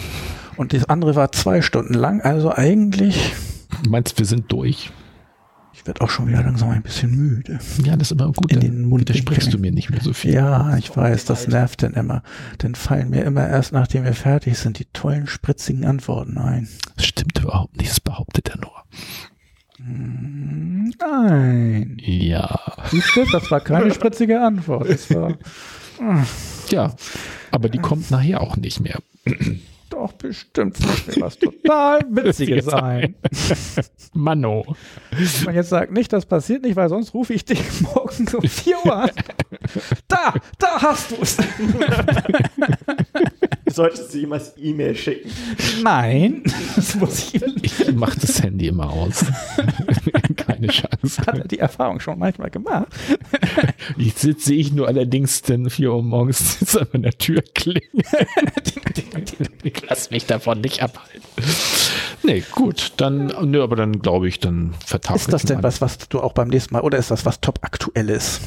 Und 0.57 0.73
das 0.73 0.89
andere 0.89 1.15
war 1.17 1.33
zwei 1.33 1.63
Stunden 1.63 1.95
lang. 1.95 2.21
Also 2.21 2.51
eigentlich, 2.53 3.35
Du 3.83 3.91
meinst, 3.91 4.19
wir 4.19 4.27
sind 4.27 4.51
durch? 4.51 4.91
Ich 5.87 5.89
werde 5.89 6.01
auch 6.01 6.11
schon 6.11 6.27
wieder 6.27 6.43
langsam 6.43 6.71
ein 6.71 6.83
bisschen 6.83 7.15
müde. 7.15 7.61
Ja, 7.85 7.95
das 7.95 8.11
ist 8.11 8.21
immer 8.21 8.33
gut. 8.33 8.51
In 8.51 8.59
dann 8.59 8.71
den 8.71 8.89
Mund 8.89 9.03
widersprichst 9.03 9.55
du 9.55 9.59
mir 9.59 9.71
nicht 9.71 9.89
mehr 9.89 10.01
so 10.01 10.13
viel. 10.13 10.35
Ja, 10.35 10.77
ich 10.77 10.97
weiß, 10.97 11.27
das 11.27 11.47
nervt 11.47 11.83
denn 11.83 11.93
immer. 11.93 12.25
Dann 12.59 12.75
fallen 12.75 13.11
mir 13.11 13.23
immer 13.23 13.49
erst, 13.49 13.71
nachdem 13.73 14.03
wir 14.03 14.13
fertig 14.13 14.59
sind, 14.59 14.81
die 14.81 14.87
tollen, 14.87 15.29
spritzigen 15.29 15.85
Antworten 15.85 16.39
ein. 16.39 16.67
Das 16.97 17.07
stimmt 17.07 17.39
überhaupt 17.39 17.77
nicht, 17.77 17.89
das 17.89 18.01
behauptet 18.01 18.49
er 18.49 18.59
nur. 18.59 18.73
Hm, 19.77 20.93
Nein. 20.99 21.97
Ja. 22.01 22.59
Siehst 22.91 23.15
du, 23.15 23.25
das 23.31 23.49
war 23.49 23.61
keine 23.61 23.95
spritzige 23.95 24.41
Antwort. 24.41 24.89
War 25.15 25.35
Ja, 26.69 26.97
aber 27.53 27.69
die 27.69 27.79
kommt 27.79 28.11
nachher 28.11 28.41
auch 28.41 28.57
nicht 28.57 28.81
mehr. 28.81 28.99
Doch 30.07 30.12
bestimmt 30.12 30.77
was 31.20 31.39
total 31.39 32.01
Witziges 32.11 32.69
ein. 32.69 33.15
Mano. 34.12 34.77
Wenn 35.11 35.45
man 35.45 35.55
jetzt 35.55 35.70
sagt, 35.70 35.93
nicht, 35.93 36.12
das 36.12 36.27
passiert 36.27 36.62
nicht, 36.62 36.77
weil 36.77 36.89
sonst 36.89 37.12
rufe 37.15 37.35
ich 37.35 37.45
dich 37.45 37.61
morgen 37.81 38.28
um 38.35 38.49
4 38.49 38.77
Uhr 38.85 38.97
an. 38.97 39.11
Da, 40.09 40.35
da 40.59 40.83
hast 40.83 41.11
du 41.11 41.16
es. 41.20 41.37
Du 43.66 43.73
solltest 43.73 44.12
sie 44.12 44.20
jemals 44.20 44.55
E-Mail 44.57 44.95
schicken. 44.95 45.31
Nein, 45.83 46.43
das 46.77 46.95
muss 46.95 47.35
ich. 47.35 47.43
Ich 47.62 47.93
mach 47.95 48.15
das 48.15 48.43
Handy 48.43 48.69
immer 48.69 48.91
aus. 48.91 49.24
Keine 50.37 50.69
Chance. 50.69 51.23
Hat 51.27 51.39
er 51.39 51.49
die 51.49 51.59
Erfahrung 51.59 51.99
schon 52.01 52.19
manchmal 52.19 52.51
gemacht. 52.51 52.87
Ich 53.99 54.15
sitze 54.15 54.55
ich 54.55 54.73
nur 54.73 54.87
allerdings 54.87 55.43
dann 55.43 55.69
4 55.69 55.93
Uhr 55.93 56.03
morgens 56.03 56.59
sitze 56.59 56.83
an 56.83 56.89
meiner 56.93 57.11
Tür 57.12 57.43
klingen. 57.55 58.03
Lass 59.97 60.10
mich 60.10 60.27
davon 60.27 60.60
nicht 60.60 60.82
abhalten. 60.82 61.23
Nee, 62.23 62.43
gut, 62.52 62.93
dann, 62.98 63.32
nö, 63.51 63.62
aber 63.62 63.77
dann 63.77 64.01
glaube 64.01 64.28
ich, 64.28 64.39
dann 64.39 64.74
vertagt 64.85 65.20
Ist 65.20 65.32
das 65.32 65.44
denn 65.44 65.62
was, 65.62 65.81
was 65.81 65.97
du 66.09 66.20
auch 66.20 66.35
beim 66.35 66.48
nächsten 66.48 66.74
Mal, 66.74 66.82
oder 66.82 66.98
ist 66.98 67.10
das 67.10 67.24
was 67.24 67.40
top 67.40 67.60
aktuelles? 67.62 68.40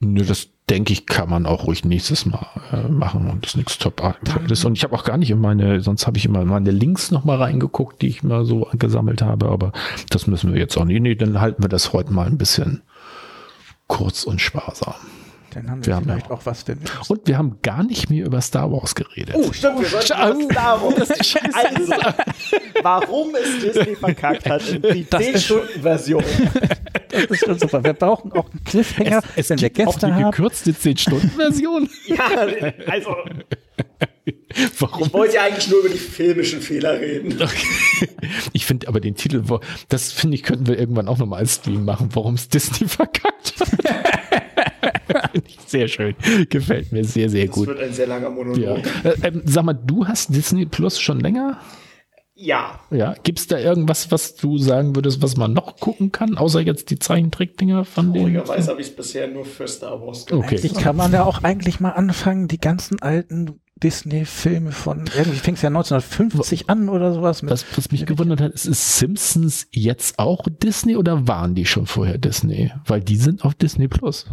Nö, 0.00 0.24
das 0.24 0.48
denke 0.68 0.92
ich, 0.92 1.06
kann 1.06 1.30
man 1.30 1.46
auch 1.46 1.68
ruhig 1.68 1.84
nächstes 1.84 2.26
Mal 2.26 2.44
äh, 2.72 2.88
machen 2.88 3.30
und 3.30 3.44
das 3.44 3.52
ist 3.52 3.56
nichts 3.56 3.78
top 3.78 4.02
aktuelles. 4.02 4.64
Und 4.64 4.76
ich 4.76 4.82
habe 4.82 4.96
auch 4.96 5.04
gar 5.04 5.16
nicht 5.16 5.30
in 5.30 5.40
meine, 5.40 5.80
sonst 5.80 6.08
habe 6.08 6.18
ich 6.18 6.24
immer 6.24 6.42
in 6.42 6.48
meine 6.48 6.72
Links 6.72 7.12
noch 7.12 7.24
mal 7.24 7.36
reingeguckt, 7.36 8.02
die 8.02 8.08
ich 8.08 8.24
mal 8.24 8.44
so 8.44 8.68
gesammelt 8.72 9.22
habe, 9.22 9.48
aber 9.48 9.70
das 10.08 10.26
müssen 10.26 10.52
wir 10.52 10.58
jetzt 10.58 10.76
auch 10.76 10.84
nicht. 10.84 11.00
Nee, 11.00 11.14
dann 11.14 11.40
halten 11.40 11.62
wir 11.62 11.68
das 11.68 11.92
heute 11.92 12.12
mal 12.12 12.26
ein 12.26 12.38
bisschen 12.38 12.82
kurz 13.86 14.24
und 14.24 14.40
sparsam. 14.40 14.94
Dann 15.54 15.70
haben 15.70 15.80
Wir 15.80 15.86
wir, 15.86 15.96
haben 15.96 16.04
vielleicht 16.04 16.26
ja 16.28 16.32
auch 16.32 16.46
was, 16.46 16.64
uns 16.64 17.10
Und 17.10 17.26
wir 17.26 17.38
haben 17.38 17.58
gar 17.62 17.82
nicht 17.82 18.08
mehr 18.10 18.24
über 18.26 18.40
Star 18.40 18.70
Wars 18.70 18.94
geredet. 18.94 19.34
Oh, 19.36 19.52
stimmt, 19.52 19.80
wir 19.80 19.86
sollten 19.88 20.48
was 20.48 20.54
darum. 20.54 20.94
Also, 20.94 21.92
warum 22.82 23.34
es 23.34 23.60
Disney 23.62 23.96
verkackt 23.96 24.48
hat 24.48 24.68
in 24.68 24.82
die 24.82 25.06
Das 25.08 25.26
ist 25.26 25.46
schon- 25.46 25.60
10-Stunden-Version. 25.60 26.24
Das 27.10 27.24
ist 27.24 27.44
schon 27.44 27.58
super. 27.58 27.82
Wir 27.84 27.92
brauchen 27.94 28.32
auch 28.32 28.48
einen 28.50 28.64
Cliffhanger, 28.64 29.22
es 29.36 29.48
wir 29.50 29.56
gibt 29.56 29.88
auch 29.88 29.98
die 29.98 30.10
gekürzte 30.24 30.70
10-Stunden-Version. 30.72 31.88
Ja, 32.06 32.46
also, 32.86 33.16
Warum? 34.78 35.06
ich 35.06 35.12
wollte 35.12 35.34
ja 35.36 35.42
eigentlich 35.42 35.68
nur 35.70 35.80
über 35.80 35.88
die 35.88 35.98
filmischen 35.98 36.60
Fehler 36.60 37.00
reden. 37.00 37.38
Ich 38.52 38.66
finde 38.66 38.88
aber 38.88 39.00
den 39.00 39.14
Titel, 39.14 39.42
das 39.88 40.12
finde 40.12 40.34
ich, 40.36 40.42
könnten 40.42 40.66
wir 40.66 40.78
irgendwann 40.78 41.08
auch 41.08 41.18
nochmal 41.18 41.40
als 41.40 41.56
Stream 41.56 41.84
machen, 41.84 42.08
warum 42.14 42.34
es 42.34 42.48
Disney 42.48 42.88
verkackt 42.88 43.54
hat. 43.60 43.68
Sehr 45.66 45.88
schön. 45.88 46.14
Gefällt 46.48 46.92
mir 46.92 47.04
sehr, 47.04 47.28
sehr 47.28 47.46
Das 47.46 47.54
gut. 47.54 47.68
wird 47.68 47.80
ein 47.80 47.92
sehr 47.92 48.06
langer 48.06 48.28
Ja. 48.28 48.30
Monolog. 48.30 48.78
Äh, 49.04 49.14
ähm, 49.22 49.42
sag 49.44 49.64
mal, 49.64 49.74
du 49.74 50.06
hast 50.06 50.34
Disney 50.34 50.66
Plus 50.66 51.00
schon 51.00 51.20
länger? 51.20 51.58
Ja. 52.34 52.80
Ja. 52.90 53.14
Gibt 53.22 53.38
es 53.38 53.46
da 53.48 53.58
irgendwas, 53.58 54.10
was 54.10 54.34
du 54.34 54.56
sagen 54.56 54.96
würdest, 54.96 55.20
was 55.22 55.36
man 55.36 55.52
noch 55.52 55.76
gucken 55.76 56.10
kann, 56.10 56.38
außer 56.38 56.60
jetzt 56.60 56.88
die 56.90 56.98
Zeichentrickdinger 56.98 57.84
von 57.84 58.12
denen? 58.14 58.34
Traurigerweise 58.34 58.70
habe 58.70 58.80
ich 58.80 58.88
es 58.88 58.96
bisher 58.96 59.28
nur 59.28 59.44
für 59.44 59.68
Star 59.68 60.00
Wars 60.00 60.24
gemacht. 60.24 60.46
Okay. 60.46 60.56
Eigentlich 60.56 60.74
kann 60.74 60.96
man 60.96 61.12
ja 61.12 61.24
auch 61.24 61.42
eigentlich 61.42 61.80
mal 61.80 61.90
anfangen, 61.90 62.48
die 62.48 62.58
ganzen 62.58 63.02
alten 63.02 63.60
Disney-Filme 63.82 64.72
von, 64.72 65.04
irgendwie 65.16 65.38
fing 65.38 65.54
es 65.54 65.62
ja 65.62 65.68
1950 65.68 66.68
an 66.68 66.88
oder 66.88 67.12
sowas. 67.12 67.42
Mit, 67.42 67.50
Was, 67.50 67.64
was 67.76 67.90
mich 67.90 68.04
gewundert 68.06 68.40
hat, 68.40 68.52
ist, 68.52 68.66
ist 68.66 68.98
Simpsons 68.98 69.66
jetzt 69.70 70.18
auch 70.18 70.46
Disney 70.62 70.96
oder 70.96 71.26
waren 71.26 71.54
die 71.54 71.66
schon 71.66 71.86
vorher 71.86 72.18
Disney? 72.18 72.72
Weil 72.86 73.00
die 73.00 73.16
sind 73.16 73.44
auf 73.44 73.54
Disney 73.54 73.88
Plus. 73.88 74.26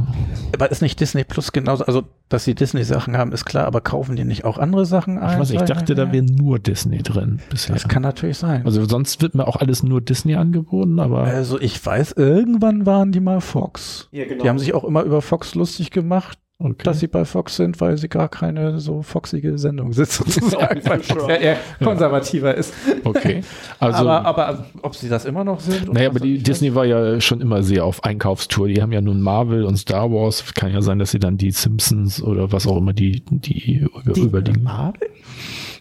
aber 0.54 0.70
ist 0.72 0.82
nicht 0.82 1.00
Disney 1.00 1.24
Plus 1.24 1.52
genauso, 1.52 1.86
also, 1.86 2.04
dass 2.30 2.44
sie 2.44 2.56
Disney-Sachen 2.56 3.16
haben, 3.18 3.32
ist 3.32 3.46
klar, 3.46 3.66
aber 3.66 3.80
kaufen 3.82 4.16
die 4.16 4.26
nicht 4.26 4.44
auch 4.44 4.58
andere 4.58 4.86
Sachen 4.86 5.18
ein? 5.18 5.34
Ich, 5.34 5.40
weiß, 5.40 5.52
ich 5.52 5.62
dachte, 5.62 5.96
da 5.96 6.12
wäre 6.12 6.26
nur 6.26 6.60
Disney 6.60 7.02
drin 7.02 7.40
bisher. 7.50 7.74
Das 7.74 7.88
kann 7.88 8.04
natürlich 8.04 8.38
sein. 8.38 8.66
Also 8.66 8.84
sonst 8.86 9.22
wird 9.22 9.34
mir 9.36 9.48
auch 9.48 9.56
alles 9.56 9.82
nur 9.84 10.02
Disney 10.02 10.36
angeboten, 10.36 11.00
aber 11.00 11.24
Also 11.24 11.60
ich 11.60 11.84
weiß, 11.84 12.14
irgendwann 12.14 12.86
waren 12.86 13.12
die 13.12 13.22
mal 13.22 13.40
Fox. 13.40 14.10
Ja, 14.12 14.26
genau. 14.26 14.44
Die 14.44 14.50
haben 14.50 14.60
sich 14.60 14.74
auch 14.74 14.84
immer 14.84 15.04
über 15.04 15.22
Fox 15.22 15.56
lustig 15.56 15.92
gemacht, 15.92 16.38
okay. 16.60 16.84
dass 16.84 17.00
sie 17.00 17.08
bei 17.08 17.26
Fox 17.26 17.56
sind, 17.56 17.80
weil 17.82 17.98
sie 17.98 18.08
gar 18.10 18.30
keine 18.30 18.80
so 18.80 19.02
foxige 19.02 19.58
Sendung 19.58 19.94
sind, 19.94 20.10
sozusagen, 20.12 20.82
weil 20.86 21.02
Fox 21.02 21.28
ja 21.28 21.36
eher 21.36 21.58
konservativer 21.84 22.56
ist. 22.56 22.74
okay. 23.04 23.42
Also 23.80 24.10
aber, 24.10 24.26
aber 24.26 24.66
ob 24.82 24.96
sie 24.96 25.08
das 25.08 25.26
immer 25.26 25.44
noch 25.44 25.60
sind? 25.60 25.94
Naja, 25.94 26.10
was 26.10 26.16
aber 26.16 26.26
die 26.26 26.38
das 26.38 26.44
Disney 26.44 26.74
war 26.74 26.86
ja 26.86 27.22
schon 27.22 27.42
immer 27.42 27.62
sehr 27.62 27.86
auf 27.86 28.04
Einkaufstour. 28.04 28.68
Die 28.68 28.82
haben 28.82 28.92
ja 28.92 29.02
nun 29.02 29.22
Marvel 29.22 29.64
und 29.66 29.78
Star 29.78 30.12
Wars. 30.12 30.54
Kann 30.56 30.72
ja 30.72 30.82
sein, 30.82 31.00
dass 31.00 31.12
sie 31.12 31.20
dann 31.20 31.38
die 31.38 31.52
Simpsons 31.52 32.22
oder 32.22 32.52
was 32.52 32.66
auch 32.66 32.78
immer 32.78 32.94
die, 32.94 33.24
die, 33.30 33.78
über, 33.78 34.14
Die 34.14 34.22
überlegen. 34.22 34.64
Marvel? 34.64 35.10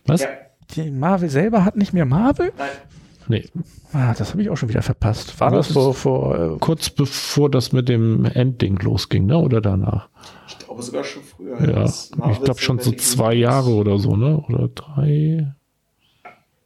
Was? 0.06 0.22
Ja. 0.22 0.28
Die 0.74 0.90
Marvel 0.90 1.30
selber 1.30 1.64
hat 1.64 1.76
nicht 1.76 1.92
mehr 1.92 2.04
Marvel? 2.04 2.52
Nein. 2.58 2.68
Nee. 3.28 3.44
Ah, 3.92 4.14
das 4.14 4.30
habe 4.30 4.42
ich 4.42 4.50
auch 4.50 4.56
schon 4.56 4.68
wieder 4.68 4.82
verpasst. 4.82 5.38
War 5.40 5.50
Was 5.52 5.68
das 5.68 5.74
vor, 5.74 5.94
vor 5.94 6.38
äh, 6.38 6.58
Kurz 6.60 6.90
bevor 6.90 7.50
das 7.50 7.72
mit 7.72 7.88
dem 7.88 8.24
Endding 8.24 8.76
losging, 8.76 9.26
ne? 9.26 9.38
Oder 9.38 9.60
danach? 9.60 10.08
Ich 10.78 10.90
glaube 10.92 11.04
sogar 11.04 11.04
schon 11.04 11.22
früher. 11.22 11.70
Ja. 11.70 11.84
Ich 12.32 12.40
glaube 12.42 12.60
schon 12.60 12.78
so 12.80 12.92
zwei. 12.92 13.34
Jahre 13.34 13.70
oder 13.70 13.98
so, 13.98 14.14
ne? 14.16 14.38
Oder 14.48 14.68
drei. 14.68 15.52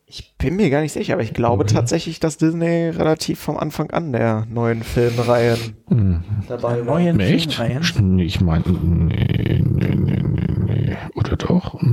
Ich 0.07 0.35
bin 0.39 0.57
mir 0.57 0.71
gar 0.71 0.81
nicht 0.81 0.93
sicher, 0.93 1.13
aber 1.15 1.23
ich 1.23 1.33
glaube 1.35 1.63
Okay. 1.65 1.75
tatsächlich, 1.75 2.19
dass 2.19 2.37
Disney 2.37 2.89
relativ 2.89 3.39
vom 3.39 3.57
Anfang 3.57 3.91
an 3.93 4.11
der 4.13 4.45
neuen 4.51 4.83
Filmreihen 4.83 5.77
Hm. 5.89 6.25
dabei 6.49 6.85
war. 6.85 6.99
neuen 6.99 7.21
Echt? 7.21 7.53
Filmreihen? 7.55 8.17
Nee, 8.17 8.25
Ich 8.25 8.41
meine, 8.41 8.65
nee, 8.69 9.63
nee, 9.63 9.63
nee, 9.63 9.95
nee, 9.95 10.23
nee. 10.67 10.97
Oder 11.15 11.37
doch? 11.37 11.81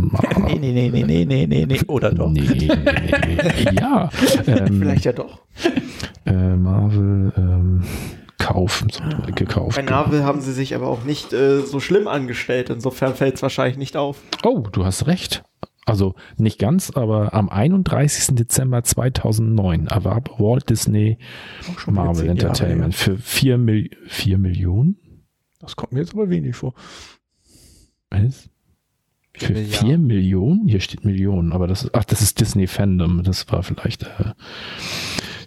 Nee, 0.47 0.57
nee, 0.59 0.71
nee, 0.71 0.89
nee, 0.89 1.03
nee, 1.03 1.25
nee, 1.25 1.45
nee, 1.45 1.65
nee. 1.67 1.79
Oder 1.87 2.11
doch? 2.11 2.31
Nee, 2.31 2.41
nee, 2.41 2.67
nee, 2.67 3.37
nee. 3.37 3.75
Ja. 3.79 4.09
Ähm, 4.47 4.79
Vielleicht 4.79 5.05
ja 5.05 5.11
doch. 5.13 5.41
äh, 6.25 6.31
Marvel 6.55 7.31
ähm, 7.37 7.83
kaufen, 8.37 8.89
so, 8.89 9.03
gekauft. 9.33 9.77
Bei 9.77 9.83
Marvel 9.83 10.23
haben 10.23 10.41
sie 10.41 10.53
sich 10.53 10.75
aber 10.75 10.87
auch 10.87 11.03
nicht 11.03 11.33
äh, 11.33 11.61
so 11.61 11.79
schlimm 11.79 12.07
angestellt. 12.07 12.69
Insofern 12.69 13.15
fällt 13.15 13.35
es 13.35 13.41
wahrscheinlich 13.41 13.77
nicht 13.77 13.97
auf. 13.97 14.17
Oh, 14.43 14.63
du 14.71 14.85
hast 14.85 15.07
recht. 15.07 15.43
Also 15.85 16.15
nicht 16.35 16.59
ganz, 16.59 16.91
aber 16.91 17.33
am 17.33 17.47
31. 17.49 18.35
Dezember 18.35 18.83
2009 18.83 19.87
erwarb 19.87 20.37
Walt 20.37 20.69
Disney 20.69 21.17
Marvel 21.85 22.25
Jahre 22.25 22.31
Entertainment 22.31 22.93
her. 22.93 23.15
für 23.15 23.17
4, 23.17 23.57
Mil 23.57 23.89
4 24.05 24.37
Millionen? 24.37 24.97
Das 25.59 25.77
kommt 25.77 25.93
mir 25.93 25.99
jetzt 25.99 26.13
aber 26.13 26.29
wenig 26.29 26.57
vor. 26.57 26.73
Was? 28.09 28.49
Für 29.37 29.55
4 29.55 29.97
Millionen? 29.97 30.67
Hier 30.67 30.81
steht 30.81 31.05
Millionen, 31.05 31.53
aber 31.53 31.67
das 31.67 31.83
ist, 31.83 31.95
ach, 31.95 32.03
das 32.03 32.21
ist 32.21 32.39
Disney 32.41 32.67
Fandom. 32.67 33.23
Das 33.23 33.49
war 33.51 33.63
vielleicht, 33.63 34.03
äh, 34.03 34.33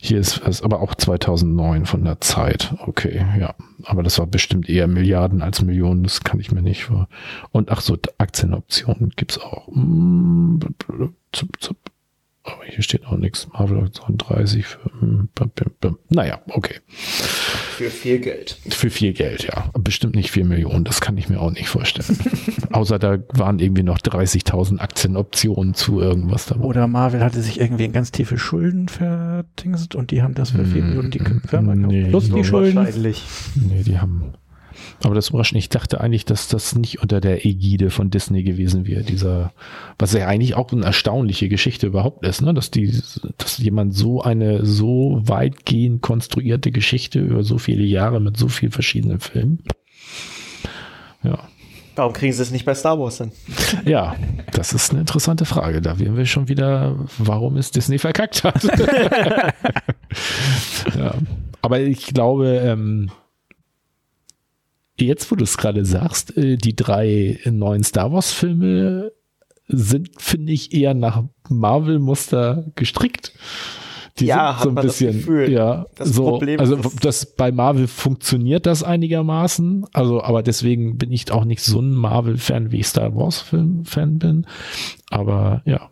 hier 0.02 0.18
ist 0.18 0.40
es 0.46 0.62
aber 0.62 0.80
auch 0.80 0.94
2009 0.94 1.84
von 1.84 2.04
der 2.04 2.20
Zeit. 2.22 2.74
Okay, 2.86 3.24
ja. 3.38 3.54
Aber 3.84 4.02
das 4.02 4.18
war 4.18 4.26
bestimmt 4.26 4.68
eher 4.68 4.86
Milliarden 4.86 5.42
als 5.42 5.60
Millionen. 5.60 6.04
Das 6.04 6.24
kann 6.24 6.40
ich 6.40 6.50
mir 6.50 6.62
nicht 6.62 6.84
vor. 6.84 7.08
Und 7.52 7.70
ach 7.70 7.82
so, 7.82 7.98
Aktienoptionen 8.16 9.12
gibt's 9.14 9.38
auch. 9.38 9.68
Mm, 9.68 10.58
zup, 11.32 11.48
zup. 11.60 11.76
Aber 12.52 12.64
hier 12.64 12.82
steht 12.82 13.06
auch 13.06 13.16
nichts. 13.16 13.48
Marvel 13.52 13.80
Aktion 13.80 14.18
30 14.18 14.66
für, 14.66 14.78
mm, 15.04 15.28
bim. 15.80 15.98
naja, 16.08 16.40
okay. 16.50 16.76
Für 16.88 17.90
viel 17.90 18.18
Geld. 18.18 18.58
Für 18.68 18.90
viel 18.90 19.12
Geld, 19.12 19.44
ja. 19.44 19.70
Bestimmt 19.78 20.14
nicht 20.14 20.30
4 20.30 20.44
Millionen, 20.44 20.84
das 20.84 21.00
kann 21.00 21.16
ich 21.16 21.28
mir 21.28 21.40
auch 21.40 21.50
nicht 21.50 21.68
vorstellen. 21.68 22.18
Außer 22.72 22.98
da 22.98 23.18
waren 23.32 23.58
irgendwie 23.58 23.82
noch 23.82 23.98
30.000 23.98 24.78
Aktienoptionen 24.80 25.74
zu 25.74 26.00
irgendwas 26.00 26.46
dabei. 26.46 26.64
Oder 26.64 26.86
Marvel 26.86 27.20
hatte 27.24 27.40
sich 27.40 27.58
irgendwie 27.60 27.84
in 27.86 27.92
ganz 27.92 28.10
tiefe 28.12 28.36
Schulden 28.38 28.88
verdingst 28.88 29.94
und 29.94 30.10
die 30.10 30.22
haben 30.22 30.34
das 30.34 30.50
für 30.50 30.64
4 30.64 30.82
Mm, 30.82 30.86
Millionen 30.88 31.10
die 31.10 31.20
Firma 31.48 31.74
gekauft. 31.74 31.92
nee. 31.92 32.08
Plus 32.10 32.30
die 32.30 32.44
Schulden. 32.44 32.76
Wahrscheinlich. 32.76 33.22
Nee, 33.54 33.82
die 33.82 33.98
haben. 33.98 34.32
Aber 35.02 35.14
das 35.14 35.30
überrascht 35.30 35.52
mich. 35.52 35.64
Ich 35.64 35.68
dachte 35.68 36.00
eigentlich, 36.00 36.24
dass 36.24 36.48
das 36.48 36.74
nicht 36.74 37.02
unter 37.02 37.20
der 37.20 37.46
Ägide 37.46 37.90
von 37.90 38.10
Disney 38.10 38.42
gewesen 38.42 38.86
wäre. 38.86 39.02
Dieser, 39.02 39.52
was 39.98 40.12
ja 40.12 40.26
eigentlich 40.26 40.54
auch 40.54 40.70
eine 40.72 40.84
erstaunliche 40.84 41.48
Geschichte 41.48 41.86
überhaupt 41.86 42.24
ist, 42.26 42.42
ne? 42.42 42.54
Dass 42.54 42.70
die, 42.70 43.00
dass 43.38 43.58
jemand 43.58 43.94
so 43.94 44.22
eine 44.22 44.64
so 44.64 45.20
weitgehend 45.22 46.02
konstruierte 46.02 46.70
Geschichte 46.70 47.20
über 47.20 47.42
so 47.42 47.58
viele 47.58 47.84
Jahre 47.84 48.20
mit 48.20 48.36
so 48.36 48.48
vielen 48.48 48.72
verschiedenen 48.72 49.20
Filmen. 49.20 49.62
Ja. 51.22 51.38
Warum 51.96 52.12
kriegen 52.12 52.32
sie 52.32 52.42
es 52.42 52.50
nicht 52.50 52.64
bei 52.64 52.74
Star 52.74 52.98
Wars 52.98 53.18
hin? 53.18 53.32
Ja, 53.84 54.16
das 54.52 54.72
ist 54.72 54.90
eine 54.90 55.00
interessante 55.00 55.44
Frage. 55.44 55.82
Da 55.82 55.98
wären 55.98 56.16
wir 56.16 56.24
schon 56.24 56.48
wieder, 56.48 56.96
warum 57.18 57.56
es 57.56 57.72
Disney 57.72 57.98
verkackt 57.98 58.44
hat. 58.44 58.64
ja. 60.96 61.14
Aber 61.62 61.80
ich 61.80 62.06
glaube, 62.06 62.56
ähm, 62.64 63.10
jetzt, 65.00 65.30
wo 65.30 65.36
du 65.36 65.44
es 65.44 65.56
gerade 65.56 65.84
sagst, 65.84 66.36
äh, 66.36 66.56
die 66.56 66.76
drei 66.76 67.38
neuen 67.50 67.82
Star 67.84 68.12
Wars-Filme 68.12 69.12
sind, 69.68 70.10
finde 70.18 70.52
ich, 70.52 70.72
eher 70.74 70.94
nach 70.94 71.24
Marvel-Muster 71.48 72.66
gestrickt. 72.74 73.32
Die 74.18 74.26
Ja, 74.26 74.52
sind 74.60 74.68
hat 74.70 74.74
man 74.74 74.86
das 74.86 74.98
Gefühl. 74.98 75.50
ja, 75.50 75.86
Das 75.94 76.08
so, 76.10 76.24
Problem 76.24 76.58
also 76.60 76.76
ist- 76.76 77.04
das 77.04 77.26
bei 77.36 77.52
Marvel 77.52 77.86
funktioniert 77.86 78.66
das 78.66 78.82
einigermaßen, 78.82 79.86
also 79.92 80.22
aber 80.22 80.42
deswegen 80.42 80.98
bin 80.98 81.10
ich 81.12 81.30
auch 81.30 81.44
nicht 81.44 81.62
so 81.62 81.80
ein 81.80 81.92
Marvel-Fan, 81.94 82.70
wie 82.72 82.80
ich 82.80 82.88
Star 82.88 83.14
Wars-Fan 83.14 84.18
bin, 84.18 84.46
aber 85.08 85.62
ja, 85.64 85.90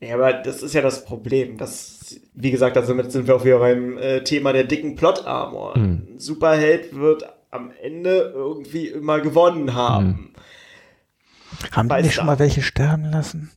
Ja, 0.00 0.14
aber 0.14 0.32
das 0.32 0.62
ist 0.62 0.74
ja 0.74 0.80
das 0.80 1.04
Problem. 1.04 1.56
Das, 1.58 2.16
wie 2.34 2.50
gesagt, 2.50 2.76
also 2.76 2.94
damit 2.94 3.12
sind 3.12 3.26
wir 3.28 3.36
auch 3.36 3.44
wieder 3.44 3.58
beim 3.58 3.98
äh, 3.98 4.24
Thema 4.24 4.52
der 4.52 4.64
dicken 4.64 4.94
Plot-Armor. 4.96 5.74
Hm. 5.74 5.82
Ein 5.82 6.18
Superheld 6.18 6.94
wird 6.96 7.24
am 7.50 7.70
Ende 7.82 8.32
irgendwie 8.34 8.88
immer 8.88 9.20
gewonnen 9.20 9.74
haben. 9.74 10.32
Haben 11.72 11.88
die 11.88 11.94
Weiß 11.94 12.04
nicht 12.04 12.14
schon 12.14 12.26
mal 12.26 12.38
welche 12.38 12.62
sterben 12.62 13.04
lassen? 13.10 13.50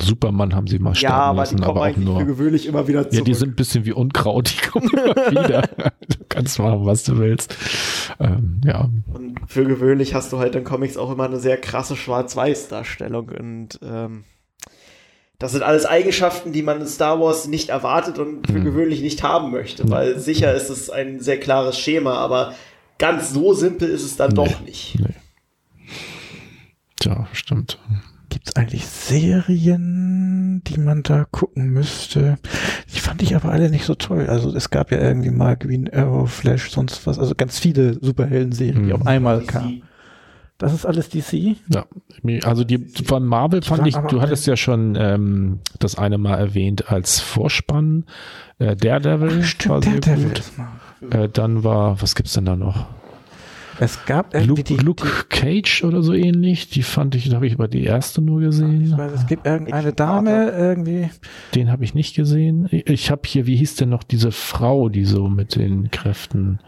Superman 0.00 0.54
haben 0.54 0.68
sie 0.68 0.78
mal 0.78 0.90
Ja, 0.90 0.94
sterben 0.94 1.14
aber 1.16 1.36
lassen, 1.38 1.56
die 1.56 1.62
kommen 1.64 1.70
aber 1.76 1.80
auch 1.80 1.84
eigentlich 1.86 2.04
für 2.06 2.12
nur. 2.12 2.24
gewöhnlich 2.24 2.66
immer 2.66 2.86
wieder 2.86 3.02
Ja, 3.02 3.10
zurück. 3.10 3.24
die 3.24 3.34
sind 3.34 3.48
ein 3.50 3.56
bisschen 3.56 3.84
wie 3.84 3.92
Unkraut, 3.92 4.52
die 4.52 4.66
kommen 4.68 4.88
immer 4.90 5.14
wieder. 5.30 5.62
Du 5.62 6.18
kannst 6.28 6.58
machen, 6.60 6.86
was 6.86 7.02
du 7.02 7.18
willst. 7.18 7.56
Ähm, 8.20 8.60
ja, 8.64 8.88
Und 9.12 9.40
für 9.48 9.64
gewöhnlich 9.64 10.14
hast 10.14 10.32
du 10.32 10.38
halt 10.38 10.54
in 10.54 10.62
Comics 10.62 10.96
auch 10.96 11.10
immer 11.10 11.24
eine 11.24 11.40
sehr 11.40 11.56
krasse 11.56 11.96
Schwarz-Weiß-Darstellung. 11.96 13.28
Und 13.30 13.80
ähm, 13.82 14.22
das 15.40 15.50
sind 15.52 15.62
alles 15.64 15.84
Eigenschaften, 15.84 16.52
die 16.52 16.62
man 16.62 16.80
in 16.80 16.86
Star 16.86 17.18
Wars 17.20 17.48
nicht 17.48 17.70
erwartet 17.70 18.20
und 18.20 18.46
für 18.46 18.54
Hm. 18.54 18.64
gewöhnlich 18.64 19.02
nicht 19.02 19.24
haben 19.24 19.50
möchte. 19.50 19.90
Weil 19.90 20.20
sicher 20.20 20.54
ist 20.54 20.70
es 20.70 20.90
ein 20.90 21.18
sehr 21.18 21.40
klares 21.40 21.76
Schema, 21.76 22.14
aber 22.14 22.54
ganz 22.98 23.32
so 23.32 23.54
simpel 23.54 23.88
ist 23.88 24.02
es 24.04 24.16
dann 24.16 24.30
Nee. 24.30 24.34
doch 24.34 24.60
nicht. 24.60 24.98
nee. 25.00 25.14
Tja, 27.00 27.28
stimmt. 27.32 27.78
Gibt 28.30 28.48
es 28.48 28.56
eigentlich 28.56 28.86
Serien, 28.86 30.62
die 30.66 30.78
man 30.78 31.02
da 31.02 31.24
gucken 31.30 31.70
müsste? 31.70 32.36
Die 32.94 33.00
fand 33.00 33.22
ich 33.22 33.34
aber 33.34 33.50
alle 33.50 33.70
nicht 33.70 33.84
so 33.86 33.94
toll. 33.94 34.26
Also 34.28 34.54
es 34.54 34.68
gab 34.70 34.90
ja 34.92 34.98
irgendwie 34.98 35.30
mal 35.30 35.56
Green 35.56 35.88
Arrow, 35.92 36.30
Flash, 36.30 36.70
sonst 36.70 37.06
was. 37.06 37.18
Also 37.18 37.34
ganz 37.34 37.58
viele 37.58 37.94
Superhelden-Serien, 37.94 38.82
die 38.82 38.92
Mhm. 38.92 39.00
auf 39.00 39.06
einmal 39.06 39.42
kamen. 39.44 39.82
Das 40.58 40.74
ist 40.74 40.84
alles 40.84 41.08
DC? 41.08 41.56
Ja, 41.68 41.86
also 42.42 42.64
die 42.64 42.78
von 43.04 43.24
Marvel 43.24 43.62
fand 43.62 43.86
ich, 43.86 43.94
du 43.96 44.20
hattest 44.20 44.44
ja 44.48 44.56
schon 44.56 44.96
ähm, 44.98 45.60
das 45.78 45.96
eine 45.96 46.18
Mal 46.18 46.36
erwähnt 46.36 46.90
als 46.90 47.20
Vorspann. 47.20 48.04
Äh, 48.58 48.74
Daredevil 48.74 49.36
war 49.38 49.42
Stimmt, 49.44 50.04
sehr 50.04 50.16
gut. 50.16 50.38
ist 50.40 50.58
mal. 50.58 50.68
Äh, 51.10 51.28
dann 51.28 51.64
war, 51.64 52.00
was 52.02 52.14
gibt's 52.14 52.32
denn 52.34 52.44
da 52.44 52.56
noch? 52.56 52.86
Es 53.80 54.04
gab 54.06 54.34
irgendwie 54.34 54.48
Luke, 54.48 54.62
die, 54.64 54.76
Luke 54.76 55.06
Cage 55.28 55.84
oder 55.84 56.02
so 56.02 56.12
ähnlich. 56.12 56.68
Die 56.68 56.82
fand 56.82 57.14
ich, 57.14 57.28
da 57.28 57.36
habe 57.36 57.46
ich 57.46 57.54
aber 57.54 57.68
die 57.68 57.84
erste 57.84 58.20
nur 58.20 58.40
die 58.40 58.46
gesehen. 58.46 58.82
ich 58.84 58.96
weiß, 58.98 59.12
es 59.12 59.26
gibt 59.28 59.46
irgendeine 59.46 59.92
Dame 59.92 60.50
irgendwie. 60.50 61.10
Den 61.54 61.70
habe 61.70 61.84
ich 61.84 61.94
nicht 61.94 62.16
gesehen. 62.16 62.66
Ich- 62.72 62.88
Ich 62.88 63.10
habe 63.12 63.22
hier, 63.24 63.46
wie 63.46 63.54
hieß 63.54 63.76
denn 63.76 63.90
noch 63.90 64.02
diese 64.02 64.32
Frau, 64.32 64.88
die 64.88 65.04
so 65.04 65.28
mit 65.28 65.54
den 65.54 65.92
Kräften. 65.92 66.58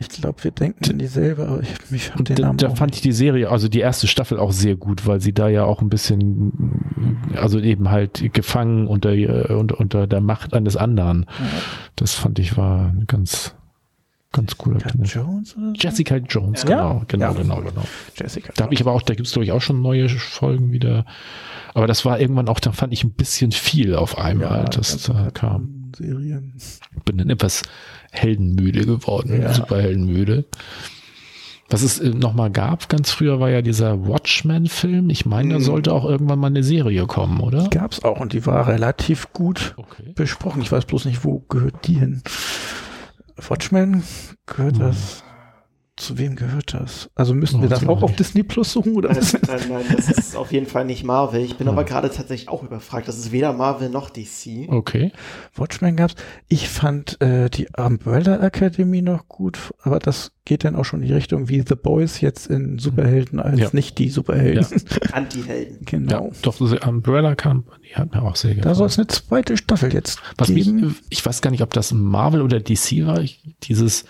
Ich 0.00 0.08
glaube, 0.08 0.42
wir 0.42 0.50
denken 0.50 0.90
an 0.90 0.98
dieselbe, 0.98 1.46
aber 1.46 1.62
ich 1.62 1.90
mich 1.90 2.12
hab 2.12 2.24
den 2.24 2.36
Da, 2.36 2.42
Namen 2.46 2.58
da 2.58 2.70
fand 2.74 2.94
ich 2.94 3.00
die 3.00 3.12
Serie, 3.12 3.48
also 3.50 3.68
die 3.68 3.78
erste 3.80 4.06
Staffel 4.06 4.38
auch 4.38 4.52
sehr 4.52 4.74
gut, 4.76 5.06
weil 5.06 5.20
sie 5.20 5.32
da 5.32 5.48
ja 5.48 5.64
auch 5.64 5.80
ein 5.82 5.88
bisschen, 5.88 7.22
also 7.36 7.60
eben 7.60 7.90
halt 7.90 8.32
gefangen 8.32 8.86
unter, 8.88 9.10
unter, 9.56 9.78
unter 9.78 10.06
der 10.06 10.20
Macht 10.20 10.52
eines 10.52 10.76
anderen. 10.76 11.26
Das 11.96 12.14
fand 12.14 12.38
ich 12.38 12.56
war 12.56 12.92
ganz, 13.06 13.54
ganz 14.32 14.58
cooler 14.58 14.78
Jessica. 14.80 15.20
Jones 15.20 15.56
oder? 15.56 15.72
Jessica 15.76 16.16
Jones, 16.16 16.62
Ja. 16.64 16.68
genau, 16.68 17.02
genau, 17.06 17.24
Ja. 17.26 17.32
genau, 17.32 17.60
genau. 17.62 17.84
Jessica 18.18 18.52
Da 18.56 18.64
habe 18.64 18.74
ich 18.74 18.80
aber 18.80 18.92
auch, 18.92 19.02
da 19.02 19.14
gibt's 19.14 19.32
glaube 19.32 19.44
ich 19.44 19.52
auch 19.52 19.62
schon 19.62 19.80
neue 19.80 20.08
Folgen 20.08 20.72
wieder. 20.72 21.06
Aber 21.72 21.86
das 21.86 22.04
war 22.04 22.20
irgendwann 22.20 22.48
auch, 22.48 22.60
da 22.60 22.72
fand 22.72 22.92
ich 22.92 23.04
ein 23.04 23.12
bisschen 23.12 23.52
viel 23.52 23.94
auf 23.94 24.18
einmal, 24.18 24.64
das 24.66 24.90
ganz 24.90 25.04
da 25.04 25.30
kam. 25.30 25.83
Serien. 25.96 26.52
Bin 27.04 27.18
dann 27.18 27.30
etwas 27.30 27.62
heldenmüde 28.12 28.84
geworden, 28.86 29.40
Ja. 29.42 29.52
super 29.52 29.80
heldenmüde. 29.80 30.44
Was 31.70 31.82
es 31.82 31.98
äh, 31.98 32.10
nochmal 32.10 32.50
gab, 32.50 32.88
ganz 32.90 33.10
früher 33.10 33.40
war 33.40 33.48
ja 33.50 33.62
dieser 33.62 34.06
Watchmen-Film. 34.06 35.08
Ich 35.10 35.24
meine, 35.24 35.54
da 35.54 35.58
Mhm. 35.58 35.64
sollte 35.64 35.92
auch 35.92 36.04
irgendwann 36.04 36.38
mal 36.38 36.48
eine 36.48 36.62
Serie 36.62 37.06
kommen, 37.06 37.40
oder? 37.40 37.64
Die 37.64 37.70
gab's 37.78 38.04
auch 38.04 38.20
und 38.20 38.32
die 38.34 38.44
war 38.44 38.68
relativ 38.68 39.32
gut 39.32 39.74
Okay. 39.78 40.12
besprochen. 40.14 40.60
Ich 40.62 40.70
weiß 40.70 40.84
bloß 40.84 41.06
nicht, 41.06 41.24
wo 41.24 41.40
gehört 41.48 41.86
die 41.86 41.94
hin. 41.98 42.22
Watchmen 43.36 44.02
gehört 44.46 44.74
Hm. 44.76 44.80
das. 44.80 45.24
Zu 45.96 46.18
wem 46.18 46.34
gehört 46.34 46.74
das? 46.74 47.08
Also 47.14 47.34
müssen 47.34 47.60
wir 47.60 47.66
Oh, 47.66 47.70
das 47.70 47.78
weiß 47.78 47.82
ich 47.84 47.88
auch 47.88 48.02
auf. 48.02 48.16
Disney 48.16 48.42
Plus 48.42 48.72
suchen 48.72 48.96
oder 48.96 49.12
Nein, 49.12 49.22
nein, 49.46 49.60
nein, 49.68 49.84
das 49.96 50.08
ist 50.10 50.34
auf 50.36 50.50
jeden 50.50 50.66
Fall 50.66 50.84
nicht 50.84 51.04
Marvel. 51.04 51.40
Ich 51.40 51.56
bin 51.56 51.68
Hm. 51.68 51.72
aber 51.74 51.84
gerade 51.84 52.10
tatsächlich 52.10 52.48
auch 52.48 52.64
überfragt. 52.64 53.06
Das 53.06 53.16
ist 53.16 53.30
weder 53.30 53.52
Marvel 53.52 53.90
noch 53.90 54.10
DC. 54.10 54.68
Okay. 54.70 55.12
Watchmen 55.54 55.94
gab's. 55.94 56.16
Ich 56.48 56.68
fand 56.68 57.20
äh, 57.20 57.48
die 57.48 57.68
Umbrella 57.76 58.44
Academy 58.44 59.02
noch 59.02 59.28
gut, 59.28 59.72
aber 59.82 60.00
das 60.00 60.32
geht 60.44 60.64
dann 60.64 60.74
auch 60.74 60.84
schon 60.84 61.00
in 61.02 61.06
die 61.08 61.14
Richtung 61.14 61.48
wie 61.48 61.62
The 61.66 61.76
Boys 61.76 62.20
jetzt 62.20 62.48
in 62.48 62.80
Superhelden 62.80 63.38
als 63.38 63.60
Ja. 63.60 63.68
nicht 63.72 63.96
die 63.98 64.08
Superhelden. 64.10 64.66
Anti-Helden. 65.12 65.78
genau. 65.86 66.26
Ja, 66.26 66.30
doch, 66.42 66.56
diese 66.56 66.80
Umbrella 66.80 67.36
Company 67.36 67.90
hat 67.94 68.12
mir 68.12 68.22
auch 68.22 68.34
sehr 68.34 68.50
gefallen. 68.56 68.68
Da 68.68 68.74
soll 68.74 68.88
es 68.88 68.98
eine 68.98 69.06
zweite 69.06 69.56
Staffel 69.56 69.94
jetzt 69.94 70.18
Was 70.38 70.48
mich, 70.48 70.64
geben. 70.64 70.96
ich 71.08 71.24
weiß 71.24 71.40
gar 71.40 71.52
nicht, 71.52 71.62
ob 71.62 71.72
das 71.72 71.92
Marvel 71.92 72.42
oder 72.42 72.58
DC 72.58 73.06
war, 73.06 73.20
ich, 73.20 73.42
dieses, 73.62 74.04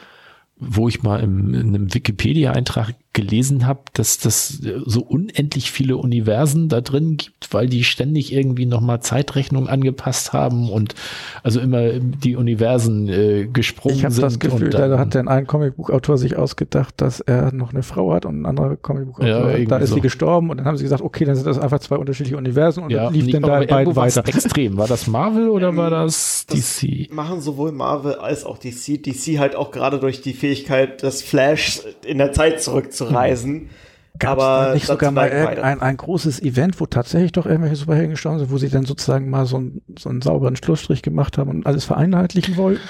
wo 0.57 0.89
ich 0.89 1.03
mal 1.03 1.21
im, 1.21 1.55
in 1.55 1.69
einem 1.69 1.95
Wikipedia-Eintrag 1.95 2.95
gelesen 3.15 3.67
habe, 3.67 3.81
dass 3.95 4.19
das 4.19 4.61
so 4.85 5.01
unendlich 5.03 5.71
viele 5.71 5.97
Universen 5.97 6.69
da 6.69 6.81
drin 6.83 7.17
gibt, 7.17 7.53
weil 7.55 7.69
die 7.69 7.85
ständig 7.85 8.33
irgendwie 8.33 8.67
nochmal 8.67 9.01
Zeitrechnung 9.01 9.69
angepasst 9.69 10.33
haben 10.35 10.69
und 10.69 10.95
also 11.43 11.61
immer 11.61 11.93
die 11.99 12.37
Universen 12.37 13.09
äh, 13.09 13.47
gesprungen 13.51 13.97
Ich 13.97 14.05
habe 14.05 14.13
sind. 14.15 14.25
das 14.25 14.39
Gefühl, 14.39 14.71
da 14.71 14.99
hat 14.99 15.15
denn 15.15 15.29
ein 15.29 15.47
Comicbuchautor 15.47 16.19
sich 16.19 16.37
ausgedacht, 16.37 16.95
dass 16.99 17.21
er 17.21 17.53
noch 17.53 17.73
eine 17.73 17.83
Frau 17.83 18.13
hat 18.13 18.27
und 18.27 18.43
ein 18.43 18.47
anderer 18.47 18.77
Comicbuchautor, 18.77 19.51
Ja, 19.57 19.65
da 19.65 19.77
ist 19.79 19.91
so. 19.91 19.95
sie 19.97 20.01
gestorben 20.01 20.51
und 20.51 20.59
dann 20.59 20.67
haben 20.67 20.77
sie 20.77 20.83
gesagt, 20.85 21.03
okay, 21.03 21.25
dann 21.25 21.37
sind 21.37 21.47
das 21.47 21.59
einfach 21.59 21.79
zwei 21.79 21.97
unterschiedliche 21.97 22.37
Universen 22.37 22.83
und 22.85 22.91
ja, 22.91 23.05
das 23.05 23.15
lief 23.15 23.31
dann 23.33 23.43
da 23.43 23.61
beiden 23.63 23.97
weiter. 23.97 24.25
extrem. 24.27 24.77
War 24.77 24.89
das 24.89 25.07
Marvel 25.07 25.49
oder 25.49 25.77
war 25.77 25.91
das 25.91 26.47
Das 26.49 26.81
DC? 26.81 27.13
machen 27.13 27.41
sowohl 27.41 27.73
Marvel 27.73 28.17
als 28.17 28.45
auch 28.45 28.59
DC. 28.59 29.03
DC 29.03 29.39
halt 29.39 29.55
auch 29.55 29.71
gerade 29.71 30.01
durch 30.01 30.21
die 30.21 30.33
Fähigkeit 30.33 31.03
des 31.03 31.23
Flash 31.23 31.83
in 32.05 32.19
der 32.19 32.33
Zeit 32.33 32.61
zurückzureisen. 33.05 33.71
Gab 34.17 34.39
es 34.39 34.45
da 34.45 34.75
nicht 34.75 34.87
sogar 34.87 35.11
mal 35.11 35.29
ein, 35.31 35.83
ein 35.83 35.97
großes 35.97 36.41
Event, 36.41 36.81
wo 36.81 36.87
tatsächlich 36.87 37.33
doch 37.33 37.47
irgendwelche 37.47 37.75
Superhelden 37.75 38.13
gestorben 38.13 38.39
sind, 38.39 38.51
wo 38.53 38.59
sie 38.59 38.69
dann 38.69 38.85
sozusagen 38.85 39.29
mal 39.29 39.45
so, 39.45 39.59
ein, 39.59 39.83
so 39.99 40.09
einen 40.09 40.23
sauberen 40.23 40.55
Schlussstrich 40.55 41.03
gemacht 41.03 41.37
haben 41.37 41.51
und 41.51 41.67
alles 41.67 41.85
vereinheitlichen 41.85 42.57
wollten? 42.57 42.81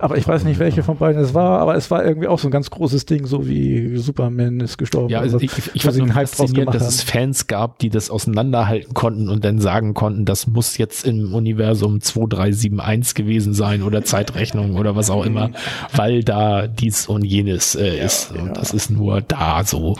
Aber 0.00 0.16
ich 0.16 0.26
weiß 0.26 0.44
nicht, 0.44 0.58
welche 0.58 0.82
von 0.82 0.96
beiden 0.96 1.22
es 1.22 1.34
war, 1.34 1.60
aber 1.60 1.74
es 1.74 1.90
war 1.90 2.04
irgendwie 2.04 2.28
auch 2.28 2.38
so 2.38 2.48
ein 2.48 2.50
ganz 2.50 2.70
großes 2.70 3.06
Ding, 3.06 3.26
so 3.26 3.46
wie 3.46 3.96
Superman 3.96 4.60
ist 4.60 4.78
gestorben. 4.78 5.10
Ja, 5.10 5.20
also 5.20 5.36
oder 5.36 5.44
ich, 5.44 5.52
ich 5.74 5.86
wo 5.86 5.90
fand 5.90 6.12
faszinierend, 6.12 6.74
dass 6.74 6.88
es. 6.88 7.02
Fans 7.02 7.46
gab, 7.46 7.78
die 7.78 7.90
das 7.90 8.10
auseinanderhalten 8.10 8.94
konnten 8.94 9.28
und 9.28 9.44
dann 9.44 9.58
sagen 9.58 9.94
konnten, 9.94 10.24
das 10.24 10.46
muss 10.46 10.78
jetzt 10.78 11.06
im 11.06 11.34
Universum 11.34 12.00
2371 12.00 13.14
gewesen 13.14 13.54
sein 13.54 13.82
oder 13.82 14.04
Zeitrechnung 14.04 14.76
oder 14.76 14.96
was 14.96 15.10
auch 15.10 15.24
immer, 15.24 15.50
weil 15.94 16.22
da 16.22 16.66
dies 16.66 17.06
und 17.06 17.24
jenes 17.24 17.74
äh, 17.74 18.04
ist. 18.04 18.32
Und 18.32 18.56
das 18.56 18.72
ist 18.72 18.90
nur 18.90 19.20
da 19.20 19.64
so. 19.64 19.96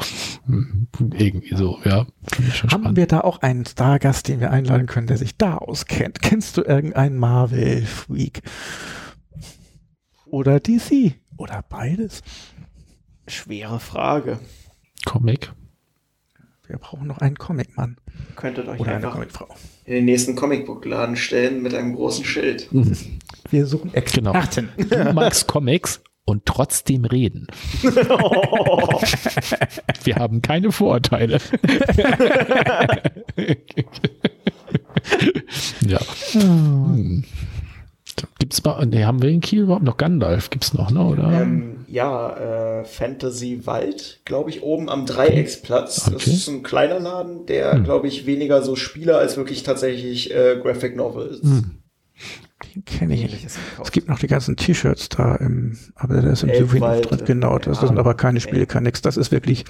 Hm, 0.46 0.88
Irgendwie 1.16 1.54
so, 1.54 1.78
ja. 1.84 2.06
Ich 2.48 2.62
Haben 2.62 2.70
spannend. 2.70 2.96
wir 2.96 3.06
da 3.06 3.20
auch 3.20 3.40
einen 3.42 3.64
Stargast, 3.64 4.28
den 4.28 4.40
wir 4.40 4.50
einladen 4.50 4.86
können, 4.86 5.06
der 5.06 5.16
sich 5.16 5.36
da 5.36 5.56
auskennt? 5.56 6.20
Kennst 6.20 6.56
du 6.56 6.62
irgendeinen 6.62 7.16
Marvel-Freak? 7.16 8.42
Oder 10.30 10.60
DC? 10.60 11.14
Oder 11.36 11.64
beides? 11.68 12.22
Schwere 13.26 13.80
Frage. 13.80 14.38
Comic. 15.04 15.52
Wir 16.66 16.78
brauchen 16.78 17.06
noch 17.06 17.18
einen 17.18 17.36
Comicmann. 17.38 17.96
Könntet 18.36 18.68
euch 18.68 18.78
Oder 18.78 18.90
eine 18.96 19.06
einfach 19.06 19.14
Comicfrau. 19.14 19.48
in 19.86 19.94
den 19.94 20.04
nächsten 20.04 20.34
Comicbuchladen 20.36 21.16
stellen 21.16 21.62
mit 21.62 21.72
einem 21.74 21.94
großen 21.94 22.24
Schild. 22.26 22.68
Wir 23.50 23.64
suchen 23.66 23.90
Genau. 24.12 24.34
Experten. 24.34 24.68
Du 24.76 25.12
magst 25.14 25.46
Comics 25.46 26.02
und 26.26 26.44
trotzdem 26.44 27.06
reden. 27.06 27.46
Wir 30.04 30.16
haben 30.16 30.42
keine 30.42 30.70
Vorurteile. 30.72 31.38
ja. 35.86 36.00
Hm. 36.32 37.24
Gibt's 38.38 38.62
mal, 38.64 38.84
nee, 38.86 39.04
haben 39.04 39.20
wir 39.22 39.30
in 39.30 39.40
Kiel 39.40 39.62
überhaupt 39.62 39.84
noch 39.84 39.96
Gandalf? 39.96 40.50
Gibt's 40.50 40.72
noch, 40.74 40.90
ne, 40.90 41.02
oder? 41.04 41.30
Ähm, 41.42 41.84
ja, 41.88 42.80
äh, 42.80 42.84
Fantasy 42.84 43.62
Wald, 43.66 44.20
glaube 44.24 44.50
ich, 44.50 44.62
oben 44.62 44.88
am 44.88 45.06
Dreiecksplatz. 45.06 46.04
Das 46.04 46.14
Okay. 46.14 46.30
ist 46.30 46.48
ein 46.48 46.62
kleiner 46.62 47.00
Laden, 47.00 47.46
der, 47.46 47.80
glaube 47.80 48.08
ich, 48.08 48.26
weniger 48.26 48.62
so 48.62 48.76
Spieler 48.76 49.18
als 49.18 49.36
wirklich 49.36 49.62
tatsächlich 49.62 50.34
äh, 50.34 50.58
Graphic 50.62 50.96
Novel 50.96 51.28
ist. 51.28 51.42
Den 52.74 52.84
kenne 52.84 53.14
ich 53.14 53.22
nicht. 53.30 53.46
Es 53.82 53.92
gibt 53.92 54.08
noch 54.08 54.18
die 54.18 54.26
ganzen 54.26 54.56
T-Shirts 54.56 55.08
da 55.08 55.36
im, 55.36 55.78
aber 55.94 56.20
der 56.20 56.32
ist 56.32 56.42
im 56.42 56.54
Souvenir 56.54 57.00
drin. 57.00 57.22
Genau, 57.24 57.58
das 57.58 57.80
ja. 57.80 57.86
sind 57.88 57.98
aber 57.98 58.14
keine 58.14 58.40
Spiele, 58.40 58.66
kein 58.66 58.82
nix. 58.82 59.00
Das 59.02 59.16
ist 59.16 59.30
wirklich 59.32 59.64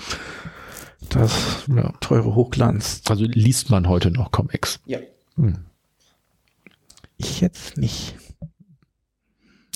das 1.11 1.65
Ja. 1.75 1.93
teure 2.01 2.35
Hochglanz. 2.35 3.03
Also 3.09 3.25
liest 3.25 3.71
man 3.71 3.89
heute 3.89 4.11
noch 4.11 4.31
Comics. 4.31 4.81
Ja. 4.87 4.99
Hm. 5.37 5.55
Ich 7.17 7.41
jetzt 7.41 7.77
nicht. 7.79 8.15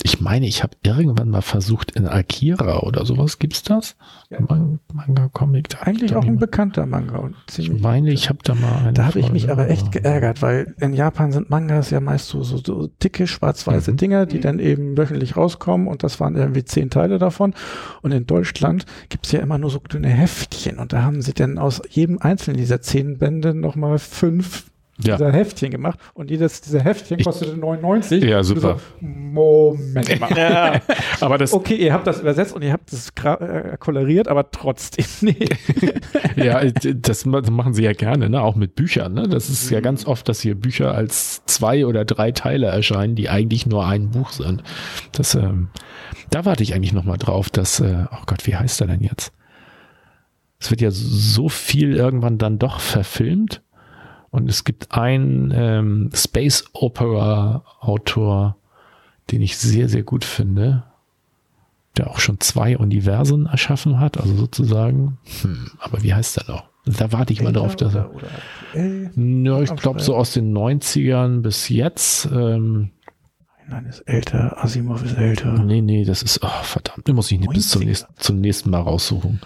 Ich 0.05 0.21
meine, 0.21 0.47
ich 0.47 0.63
habe 0.63 0.77
irgendwann 0.83 1.31
mal 1.31 1.43
versucht 1.43 1.93
in 1.93 2.07
Akira 2.09 2.81
oder 2.81 3.07
sowas. 3.07 3.39
Gibt's 3.39 3.63
das? 3.63 3.97
Ja. 4.31 4.41
Man- 4.41 4.81
Manga-Comic. 4.93 5.69
da 5.69 5.79
Eigentlich 5.83 6.15
auch 6.17 6.25
ein 6.25 6.39
bekannter 6.39 6.87
Manga. 6.87 7.19
Und 7.19 7.37
Ich 7.57 7.71
meine, 7.81 8.11
ich 8.13 8.29
habe 8.29 8.41
da 8.43 8.55
mal 8.55 8.79
eine 8.79 8.93
Da 8.93 9.07
habe 9.07 9.21
ich 9.21 9.31
mich 9.33 9.51
aber 9.51 9.69
echt 9.69 9.93
geärgert, 9.93 10.43
weil 10.43 10.75
in 10.81 10.93
Japan 10.93 11.31
sind 11.33 11.51
Mangas 11.51 11.91
ja 11.91 12.01
meist 12.01 12.29
so, 12.29 12.43
so, 12.43 12.57
so 12.59 12.89
dicke 13.03 13.27
schwarz-weiße 13.27 13.93
Mhm. 13.93 13.97
Dinger, 13.97 14.27
die 14.27 14.41
dann 14.41 14.59
eben 14.59 14.97
wöchentlich 14.97 15.37
rauskommen 15.37 15.87
und 15.87 16.03
das 16.03 16.19
waren 16.21 16.35
irgendwie 16.37 16.65
zehn 16.65 16.91
Teile 16.91 17.19
davon. 17.19 17.55
Und 18.03 18.13
in 18.13 18.27
Deutschland 18.27 18.87
gibt's 19.09 19.31
ja 19.33 19.41
immer 19.41 19.59
nur 19.59 19.71
so 19.71 19.79
dünne 19.79 20.09
Heftchen 20.09 20.79
und 20.79 20.93
da 20.93 21.03
haben 21.03 21.23
sie 21.23 21.33
dann 21.35 21.59
aus 21.59 21.81
jedem 21.89 22.19
einzelnen 22.19 22.57
dieser 22.59 22.81
zehn 22.83 23.19
Bände 23.19 23.55
nochmal 23.55 23.99
fünf 23.99 24.72
Ja. 25.03 25.17
dieser 25.17 25.33
Heftchen 25.33 25.71
gemacht 25.71 25.99
und 26.15 26.31
jedes 26.31 26.61
dieser 26.61 26.81
Heftchen 26.81 27.23
kostete 27.25 27.57
99. 27.57 28.23
Ja, 28.23 28.43
super. 28.45 28.79
So, 29.01 29.07
Moment 29.07 30.21
mal. 30.21 30.83
Aber 31.21 31.39
das, 31.39 31.53
Okay, 31.55 31.75
ihr 31.77 31.93
habt 31.95 32.07
das 32.07 32.21
übersetzt 32.21 32.55
und 32.55 32.63
ihr 32.63 32.73
habt 32.73 32.93
es 32.93 33.15
gra- 33.15 33.41
äh, 33.73 33.77
koloriert, 33.79 34.29
aber 34.29 34.51
trotzdem, 34.51 35.05
nee. 35.23 35.49
ja, 36.37 36.63
das 36.65 37.25
ma- 37.25 37.41
machen 37.51 37.73
sie 37.75 37.83
ja 37.85 37.93
gerne, 37.95 38.29
ne? 38.29 38.43
Auch 38.43 38.55
mit 38.55 38.75
Büchern, 38.77 39.15
ne? 39.15 39.29
Das 39.29 39.49
ist 39.49 39.71
ja 39.71 39.81
ganz 39.81 40.07
oft, 40.07 40.29
dass 40.29 40.41
hier 40.43 40.55
Bücher 40.55 40.95
als 40.95 41.43
zwei 41.47 41.87
oder 41.87 42.05
drei 42.05 42.31
Teile 42.31 42.67
erscheinen, 42.67 43.17
die 43.17 43.29
eigentlich 43.31 43.67
nur 43.67 43.87
ein 43.87 44.11
Buch 44.11 44.31
sind. 44.31 44.63
Das, 45.13 45.35
ähm, 45.35 45.69
da 46.31 46.45
warte 46.45 46.63
ich 46.63 46.75
eigentlich 46.75 46.93
noch 46.93 47.05
mal 47.05 47.17
drauf, 47.19 47.49
dass, 47.51 47.81
äh, 47.81 48.05
oh 48.13 48.23
Gott, 48.27 48.47
wie 48.47 48.57
heißt 48.57 48.81
er 48.83 48.89
denn 48.89 49.01
jetzt? 49.03 49.33
Es 50.61 50.71
wird 50.71 50.81
ja 50.83 50.91
so 50.93 51.49
viel 51.49 51.97
irgendwann 51.97 52.39
dann 52.39 52.59
doch 52.59 52.79
verfilmt. 52.79 53.63
Und 54.33 54.49
es 54.49 54.65
gibt 54.65 54.93
einen 54.93 55.53
ähm, 55.55 56.11
Space 56.15 56.65
Opera 56.73 57.63
Autor, 57.81 58.57
den 59.31 59.43
ich 59.43 59.59
sehr, 59.59 59.91
sehr 59.91 60.03
gut 60.05 60.25
finde, 60.25 60.85
der 61.99 62.11
auch 62.11 62.19
schon 62.19 62.41
zwei 62.41 62.79
Universen 62.79 63.45
erschaffen 63.45 64.01
hat, 64.01 64.19
also 64.19 64.35
sozusagen. 64.35 65.19
Hm, 65.43 65.71
aber 65.79 66.03
wie 66.03 66.15
heißt 66.15 66.39
er 66.39 66.51
noch? 66.51 66.65
Da 66.87 67.13
warte 67.13 67.35
ich 67.35 67.43
mal 67.43 67.53
drauf, 67.53 67.77
dass 67.77 67.95
er. 67.95 68.11
oder, 68.11 68.25
oder. 68.75 69.23
Ja, 69.23 69.61
ich 69.61 69.77
glaube 69.77 70.01
so 70.01 70.17
aus 70.17 70.33
den 70.33 70.57
90ern 70.57 71.43
bis 71.43 71.69
jetzt. 71.69 72.27
Ähm, 72.33 72.91
Nein, 73.69 73.85
ist 73.85 74.01
älter, 74.01 74.65
Asimov 74.65 75.05
ist 75.05 75.17
älter. 75.17 75.63
nee, 75.63 75.83
nee, 75.83 76.05
das 76.05 76.23
ist, 76.23 76.41
oh, 76.43 76.63
verdammt, 76.63 77.07
den 77.07 77.15
muss 77.15 77.31
ich 77.31 77.39
nicht 77.39 77.53
bis 77.53 77.69
zum 77.69 77.83
90er. 77.83 77.85
nächsten, 77.85 78.15
zum 78.17 78.41
nächsten 78.41 78.71
Mal 78.71 78.81
raussuchen. 78.81 79.41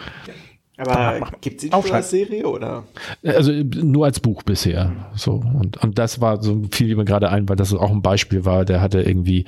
Aber 0.79 1.31
gibt 1.41 1.63
schon 1.63 1.73
Aufschreiben. 1.73 1.97
als 1.97 2.11
Serie 2.11 2.47
oder? 2.47 2.85
Also 3.25 3.53
nur 3.53 4.05
als 4.05 4.21
Buch 4.21 4.43
bisher. 4.43 5.11
So 5.15 5.35
und 5.35 5.79
und 5.79 5.99
das 5.99 6.21
war 6.21 6.43
so 6.43 6.63
viel 6.71 6.95
mir 6.97 7.05
gerade 7.05 7.31
ein, 7.31 7.49
weil 7.49 7.57
das 7.57 7.73
auch 7.73 7.91
ein 7.91 8.03
Beispiel 8.03 8.45
war. 8.45 8.65
Der 8.65 8.81
hatte 8.81 9.01
irgendwie 9.01 9.47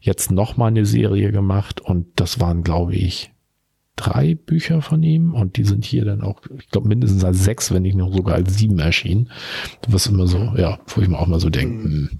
jetzt 0.00 0.30
noch 0.30 0.56
mal 0.56 0.66
eine 0.66 0.86
Serie 0.86 1.32
gemacht 1.32 1.80
und 1.80 2.06
das 2.16 2.38
waren 2.40 2.62
glaube 2.62 2.94
ich 2.94 3.32
drei 3.96 4.34
Bücher 4.36 4.80
von 4.80 5.02
ihm 5.02 5.34
und 5.34 5.56
die 5.56 5.64
sind 5.64 5.84
hier 5.84 6.04
dann 6.04 6.22
auch, 6.22 6.42
ich 6.58 6.70
glaube 6.70 6.88
mindestens 6.88 7.24
als 7.24 7.42
sechs, 7.42 7.72
wenn 7.72 7.82
nicht 7.82 7.96
noch 7.96 8.12
sogar 8.14 8.36
als 8.36 8.56
sieben 8.56 8.78
erschienen. 8.78 9.30
Was 9.88 10.06
immer 10.06 10.26
so, 10.28 10.38
ja, 10.56 10.78
wo 10.86 11.00
ich 11.00 11.08
mir 11.08 11.18
auch 11.18 11.26
mal 11.26 11.40
so 11.40 11.50
denke, 11.50 11.82
hm, 11.82 12.10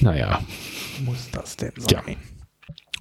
naja, 0.00 0.40
Muss 1.04 1.28
das 1.30 1.56
denn 1.56 1.72
Ja. 1.90 2.02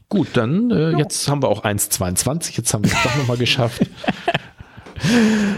Gut, 0.09 0.29
dann 0.33 0.71
äh, 0.71 0.97
jetzt 0.97 1.27
haben 1.27 1.41
wir 1.41 1.49
auch 1.49 1.63
1,22, 1.63 2.57
jetzt 2.57 2.73
haben 2.73 2.83
wir 2.83 2.91
es 2.91 3.03
doch 3.03 3.15
noch 3.15 3.27
mal 3.27 3.37
geschafft. 3.37 3.81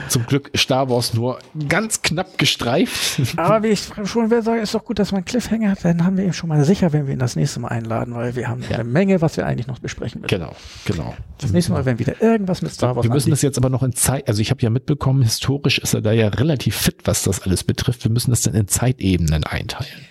Zum 0.10 0.26
Glück 0.26 0.52
Star 0.58 0.90
Wars 0.90 1.14
nur 1.14 1.40
ganz 1.70 2.02
knapp 2.02 2.38
gestreift. 2.38 3.22
Aber 3.38 3.64
wie 3.64 3.68
ich 3.68 3.88
schon 4.06 4.30
will 4.32 4.42
sagen, 4.42 4.62
ist 4.62 4.74
doch 4.74 4.84
gut, 4.84 5.00
dass 5.00 5.12
man 5.12 5.20
einen 5.20 5.26
Cliffhanger 5.26 5.72
hat, 5.72 5.86
dann 5.86 6.04
haben 6.04 6.18
wir 6.18 6.26
ihn 6.26 6.34
schon 6.34 6.50
mal 6.50 6.64
sicher, 6.66 6.92
wenn 6.92 7.06
wir 7.08 7.14
ihn 7.14 7.20
das 7.20 7.36
nächste 7.36 7.60
Mal 7.60 7.70
einladen, 7.70 8.16
weil 8.16 8.36
wir 8.36 8.48
haben 8.48 8.64
eine 8.70 8.84
Menge, 8.84 9.22
was 9.22 9.38
wir 9.38 9.46
eigentlich 9.46 9.68
noch 9.68 9.80
besprechen 9.80 10.22
müssen. 10.22 10.30
Genau, 10.30 10.56
genau. 10.86 11.16
Das 11.40 11.52
nächste 11.52 11.72
Mal, 11.72 11.86
wenn 11.86 12.00
wieder 12.00 12.22
irgendwas 12.22 12.62
mit 12.62 12.72
Star 12.72 12.96
Wars 12.96 13.06
Wir 13.06 13.12
müssen 13.12 13.28
anliegt. 13.28 13.34
das 13.34 13.42
jetzt 13.44 13.58
aber 13.58 13.70
noch 13.70 13.84
in 13.84 13.94
Zeit, 13.94 14.28
also 14.28 14.42
ich 14.42 14.50
habe 14.50 14.62
ja 14.62 14.70
mitbekommen, 14.70 15.22
historisch 15.22 15.78
ist 15.80 15.94
er 15.94 16.02
da 16.02 16.12
ja 16.12 16.28
relativ 16.30 16.76
fit, 16.76 17.02
was 17.06 17.24
das 17.24 17.42
alles 17.42 17.64
betrifft. 17.64 18.04
Wir 18.04 18.12
müssen 18.12 18.32
das 18.32 18.42
dann 18.42 18.56
in 18.56 18.68
Zeitebenen 18.68 19.44
einteilen. 19.44 20.08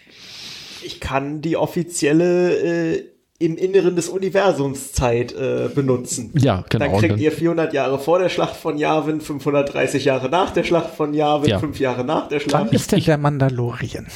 Ich 0.84 1.00
kann 1.00 1.42
die 1.42 1.56
offizielle 1.56 2.94
äh, 2.94 3.15
im 3.38 3.56
Inneren 3.56 3.96
des 3.96 4.08
Universums 4.08 4.92
Zeit 4.92 5.32
äh, 5.32 5.68
benutzen. 5.74 6.30
Ja, 6.34 6.64
genau. 6.68 6.84
Dann 6.86 6.98
kriegt 6.98 7.12
dann- 7.12 7.18
ihr 7.20 7.32
400 7.32 7.72
Jahre 7.74 7.98
vor 7.98 8.18
der 8.18 8.28
Schlacht 8.30 8.56
von 8.56 8.78
Yavin, 8.78 9.20
530 9.20 10.04
Jahre 10.06 10.28
nach 10.30 10.52
der 10.52 10.64
Schlacht 10.64 10.94
von 10.94 11.12
Yavin, 11.12 11.50
Ja. 11.50 11.58
5 11.58 11.78
Jahre 11.78 12.04
nach 12.04 12.28
der 12.28 12.40
Wann 12.40 12.48
Schlacht. 12.48 12.72
ist 12.72 12.92
denn 12.92 13.00
der 13.04 13.18
Mandalorian? 13.18 14.06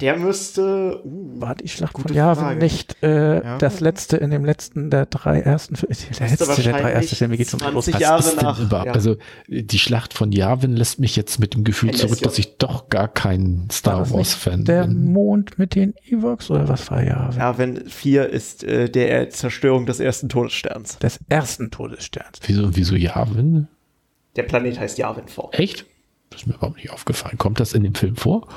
Der 0.00 0.16
müsste. 0.16 1.00
Uh, 1.04 1.40
War 1.40 1.54
die 1.54 1.68
Schlacht 1.68 1.92
von 1.96 2.12
Frage. 2.12 2.58
nicht 2.58 2.96
äh, 3.04 3.36
Ja. 3.44 3.58
das 3.58 3.78
letzte 3.78 4.16
in 4.16 4.30
dem 4.32 4.44
letzten 4.44 4.90
der 4.90 5.06
drei 5.06 5.38
ersten 5.38 5.76
Filme? 5.76 5.94
Der 6.18 6.28
letzte 6.30 6.62
der 6.62 6.72
drei 6.80 6.90
ersten 6.90 7.14
Filme 7.14 7.36
geht 7.36 7.48
zum 7.48 7.60
Schluss. 7.60 7.84
20 7.84 7.94
Was 7.94 8.00
Jahre 8.00 8.18
ist 8.18 8.32
denn 8.36 8.42
nach- 8.44 8.60
überhaupt? 8.60 8.86
ja. 8.86 8.92
Also 8.92 9.16
die 9.46 9.78
Schlacht 9.78 10.12
von 10.12 10.32
Yavin 10.32 10.74
lässt 10.76 10.98
mich 10.98 11.14
jetzt 11.14 11.38
mit 11.38 11.54
dem 11.54 11.62
Gefühl 11.62 11.90
LSJ. 11.90 12.00
zurück, 12.00 12.22
dass 12.22 12.38
ich 12.40 12.56
doch 12.56 12.88
gar 12.88 13.06
kein 13.06 13.68
Star 13.70 14.10
Wars 14.10 14.34
Fan 14.34 14.64
Der 14.64 14.82
bin. 14.88 15.12
Mond 15.12 15.58
mit 15.60 15.76
den 15.76 15.94
Evox 16.08 16.50
oder 16.50 16.68
was 16.68 16.90
war 16.90 17.00
Yavin? 17.00 17.38
Yavin 17.38 17.88
4 17.88 18.28
ist 18.30 18.64
äh, 18.64 18.88
der 18.90 19.30
Zerstörung 19.30 19.86
des 19.86 20.00
ersten 20.00 20.28
Todessterns. 20.28 20.98
Des 20.98 21.20
ersten 21.28 21.70
Todessterns. 21.70 22.40
Wieso, 22.44 22.74
wieso 22.74 22.96
Yavin? 22.96 23.68
Der 24.34 24.42
Planet 24.42 24.80
heißt 24.80 24.98
Yavin 24.98 25.28
4. 25.28 25.50
Echt? 25.52 25.86
Das 26.30 26.40
ist 26.40 26.46
mir 26.48 26.54
überhaupt 26.54 26.78
nicht 26.78 26.90
aufgefallen. 26.90 27.38
Kommt 27.38 27.60
das 27.60 27.74
in 27.74 27.84
dem 27.84 27.94
Film 27.94 28.16
vor? 28.16 28.48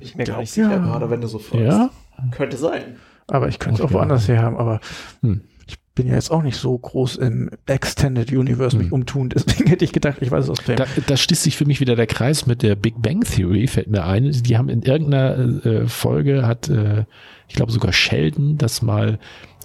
Ich 0.00 0.12
bin 0.14 0.18
mir 0.18 0.24
gar 0.32 0.40
nicht 0.40 0.56
Ja. 0.56 0.68
sicher, 0.68 0.80
gerade 0.80 1.10
wenn 1.10 1.20
du 1.20 1.26
so 1.28 1.38
fragst. 1.38 1.64
Ja? 1.64 1.90
Könnte 2.32 2.56
sein. 2.56 2.82
Aber 3.26 3.48
ich 3.48 3.58
könnte 3.58 3.82
es 3.82 3.88
auch 3.88 3.92
woanders 3.92 4.26
her 4.28 4.42
haben. 4.42 4.56
Aber 4.56 4.80
Hm. 5.22 5.42
ich 5.66 5.78
bin 5.94 6.06
ja 6.08 6.14
jetzt 6.14 6.30
auch 6.30 6.42
nicht 6.42 6.56
so 6.56 6.76
groß 6.76 7.16
im 7.16 7.50
Extended 7.66 8.32
Universe 8.32 8.76
mich 8.76 8.86
Hm. 8.88 8.92
umtun. 8.92 9.28
Deswegen 9.28 9.66
hätte 9.70 9.84
ich 9.84 9.92
gedacht, 9.92 10.16
ich 10.20 10.30
weiß 10.30 10.44
es 10.44 10.50
aus 10.50 10.60
Film. 10.60 10.76
Da, 10.76 10.86
da 11.06 11.16
schließt 11.16 11.42
sich 11.44 11.56
für 11.56 11.64
mich 11.66 11.80
wieder 11.80 11.94
der 11.96 12.06
Kreis 12.06 12.46
mit 12.46 12.62
der 12.62 12.74
Big 12.74 13.00
Bang 13.00 13.20
Theory, 13.20 13.66
fällt 13.66 13.88
mir 13.88 14.04
ein. 14.04 14.30
Die 14.30 14.56
haben 14.58 14.68
in 14.68 14.82
irgendeiner 14.82 15.64
äh, 15.64 15.86
Folge, 15.86 16.46
hat, 16.46 16.68
äh, 16.68 17.04
ich 17.48 17.54
glaube 17.54 17.72
sogar 17.72 17.92
Sheldon 17.92 18.58
das 18.58 18.82
mal 18.82 19.18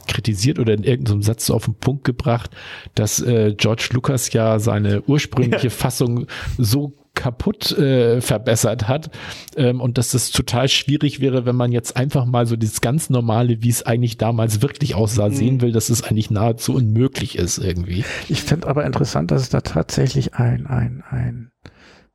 kritisiert 0.08 0.60
oder 0.60 0.74
in 0.76 0.84
irgendeinem 0.84 1.24
Satz 1.24 1.48
so 1.48 1.56
auf 1.56 1.66
den 1.66 1.74
Punkt 1.74 2.04
gebracht, 2.04 2.52
dass 2.94 3.20
äh, 3.22 3.56
George 3.58 3.90
Lucas 3.94 4.32
ja 4.34 4.60
seine 4.60 5.02
ursprüngliche 5.08 5.72
Fassung 5.72 6.28
so 6.60 6.94
kaputt 7.16 7.72
äh, 7.78 8.22
verbessert 8.22 8.88
hat 8.88 9.10
ähm, 9.56 9.82
und 9.82 9.98
dass 9.98 10.12
das 10.12 10.32
total 10.32 10.68
schwierig 10.68 11.20
wäre, 11.20 11.46
wenn 11.46 11.56
man 11.56 11.72
jetzt 11.72 11.98
einfach 11.98 12.26
mal 12.26 12.46
so 12.46 12.56
dieses 12.56 12.82
ganz 12.82 13.10
normale, 13.10 13.64
wie 13.64 13.70
es 13.70 13.84
eigentlich 13.84 14.18
damals 14.18 14.62
wirklich 14.62 14.96
aussah, 14.96 15.30
sehen 15.30 15.62
will, 15.62 15.72
dass 15.72 15.90
es 15.90 16.04
eigentlich 16.04 16.30
nahezu 16.30 16.74
unmöglich 16.76 17.38
ist 17.38 17.58
irgendwie. 17.58 18.04
Ich 18.30 18.44
finde 18.44 18.68
aber 18.68 18.86
interessant, 18.86 19.32
dass 19.32 19.42
es 19.42 19.50
da 19.50 19.62
tatsächlich 19.62 20.36
ein, 20.36 20.68
ein, 20.68 21.04
ein 21.10 21.52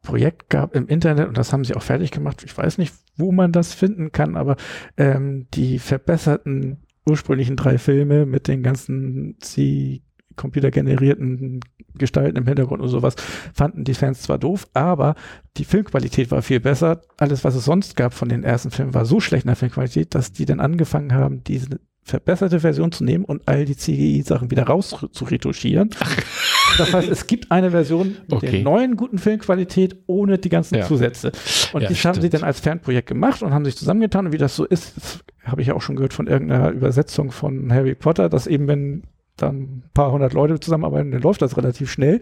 Projekt 0.02 0.48
gab 0.48 0.74
im 0.74 0.86
Internet 0.86 1.28
und 1.28 1.36
das 1.36 1.52
haben 1.52 1.64
sie 1.64 1.74
auch 1.74 1.82
fertig 1.82 2.10
gemacht. 2.10 2.42
Ich 2.44 2.56
weiß 2.56 2.78
nicht, 2.78 2.94
wo 3.16 3.32
man 3.32 3.52
das 3.52 3.74
finden 3.74 4.12
kann, 4.12 4.36
aber 4.36 4.56
ähm, 4.96 5.46
die 5.54 5.78
verbesserten 5.78 6.78
ursprünglichen 7.08 7.56
drei 7.56 7.78
Filme 7.78 8.26
mit 8.26 8.48
den 8.48 8.62
ganzen 8.62 9.36
C 9.40 10.02
computergenerierten 10.40 11.60
Gestalten 11.98 12.36
im 12.36 12.46
Hintergrund 12.46 12.82
und 12.82 12.88
sowas 12.88 13.14
fanden 13.54 13.84
die 13.84 13.94
Fans 13.94 14.22
zwar 14.22 14.38
doof, 14.38 14.66
aber 14.74 15.14
die 15.56 15.64
Filmqualität 15.64 16.30
war 16.30 16.42
viel 16.42 16.60
besser. 16.60 17.02
Alles, 17.18 17.44
was 17.44 17.54
es 17.54 17.64
sonst 17.64 17.96
gab 17.96 18.14
von 18.14 18.28
den 18.28 18.42
ersten 18.44 18.70
Filmen, 18.70 18.94
war 18.94 19.04
so 19.04 19.20
schlecht 19.20 19.44
in 19.44 19.48
der 19.48 19.56
Filmqualität, 19.56 20.14
dass 20.14 20.32
die 20.32 20.46
dann 20.46 20.60
angefangen 20.60 21.12
haben, 21.14 21.44
diese 21.44 21.80
verbesserte 22.02 22.60
Version 22.60 22.90
zu 22.92 23.04
nehmen 23.04 23.24
und 23.24 23.42
all 23.46 23.66
die 23.66 23.76
CGI-Sachen 23.76 24.50
wieder 24.50 24.64
raus 24.64 24.96
zu 25.12 25.24
retuschieren. 25.24 25.90
Das 26.78 26.94
heißt, 26.94 27.08
es 27.08 27.26
gibt 27.26 27.50
eine 27.50 27.72
Version 27.72 28.16
mit 28.28 28.32
Okay. 28.32 28.50
der 28.52 28.62
neuen 28.62 28.96
guten 28.96 29.18
Filmqualität 29.18 29.96
ohne 30.06 30.38
die 30.38 30.48
ganzen 30.48 30.76
Ja. 30.76 30.86
Zusätze. 30.86 31.32
Und 31.72 31.82
Ja, 31.82 31.88
die 31.88 31.94
haben 31.96 32.20
sie 32.20 32.30
dann 32.30 32.44
als 32.44 32.60
Fanprojekt 32.60 33.08
gemacht 33.08 33.42
und 33.42 33.52
haben 33.52 33.64
sich 33.64 33.76
zusammengetan. 33.76 34.26
Und 34.26 34.32
wie 34.32 34.38
das 34.38 34.54
so 34.54 34.64
ist, 34.64 35.24
habe 35.42 35.60
ich 35.62 35.66
ja 35.66 35.74
auch 35.74 35.82
schon 35.82 35.96
gehört 35.96 36.14
von 36.14 36.28
irgendeiner 36.28 36.70
Übersetzung 36.70 37.32
von 37.32 37.72
Harry 37.72 37.96
Potter, 37.96 38.28
dass 38.28 38.46
eben, 38.46 38.68
wenn 38.68 39.02
dann 39.42 39.56
ein 39.56 39.82
paar 39.94 40.12
hundert 40.12 40.32
Leute 40.32 40.60
zusammenarbeiten, 40.60 41.10
dann 41.10 41.22
läuft 41.22 41.42
das 41.42 41.56
relativ 41.56 41.90
schnell. 41.90 42.20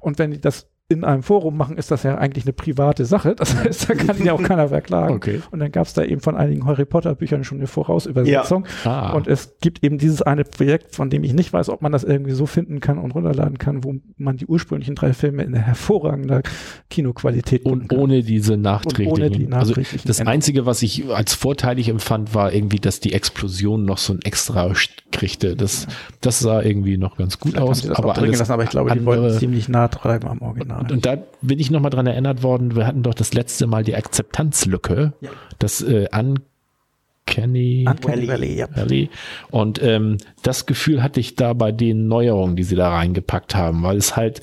Und 0.00 0.18
wenn 0.18 0.30
die 0.30 0.40
das 0.40 0.68
in 0.88 1.02
einem 1.02 1.24
Forum 1.24 1.56
machen, 1.56 1.78
ist 1.78 1.90
das 1.90 2.04
ja 2.04 2.16
eigentlich 2.16 2.44
eine 2.44 2.52
private 2.52 3.04
Sache. 3.06 3.34
Das 3.34 3.56
heißt, 3.56 3.90
da 3.90 3.94
kann 3.94 4.24
ja 4.24 4.32
auch 4.32 4.42
keiner 4.42 4.68
verklagen. 4.68 5.16
Okay. 5.16 5.40
Und 5.50 5.60
dann 5.60 5.72
gab 5.72 5.86
es 5.86 5.94
da 5.94 6.04
eben 6.04 6.20
von 6.20 6.36
einigen 6.36 6.66
Harry 6.66 6.84
Potter 6.84 7.14
Büchern 7.14 7.42
schon 7.42 7.58
eine 7.58 7.66
Vorausübersetzung. 7.66 8.66
Ah. 8.84 9.12
Und 9.12 9.26
es 9.26 9.56
gibt 9.60 9.82
eben 9.82 9.98
dieses 9.98 10.20
eine 10.20 10.44
Projekt, 10.44 10.94
von 10.94 11.10
dem 11.10 11.24
ich 11.24 11.32
nicht 11.32 11.52
weiß, 11.52 11.70
ob 11.70 11.80
man 11.80 11.90
das 11.90 12.04
irgendwie 12.04 12.32
so 12.32 12.44
finden 12.44 12.80
kann 12.80 12.98
und 12.98 13.12
runterladen 13.12 13.58
kann, 13.58 13.82
wo 13.82 13.94
man 14.16 14.36
die 14.36 14.46
ursprünglichen 14.46 14.94
drei 14.94 15.12
Filme 15.14 15.42
in 15.42 15.54
hervorragender 15.54 16.42
Kinoqualität 16.90 17.64
Und 17.64 17.92
ohne 17.92 18.22
diese 18.22 18.56
nachträglichen. 18.56 19.12
ohne 19.12 19.30
die 19.30 19.52
also 19.52 19.74
das. 20.04 20.20
Einzige, 20.20 20.66
was 20.66 20.82
ich 20.82 21.08
als 21.08 21.34
vorteilig 21.34 21.88
empfand, 21.88 22.34
war 22.34 22.52
irgendwie, 22.52 22.78
dass 22.78 23.00
die 23.00 23.12
Explosion 23.12 23.84
noch 23.84 23.98
so 23.98 24.12
ein 24.12 24.20
extra 24.22 24.74
kriegte. 25.16 25.56
Das, 25.56 25.86
das 26.20 26.38
sah 26.38 26.62
irgendwie 26.62 26.98
noch 26.98 27.16
ganz 27.16 27.40
gut 27.40 27.52
Vielleicht 27.52 27.68
aus. 27.68 27.90
aber 27.90 28.16
alles 28.16 28.32
gelassen, 28.32 28.52
aber 28.52 28.64
ich 28.64 28.70
glaube, 28.70 28.92
die 28.92 29.04
wollten 29.04 29.38
ziemlich 29.38 29.68
nah 29.68 29.88
treiben 29.88 30.28
am 30.28 30.42
Original. 30.42 30.80
und, 30.80 30.92
und 30.92 31.06
da 31.06 31.16
bin 31.42 31.58
ich 31.58 31.70
nochmal 31.70 31.90
dran 31.90 32.06
erinnert 32.06 32.42
worden, 32.42 32.76
wir 32.76 32.86
hatten 32.86 33.02
doch 33.02 33.14
das 33.14 33.32
letzte 33.32 33.66
Mal 33.66 33.82
die 33.82 33.96
Akzeptanzlücke, 33.96 35.14
das 35.58 35.82
äh, 35.82 36.06
Uncanny 36.12 37.86
Uncanny 37.88 38.28
Valley, 38.28 38.56
ja. 38.56 38.68
Valley. 38.74 39.10
Und 39.50 39.82
ähm, 39.82 40.18
das 40.42 40.66
Gefühl 40.66 41.02
hatte 41.02 41.20
ich 41.20 41.34
da 41.34 41.54
bei 41.54 41.72
den 41.72 42.08
Neuerungen, 42.08 42.56
die 42.56 42.64
sie 42.64 42.76
da 42.76 42.90
reingepackt 42.90 43.54
haben, 43.54 43.82
weil 43.82 43.96
es 43.96 44.16
halt 44.16 44.42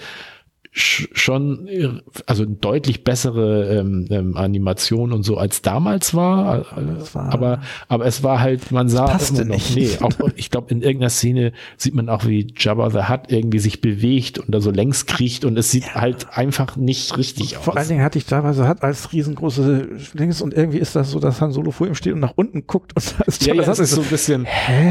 schon, 0.75 2.01
also 2.25 2.45
deutlich 2.45 3.03
bessere 3.03 3.77
ähm, 3.79 4.07
ähm, 4.09 4.35
Animation 4.35 5.13
und 5.13 5.21
so 5.23 5.37
als 5.37 5.61
damals 5.61 6.15
war, 6.15 6.65
Das 6.97 7.13
war- 7.13 7.31
aber 7.31 7.61
aber 7.87 8.05
es 8.07 8.23
war 8.23 8.39
halt, 8.39 8.71
man 8.71 8.89
sah 8.89 9.05
passte 9.05 9.43
immer 9.43 9.51
noch, 9.55 9.55
nicht. 9.55 9.75
nee, 9.75 9.89
auch, 10.01 10.11
ich 10.35 10.49
glaube 10.49 10.71
in 10.71 10.81
irgendeiner 10.81 11.11
Szene 11.11 11.51
sieht 11.77 11.93
man 11.93 12.09
auch, 12.09 12.25
wie 12.25 12.47
Jabba 12.57 12.89
the 12.89 13.03
Hutt 13.07 13.21
irgendwie 13.27 13.59
sich 13.59 13.81
bewegt 13.81 14.39
und 14.39 14.49
da 14.51 14.61
so 14.61 14.71
längs 14.71 15.05
kriecht 15.05 15.45
und 15.45 15.57
es 15.59 15.69
sieht 15.69 15.93
halt 15.93 16.27
einfach 16.35 16.75
nicht 16.75 17.17
richtig 17.17 17.55
aus. 17.57 17.65
Vor 17.65 17.77
allen 17.77 17.87
Dingen 17.87 18.01
hatte 18.03 18.17
ich 18.17 18.25
teilweise 18.25 18.67
hat 18.67 18.81
als 18.83 19.13
riesengroße 19.13 19.89
Dings 20.15 20.41
und 20.41 20.55
irgendwie 20.55 20.79
ist 20.79 20.95
das 20.95 21.11
so, 21.11 21.19
dass 21.19 21.39
Han 21.39 21.51
Solo 21.51 21.69
vor 21.69 21.85
ihm 21.85 21.93
steht 21.95 22.13
und 22.13 22.19
nach 22.19 22.33
unten 22.35 22.65
guckt 22.65 22.93
und 22.95 23.13
da 23.19 23.25
ist 23.25 23.45
Ja, 23.45 23.53
ja, 23.53 23.61
Jabba 23.61 23.73
es 23.73 23.79
ist 23.79 23.91
so 23.91 24.01
ein 24.01 24.07
bisschen, 24.07 24.47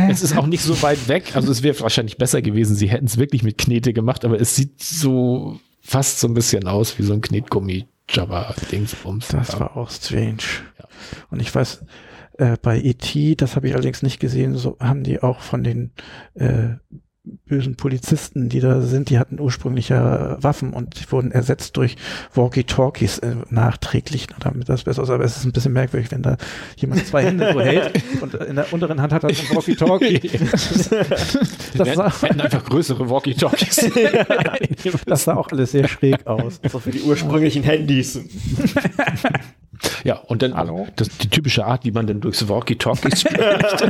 es 0.09 0.23
ist 0.23 0.39
auch 0.39 0.47
nicht 0.47 0.63
so 0.63 0.81
weit 0.83 1.09
weg. 1.09 1.33
Also 1.35 1.51
es 1.51 1.65
wäre 1.65 1.79
wahrscheinlich 1.81 2.19
besser 2.19 2.41
gewesen, 2.41 2.77
sie 2.77 2.89
hätten 2.89 3.07
es 3.07 3.19
wirklich 3.19 3.43
mit 3.43 3.59
Knete 3.59 3.93
gemacht, 3.93 4.25
aber 4.25 4.41
es 4.41 4.55
sieht 4.55 4.81
so 4.81 5.59
fast 5.83 6.21
so 6.21 6.29
ein 6.29 6.35
bisschen 6.35 6.67
aus 6.67 6.99
wie 6.99 7.03
so 7.03 7.13
ein 7.13 7.21
Knetgummi 7.21 7.87
Jabba 8.09 8.55
Dingsbums. 8.71 9.29
Das 9.29 9.59
war 9.59 9.77
auch 9.77 9.91
strange. 9.91 10.43
Und 11.31 11.41
ich 11.41 11.55
weiß, 11.55 11.85
äh, 12.39 12.57
bei 12.61 12.81
E.T., 12.81 13.35
das 13.37 13.57
habe 13.57 13.69
ich 13.69 13.75
allerdings 13.75 14.03
nicht 14.03 14.21
gesehen, 14.21 14.57
so 14.57 14.77
haben 14.81 15.03
die 15.03 15.23
auch 15.23 15.41
von 15.41 15.63
den 15.65 15.93
äh, 16.35 16.77
bösen 17.25 17.77
Polizisten, 17.77 18.49
die 18.49 18.59
da 18.59 18.81
sind, 18.81 19.09
die 19.09 19.19
hatten 19.19 19.39
ursprünglich 19.39 19.91
ja 19.91 20.43
Waffen 20.43 20.73
und 20.73 21.13
wurden 21.13 21.31
ersetzt 21.31 21.77
durch 21.77 21.97
Walkie-Talkies 22.35 23.19
äh, 23.19 23.37
nachträglich, 23.49 24.27
damit 24.41 24.69
das 24.69 24.83
besser 24.83 25.03
aussieht. 25.03 25.15
Aber 25.15 25.25
es 25.25 25.37
ist 25.37 25.45
ein 25.45 25.53
bisschen 25.53 25.73
merkwürdig, 25.73 26.11
wenn 26.11 26.23
da 26.23 26.37
jemand 26.77 27.07
zwei 27.07 27.25
Hände 27.25 27.53
so 27.53 27.61
hält 27.61 27.93
und 28.21 28.35
in 28.35 28.57
der 28.57 28.73
unteren 28.73 29.01
Hand 29.01 29.13
hat 29.13 29.23
er 29.23 29.33
so 29.33 29.43
ein 29.43 29.57
Walkie-Talkie. 29.57 30.19
das, 31.77 31.95
sah, 31.95 32.23
hätten 32.23 32.41
einfach 32.41 32.65
größere 32.65 33.09
Walkie-Talkies. 33.09 33.91
das 35.07 35.25
sah 35.25 35.37
auch 35.37 35.49
alles 35.53 35.71
sehr 35.71 35.87
schräg 35.87 36.27
aus. 36.27 36.61
So 36.69 36.81
für 36.81 36.91
die 36.91 37.03
ursprünglichen 37.03 37.63
Handys. 37.63 38.19
ja, 40.05 40.17
und 40.17 40.43
dann 40.43 40.55
Hallo? 40.55 40.87
das, 40.97 41.09
die 41.09 41.29
typische 41.29 41.65
Art, 41.65 41.85
wie 41.85 41.93
man 41.93 42.07
dann 42.07 42.21
durchs 42.21 42.49
Walkie-Talkies 42.49 43.21
spricht. 43.23 43.85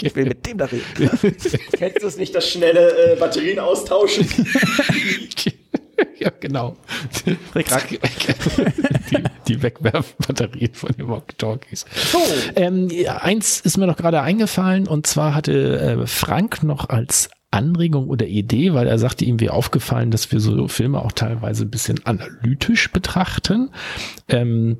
Ich 0.00 0.16
will 0.16 0.26
mit 0.26 0.46
dem 0.46 0.58
da 0.58 0.66
reden. 0.66 1.10
Kennst 1.72 2.02
du 2.02 2.06
es 2.06 2.16
nicht, 2.16 2.34
das 2.34 2.48
schnelle 2.48 3.12
äh, 3.12 3.16
Batterien 3.16 3.58
austauschen? 3.58 4.26
ja, 6.18 6.30
genau. 6.40 6.76
Die, 7.26 7.36
die 9.48 9.62
Wegwerfbatterien 9.62 10.74
von 10.74 10.90
den 10.96 11.08
Walkie-Talkies. 11.08 11.84
So. 12.12 12.18
Ähm, 12.56 12.88
ja, 12.90 13.18
eins 13.18 13.60
ist 13.60 13.76
mir 13.76 13.86
noch 13.86 13.96
gerade 13.96 14.20
eingefallen 14.20 14.86
und 14.88 15.06
zwar 15.06 15.34
hatte 15.34 16.00
äh, 16.02 16.06
Frank 16.06 16.62
noch 16.62 16.88
als 16.88 17.30
Anregung 17.54 18.08
oder 18.08 18.26
Idee, 18.26 18.74
weil 18.74 18.86
er 18.86 18.98
sagte, 18.98 19.24
ihm 19.24 19.40
wäre 19.40 19.54
aufgefallen, 19.54 20.10
dass 20.10 20.30
wir 20.32 20.40
so 20.40 20.68
Filme 20.68 21.00
auch 21.00 21.12
teilweise 21.12 21.64
ein 21.64 21.70
bisschen 21.70 22.04
analytisch 22.04 22.90
betrachten. 22.90 23.70
Ähm, 24.28 24.78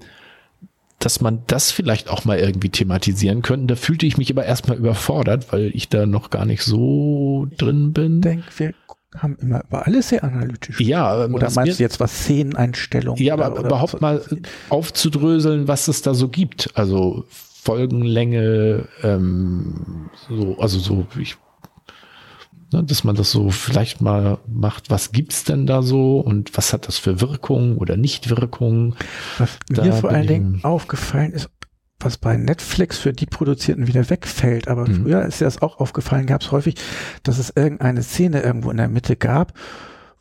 dass 0.98 1.20
man 1.20 1.42
das 1.46 1.70
vielleicht 1.70 2.08
auch 2.08 2.24
mal 2.24 2.38
irgendwie 2.38 2.70
thematisieren 2.70 3.42
könnte. 3.42 3.66
Da 3.66 3.76
fühlte 3.76 4.06
ich 4.06 4.16
mich 4.16 4.30
aber 4.30 4.46
erstmal 4.46 4.78
überfordert, 4.78 5.52
weil 5.52 5.70
ich 5.74 5.88
da 5.88 6.06
noch 6.06 6.30
gar 6.30 6.46
nicht 6.46 6.62
so 6.62 7.46
drin 7.58 7.92
bin. 7.92 8.16
Ich 8.16 8.22
denke, 8.22 8.46
wir 8.56 8.74
haben 9.18 9.36
immer 9.40 9.62
über 9.64 9.86
alles 9.86 10.08
sehr 10.08 10.24
analytisch. 10.24 10.80
Ja, 10.80 11.24
ähm, 11.24 11.34
Oder 11.34 11.50
meinst 11.50 11.78
du 11.78 11.82
jetzt 11.82 12.00
was 12.00 12.12
Szeneneinstellungen? 12.20 13.22
Ja, 13.22 13.34
aber 13.34 13.52
oder, 13.52 13.66
überhaupt 13.66 14.00
mal 14.00 14.22
aufzudröseln, 14.70 15.68
was 15.68 15.88
es 15.88 16.00
da 16.02 16.14
so 16.14 16.28
gibt. 16.28 16.70
Also 16.74 17.24
Folgenlänge, 17.28 18.88
ähm, 19.02 20.10
so, 20.28 20.56
also 20.58 20.78
so, 20.78 21.06
ich, 21.18 21.36
dass 22.82 23.04
man 23.04 23.14
das 23.14 23.30
so 23.30 23.50
vielleicht 23.50 24.00
mal 24.00 24.38
macht, 24.46 24.90
was 24.90 25.12
gibt's 25.12 25.44
denn 25.44 25.66
da 25.66 25.82
so 25.82 26.20
und 26.20 26.56
was 26.56 26.72
hat 26.72 26.88
das 26.88 26.98
für 26.98 27.20
Wirkung 27.20 27.78
oder 27.78 27.96
Nichtwirkung? 27.96 28.94
Was 29.38 29.58
Da 29.68 29.84
mir 29.84 29.92
vor 29.92 30.10
allen 30.10 30.26
Dingen 30.26 30.60
aufgefallen 30.64 31.32
ist, 31.32 31.48
was 32.00 32.18
bei 32.18 32.36
Netflix 32.36 32.98
für 32.98 33.12
die 33.12 33.26
Produzierten 33.26 33.86
wieder 33.86 34.10
wegfällt, 34.10 34.68
aber 34.68 34.86
Mhm. 34.88 35.02
früher 35.04 35.24
ist 35.24 35.40
dir 35.40 35.44
das 35.46 35.62
auch 35.62 35.78
aufgefallen, 35.78 36.26
gab 36.26 36.42
es 36.42 36.50
häufig, 36.52 36.74
dass 37.22 37.38
es 37.38 37.52
irgendeine 37.54 38.02
Szene 38.02 38.42
irgendwo 38.42 38.70
in 38.70 38.76
der 38.76 38.88
Mitte 38.88 39.16
gab, 39.16 39.54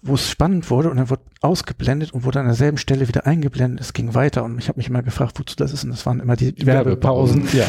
wo 0.01 0.15
es 0.15 0.29
spannend 0.29 0.69
wurde 0.69 0.89
und 0.89 0.97
dann 0.97 1.09
wurde 1.09 1.23
ausgeblendet 1.41 2.11
und 2.13 2.23
wurde 2.25 2.39
an 2.39 2.45
derselben 2.45 2.77
Stelle 2.77 3.07
wieder 3.07 3.25
eingeblendet. 3.25 3.81
Es 3.81 3.93
ging 3.93 4.13
weiter 4.13 4.43
und 4.43 4.59
ich 4.59 4.67
habe 4.69 4.77
mich 4.77 4.87
immer 4.89 5.01
gefragt, 5.01 5.39
wozu 5.39 5.55
das 5.55 5.71
ist. 5.73 5.83
Und 5.85 5.91
das 5.91 6.05
waren 6.05 6.19
immer 6.19 6.35
die 6.35 6.53
Werbepausen. 6.65 7.47
Ja. 7.53 7.65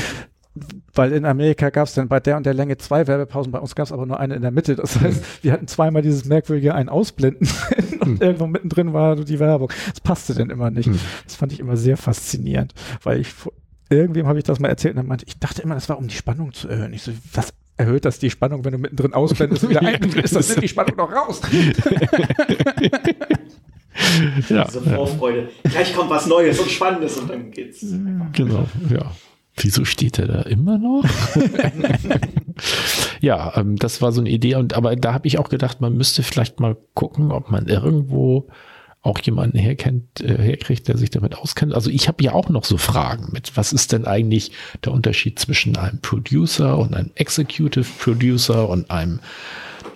Weil 0.94 1.12
in 1.12 1.24
Amerika 1.24 1.70
gab 1.70 1.88
es 1.88 1.94
dann 1.94 2.06
bei 2.06 2.20
der 2.20 2.36
und 2.36 2.46
der 2.46 2.54
Länge 2.54 2.76
zwei 2.78 3.08
Werbepausen, 3.08 3.50
bei 3.50 3.58
uns 3.58 3.74
gab 3.74 3.86
es 3.86 3.92
aber 3.92 4.06
nur 4.06 4.20
eine 4.20 4.36
in 4.36 4.42
der 4.42 4.52
Mitte. 4.52 4.76
Das 4.76 5.00
heißt, 5.00 5.42
wir 5.42 5.52
hatten 5.52 5.66
zweimal 5.66 6.02
dieses 6.02 6.26
merkwürdige 6.26 6.74
ein 6.74 6.88
Ausblenden 6.88 7.48
und 8.00 8.22
irgendwo 8.22 8.46
mittendrin 8.46 8.92
war 8.92 9.16
die 9.16 9.40
Werbung. 9.40 9.72
Das 9.90 10.00
passte 10.00 10.34
dann 10.34 10.50
immer 10.50 10.70
nicht. 10.70 10.86
Hm. 10.86 11.00
Das 11.24 11.34
fand 11.34 11.52
ich 11.52 11.58
immer 11.58 11.76
sehr 11.76 11.96
faszinierend, 11.96 12.72
weil 13.02 13.20
ich 13.20 13.28
irgendwem 13.90 14.28
habe 14.28 14.38
ich 14.38 14.44
das 14.44 14.60
mal 14.60 14.68
erzählt 14.68 14.94
und 14.94 15.00
er 15.00 15.04
meinte, 15.04 15.24
ich 15.26 15.38
dachte 15.40 15.62
immer, 15.62 15.74
das 15.74 15.88
war 15.88 15.98
um 15.98 16.06
die 16.06 16.14
Spannung 16.14 16.52
zu 16.52 16.68
erhöhen. 16.68 16.92
Ich 16.92 17.02
so, 17.02 17.10
was 17.32 17.52
erhöht 17.76 18.04
das 18.04 18.20
die 18.20 18.30
Spannung, 18.30 18.64
wenn 18.64 18.72
du 18.72 18.78
mittendrin 18.78 19.12
ausblendest 19.14 19.64
und 19.64 19.70
wieder 19.70 19.82
einblendest? 19.86 20.36
Das 20.36 20.48
nimmt 20.50 20.62
die 20.62 20.68
Spannung 20.68 20.96
doch 20.96 21.10
raus. 21.12 21.40
ja. 24.48 24.64
Diese 24.64 24.82
Vorfreude. 24.82 25.48
Gleich 25.64 25.94
kommt 25.94 26.10
was 26.10 26.26
Neues 26.26 26.60
und 26.60 26.70
Spannendes 26.70 27.16
und 27.18 27.28
dann 27.28 27.50
geht's. 27.50 27.84
Genau, 28.32 28.68
ja. 28.88 29.10
Wieso 29.56 29.84
steht 29.84 30.18
er 30.18 30.26
da 30.26 30.42
immer 30.42 30.78
noch? 30.78 31.04
ja, 33.20 33.56
ähm, 33.56 33.76
das 33.76 34.02
war 34.02 34.10
so 34.10 34.20
eine 34.20 34.30
Idee 34.30 34.56
und 34.56 34.74
aber 34.74 34.96
da 34.96 35.14
habe 35.14 35.28
ich 35.28 35.38
auch 35.38 35.48
gedacht, 35.48 35.80
man 35.80 35.94
müsste 35.94 36.22
vielleicht 36.22 36.58
mal 36.58 36.76
gucken, 36.94 37.30
ob 37.30 37.50
man 37.50 37.68
irgendwo 37.68 38.48
auch 39.04 39.20
jemanden 39.20 39.58
herkennt, 39.58 40.22
äh, 40.22 40.38
herkriegt, 40.38 40.88
der 40.88 40.96
sich 40.96 41.10
damit 41.10 41.36
auskennt. 41.36 41.74
Also 41.74 41.90
ich 41.90 42.08
habe 42.08 42.24
ja 42.24 42.32
auch 42.32 42.48
noch 42.48 42.64
so 42.64 42.78
Fragen 42.78 43.28
mit, 43.32 43.56
was 43.56 43.72
ist 43.72 43.92
denn 43.92 44.06
eigentlich 44.06 44.52
der 44.82 44.92
Unterschied 44.92 45.38
zwischen 45.38 45.76
einem 45.76 46.00
Producer 46.00 46.78
und 46.78 46.94
einem 46.94 47.10
Executive 47.14 47.86
Producer 47.98 48.68
und 48.68 48.90
einem 48.90 49.20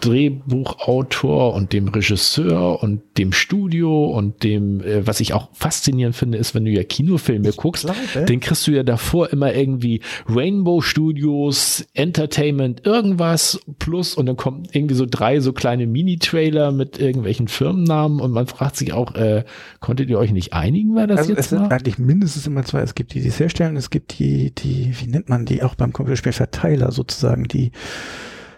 Drehbuchautor 0.01 1.55
und 1.55 1.73
dem 1.73 1.89
Regisseur 1.89 2.83
und 2.83 3.03
dem 3.19 3.33
Studio 3.33 4.07
und 4.07 4.43
dem, 4.45 4.81
äh, 4.81 5.07
was 5.07 5.21
ich 5.21 5.35
auch 5.35 5.49
faszinierend 5.53 6.15
finde, 6.17 6.39
ist, 6.39 6.55
wenn 6.55 6.65
du 6.65 6.71
ja 6.71 6.85
Kinofilme 6.85 7.53
guckst, 7.53 7.85
glaube- 7.85 8.27
den 8.27 8.41
kriegst 8.41 8.67
du 8.67 8.73
ja 8.73 8.83
davor 8.83 9.33
immer 9.33 9.55
irgendwie 9.55 10.01
Rainbow 10.29 10.81
Studios, 10.81 11.87
Entertainment, 11.95 12.87
irgendwas 12.87 13.61
plus 13.79 14.15
und 14.15 14.27
dann 14.27 14.37
kommen 14.37 14.65
irgendwie 14.73 14.95
so 14.95 15.07
drei 15.09 15.41
so 15.41 15.53
kleine 15.53 15.87
Mini-Trailer 15.87 16.73
mit 16.73 16.99
irgendwelchen 16.99 17.49
Firmennamen 17.49 18.21
und 18.21 18.31
man 18.33 18.47
fragt 18.47 18.77
sich 18.77 18.93
auch, 18.93 19.15
äh, 19.15 19.45
konntet 19.81 20.11
ihr 20.11 20.19
euch 20.19 20.33
nicht 20.33 20.53
einigen, 20.53 20.95
wer 20.95 21.07
das 21.07 21.19
Also 21.19 21.33
es 21.33 21.37
jetzt 21.39 21.51
sind 21.51 21.61
war? 21.61 21.73
eigentlich 21.73 21.99
mindestens 21.99 22.47
immer 22.47 22.65
zwei. 22.65 22.81
Es 22.81 22.95
gibt 22.95 23.15
die, 23.15 23.21
die 23.21 23.29
es 23.29 23.41
herstellen, 23.41 23.77
es 23.77 23.91
gibt 23.91 24.19
die, 24.19 24.53
die, 24.55 24.93
wie 25.01 25.07
nennt 25.09 25.29
man 25.29 25.45
die, 25.45 25.63
auch 25.63 25.75
beim 25.75 25.93
Computerspiel 25.93 26.33
Verteiler 26.33 26.93
sozusagen, 26.93 27.45
die 27.45 27.73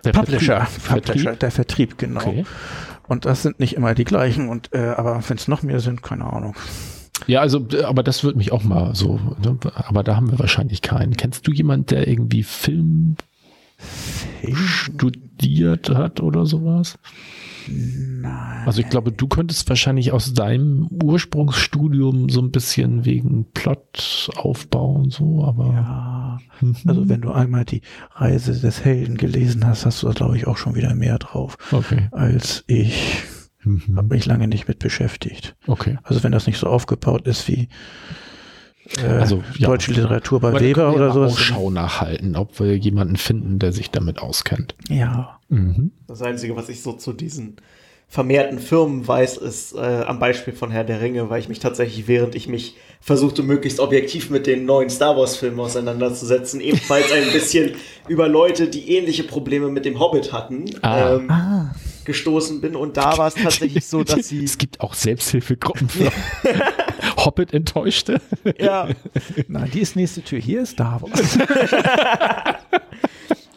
Der 0.04 0.12
Publisher, 0.12 0.66
Vertrieb. 0.66 1.06
Publisher, 1.06 1.36
der 1.36 1.50
Vertrieb, 1.50 1.98
genau. 1.98 2.20
Okay. 2.20 2.44
Und 3.08 3.24
das 3.24 3.42
sind 3.42 3.58
nicht 3.58 3.74
immer 3.74 3.94
die 3.94 4.04
gleichen. 4.04 4.48
Und 4.48 4.72
äh, 4.72 4.94
aber 4.96 5.20
wenn 5.28 5.36
es 5.36 5.48
noch 5.48 5.62
mehr 5.62 5.80
sind, 5.80 6.02
keine 6.02 6.32
Ahnung. 6.32 6.54
Ja, 7.26 7.40
also, 7.40 7.66
aber 7.84 8.02
das 8.02 8.24
würde 8.24 8.38
mich 8.38 8.52
auch 8.52 8.62
mal 8.62 8.94
so, 8.94 9.20
ne? 9.42 9.58
aber 9.74 10.02
da 10.02 10.16
haben 10.16 10.30
wir 10.30 10.38
wahrscheinlich 10.38 10.80
keinen. 10.80 11.16
Kennst 11.16 11.46
du 11.46 11.52
jemanden, 11.52 11.86
der 11.86 12.08
irgendwie 12.08 12.42
Film 12.42 13.16
studiert 14.54 15.90
hat 15.90 16.20
oder 16.20 16.46
sowas? 16.46 16.98
Nein. 17.68 18.66
Also 18.66 18.80
ich 18.80 18.88
glaube, 18.88 19.12
du 19.12 19.28
könntest 19.28 19.68
wahrscheinlich 19.68 20.12
aus 20.12 20.32
deinem 20.34 20.88
Ursprungsstudium 21.02 22.28
so 22.28 22.40
ein 22.40 22.50
bisschen 22.50 23.04
wegen 23.04 23.46
Plotaufbau 23.52 24.92
und 24.92 25.12
so, 25.12 25.44
aber 25.44 25.66
ja, 25.66 26.38
Mhm. 26.60 26.76
also 26.86 27.08
wenn 27.08 27.20
du 27.20 27.32
einmal 27.32 27.64
die 27.64 27.82
Reise 28.14 28.58
des 28.58 28.84
Helden 28.84 29.16
gelesen 29.16 29.66
hast, 29.66 29.86
hast 29.86 30.02
du 30.02 30.06
da 30.06 30.12
glaube 30.12 30.36
ich 30.36 30.46
auch 30.46 30.56
schon 30.56 30.74
wieder 30.74 30.94
mehr 30.94 31.18
drauf 31.18 31.56
okay. 31.72 32.08
als 32.12 32.64
ich. 32.66 33.22
Mhm. 33.62 33.96
Habe 33.96 34.14
mich 34.14 34.26
lange 34.26 34.48
nicht 34.48 34.68
mit 34.68 34.78
beschäftigt. 34.78 35.56
Okay. 35.66 35.98
Also 36.02 36.22
wenn 36.22 36.32
das 36.32 36.46
nicht 36.46 36.58
so 36.58 36.66
aufgebaut 36.66 37.26
ist 37.26 37.46
wie 37.48 37.68
äh, 38.98 39.06
Also, 39.06 39.42
ja. 39.56 39.68
deutsche 39.68 39.92
Literatur 39.92 40.40
bei 40.40 40.48
Aber 40.48 40.60
Weber 40.60 40.94
oder 40.94 41.12
sowas. 41.12 41.32
Ausschau 41.32 41.70
nachhalten, 41.70 42.36
ob 42.36 42.58
wir 42.60 42.76
jemanden 42.76 43.16
finden, 43.16 43.58
der 43.58 43.72
sich 43.72 43.90
damit 43.90 44.18
auskennt. 44.20 44.74
Ja. 44.88 45.38
Mhm. 45.48 45.92
Das 46.06 46.22
Einzige, 46.22 46.56
was 46.56 46.68
ich 46.68 46.82
so 46.82 46.92
zu 46.92 47.12
diesen 47.12 47.56
vermehrten 48.08 48.58
Firmen 48.58 49.06
weiß, 49.06 49.36
ist 49.36 49.72
äh, 49.74 49.78
am 49.78 50.18
Beispiel 50.18 50.52
von 50.52 50.72
Herr 50.72 50.82
der 50.82 51.00
Ringe, 51.00 51.30
weil 51.30 51.38
ich 51.40 51.48
mich 51.48 51.60
tatsächlich, 51.60 52.08
während 52.08 52.34
ich 52.34 52.48
mich 52.48 52.76
versuchte, 53.00 53.44
möglichst 53.44 53.78
objektiv 53.78 54.30
mit 54.30 54.48
den 54.48 54.64
neuen 54.66 54.90
Star 54.90 55.16
Wars-Filmen 55.16 55.60
auseinanderzusetzen, 55.60 56.60
ebenfalls 56.60 57.12
ein 57.12 57.30
bisschen 57.32 57.72
über 58.08 58.26
Leute, 58.28 58.66
die 58.66 58.96
ähnliche 58.96 59.22
Probleme 59.22 59.68
mit 59.68 59.84
dem 59.84 60.00
Hobbit 60.00 60.32
hatten, 60.32 60.64
Ah. 60.82 61.14
ähm, 61.14 61.30
Ah. 61.30 61.74
gestoßen 62.04 62.60
bin. 62.60 62.74
Und 62.74 62.96
da 62.96 63.16
war 63.16 63.28
es 63.28 63.34
tatsächlich 63.34 63.86
so, 63.86 64.02
dass 64.04 64.26
sie. 64.28 64.42
Es 64.42 64.58
gibt 64.58 64.80
auch 64.80 64.94
Selbsthilfegruppen 64.94 65.88
für 65.88 66.10
Hobbit 67.24 67.52
enttäuschte. 67.54 68.20
ja, 68.58 68.88
Nein, 69.48 69.70
die 69.72 69.80
ist 69.80 69.96
nächste 69.96 70.22
Tür. 70.22 70.38
Hier 70.40 70.62
ist 70.62 70.70
Star 70.72 71.00
Wars. 71.02 71.38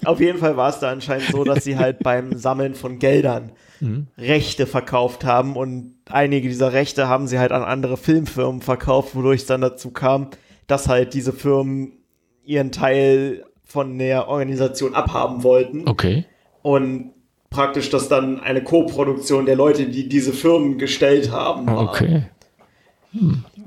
Auf 0.06 0.20
jeden 0.20 0.38
Fall 0.40 0.58
war 0.58 0.70
es 0.70 0.80
da 0.80 0.92
anscheinend 0.92 1.28
so, 1.32 1.44
dass 1.46 1.64
sie 1.64 1.78
halt 1.78 2.00
beim 2.00 2.38
Sammeln 2.38 2.76
von 2.76 3.00
Geldern 3.00 3.52
Mhm. 3.80 4.08
Rechte 4.18 4.66
verkauft 4.66 5.26
haben 5.26 5.58
und 5.58 5.96
einige 6.10 6.48
dieser 6.48 6.72
Rechte 6.72 7.10
haben 7.10 7.28
sie 7.28 7.38
halt 7.38 7.52
an 7.52 7.64
andere 7.64 7.98
Filmfirmen 7.98 8.62
verkauft, 8.62 9.14
wodurch 9.14 9.42
es 9.42 9.46
dann 9.48 9.60
dazu 9.60 9.92
kam, 9.92 10.28
dass 10.68 10.88
halt 10.88 11.14
diese 11.14 11.34
Firmen 11.34 11.92
ihren 12.46 12.72
Teil 12.72 13.44
von 13.66 13.98
der 13.98 14.30
Organisation 14.30 14.94
abhaben 14.96 15.44
wollten 15.44 15.86
Okay. 15.90 16.24
und 16.62 17.12
praktisch 17.50 17.90
das 17.90 18.08
dann 18.08 18.40
eine 18.40 18.64
Co-Produktion 18.64 19.46
der 19.46 19.58
Leute, 19.58 19.88
die 19.88 20.08
diese 20.08 20.32
Firmen 20.32 20.78
gestellt 20.78 21.30
haben. 21.32 21.66
war. 21.68 21.80
Okay. 21.90 22.24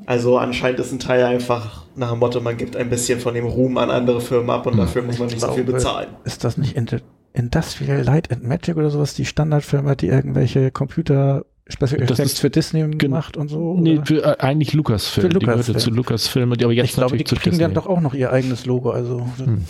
Also 0.07 0.39
anscheinend 0.39 0.79
ist 0.81 0.93
ein 0.93 0.99
Teil 1.01 1.25
einfach 1.25 1.83
nach 1.97 2.11
dem 2.11 2.21
Motto, 2.21 2.41
man 2.41 2.57
gibt 2.57 2.77
ein 2.77 2.89
bisschen 2.89 3.19
von 3.21 3.35
dem 3.35 3.45
Ruhm 3.45 3.77
an 3.77 3.91
andere 3.91 4.21
Firmen 4.21 4.51
ab 4.51 4.67
und 4.67 4.77
dafür 4.79 5.03
muss 5.03 5.19
man 5.19 5.29
nicht 5.29 5.41
so 5.41 5.51
viel 5.53 5.65
bezahlen. 5.65 6.09
Ist 6.25 6.45
das 6.45 6.57
nicht 6.57 6.77
Indu- 6.79 7.01
Industrial 7.33 8.03
Light 8.03 8.31
and 8.31 8.45
Magic 8.45 8.77
oder 8.77 8.91
sowas, 8.91 9.15
die 9.15 9.25
Standardfirma, 9.25 9.95
die 9.97 10.07
irgendwelche 10.07 10.71
Computer 10.71 11.45
Special 11.69 11.99
Das 12.07 12.11
Effects 12.21 12.33
ist 12.35 12.39
für 12.41 12.49
Disney 12.51 12.89
gen- 12.97 13.11
macht 13.11 13.37
und 13.37 13.49
so? 13.49 13.75
Nee, 13.77 13.97
oder? 13.97 14.07
für, 14.07 14.25
äh, 14.25 14.37
eigentlich 14.39 14.73
Lucasfilm. 14.75 15.23
Für 15.25 15.29
Die 15.41 15.45
gehörte 15.45 15.73
Lucasfilm. 15.73 15.79
zu 15.79 15.91
Lucasfilm, 15.91 16.53
die 16.57 16.65
aber 16.65 16.73
jetzt 16.73 16.85
ich 16.91 16.93
glaube, 16.95 17.17
die 17.17 17.25
kriegen 17.25 17.41
Disney. 17.43 17.59
dann 17.59 17.75
doch 17.75 17.87
auch 17.89 18.01
noch 18.01 18.15
ihr 18.15 18.33
eigenes 18.33 18.65
Logo. 18.67 18.91
Also, 18.91 19.27
Hm. 19.39 19.65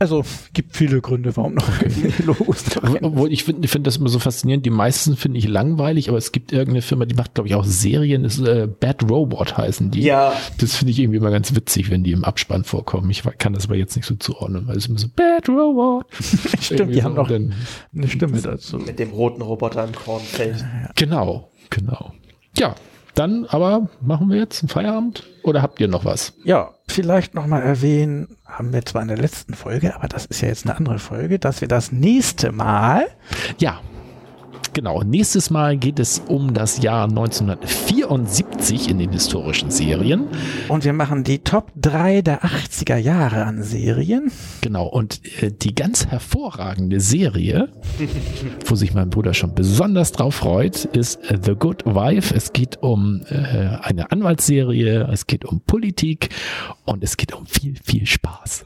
Also 0.00 0.24
gibt 0.54 0.76
viele 0.76 1.00
Gründe, 1.00 1.36
warum 1.36 1.54
noch 1.54 1.68
Logos 2.24 2.64
drin 2.64 2.98
Obwohl 3.02 3.30
ich 3.32 3.44
finde 3.44 3.68
find 3.68 3.86
das 3.86 3.98
immer 3.98 4.08
so 4.08 4.18
faszinierend. 4.18 4.64
Die 4.66 4.70
meisten 4.70 5.14
finde 5.16 5.38
ich 5.38 5.46
langweilig, 5.46 6.08
aber 6.08 6.18
es 6.18 6.32
gibt 6.32 6.52
irgendeine 6.52 6.82
Firma, 6.82 7.04
die 7.04 7.14
macht, 7.14 7.34
glaube 7.34 7.48
ich, 7.48 7.54
auch 7.54 7.64
Serien. 7.64 8.22
Das, 8.22 8.40
äh, 8.40 8.66
Bad 8.66 9.08
Robot 9.08 9.56
heißen 9.58 9.90
die. 9.90 10.02
Ja, 10.02 10.32
Das 10.58 10.74
finde 10.76 10.90
ich 10.92 10.98
irgendwie 10.98 11.18
immer 11.18 11.30
ganz 11.30 11.54
witzig, 11.54 11.90
wenn 11.90 12.02
die 12.02 12.12
im 12.12 12.24
Abspann 12.24 12.64
vorkommen. 12.64 13.10
Ich 13.10 13.22
kann 13.38 13.52
das 13.52 13.66
aber 13.66 13.76
jetzt 13.76 13.94
nicht 13.94 14.06
so 14.06 14.14
zuordnen, 14.14 14.66
weil 14.66 14.78
es 14.78 14.86
immer 14.86 14.98
so 14.98 15.06
Bad 15.14 15.48
Robot. 15.48 16.06
Stimmt, 16.60 16.90
die 16.94 17.00
so 17.00 17.02
haben 17.04 17.14
noch 17.14 17.28
dann- 17.28 17.52
eine 17.94 18.08
Stimme 18.08 18.40
dazu. 18.40 18.78
mit 18.78 18.98
dem 18.98 19.10
roten 19.10 19.42
Roboter 19.42 19.84
im 19.84 19.94
Kornfeld. 19.94 20.64
Genau, 20.96 21.50
genau. 21.68 22.14
Ja, 22.56 22.74
dann 23.14 23.46
aber 23.46 23.88
machen 24.00 24.30
wir 24.30 24.38
jetzt 24.38 24.62
einen 24.62 24.68
Feierabend 24.68 25.24
oder 25.42 25.62
habt 25.62 25.80
ihr 25.80 25.88
noch 25.88 26.04
was? 26.04 26.34
Ja, 26.44 26.70
vielleicht 26.88 27.34
nochmal 27.34 27.62
erwähnen, 27.62 28.36
haben 28.44 28.72
wir 28.72 28.84
zwar 28.84 29.02
in 29.02 29.08
der 29.08 29.18
letzten 29.18 29.54
Folge, 29.54 29.94
aber 29.94 30.08
das 30.08 30.26
ist 30.26 30.40
ja 30.40 30.48
jetzt 30.48 30.66
eine 30.66 30.76
andere 30.76 30.98
Folge, 30.98 31.38
dass 31.38 31.60
wir 31.60 31.68
das 31.68 31.92
nächste 31.92 32.52
Mal 32.52 33.06
Ja, 33.58 33.80
genau. 34.72 35.02
Nächstes 35.02 35.50
Mal 35.50 35.76
geht 35.76 35.98
es 35.98 36.22
um 36.26 36.54
das 36.54 36.82
Jahr 36.82 37.04
1974 37.08 38.88
in 38.88 38.98
den 38.98 39.12
historischen 39.12 39.70
Serien. 39.70 40.28
und 40.68 40.84
wir 40.84 40.92
machen 40.92 41.24
die 41.24 41.38
Top 41.40 41.72
3 41.76 42.22
der 42.22 42.42
80er 42.42 42.96
Jahre 42.96 43.44
an 43.44 43.62
Serien. 43.62 44.30
Genau. 44.60 44.86
Und 44.86 45.20
äh, 45.42 45.50
die 45.52 45.74
ganz 45.74 46.06
hervorragende 46.06 47.00
Serie, 47.00 47.68
wo 48.66 48.74
sich 48.74 48.94
mein 48.94 49.10
Bruder 49.10 49.34
schon 49.34 49.54
besonders 49.54 50.12
drauf 50.12 50.36
freut, 50.36 50.84
ist 50.86 51.16
äh, 51.30 51.38
The 51.42 51.54
Good 51.54 51.84
Wife. 51.86 52.34
Es 52.34 52.52
geht 52.52 52.82
um 52.82 53.22
äh, 53.28 53.34
eine 53.82 54.10
Anwaltsserie, 54.10 55.08
es 55.12 55.26
geht 55.26 55.44
um 55.44 55.60
Politik 55.60 56.30
und 56.84 57.02
es 57.04 57.16
geht 57.16 57.34
um 57.34 57.46
viel, 57.46 57.74
viel 57.82 58.06
Spaß. 58.06 58.64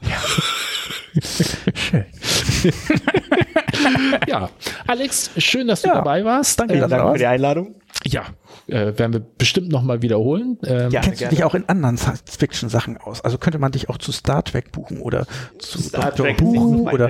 Schön. 1.75 2.05
Ja, 4.27 4.49
Alex, 4.87 5.31
schön, 5.37 5.67
dass 5.67 5.81
du 5.81 5.89
Ja, 5.89 5.95
dabei 5.95 6.23
warst. 6.25 6.59
danke, 6.59 6.75
Ähm, 6.75 6.89
Danke 6.89 7.11
für 7.13 7.17
die 7.17 7.25
Einladung. 7.25 7.75
ja, 8.05 8.23
äh, 8.67 8.97
werden 8.97 9.13
wir 9.13 9.19
bestimmt 9.19 9.71
noch 9.71 9.83
mal 9.83 10.01
wiederholen. 10.01 10.57
Ähm, 10.65 10.91
Ja. 10.91 11.01
Kennst 11.01 11.19
du 11.21 11.25
gerne. 11.25 11.35
dich 11.35 11.43
auch 11.43 11.55
in 11.55 11.67
anderen 11.69 11.97
Science-Fiction-Sachen 11.97 12.97
aus? 12.97 13.21
Also 13.21 13.37
könnte 13.37 13.59
man 13.59 13.71
dich 13.71 13.89
auch 13.89 13.97
zu 13.97 14.11
Star 14.11 14.43
Trek 14.43 14.71
buchen 14.71 14.99
oder 15.01 15.25
zu 15.59 15.81
Star 15.81 16.11
Doctor 16.11 16.25
Trek 16.27 16.41
meine 16.41 16.91
oder, 16.93 17.09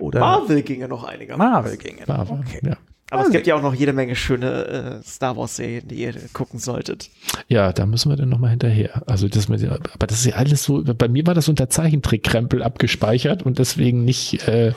oder 0.00 0.20
Marvel 0.20 0.62
ginge 0.62 0.88
noch 0.88 1.04
einiger. 1.04 1.36
Marvel 1.36 1.76
gingen. 1.76 2.02
Marvel, 2.06 2.38
Okay. 2.40 2.60
ja. 2.62 2.76
Aber 3.12 3.26
es 3.26 3.30
gibt 3.30 3.46
ja 3.46 3.54
auch 3.54 3.62
noch 3.62 3.74
jede 3.74 3.92
Menge 3.92 4.16
schöne 4.16 5.00
äh, 5.02 5.08
Star 5.08 5.36
Wars-Serien, 5.36 5.86
die 5.86 5.96
ihr 5.96 6.14
gucken 6.32 6.58
solltet. 6.58 7.10
Ja, 7.48 7.72
da 7.72 7.84
müssen 7.84 8.10
wir 8.10 8.16
dann 8.16 8.30
nochmal 8.30 8.50
hinterher. 8.50 9.02
Also 9.06 9.28
das 9.28 9.48
mit, 9.48 9.62
aber 9.68 10.06
das 10.06 10.20
ist 10.20 10.24
ja 10.26 10.36
alles 10.36 10.64
so, 10.64 10.82
bei 10.82 11.08
mir 11.08 11.26
war 11.26 11.34
das 11.34 11.48
unter 11.48 11.68
Zeichentrickkrempel 11.68 12.62
abgespeichert 12.62 13.42
und 13.42 13.58
deswegen 13.58 14.04
nicht, 14.04 14.48
äh, 14.48 14.72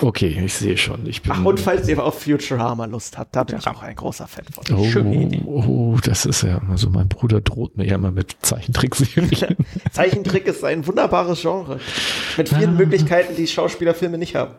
okay, 0.00 0.40
ich 0.44 0.54
sehe 0.54 0.78
schon. 0.78 1.06
Ich 1.06 1.22
bin, 1.22 1.32
Ach, 1.32 1.44
und 1.44 1.60
falls 1.60 1.88
ihr 1.88 2.02
auf 2.02 2.22
Futurama 2.22 2.86
Lust 2.86 3.18
habt, 3.18 3.36
da 3.36 3.44
bin 3.44 3.58
ich 3.58 3.66
auch 3.66 3.82
ein 3.82 3.96
großer 3.96 4.26
Fan 4.26 4.44
von. 4.50 4.76
oh, 4.76 4.84
Schöne 4.84 5.14
Idee. 5.14 5.42
oh, 5.44 5.98
das 6.02 6.24
ist 6.24 6.42
ja, 6.42 6.60
also 6.70 6.88
mein 6.88 7.08
Bruder 7.08 7.40
droht 7.40 7.76
mir 7.76 7.86
ja 7.86 7.96
immer 7.96 8.10
mit 8.10 8.36
Zeichentrickserien. 8.40 9.56
Zeichentrick 9.92 10.46
ist 10.46 10.64
ein 10.64 10.86
wunderbares 10.86 11.42
Genre. 11.42 11.78
Mit 12.36 12.48
vielen 12.48 12.76
Möglichkeiten, 12.76 13.36
die 13.36 13.46
Schauspielerfilme 13.46 14.16
nicht 14.16 14.34
haben. 14.36 14.54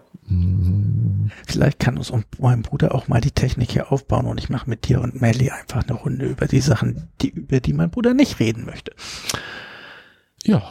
Vielleicht 1.47 1.79
kann 1.79 1.97
uns 1.97 2.09
und 2.09 2.25
mein 2.39 2.61
Bruder 2.61 2.95
auch 2.95 3.07
mal 3.07 3.21
die 3.21 3.31
Technik 3.31 3.71
hier 3.71 3.91
aufbauen 3.91 4.25
und 4.25 4.39
ich 4.39 4.49
mache 4.49 4.69
mit 4.69 4.87
dir 4.87 5.01
und 5.01 5.21
Melly 5.21 5.49
einfach 5.49 5.83
eine 5.83 5.97
Runde 5.97 6.25
über 6.25 6.47
die 6.47 6.61
Sachen, 6.61 7.09
die, 7.21 7.29
über 7.29 7.59
die 7.59 7.73
mein 7.73 7.89
Bruder 7.91 8.13
nicht 8.13 8.39
reden 8.39 8.65
möchte. 8.65 8.93
ja, 10.43 10.61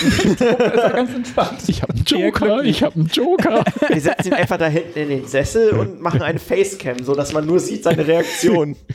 Das 0.00 0.24
ist 0.24 0.40
ja 0.40 0.88
ganz 0.90 1.14
entspannt. 1.14 1.68
ich 1.68 1.82
habe 1.82 1.94
einen 1.94 2.04
Joker, 2.04 2.62
ich 2.62 2.82
habe 2.82 2.94
einen 2.96 3.08
Joker. 3.08 3.64
Wir 3.88 4.00
setzen 4.00 4.28
ihn 4.28 4.34
einfach 4.34 4.58
da 4.58 4.68
hinten 4.68 4.98
in 4.98 5.08
den 5.08 5.26
Sessel 5.26 5.70
und 5.70 6.00
machen 6.00 6.22
eine 6.22 6.38
Facecam, 6.38 7.02
so 7.02 7.14
dass 7.14 7.32
man 7.32 7.46
nur 7.46 7.58
sieht 7.60 7.84
seine 7.84 8.06
Reaktion. 8.06 8.76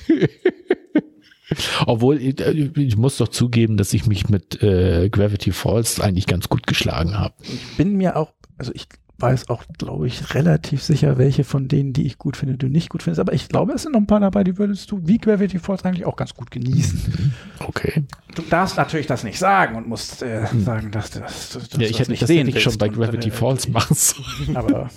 Obwohl, 1.86 2.22
ich, 2.22 2.40
ich 2.40 2.98
muss 2.98 3.18
doch 3.18 3.28
zugeben, 3.28 3.78
dass 3.78 3.94
ich 3.94 4.08
mich 4.08 4.30
mit 4.30 4.64
äh, 4.64 5.10
Gravity 5.10 5.52
Falls 5.52 6.00
eigentlich 6.00 6.26
ganz 6.26 6.50
gut 6.50 6.66
geschlagen 6.66 7.18
habe. 7.20 7.36
Ich 7.44 7.78
bin 7.78 7.96
mir 7.96 8.16
auch, 8.16 8.34
also 8.58 8.72
ich 8.74 8.88
weiß 9.24 9.50
auch, 9.50 9.64
glaube 9.78 10.08
ich, 10.08 10.36
relativ 10.36 10.84
sicher, 10.84 11.18
welche 11.18 11.46
von 11.46 11.70
denen, 11.70 11.94
die 11.94 12.06
ich 12.06 12.18
gut 12.18 12.36
finde, 12.36 12.58
du 12.58 12.68
nicht 12.68 12.90
gut 12.90 13.04
findest. 13.04 13.22
Aber 13.22 13.34
ich 13.34 13.48
glaube, 13.48 13.72
es 13.74 13.84
sind 13.84 13.94
noch 13.94 14.02
ein 14.02 14.08
paar 14.08 14.20
dabei, 14.20 14.44
die 14.44 14.58
würdest 14.58 14.92
du 14.92 15.00
wie 15.04 15.18
Gravity 15.18 15.60
Falls 15.60 15.86
eigentlich 15.86 16.06
auch 16.06 16.18
ganz 16.18 16.34
gut 16.34 16.52
genießen. 16.52 17.34
Okay. 17.66 18.04
Du 18.36 18.42
darfst 18.42 18.76
natürlich 18.76 19.08
das 19.08 19.24
nicht 19.24 19.40
sagen 19.40 19.76
und 19.76 19.88
musst 19.88 20.22
äh, 20.22 20.46
sagen, 20.58 20.92
dass 20.92 21.12
du 21.12 21.22
das, 21.22 21.52
dass 21.52 21.70
Ja, 21.78 21.88
ich 21.88 22.00
hätte 22.00 22.12
nicht 22.12 22.22
das 22.22 22.28
sehen 22.28 22.46
hätte 22.46 22.58
ich 22.58 22.64
schon 22.64 22.78
bei 22.78 22.88
und, 22.88 22.96
Gravity 22.96 23.30
äh, 23.30 23.32
Falls 23.32 23.64
sollen. 23.64 24.58
Aber 24.58 24.90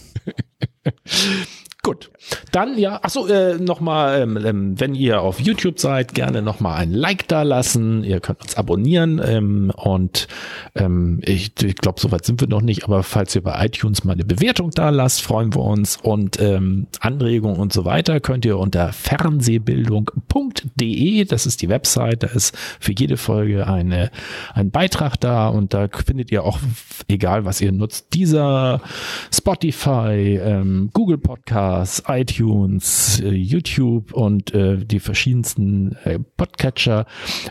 Gut. 1.87 2.11
Dann 2.51 2.77
ja, 2.79 2.99
achso, 3.01 3.29
äh, 3.29 3.59
nochmal, 3.59 4.23
ähm, 4.23 4.37
ähm, 4.45 4.81
wenn 4.81 4.97
ihr 4.97 5.21
auf 5.21 5.39
YouTube 5.39 5.79
seid, 5.79 6.15
gerne 6.15 6.43
nochmal 6.43 6.79
ein 6.79 6.91
Like 6.91 7.29
da 7.29 7.43
lassen. 7.43 8.03
Ihr 8.03 8.19
könnt 8.19 8.43
uns 8.43 8.57
abonnieren 8.57 9.23
ähm, 9.25 9.71
und 9.77 10.27
ähm, 10.75 11.21
ich, 11.25 11.53
ich 11.63 11.77
glaube, 11.77 12.01
soweit 12.01 12.25
sind 12.25 12.41
wir 12.41 12.49
noch 12.49 12.63
nicht, 12.63 12.83
aber 12.83 13.05
falls 13.05 13.37
ihr 13.37 13.43
bei 13.43 13.65
iTunes 13.65 14.03
mal 14.03 14.15
eine 14.15 14.25
Bewertung 14.25 14.73
da 14.73 14.91
lasst, 14.91 15.23
freuen 15.23 15.55
wir 15.55 15.63
uns 15.63 15.97
und 16.03 16.41
ähm, 16.41 16.89
Anregungen 16.99 17.61
und 17.61 17.73
so 17.73 17.85
weiter 17.85 18.19
könnt 18.19 18.45
ihr 18.45 18.59
unter 18.59 18.93
fernsehbildung.de, 18.93 21.25
das 21.25 21.47
ist 21.47 21.63
die 21.63 21.69
Website, 21.69 22.25
da 22.25 22.27
ist 22.27 22.59
für 22.81 22.95
jede 22.99 23.17
Folge 23.17 23.69
eine, 23.69 24.11
ein 24.55 24.73
Beitrag 24.73 25.21
da 25.21 25.47
und 25.47 25.73
da 25.73 25.87
findet 26.05 26.33
ihr 26.33 26.43
auch, 26.43 26.59
egal 27.07 27.45
was 27.45 27.61
ihr 27.61 27.71
nutzt, 27.71 28.13
dieser 28.13 28.81
Spotify, 29.31 30.41
ähm, 30.43 30.91
Google 30.93 31.19
Podcasts, 31.77 32.03
iTunes, 32.09 33.21
äh, 33.21 33.29
YouTube 33.29 34.15
und 34.15 34.55
äh, 34.55 34.79
die 34.79 34.99
verschiedensten 34.99 35.95
äh, 36.05 36.19
Podcatcher. 36.19 37.05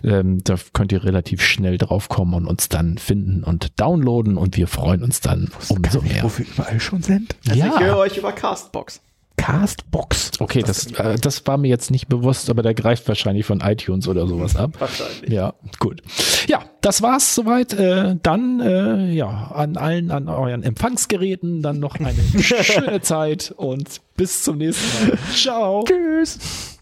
Ähm, 0.04 0.40
da 0.44 0.56
könnt 0.74 0.92
ihr 0.92 1.04
relativ 1.04 1.44
schnell 1.44 1.78
drauf 1.78 2.10
kommen 2.10 2.34
und 2.34 2.48
uns 2.48 2.68
dann 2.68 2.98
finden 2.98 3.44
und 3.44 3.80
downloaden 3.80 4.38
und 4.38 4.58
wir 4.58 4.68
freuen 4.68 5.04
uns 5.04 5.22
dann 5.22 5.52
umso 5.70 6.02
mehr. 6.02 6.24
wo 6.24 6.38
wir 6.40 6.46
überall 6.48 6.80
schon 6.80 7.04
sind. 7.04 7.36
Also 7.48 7.60
ich 7.60 7.80
höre 7.80 7.88
Ja, 7.88 7.96
euch 7.98 8.18
über 8.18 8.32
Castbox. 8.32 9.00
Castbox. 9.38 10.32
okay, 10.40 10.64
das, 10.64 10.88
äh, 10.94 11.18
das 11.20 11.46
war 11.46 11.58
mir 11.58 11.68
jetzt 11.68 11.92
nicht 11.92 12.08
bewusst, 12.08 12.50
aber 12.50 12.64
der 12.64 12.74
greift 12.74 13.08
wahrscheinlich 13.08 13.46
von 13.46 13.62
iTunes 13.62 14.08
oder 14.08 14.28
sowas 14.28 14.56
ab. 14.56 14.72
Wahrscheinlich. 14.80 15.30
Ja, 15.30 15.54
gut. 15.80 16.02
Ja, 16.48 16.64
das 16.82 17.02
war's 17.02 17.36
soweit. 17.36 17.74
Äh, 17.74 18.16
dann 18.22 18.60
äh, 18.60 19.12
ja 19.12 19.52
an 19.54 19.78
allen 19.78 20.12
an 20.12 20.30
euren 20.30 20.64
Empfangsgeräten 20.64 21.62
dann 21.62 21.80
noch 21.80 21.96
eine 22.00 22.14
schöne 22.40 23.02
Zeit 23.02 23.54
und 23.56 24.02
bis 24.16 24.44
zum 24.44 24.58
nächsten 24.58 25.10
Mal. 25.10 25.18
Ciao. 25.34 25.84
Tschüss. 25.84 26.75